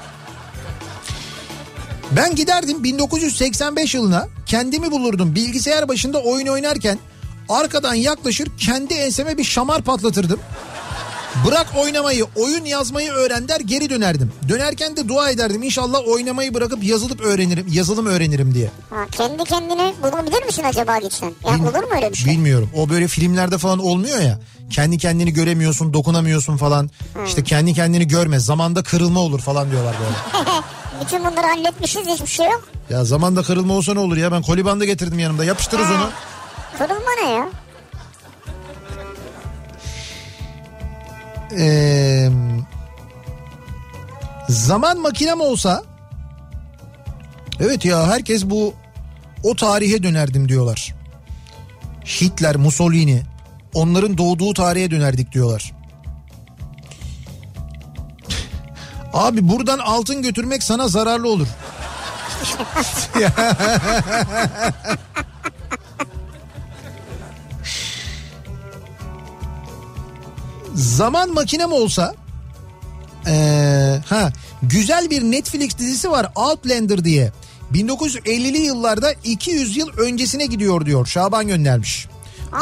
Ben 2.12 2.34
giderdim 2.34 2.84
1985 2.84 3.94
yılına 3.94 4.28
kendimi 4.46 4.90
bulurdum 4.90 5.34
bilgisayar 5.34 5.88
başında 5.88 6.18
oyun 6.18 6.46
oynarken 6.46 6.98
arkadan 7.48 7.94
yaklaşır 7.94 8.48
kendi 8.58 8.94
enseme 8.94 9.38
bir 9.38 9.44
şamar 9.44 9.82
patlatırdım. 9.82 10.40
Bırak 11.46 11.66
oynamayı, 11.78 12.24
oyun 12.36 12.64
yazmayı 12.64 13.10
öğren 13.12 13.48
der 13.48 13.60
geri 13.60 13.90
dönerdim. 13.90 14.32
Dönerken 14.48 14.96
de 14.96 15.08
dua 15.08 15.30
ederdim. 15.30 15.62
İnşallah 15.62 16.08
oynamayı 16.08 16.54
bırakıp 16.54 16.84
yazılıp 16.84 17.20
öğrenirim, 17.20 17.66
yazılım 17.70 18.06
öğrenirim 18.06 18.54
diye. 18.54 18.70
Ha, 18.90 18.96
kendi 19.12 19.44
kendine 19.44 19.92
bulabilir 20.02 20.42
misin 20.46 20.62
acaba 20.64 20.98
gitsen? 20.98 21.32
Ya 21.46 21.54
Bil- 21.54 21.60
olur 21.60 21.82
mu 21.84 21.88
öyle 21.96 22.12
bir 22.12 22.16
şey? 22.16 22.32
Bilmiyorum. 22.32 22.70
O 22.76 22.88
böyle 22.88 23.08
filmlerde 23.08 23.58
falan 23.58 23.78
olmuyor 23.78 24.18
ya. 24.20 24.40
Kendi 24.70 24.98
kendini 24.98 25.32
göremiyorsun, 25.32 25.92
dokunamıyorsun 25.94 26.56
falan. 26.56 26.90
İşte 27.26 27.44
kendi 27.44 27.74
kendini 27.74 28.08
görme. 28.08 28.38
Zamanda 28.40 28.82
kırılma 28.82 29.20
olur 29.20 29.40
falan 29.40 29.70
diyorlar 29.70 29.94
böyle. 30.00 30.50
Bütün 31.04 31.20
bunları 31.24 31.46
halletmişiz 31.46 32.06
hiçbir 32.06 32.26
şey 32.26 32.46
yok. 32.46 32.68
ya 32.90 33.04
zamanda 33.04 33.42
kırılma 33.42 33.74
olsa 33.74 33.94
ne 33.94 34.00
olur 34.00 34.16
ya? 34.16 34.32
Ben 34.32 34.42
kolibandı 34.42 34.84
getirdim 34.84 35.18
yanımda. 35.18 35.44
Yapıştırırız 35.44 35.90
onu. 35.90 36.10
Kırılma 36.78 37.10
ne 37.22 37.30
ya? 37.30 37.48
Ee, 41.58 42.28
zaman 44.48 44.98
makinem 45.00 45.40
olsa 45.40 45.82
evet 47.60 47.84
ya 47.84 48.06
herkes 48.06 48.44
bu 48.44 48.74
o 49.42 49.56
tarihe 49.56 50.02
dönerdim 50.02 50.48
diyorlar. 50.48 50.94
Hitler, 52.04 52.56
Mussolini 52.56 53.22
onların 53.74 54.18
doğduğu 54.18 54.54
tarihe 54.54 54.90
dönerdik 54.90 55.32
diyorlar. 55.32 55.72
Abi 59.16 59.48
buradan 59.48 59.78
altın 59.78 60.22
götürmek 60.22 60.62
sana 60.62 60.88
zararlı 60.88 61.30
olur. 61.30 61.46
Zaman 70.74 71.34
makinem 71.34 71.72
olsa 71.72 72.14
ee, 73.26 74.00
ha 74.06 74.32
güzel 74.62 75.10
bir 75.10 75.22
Netflix 75.22 75.78
dizisi 75.78 76.10
var 76.10 76.32
Outlander 76.34 77.04
diye. 77.04 77.32
1950'li 77.72 78.58
yıllarda 78.58 79.12
200 79.24 79.76
yıl 79.76 79.88
öncesine 79.98 80.46
gidiyor 80.46 80.86
diyor. 80.86 81.06
Şaban 81.06 81.48
göndermiş. 81.48 82.08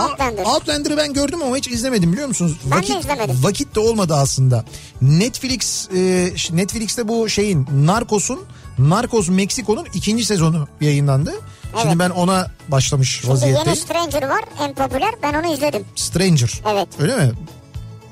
Outlander. 0.03 0.45
Outlander'ı 0.45 0.97
ben 0.97 1.13
gördüm 1.13 1.43
ama 1.43 1.57
hiç 1.57 1.69
izlemedim 1.69 2.13
biliyor 2.13 2.29
musunuz? 2.29 2.57
Ben 2.65 2.83
de 2.83 2.99
izlemedim. 2.99 3.39
Vakit 3.43 3.75
de 3.75 3.81
olmadı 3.81 4.15
aslında. 4.15 4.65
Netflix 5.03 5.89
e, 5.95 6.31
Netflix'te 6.51 7.09
bu 7.09 7.29
şeyin 7.29 7.67
Narcos'un 7.87 8.41
Narcos 8.79 9.29
Meksiko'nun 9.29 9.87
ikinci 9.95 10.25
sezonu 10.25 10.69
yayınlandı. 10.81 11.33
Şimdi 11.65 11.87
Evet. 11.87 11.99
ben 11.99 12.11
ona 12.11 12.51
başlamış 12.69 13.11
Şimdi 13.11 13.27
yeni 13.27 13.35
vaziyetteyim. 13.35 13.79
Stranger 13.79 14.23
var 14.29 14.45
en 14.61 14.75
popüler 14.75 15.15
ben 15.23 15.35
onu 15.35 15.55
izledim. 15.55 15.85
Stranger. 15.97 16.61
Evet. 16.73 16.89
Öyle 16.99 17.17
mi? 17.17 17.33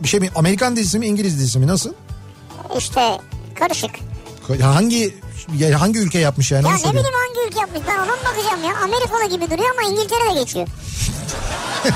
Bir 0.03 0.09
şey 0.09 0.21
mi? 0.21 0.31
Amerikan 0.35 0.77
dizisi 0.77 0.99
mi 0.99 1.07
İngiliz 1.07 1.39
dizisi 1.39 1.59
mi 1.59 1.67
nasıl? 1.67 1.93
İşte 2.79 3.19
karışık. 3.55 3.91
Hangi 4.63 5.15
ya 5.59 5.81
hangi 5.81 5.99
ülke 5.99 6.19
yapmış 6.19 6.53
yani? 6.53 6.67
Ya 6.69 6.75
ne 6.75 6.79
bileyim 6.91 7.07
hangi 7.27 7.49
ülke 7.49 7.61
yapmış 7.61 7.81
ben 7.89 7.95
ona 7.99 8.07
mı 8.07 8.23
bakacağım 8.25 8.65
ya? 8.65 8.77
Amerikalı 8.85 9.29
gibi 9.31 9.51
duruyor 9.51 9.71
ama 9.79 9.91
İngiltere'de 9.91 10.41
geçiyor. 10.41 10.69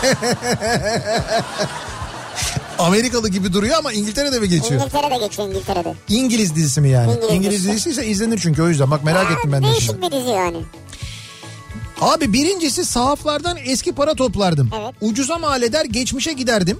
Amerikalı 2.78 3.28
gibi 3.28 3.52
duruyor 3.52 3.78
ama 3.78 3.92
İngiltere'de 3.92 4.40
mi 4.40 4.48
geçiyor? 4.48 4.80
İngiltere'de 4.80 5.16
geçiyor 5.26 5.48
İngiltere'de. 5.48 5.94
İngiliz 6.08 6.54
dizisi 6.56 6.80
mi 6.80 6.88
yani? 6.90 7.12
İngiliz 7.12 7.30
İngiliz, 7.34 7.64
dizisi. 7.68 7.90
ise 7.90 8.06
izlenir 8.06 8.38
çünkü 8.42 8.62
o 8.62 8.68
yüzden. 8.68 8.90
Bak 8.90 9.04
merak 9.04 9.26
Ha, 9.30 9.32
ettim 9.32 9.52
ben 9.52 9.62
de 9.62 9.66
Değişik 9.66 9.82
şimdi. 9.90 10.02
bir 10.02 10.10
dizi 10.12 10.28
yani. 10.30 10.56
Abi 12.00 12.32
birincisi 12.32 12.84
sahaflardan 12.84 13.56
eski 13.64 13.92
para 13.92 14.14
toplardım. 14.14 14.70
Evet. 14.80 14.94
Ucuza 15.00 15.38
mal 15.38 15.62
eder 15.62 15.84
geçmişe 15.84 16.32
giderdim. 16.32 16.78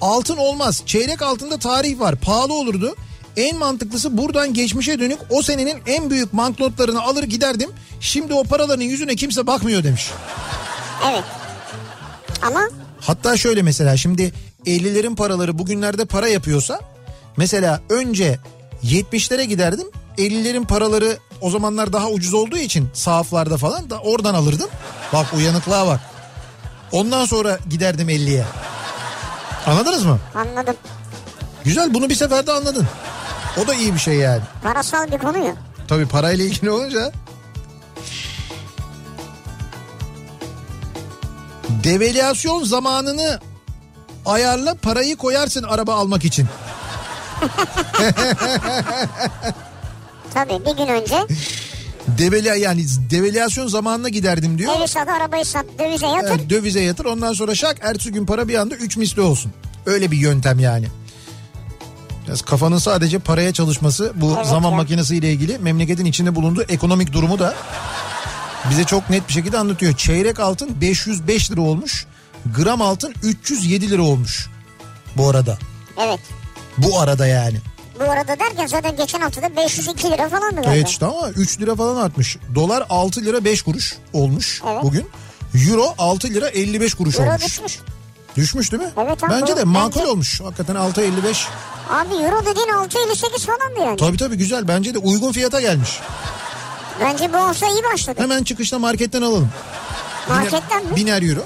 Altın 0.00 0.36
olmaz. 0.36 0.82
Çeyrek 0.86 1.22
altında 1.22 1.58
tarih 1.58 2.00
var. 2.00 2.16
Pahalı 2.16 2.54
olurdu. 2.54 2.94
En 3.36 3.56
mantıklısı 3.58 4.18
buradan 4.18 4.54
geçmişe 4.54 4.98
dönük 5.00 5.18
o 5.30 5.42
senenin 5.42 5.78
en 5.86 6.10
büyük 6.10 6.32
banknotlarını 6.32 7.02
alır 7.02 7.22
giderdim. 7.22 7.70
Şimdi 8.00 8.34
o 8.34 8.44
paraların 8.44 8.82
yüzüne 8.84 9.16
kimse 9.16 9.46
bakmıyor 9.46 9.84
demiş. 9.84 10.10
Evet. 11.10 11.24
Ama 12.42 12.60
Hatta 13.00 13.36
şöyle 13.36 13.62
mesela 13.62 13.96
şimdi 13.96 14.32
50'lerin 14.66 15.16
paraları 15.16 15.58
bugünlerde 15.58 16.04
para 16.04 16.28
yapıyorsa 16.28 16.80
mesela 17.36 17.80
önce 17.90 18.38
70'lere 18.84 19.42
giderdim. 19.44 19.86
50'lerin 20.18 20.66
paraları 20.66 21.18
o 21.40 21.50
zamanlar 21.50 21.92
daha 21.92 22.08
ucuz 22.08 22.34
olduğu 22.34 22.56
için 22.58 22.88
sahaflarda 22.94 23.56
falan 23.56 23.90
da 23.90 23.98
oradan 23.98 24.34
alırdım. 24.34 24.68
Bak 25.12 25.26
uyanıklığa 25.34 25.86
bak. 25.86 26.00
Ondan 26.92 27.24
sonra 27.24 27.58
giderdim 27.70 28.08
50'ye. 28.10 28.44
Anladınız 29.66 30.04
mı? 30.04 30.18
anladım. 30.34 30.74
Güzel 31.64 31.94
bunu 31.94 32.08
bir 32.10 32.14
seferde 32.14 32.52
anladın. 32.52 32.86
O 33.64 33.66
da 33.68 33.74
iyi 33.74 33.94
bir 33.94 33.98
şey 33.98 34.14
yani. 34.14 34.42
Parasal 34.62 35.12
bir 35.12 35.18
konu 35.18 35.38
ya. 35.38 35.54
Tabii 35.88 36.06
parayla 36.06 36.44
ilgili 36.44 36.70
olunca. 36.70 37.12
Devalüasyon 41.68 42.64
zamanını 42.64 43.40
ayarla 44.26 44.74
parayı 44.74 45.16
koyarsın 45.16 45.62
araba 45.62 45.94
almak 45.94 46.24
için. 46.24 46.46
Tabii 50.34 50.64
bir 50.66 50.76
gün 50.76 50.86
önce 50.86 51.26
Devalü 52.08 52.58
yani 52.58 52.84
devalüasyon 53.10 53.66
zamanına 53.66 54.08
giderdim 54.08 54.58
diyor. 54.58 54.72
evi 54.78 54.88
sat 54.88 55.08
arabayı 55.08 55.44
sat 55.44 55.64
dövize 55.78 56.06
yatır. 56.06 56.28
Evet, 56.28 56.50
dövize 56.50 56.80
yatır 56.80 57.04
ondan 57.04 57.32
sonra 57.32 57.54
şak 57.54 57.76
ertesi 57.80 58.12
gün 58.12 58.26
para 58.26 58.48
bir 58.48 58.54
anda 58.54 58.74
3 58.74 58.96
misli 58.96 59.20
olsun. 59.22 59.52
Öyle 59.86 60.10
bir 60.10 60.16
yöntem 60.16 60.58
yani. 60.58 60.86
Biraz 62.26 62.42
kafanın 62.42 62.78
sadece 62.78 63.18
paraya 63.18 63.52
çalışması 63.52 64.12
bu 64.14 64.34
Evet 64.36 64.46
zaman 64.46 64.70
ya. 64.70 64.76
makinesiyle 64.76 65.32
ilgili 65.32 65.58
memleketin 65.58 66.04
içinde 66.04 66.34
bulunduğu 66.34 66.62
ekonomik 66.62 67.12
durumu 67.12 67.38
da 67.38 67.54
bize 68.70 68.84
çok 68.84 69.10
net 69.10 69.28
bir 69.28 69.32
şekilde 69.32 69.58
anlatıyor. 69.58 69.96
Çeyrek 69.96 70.40
altın 70.40 70.80
505 70.80 71.50
lira 71.50 71.60
olmuş. 71.60 72.06
Gram 72.56 72.82
altın 72.82 73.14
307 73.22 73.90
lira 73.90 74.02
olmuş. 74.02 74.48
Bu 75.16 75.28
arada. 75.28 75.58
Evet. 75.98 76.20
Bu 76.78 77.00
arada 77.00 77.26
yani. 77.26 77.56
Bu 78.00 78.04
arada 78.10 78.38
derken 78.38 78.66
zaten 78.66 78.96
geçen 78.96 79.20
hafta 79.20 79.42
da 79.42 79.56
502 79.56 80.10
lira 80.10 80.28
falandı 80.28 80.56
zaten. 80.56 80.72
Evet 80.72 80.88
işte 80.88 81.06
ama 81.06 81.30
3 81.30 81.60
lira 81.60 81.74
falan 81.76 81.96
artmış. 81.96 82.36
Dolar 82.54 82.86
6 82.90 83.20
lira 83.24 83.44
5 83.44 83.62
kuruş 83.62 83.94
olmuş 84.12 84.62
Evet. 84.70 84.82
bugün. 84.82 85.06
Euro 85.68 85.94
6 85.98 86.28
lira 86.28 86.48
55 86.48 86.94
kuruş 86.94 87.18
Euro 87.18 87.28
olmuş. 87.28 87.44
düşmüş. 87.44 87.78
Düşmüş 88.36 88.72
değil 88.72 88.82
mi? 88.82 88.88
Evet 88.96 89.24
abi, 89.24 89.30
Bence 89.32 89.56
de 89.56 89.64
makul 89.64 90.00
Bence- 90.00 90.10
olmuş. 90.10 90.40
Hakikaten 90.40 90.74
6.55. 90.74 91.46
Abi 91.90 92.14
euro 92.14 92.40
dediğin 92.46 92.68
6.58 92.68 93.46
falandı 93.46 93.80
yani. 93.80 93.96
Tabii 93.96 94.16
tabii 94.16 94.36
güzel. 94.36 94.68
Bence 94.68 94.94
de 94.94 94.98
uygun 94.98 95.32
fiyata 95.32 95.60
gelmiş. 95.60 96.00
Bence 97.00 97.32
bu 97.32 97.36
olsa 97.36 97.66
iyi 97.66 97.82
başladı. 97.92 98.20
Hemen 98.22 98.44
çıkışta 98.44 98.78
marketten 98.78 99.22
alalım. 99.22 99.48
Marketten 100.28 100.86
mi? 100.86 100.96
Biner 100.96 101.22
euro. 101.22 101.44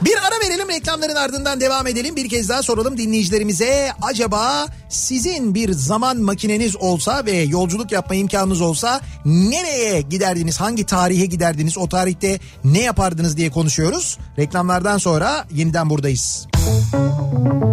Bir 0.00 0.16
ara 0.16 0.48
verelim 0.48 0.68
reklamların 0.68 1.14
ardından 1.14 1.60
devam 1.60 1.86
edelim. 1.86 2.16
Bir 2.16 2.28
kez 2.28 2.48
daha 2.48 2.62
soralım 2.62 2.98
dinleyicilerimize. 2.98 3.92
Acaba 4.02 4.66
sizin 4.88 5.54
bir 5.54 5.72
zaman 5.72 6.16
makineniz 6.18 6.76
olsa 6.76 7.26
ve 7.26 7.32
yolculuk 7.36 7.92
yapma 7.92 8.14
imkanınız 8.14 8.60
olsa 8.60 9.00
nereye 9.24 10.00
giderdiniz? 10.00 10.60
Hangi 10.60 10.86
tarihe 10.86 11.26
giderdiniz? 11.26 11.78
O 11.78 11.88
tarihte 11.88 12.40
ne 12.64 12.80
yapardınız 12.80 13.36
diye 13.36 13.50
konuşuyoruz. 13.50 14.18
Reklamlardan 14.38 14.98
sonra 14.98 15.46
yeniden 15.54 15.90
buradayız. 15.90 16.46
Kafa 16.52 17.69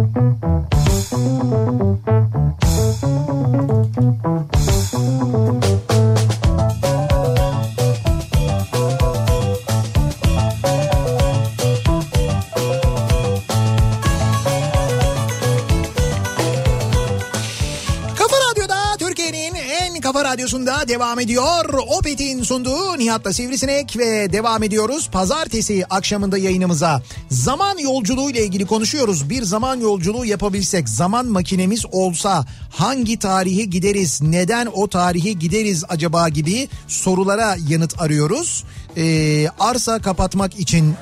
devam 20.88 21.20
ediyor. 21.20 21.74
Opet'in 21.98 22.42
sunduğu 22.42 22.98
Nihat'la 22.98 23.32
Sivrisinek 23.32 23.98
ve 23.98 24.32
devam 24.32 24.62
ediyoruz. 24.62 25.08
Pazartesi 25.12 25.84
akşamında 25.90 26.38
yayınımıza 26.38 27.02
zaman 27.30 27.78
yolculuğu 27.78 28.30
ile 28.30 28.44
ilgili 28.44 28.66
konuşuyoruz. 28.66 29.30
Bir 29.30 29.42
zaman 29.42 29.80
yolculuğu 29.80 30.24
yapabilsek, 30.24 30.88
zaman 30.88 31.26
makinemiz 31.26 31.84
olsa 31.92 32.46
hangi 32.70 33.18
tarihe 33.18 33.64
gideriz, 33.64 34.22
neden 34.22 34.68
o 34.72 34.88
tarihe 34.88 35.32
gideriz 35.32 35.84
acaba 35.88 36.28
gibi 36.28 36.68
sorulara 36.88 37.56
yanıt 37.68 38.00
arıyoruz. 38.00 38.64
Ee, 38.96 39.48
arsa 39.60 39.98
kapatmak 39.98 40.60
için 40.60 40.94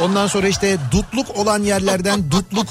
Ondan 0.00 0.26
sonra 0.26 0.48
işte 0.48 0.78
dutluk 0.92 1.36
olan 1.36 1.62
yerlerden 1.62 2.30
dutluk 2.30 2.66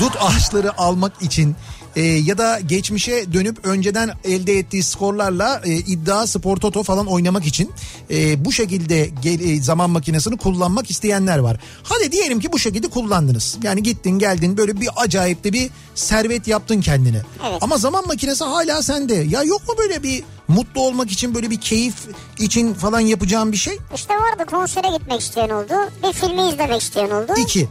dut 0.00 0.16
ağaçları 0.20 0.78
almak 0.78 1.22
için 1.22 1.56
e, 1.96 2.02
ya 2.02 2.38
da 2.38 2.60
geçmişe 2.60 3.32
dönüp 3.32 3.66
önceden 3.66 4.10
elde 4.24 4.58
ettiği 4.58 4.82
skorlarla 4.82 5.62
e, 5.64 5.74
iddia 5.74 6.26
spor 6.26 6.56
toto 6.56 6.82
falan 6.82 7.06
oynamak 7.06 7.46
için 7.46 7.72
e, 8.10 8.44
bu 8.44 8.52
şekilde 8.52 9.10
gel, 9.22 9.40
e, 9.40 9.62
zaman 9.62 9.90
makinesini 9.90 10.36
kullanmak 10.36 10.90
isteyenler 10.90 11.38
var. 11.38 11.56
Hadi 11.82 12.12
diyelim 12.12 12.40
ki 12.40 12.52
bu 12.52 12.58
şekilde 12.58 12.88
kullandınız. 12.88 13.58
Yani 13.62 13.82
gittin 13.82 14.18
geldin 14.18 14.56
böyle 14.56 14.80
bir 14.80 14.88
acayip 14.96 15.44
de 15.44 15.52
bir 15.52 15.70
servet 15.94 16.48
yaptın 16.48 16.80
kendine. 16.80 17.22
Evet. 17.48 17.58
Ama 17.60 17.76
zaman 17.76 18.06
makinesi 18.06 18.44
hala 18.44 18.82
sende. 18.82 19.14
Ya 19.14 19.42
yok 19.42 19.68
mu 19.68 19.74
böyle 19.78 20.02
bir 20.02 20.22
mutlu 20.48 20.80
olmak 20.80 21.10
için 21.10 21.34
böyle 21.34 21.50
bir 21.50 21.60
keyif 21.60 21.94
için 22.38 22.74
falan 22.74 23.00
yapacağım 23.00 23.52
bir 23.52 23.56
şey? 23.56 23.78
İşte 23.94 24.14
vardı 24.14 24.50
konsere 24.50 24.88
gitmek 24.98 25.20
isteyen 25.20 25.50
oldu. 25.50 25.72
Bir 26.02 26.12
filmi 26.12 26.48
izlemek 26.48 26.82
isteyen 26.82 27.10
oldu. 27.10 27.32
İki. 27.38 27.68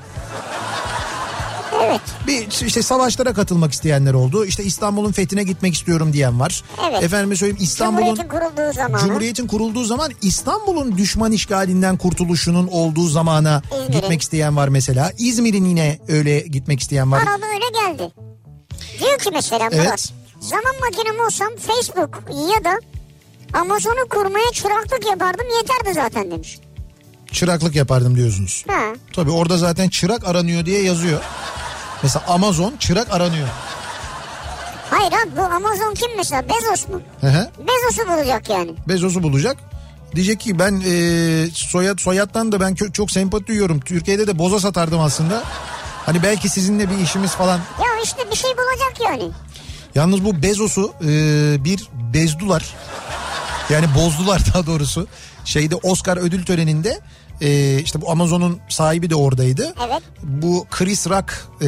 Evet. 1.83 2.01
Bir 2.27 2.65
işte 2.67 2.83
savaşlara 2.83 3.33
katılmak 3.33 3.71
isteyenler 3.71 4.13
oldu. 4.13 4.45
İşte 4.45 4.63
İstanbul'un 4.63 5.11
fethine 5.11 5.43
gitmek 5.43 5.73
istiyorum 5.73 6.13
diyen 6.13 6.39
var. 6.39 6.63
Evet. 6.89 7.03
Efendime 7.03 7.35
söyleyeyim 7.35 7.63
İstanbul'un 7.63 8.15
Cumhuriyet'in 8.15 8.29
kurulduğu 8.29 8.73
zamanı. 8.73 9.01
Cumhuriyet'in 9.01 9.47
kurulduğu 9.47 9.83
zaman 9.83 10.11
İstanbul'un 10.21 10.97
düşman 10.97 11.31
işgalinden 11.31 11.97
kurtuluşunun 11.97 12.67
olduğu 12.67 13.07
zamana 13.07 13.61
İzmir'in. 13.71 13.91
gitmek 14.01 14.21
isteyen 14.21 14.55
var 14.57 14.67
mesela. 14.67 15.11
İzmir'in 15.17 15.65
yine 15.65 15.99
öyle 16.07 16.39
gitmek 16.39 16.79
isteyen 16.79 17.11
var. 17.11 17.25
Bana 17.25 17.41
da 17.41 17.45
öyle 17.45 17.93
geldi. 17.97 18.11
Diyor 18.99 19.19
ki 19.19 19.29
mesela 19.33 19.65
Murat. 19.65 19.73
Evet. 19.87 20.13
Zaman 20.39 20.73
makinem 20.81 21.19
olsam 21.25 21.47
Facebook 21.67 22.23
ya 22.55 22.63
da 22.63 22.79
Amazon'u 23.53 24.09
kurmaya 24.09 24.51
çıraklık 24.53 25.05
yapardım 25.09 25.45
yeterdi 25.61 25.93
zaten 25.93 26.31
demiş. 26.31 26.59
Çıraklık 27.31 27.75
yapardım 27.75 28.15
diyorsunuz. 28.15 28.65
Ha. 28.67 28.81
Tabii 29.13 29.31
orada 29.31 29.57
zaten 29.57 29.89
çırak 29.89 30.27
aranıyor 30.27 30.65
diye 30.65 30.83
yazıyor. 30.83 31.21
Mesela 32.03 32.25
Amazon 32.27 32.73
çırak 32.79 33.13
aranıyor. 33.13 33.47
Hayır 34.89 35.11
abi 35.13 35.37
bu 35.37 35.41
Amazon 35.41 35.93
kim 35.93 36.17
mesela 36.17 36.43
Bezos 36.49 36.87
mu? 36.87 37.01
Hı 37.21 37.27
hı. 37.27 37.49
Bezos'u 37.59 38.09
bulacak 38.09 38.49
yani. 38.49 38.71
Bezos'u 38.87 39.23
bulacak. 39.23 39.57
Diyecek 40.15 40.39
ki 40.39 40.59
ben 40.59 40.83
e, 40.85 41.47
soyad 41.53 41.99
soyattan 41.99 42.51
da 42.51 42.59
ben 42.59 42.73
kö- 42.73 42.91
çok 42.93 43.11
sempati 43.11 43.47
duyuyorum. 43.47 43.79
Türkiye'de 43.79 44.27
de 44.27 44.39
boza 44.39 44.59
satardım 44.59 44.99
aslında. 44.99 45.43
Hani 46.05 46.23
belki 46.23 46.49
sizinle 46.49 46.89
bir 46.89 46.97
işimiz 46.97 47.31
falan. 47.31 47.57
Ya 47.57 48.03
işte 48.03 48.31
bir 48.31 48.35
şey 48.35 48.51
bulacak 48.51 49.01
yani. 49.11 49.31
Yalnız 49.95 50.25
bu 50.25 50.41
Bezos'u 50.41 50.93
e, 51.01 51.07
bir 51.63 51.87
bezdular. 52.13 52.65
Yani 53.69 53.85
bozdular 53.95 54.41
daha 54.53 54.65
doğrusu. 54.65 55.07
Şeyde 55.45 55.75
Oscar 55.75 56.17
ödül 56.17 56.45
töreninde 56.45 56.99
e, 57.41 57.79
işte 57.79 58.01
bu 58.01 58.11
Amazon'un 58.11 58.59
sahibi 58.69 59.09
de 59.09 59.15
oradaydı. 59.15 59.73
Evet. 59.87 60.03
Bu 60.23 60.65
Chris 60.71 61.07
Rock 61.07 61.47
e, 61.61 61.67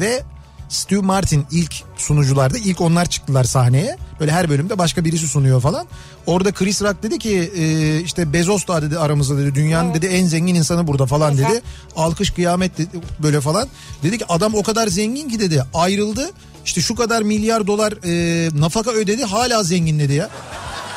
ve 0.00 0.22
Stu 0.68 1.02
Martin 1.02 1.46
ilk 1.50 1.74
sunuculardı. 1.96 2.58
İlk 2.58 2.80
onlar 2.80 3.06
çıktılar 3.06 3.44
sahneye. 3.44 3.96
Böyle 4.20 4.32
her 4.32 4.48
bölümde 4.48 4.78
başka 4.78 5.04
birisi 5.04 5.28
sunuyor 5.28 5.60
falan. 5.60 5.86
Orada 6.26 6.52
Chris 6.52 6.82
Rock 6.82 7.02
dedi 7.02 7.18
ki 7.18 7.52
e, 7.56 8.00
işte 8.00 8.32
Bezos 8.32 8.66
da 8.66 8.82
dedi 8.82 8.98
aramızda 8.98 9.38
dedi. 9.38 9.54
Dünyanın 9.54 9.94
dedi 9.94 10.06
en 10.06 10.26
zengin 10.26 10.54
insanı 10.54 10.86
burada 10.86 11.06
falan 11.06 11.32
Güzel. 11.32 11.50
dedi. 11.50 11.62
Alkış 11.96 12.30
kıyamet 12.30 12.78
dedi 12.78 12.88
böyle 13.22 13.40
falan. 13.40 13.68
Dedi 14.02 14.18
ki 14.18 14.24
adam 14.28 14.54
o 14.54 14.62
kadar 14.62 14.86
zengin 14.86 15.28
ki 15.28 15.40
dedi 15.40 15.64
ayrıldı. 15.74 16.30
İşte 16.64 16.80
şu 16.80 16.94
kadar 16.94 17.22
milyar 17.22 17.66
dolar 17.66 17.92
e, 18.04 18.50
nafaka 18.60 18.90
ödedi 18.90 19.24
hala 19.24 19.62
zengin 19.62 19.98
dedi 19.98 20.12
ya. 20.14 20.30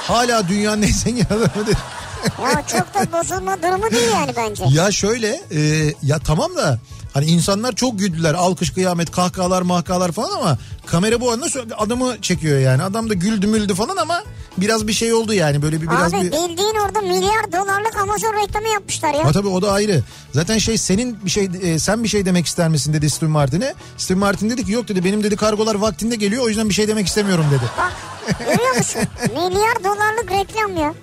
Hala 0.08 0.48
dünyanın 0.48 0.82
en 0.82 0.92
zengin 0.92 1.26
adamı 1.26 1.66
dedi. 1.68 1.78
Ya 2.44 2.64
çok 2.68 2.94
da 2.94 3.20
bozulma 3.20 3.58
durumu 3.64 3.92
değil 3.92 4.12
yani 4.14 4.32
bence. 4.38 4.64
Ya 4.70 4.92
şöyle 4.92 5.42
e, 5.52 5.60
ya 6.04 6.20
tamam 6.20 6.56
da 6.56 6.80
hani 7.14 7.26
insanlar 7.26 7.76
çok 7.76 8.00
güldüler 8.00 8.34
alkış 8.34 8.70
kıyamet 8.70 9.12
kahkahalar 9.12 9.62
mahkahalar 9.62 10.12
falan 10.12 10.38
ama 10.38 10.58
kamera 10.86 11.22
bu 11.22 11.32
anda 11.32 11.46
adamı 11.78 12.22
çekiyor 12.22 12.60
yani. 12.60 12.84
Adam 12.84 13.10
da 13.10 13.14
güldü 13.14 13.48
müldü 13.48 13.76
falan 13.76 13.98
ama 13.98 14.24
biraz 14.58 14.88
bir 14.88 14.94
şey 14.94 15.14
oldu 15.14 15.34
yani 15.34 15.62
böyle 15.62 15.82
bir 15.82 15.90
biraz 15.90 16.14
Abi 16.14 16.22
bir... 16.22 16.32
bildiğin 16.32 16.76
orada 16.86 17.02
milyar 17.02 17.52
dolarlık 17.52 17.96
Amazon 18.02 18.34
reklamı 18.34 18.68
yapmışlar 18.68 19.14
ya. 19.14 19.26
Ha 19.26 19.32
tabii 19.32 19.48
o 19.48 19.62
da 19.62 19.72
ayrı. 19.72 20.04
Zaten 20.34 20.58
şey 20.58 20.78
senin 20.78 21.26
bir 21.26 21.30
şey 21.30 21.50
e, 21.62 21.80
sen 21.80 22.04
bir 22.04 22.08
şey 22.08 22.26
demek 22.26 22.46
ister 22.46 22.70
misin 22.70 22.94
dedi 22.94 23.10
Steve 23.10 23.30
Martin'e. 23.30 23.74
Steve 23.98 24.20
Martin 24.20 24.50
dedi 24.50 24.66
ki 24.66 24.72
yok 24.72 24.88
dedi 24.88 25.04
benim 25.04 25.24
dedi 25.24 25.36
kargolar 25.36 25.76
vaktinde 25.76 26.16
geliyor 26.16 26.44
o 26.44 26.50
yüzden 26.50 26.70
bir 26.70 26.74
şey 26.74 26.88
demek 26.88 27.08
istemiyorum 27.08 27.46
dedi. 27.52 27.64
Bak 27.78 27.94
görüyor 28.40 28.78
musun? 28.78 29.02
milyar 29.22 29.84
dolarlık 29.84 30.32
reklam 30.32 30.78
ya. 30.78 30.94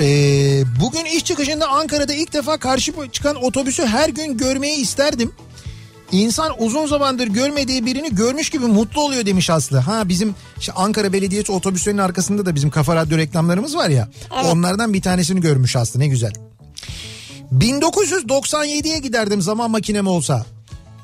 Ee, 0.00 0.64
bugün 0.80 1.04
iş 1.04 1.24
çıkışında 1.24 1.68
Ankara'da 1.68 2.14
ilk 2.14 2.32
defa 2.32 2.58
karşı 2.58 2.92
çıkan 3.12 3.36
otobüsü 3.44 3.86
her 3.86 4.08
gün 4.08 4.38
görmeyi 4.38 4.76
isterdim. 4.76 5.32
İnsan 6.12 6.52
uzun 6.58 6.86
zamandır 6.86 7.26
görmediği 7.26 7.86
birini 7.86 8.14
görmüş 8.14 8.50
gibi 8.50 8.66
mutlu 8.66 9.02
oluyor 9.02 9.26
demiş 9.26 9.50
Aslı. 9.50 9.78
Ha 9.78 10.08
bizim 10.08 10.34
işte 10.58 10.72
Ankara 10.72 11.12
Belediyesi 11.12 11.52
otobüslerinin 11.52 12.00
arkasında 12.02 12.46
da 12.46 12.54
bizim 12.54 12.70
Kafa 12.70 12.96
Radyo 12.96 13.18
reklamlarımız 13.18 13.76
var 13.76 13.88
ya. 13.88 14.08
Onlardan 14.44 14.94
bir 14.94 15.02
tanesini 15.02 15.40
görmüş 15.40 15.76
Aslı 15.76 16.00
ne 16.00 16.06
güzel. 16.06 16.32
1997'ye 17.52 18.98
giderdim 18.98 19.42
zaman 19.42 19.70
makinem 19.70 20.06
olsa. 20.06 20.46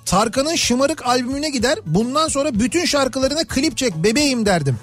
Tarkan'ın 0.06 0.54
Şımarık 0.54 1.06
albümüne 1.06 1.50
gider 1.50 1.78
bundan 1.86 2.28
sonra 2.28 2.54
bütün 2.54 2.84
şarkılarına 2.84 3.44
klip 3.44 3.76
çek 3.76 3.96
bebeğim 3.96 4.46
derdim. 4.46 4.78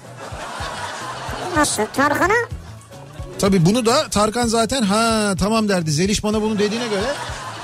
Nasıl? 1.56 1.82
Tarkan'a 1.96 2.61
Tabii 3.42 3.66
bunu 3.66 3.86
da 3.86 4.08
Tarkan 4.08 4.46
zaten 4.46 4.82
ha 4.82 5.34
tamam 5.38 5.68
derdi. 5.68 5.90
Zeliş 5.90 6.24
bana 6.24 6.42
bunu 6.42 6.58
dediğine 6.58 6.88
göre 6.88 7.14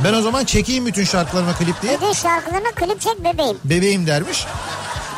ben 0.05 0.15
o 0.15 0.23
zaman 0.23 0.45
çekeyim 0.45 0.87
bütün 0.87 1.05
şarkılarıma 1.05 1.55
klip 1.55 1.83
diye. 1.83 1.93
dediği 1.93 2.15
şarkılarına 2.15 2.71
klip 2.71 3.01
çek 3.01 3.25
bebeğim. 3.25 3.57
Bebeğim 3.65 4.07
dermiş. 4.07 4.47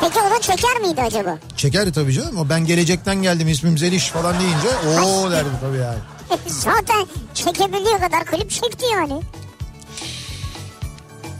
Peki 0.01 0.19
o 0.19 0.35
da 0.35 0.41
çeker 0.41 0.79
miydi 0.81 1.01
acaba? 1.01 1.37
Çekerdi 1.57 1.91
tabii 1.91 2.13
canım. 2.13 2.37
O 2.37 2.49
ben 2.49 2.65
gelecekten 2.65 3.21
geldim 3.21 3.47
ismim 3.47 3.77
Zeliş 3.77 4.07
falan 4.07 4.35
deyince 4.39 4.67
o 5.01 5.31
derdi 5.31 5.49
tabii 5.61 5.77
yani. 5.77 5.99
Zaten 6.47 7.05
çekebildiği 7.33 7.97
kadar 7.97 8.25
klip 8.25 8.49
çekti 8.51 8.85
yani. 8.93 9.21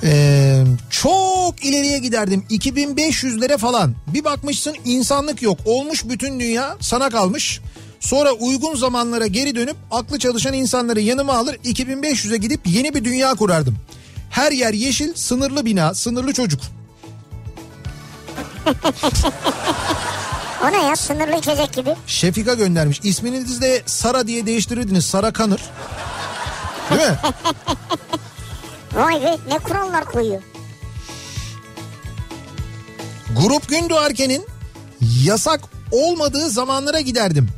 Ee, 0.03 0.64
çok 0.89 1.65
ileriye 1.65 1.99
giderdim 1.99 2.45
2500'lere 2.49 3.57
falan. 3.57 3.95
Bir 4.07 4.23
bakmışsın 4.23 4.76
insanlık 4.85 5.41
yok. 5.41 5.60
Olmuş 5.65 6.06
bütün 6.06 6.39
dünya 6.39 6.77
sana 6.80 7.10
kalmış. 7.10 7.61
Sonra 8.02 8.32
uygun 8.32 8.76
zamanlara 8.76 9.28
geri 9.28 9.56
dönüp 9.56 9.76
aklı 9.91 10.19
çalışan 10.19 10.53
insanları 10.53 11.02
yanıma 11.02 11.34
alır 11.34 11.56
2500'e 11.56 12.38
gidip 12.38 12.61
yeni 12.65 12.94
bir 12.94 13.03
dünya 13.03 13.34
kurardım. 13.34 13.78
Her 14.30 14.52
yer 14.52 14.73
yeşil, 14.73 15.14
sınırlı 15.15 15.65
bina, 15.65 15.94
sınırlı 15.94 16.34
çocuk. 16.34 16.61
O 20.64 20.72
ne 20.72 20.84
ya 20.84 20.95
sınırlı 20.95 21.38
içecek 21.38 21.73
gibi. 21.73 21.95
Şefika 22.07 22.53
göndermiş. 22.53 22.99
İsminizi 23.03 23.61
de 23.61 23.82
Sara 23.86 24.28
diye 24.28 24.45
değiştirirdiniz. 24.45 25.06
Sara 25.06 25.34
Kanır. 25.34 25.61
Değil 26.90 27.02
mi? 27.10 27.18
Vay 28.94 29.22
be 29.22 29.38
ne 29.49 29.60
kurallar 29.60 30.06
koyuyor. 30.06 30.41
Grup 33.38 33.69
Gündoğarken'in 33.69 34.45
yasak 35.23 35.61
olmadığı 35.91 36.49
zamanlara 36.49 36.99
giderdim. 36.99 37.49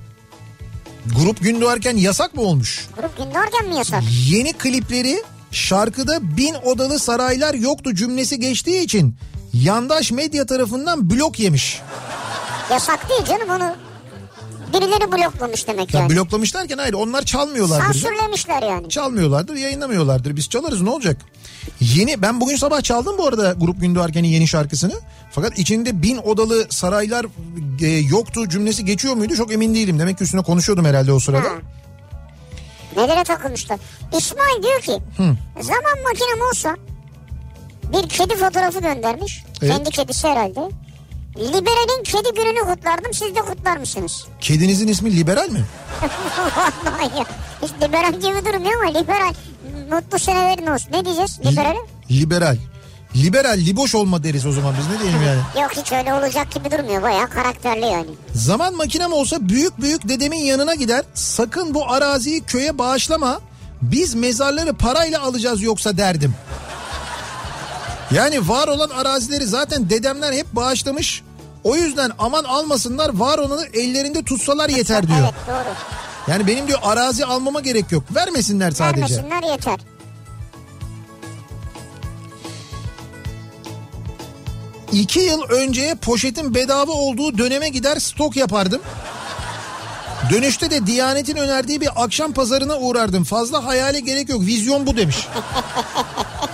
Grup 1.05 1.41
Gündoğarken 1.43 1.97
yasak 1.97 2.35
mı 2.35 2.41
olmuş? 2.41 2.87
Grup 2.97 3.17
günlerken 3.17 3.67
mi 3.67 3.75
yasak? 3.75 4.03
Yeni 4.29 4.53
klipleri 4.53 5.23
şarkıda 5.51 6.37
bin 6.37 6.53
odalı 6.53 6.99
saraylar 6.99 7.53
yoktu 7.53 7.95
cümlesi 7.95 8.39
geçtiği 8.39 8.81
için 8.81 9.15
yandaş 9.53 10.11
medya 10.11 10.45
tarafından 10.45 11.09
blok 11.09 11.39
yemiş. 11.39 11.81
Yasak 12.71 13.09
değil 13.09 13.25
canım 13.25 13.49
onu 13.49 13.75
birileri 14.73 15.11
bloklamış 15.11 15.67
demek 15.67 15.93
Ya 15.93 15.99
yani. 15.99 16.15
bloklamış 16.15 16.53
derken 16.53 16.77
hayır 16.77 16.93
onlar 16.93 17.21
çalmıyorlardır. 17.25 17.85
Sansürlemişler 17.85 18.63
yani. 18.63 18.89
Çalmıyorlardır 18.89 19.55
yayınlamıyorlardır 19.55 20.35
biz 20.35 20.49
çalarız 20.49 20.81
ne 20.81 20.89
olacak? 20.89 21.17
Yeni 21.79 22.21
ben 22.21 22.41
bugün 22.41 22.55
sabah 22.55 22.81
çaldım 22.81 23.17
bu 23.17 23.27
arada 23.27 23.53
Grup 23.53 23.81
Gündoğarken'in 23.81 24.27
yeni 24.27 24.47
şarkısını. 24.47 24.93
Fakat 25.31 25.59
içinde 25.59 26.01
bin 26.01 26.17
odalı 26.17 26.67
saraylar 26.69 27.25
e, 27.81 27.87
yoktu 27.87 28.49
cümlesi 28.49 28.85
geçiyor 28.85 29.13
muydu 29.13 29.35
çok 29.35 29.53
emin 29.53 29.75
değilim. 29.75 29.99
Demek 29.99 30.17
ki 30.17 30.23
üstüne 30.23 30.41
konuşuyordum 30.43 30.85
herhalde 30.85 31.11
o 31.13 31.19
sırada. 31.19 31.49
Ha. 31.49 31.53
Nelere 32.97 33.23
takılmışlar. 33.23 33.79
İsmail 34.17 34.63
diyor 34.63 34.81
ki 34.81 35.03
zaman 35.61 36.03
makinem 36.03 36.47
olsa 36.51 36.75
bir 37.93 38.09
kedi 38.09 38.35
fotoğrafı 38.35 38.79
göndermiş. 38.79 39.43
Evet. 39.61 39.73
Kendi 39.75 39.89
kedisi 39.89 40.27
herhalde. 40.27 40.59
Liberal'in 41.37 42.03
kedi 42.03 42.33
gününü 42.35 42.59
kutlardım 42.73 43.13
siz 43.13 43.35
de 43.35 43.39
kutlar 43.41 43.77
mısınız? 43.77 44.25
Kedinizin 44.41 44.87
ismi 44.87 45.15
liberal 45.15 45.49
mi? 45.49 45.65
Vallahi 46.85 47.19
ya. 47.19 47.25
Hiç 47.61 47.71
liberal 47.81 48.13
gibi 48.13 48.45
durmuyor 48.53 48.83
ama 48.83 48.99
liberal. 48.99 49.33
Mutlu 49.91 50.19
senelerin 50.19 50.67
olsun. 50.67 50.87
Ne 50.91 51.05
diyeceğiz 51.05 51.39
liberale? 51.45 51.77
Liberal. 52.11 52.57
Liberal, 53.15 53.57
liboş 53.57 53.95
olma 53.95 54.23
deriz 54.23 54.45
o 54.45 54.51
zaman 54.51 54.73
biz 54.79 54.87
ne 54.87 54.99
diyelim 55.03 55.21
yani. 55.27 55.61
Yok 55.63 55.71
hiç 55.77 55.91
öyle 55.91 56.13
olacak 56.13 56.51
gibi 56.51 56.71
durmuyor. 56.71 57.01
Bayağı 57.01 57.29
karakterli 57.29 57.85
yani. 57.85 58.09
Zaman 58.33 58.75
makinem 58.75 59.13
olsa 59.13 59.49
büyük 59.49 59.81
büyük 59.81 60.09
dedemin 60.09 60.37
yanına 60.43 60.75
gider. 60.75 61.03
Sakın 61.13 61.73
bu 61.73 61.91
araziyi 61.91 62.43
köye 62.43 62.77
bağışlama. 62.77 63.39
Biz 63.81 64.15
mezarları 64.15 64.73
parayla 64.73 65.21
alacağız 65.21 65.61
yoksa 65.61 65.97
derdim. 65.97 66.35
Yani 68.13 68.49
var 68.49 68.67
olan 68.67 68.89
arazileri 68.89 69.45
zaten 69.45 69.89
dedemler 69.89 70.33
hep 70.33 70.53
bağışlamış. 70.53 71.23
O 71.63 71.75
yüzden 71.75 72.11
aman 72.19 72.43
almasınlar 72.43 73.09
var 73.13 73.37
olanı 73.37 73.65
ellerinde 73.73 74.23
tutsalar 74.23 74.69
yeter 74.69 75.07
diyor. 75.07 75.19
Evet 75.19 75.33
doğru. 75.47 75.75
Yani 76.31 76.47
benim 76.47 76.67
diyor 76.67 76.79
arazi 76.83 77.25
almama 77.25 77.61
gerek 77.61 77.91
yok. 77.91 78.03
Vermesinler 78.15 78.71
sadece. 78.71 79.01
Vermesinler 79.01 79.51
yeter. 79.51 79.79
İki 84.91 85.19
yıl 85.19 85.41
önce 85.41 85.95
poşetin 86.01 86.53
bedava 86.53 86.91
olduğu 86.91 87.37
döneme 87.37 87.69
gider 87.69 87.99
stok 87.99 88.35
yapardım. 88.35 88.81
Dönüşte 90.29 90.71
de 90.71 90.87
Diyanet'in 90.87 91.35
önerdiği 91.35 91.81
bir 91.81 92.03
akşam 92.03 92.33
pazarına 92.33 92.77
uğrardım. 92.77 93.23
Fazla 93.23 93.65
hayale 93.65 93.99
gerek 93.99 94.29
yok. 94.29 94.41
Vizyon 94.41 94.87
bu 94.87 94.97
demiş. 94.97 95.27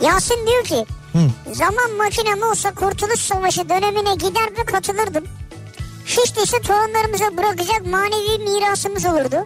Yasin 0.00 0.46
diyor 0.46 0.64
ki 0.64 0.86
zaman 1.52 1.92
makinem 1.98 2.42
olsa 2.42 2.74
Kurtuluş 2.74 3.20
Savaşı 3.20 3.68
dönemine 3.68 4.14
gider 4.14 4.48
ve 4.58 4.64
katılırdım. 4.64 5.24
Hiç 6.06 6.36
değilse 6.36 6.60
torunlarımıza 6.62 7.36
bırakacak 7.36 7.86
manevi 7.86 8.38
mirasımız 8.50 9.04
olurdu. 9.06 9.36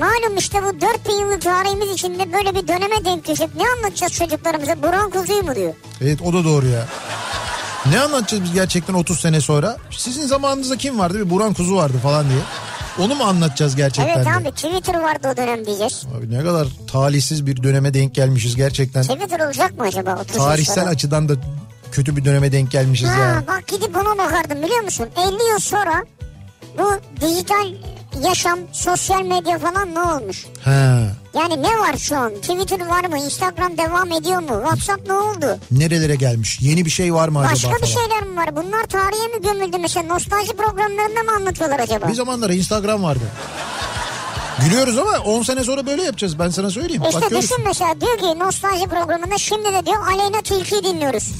Malum 0.00 0.36
işte 0.38 0.62
bu 0.62 0.80
4000 0.80 1.12
yıllık 1.12 1.42
tarihimiz 1.42 1.90
içinde 1.90 2.32
böyle 2.32 2.54
bir 2.54 2.68
döneme 2.68 3.04
denk 3.04 3.28
düşüp 3.28 3.50
ne 3.56 3.62
anlatacağız 3.76 4.12
çocuklarımıza? 4.12 4.82
Buran 4.82 5.10
kuzuyu 5.10 5.42
mu 5.42 5.54
diyor? 5.54 5.74
Evet 6.00 6.18
o 6.22 6.32
da 6.32 6.44
doğru 6.44 6.66
ya. 6.66 6.86
Ne 7.86 8.00
anlatacağız 8.00 8.42
biz 8.44 8.52
gerçekten 8.52 8.94
30 8.94 9.20
sene 9.20 9.40
sonra? 9.40 9.76
Sizin 9.90 10.26
zamanınızda 10.26 10.76
kim 10.76 10.98
vardı? 10.98 11.18
Bir 11.26 11.30
Buran 11.30 11.54
Kuzu 11.54 11.76
vardı 11.76 11.96
falan 12.02 12.28
diye. 12.28 12.38
Onu 12.98 13.14
mu 13.14 13.24
anlatacağız 13.24 13.76
gerçekten 13.76 14.14
Evet 14.16 14.26
de? 14.26 14.30
abi 14.32 14.50
Twitter 14.54 14.94
vardı 15.00 15.28
o 15.32 15.36
dönem 15.36 15.66
diyeceğiz. 15.66 16.02
Abi 16.18 16.30
ne 16.30 16.42
kadar 16.44 16.66
talihsiz 16.92 17.46
bir 17.46 17.62
döneme 17.62 17.94
denk 17.94 18.14
gelmişiz 18.14 18.56
gerçekten. 18.56 19.02
Twitter 19.02 19.40
olacak 19.40 19.78
mı 19.78 19.84
acaba 19.84 20.14
30 20.22 20.36
yıl 20.36 20.42
Tarihsel 20.42 20.74
sonra? 20.74 20.86
açıdan 20.88 21.28
da 21.28 21.32
kötü 21.92 22.16
bir 22.16 22.24
döneme 22.24 22.52
denk 22.52 22.70
gelmişiz 22.70 23.08
Ha, 23.08 23.18
ya. 23.20 23.42
bak 23.48 23.66
gidip 23.68 23.96
ona 23.96 24.18
bakardım 24.18 24.62
biliyor 24.62 24.80
musun? 24.80 25.08
50 25.16 25.32
yıl 25.50 25.58
sonra 25.58 26.04
bu 26.78 26.90
dijital 27.20 27.66
yaşam, 28.26 28.58
sosyal 28.72 29.22
medya 29.22 29.58
falan 29.58 29.94
ne 29.94 30.00
olmuş? 30.02 30.46
Ha. 30.64 30.98
Yani 31.34 31.62
ne 31.62 31.78
var 31.78 31.96
şu 31.98 32.16
an? 32.16 32.30
Twitter 32.34 32.86
var 32.86 33.04
mı? 33.04 33.18
Instagram 33.18 33.78
devam 33.78 34.12
ediyor 34.12 34.40
mu? 34.40 34.62
WhatsApp 34.64 35.06
ne 35.06 35.12
oldu? 35.12 35.58
Nerelere 35.70 36.14
gelmiş? 36.14 36.58
Yeni 36.60 36.84
bir 36.84 36.90
şey 36.90 37.14
var 37.14 37.28
mı 37.28 37.38
acaba 37.38 37.52
Başka 37.54 37.86
bir 37.86 37.92
falan? 37.92 38.02
şeyler 38.02 38.22
mi 38.22 38.36
var? 38.36 38.56
Bunlar 38.56 38.84
tarihe 38.84 39.26
mi 39.26 39.42
gömüldü 39.42 39.78
mesela? 39.80 40.06
Nostalji 40.06 40.52
programlarında 40.56 41.22
mı 41.22 41.32
anlatıyorlar 41.36 41.78
acaba? 41.80 42.08
Bir 42.08 42.14
zamanlar 42.14 42.50
Instagram 42.50 43.02
vardı. 43.02 43.24
Gülüyoruz 44.64 44.98
ama 44.98 45.18
10 45.18 45.42
sene 45.42 45.64
sonra 45.64 45.86
böyle 45.86 46.02
yapacağız 46.02 46.38
ben 46.38 46.48
sana 46.50 46.70
söyleyeyim. 46.70 47.02
İşte 47.08 47.20
Bak 47.20 47.30
görürsün. 47.30 47.48
düşün 47.48 47.64
mesela 47.66 48.00
diyor 48.00 48.18
ki 48.18 48.38
nostalji 48.38 48.86
programında 48.86 49.38
şimdi 49.38 49.72
de 49.72 49.86
diyor 49.86 50.06
Aleyna 50.06 50.42
Tilki'yi 50.42 50.84
dinliyoruz. 50.84 51.30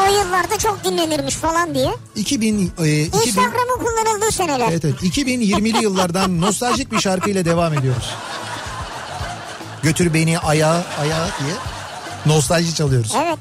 O 0.00 0.04
yıllarda 0.12 0.58
çok 0.58 0.84
dinlenirmiş 0.84 1.34
falan 1.34 1.74
diye. 1.74 1.90
2000, 2.16 2.72
e, 2.78 3.02
2000, 3.02 3.20
Instagram'ın 3.26 3.84
kullanıldığı 3.84 4.32
seneler. 4.32 4.68
evet, 4.70 4.84
evet, 4.84 5.02
2020'li 5.02 5.82
yıllardan 5.82 6.40
nostaljik 6.40 6.92
bir 6.92 7.00
şarkıyla 7.00 7.44
devam 7.44 7.74
ediyoruz. 7.74 8.14
Götür 9.82 10.14
beni 10.14 10.38
ayağa 10.38 10.84
ayağa 11.00 11.28
diye 11.40 11.54
nostalji 12.26 12.74
çalıyoruz. 12.74 13.12
Evet. 13.24 13.38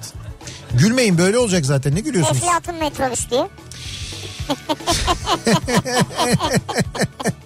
Gülmeyin 0.73 1.17
böyle 1.17 1.37
olacak 1.37 1.65
zaten 1.65 1.95
ne 1.95 1.99
gülüyorsunuz? 1.99 2.37
Eflatun 2.43 2.75
metrobüs 2.75 3.29
diye. 3.29 3.47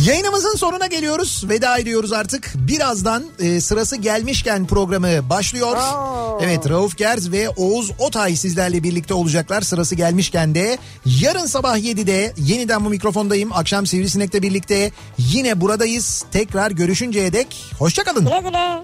Yayınımızın 0.05 0.55
sonuna 0.55 0.87
geliyoruz. 0.87 1.43
Veda 1.49 1.77
ediyoruz 1.77 2.13
artık. 2.13 2.53
Birazdan 2.55 3.23
e, 3.39 3.61
sırası 3.61 3.95
gelmişken 3.95 4.67
programı 4.67 5.29
başlıyor. 5.29 5.77
Oo. 5.77 6.39
Evet 6.43 6.69
Rauf 6.69 6.97
Gerz 6.97 7.31
ve 7.31 7.49
Oğuz 7.49 7.91
Otay 7.99 8.35
sizlerle 8.35 8.83
birlikte 8.83 9.13
olacaklar. 9.13 9.61
Sırası 9.61 9.95
gelmişken 9.95 10.55
de 10.55 10.77
yarın 11.05 11.45
sabah 11.45 11.77
7'de 11.77 12.33
yeniden 12.37 12.85
bu 12.85 12.89
mikrofondayım. 12.89 13.51
Akşam 13.53 13.87
Sivrisinek'le 13.87 14.41
birlikte 14.41 14.91
yine 15.17 15.61
buradayız. 15.61 16.25
Tekrar 16.31 16.71
görüşünceye 16.71 17.33
dek 17.33 17.63
hoşçakalın. 17.79 18.25
Güle 18.25 18.39
güle. 18.39 18.83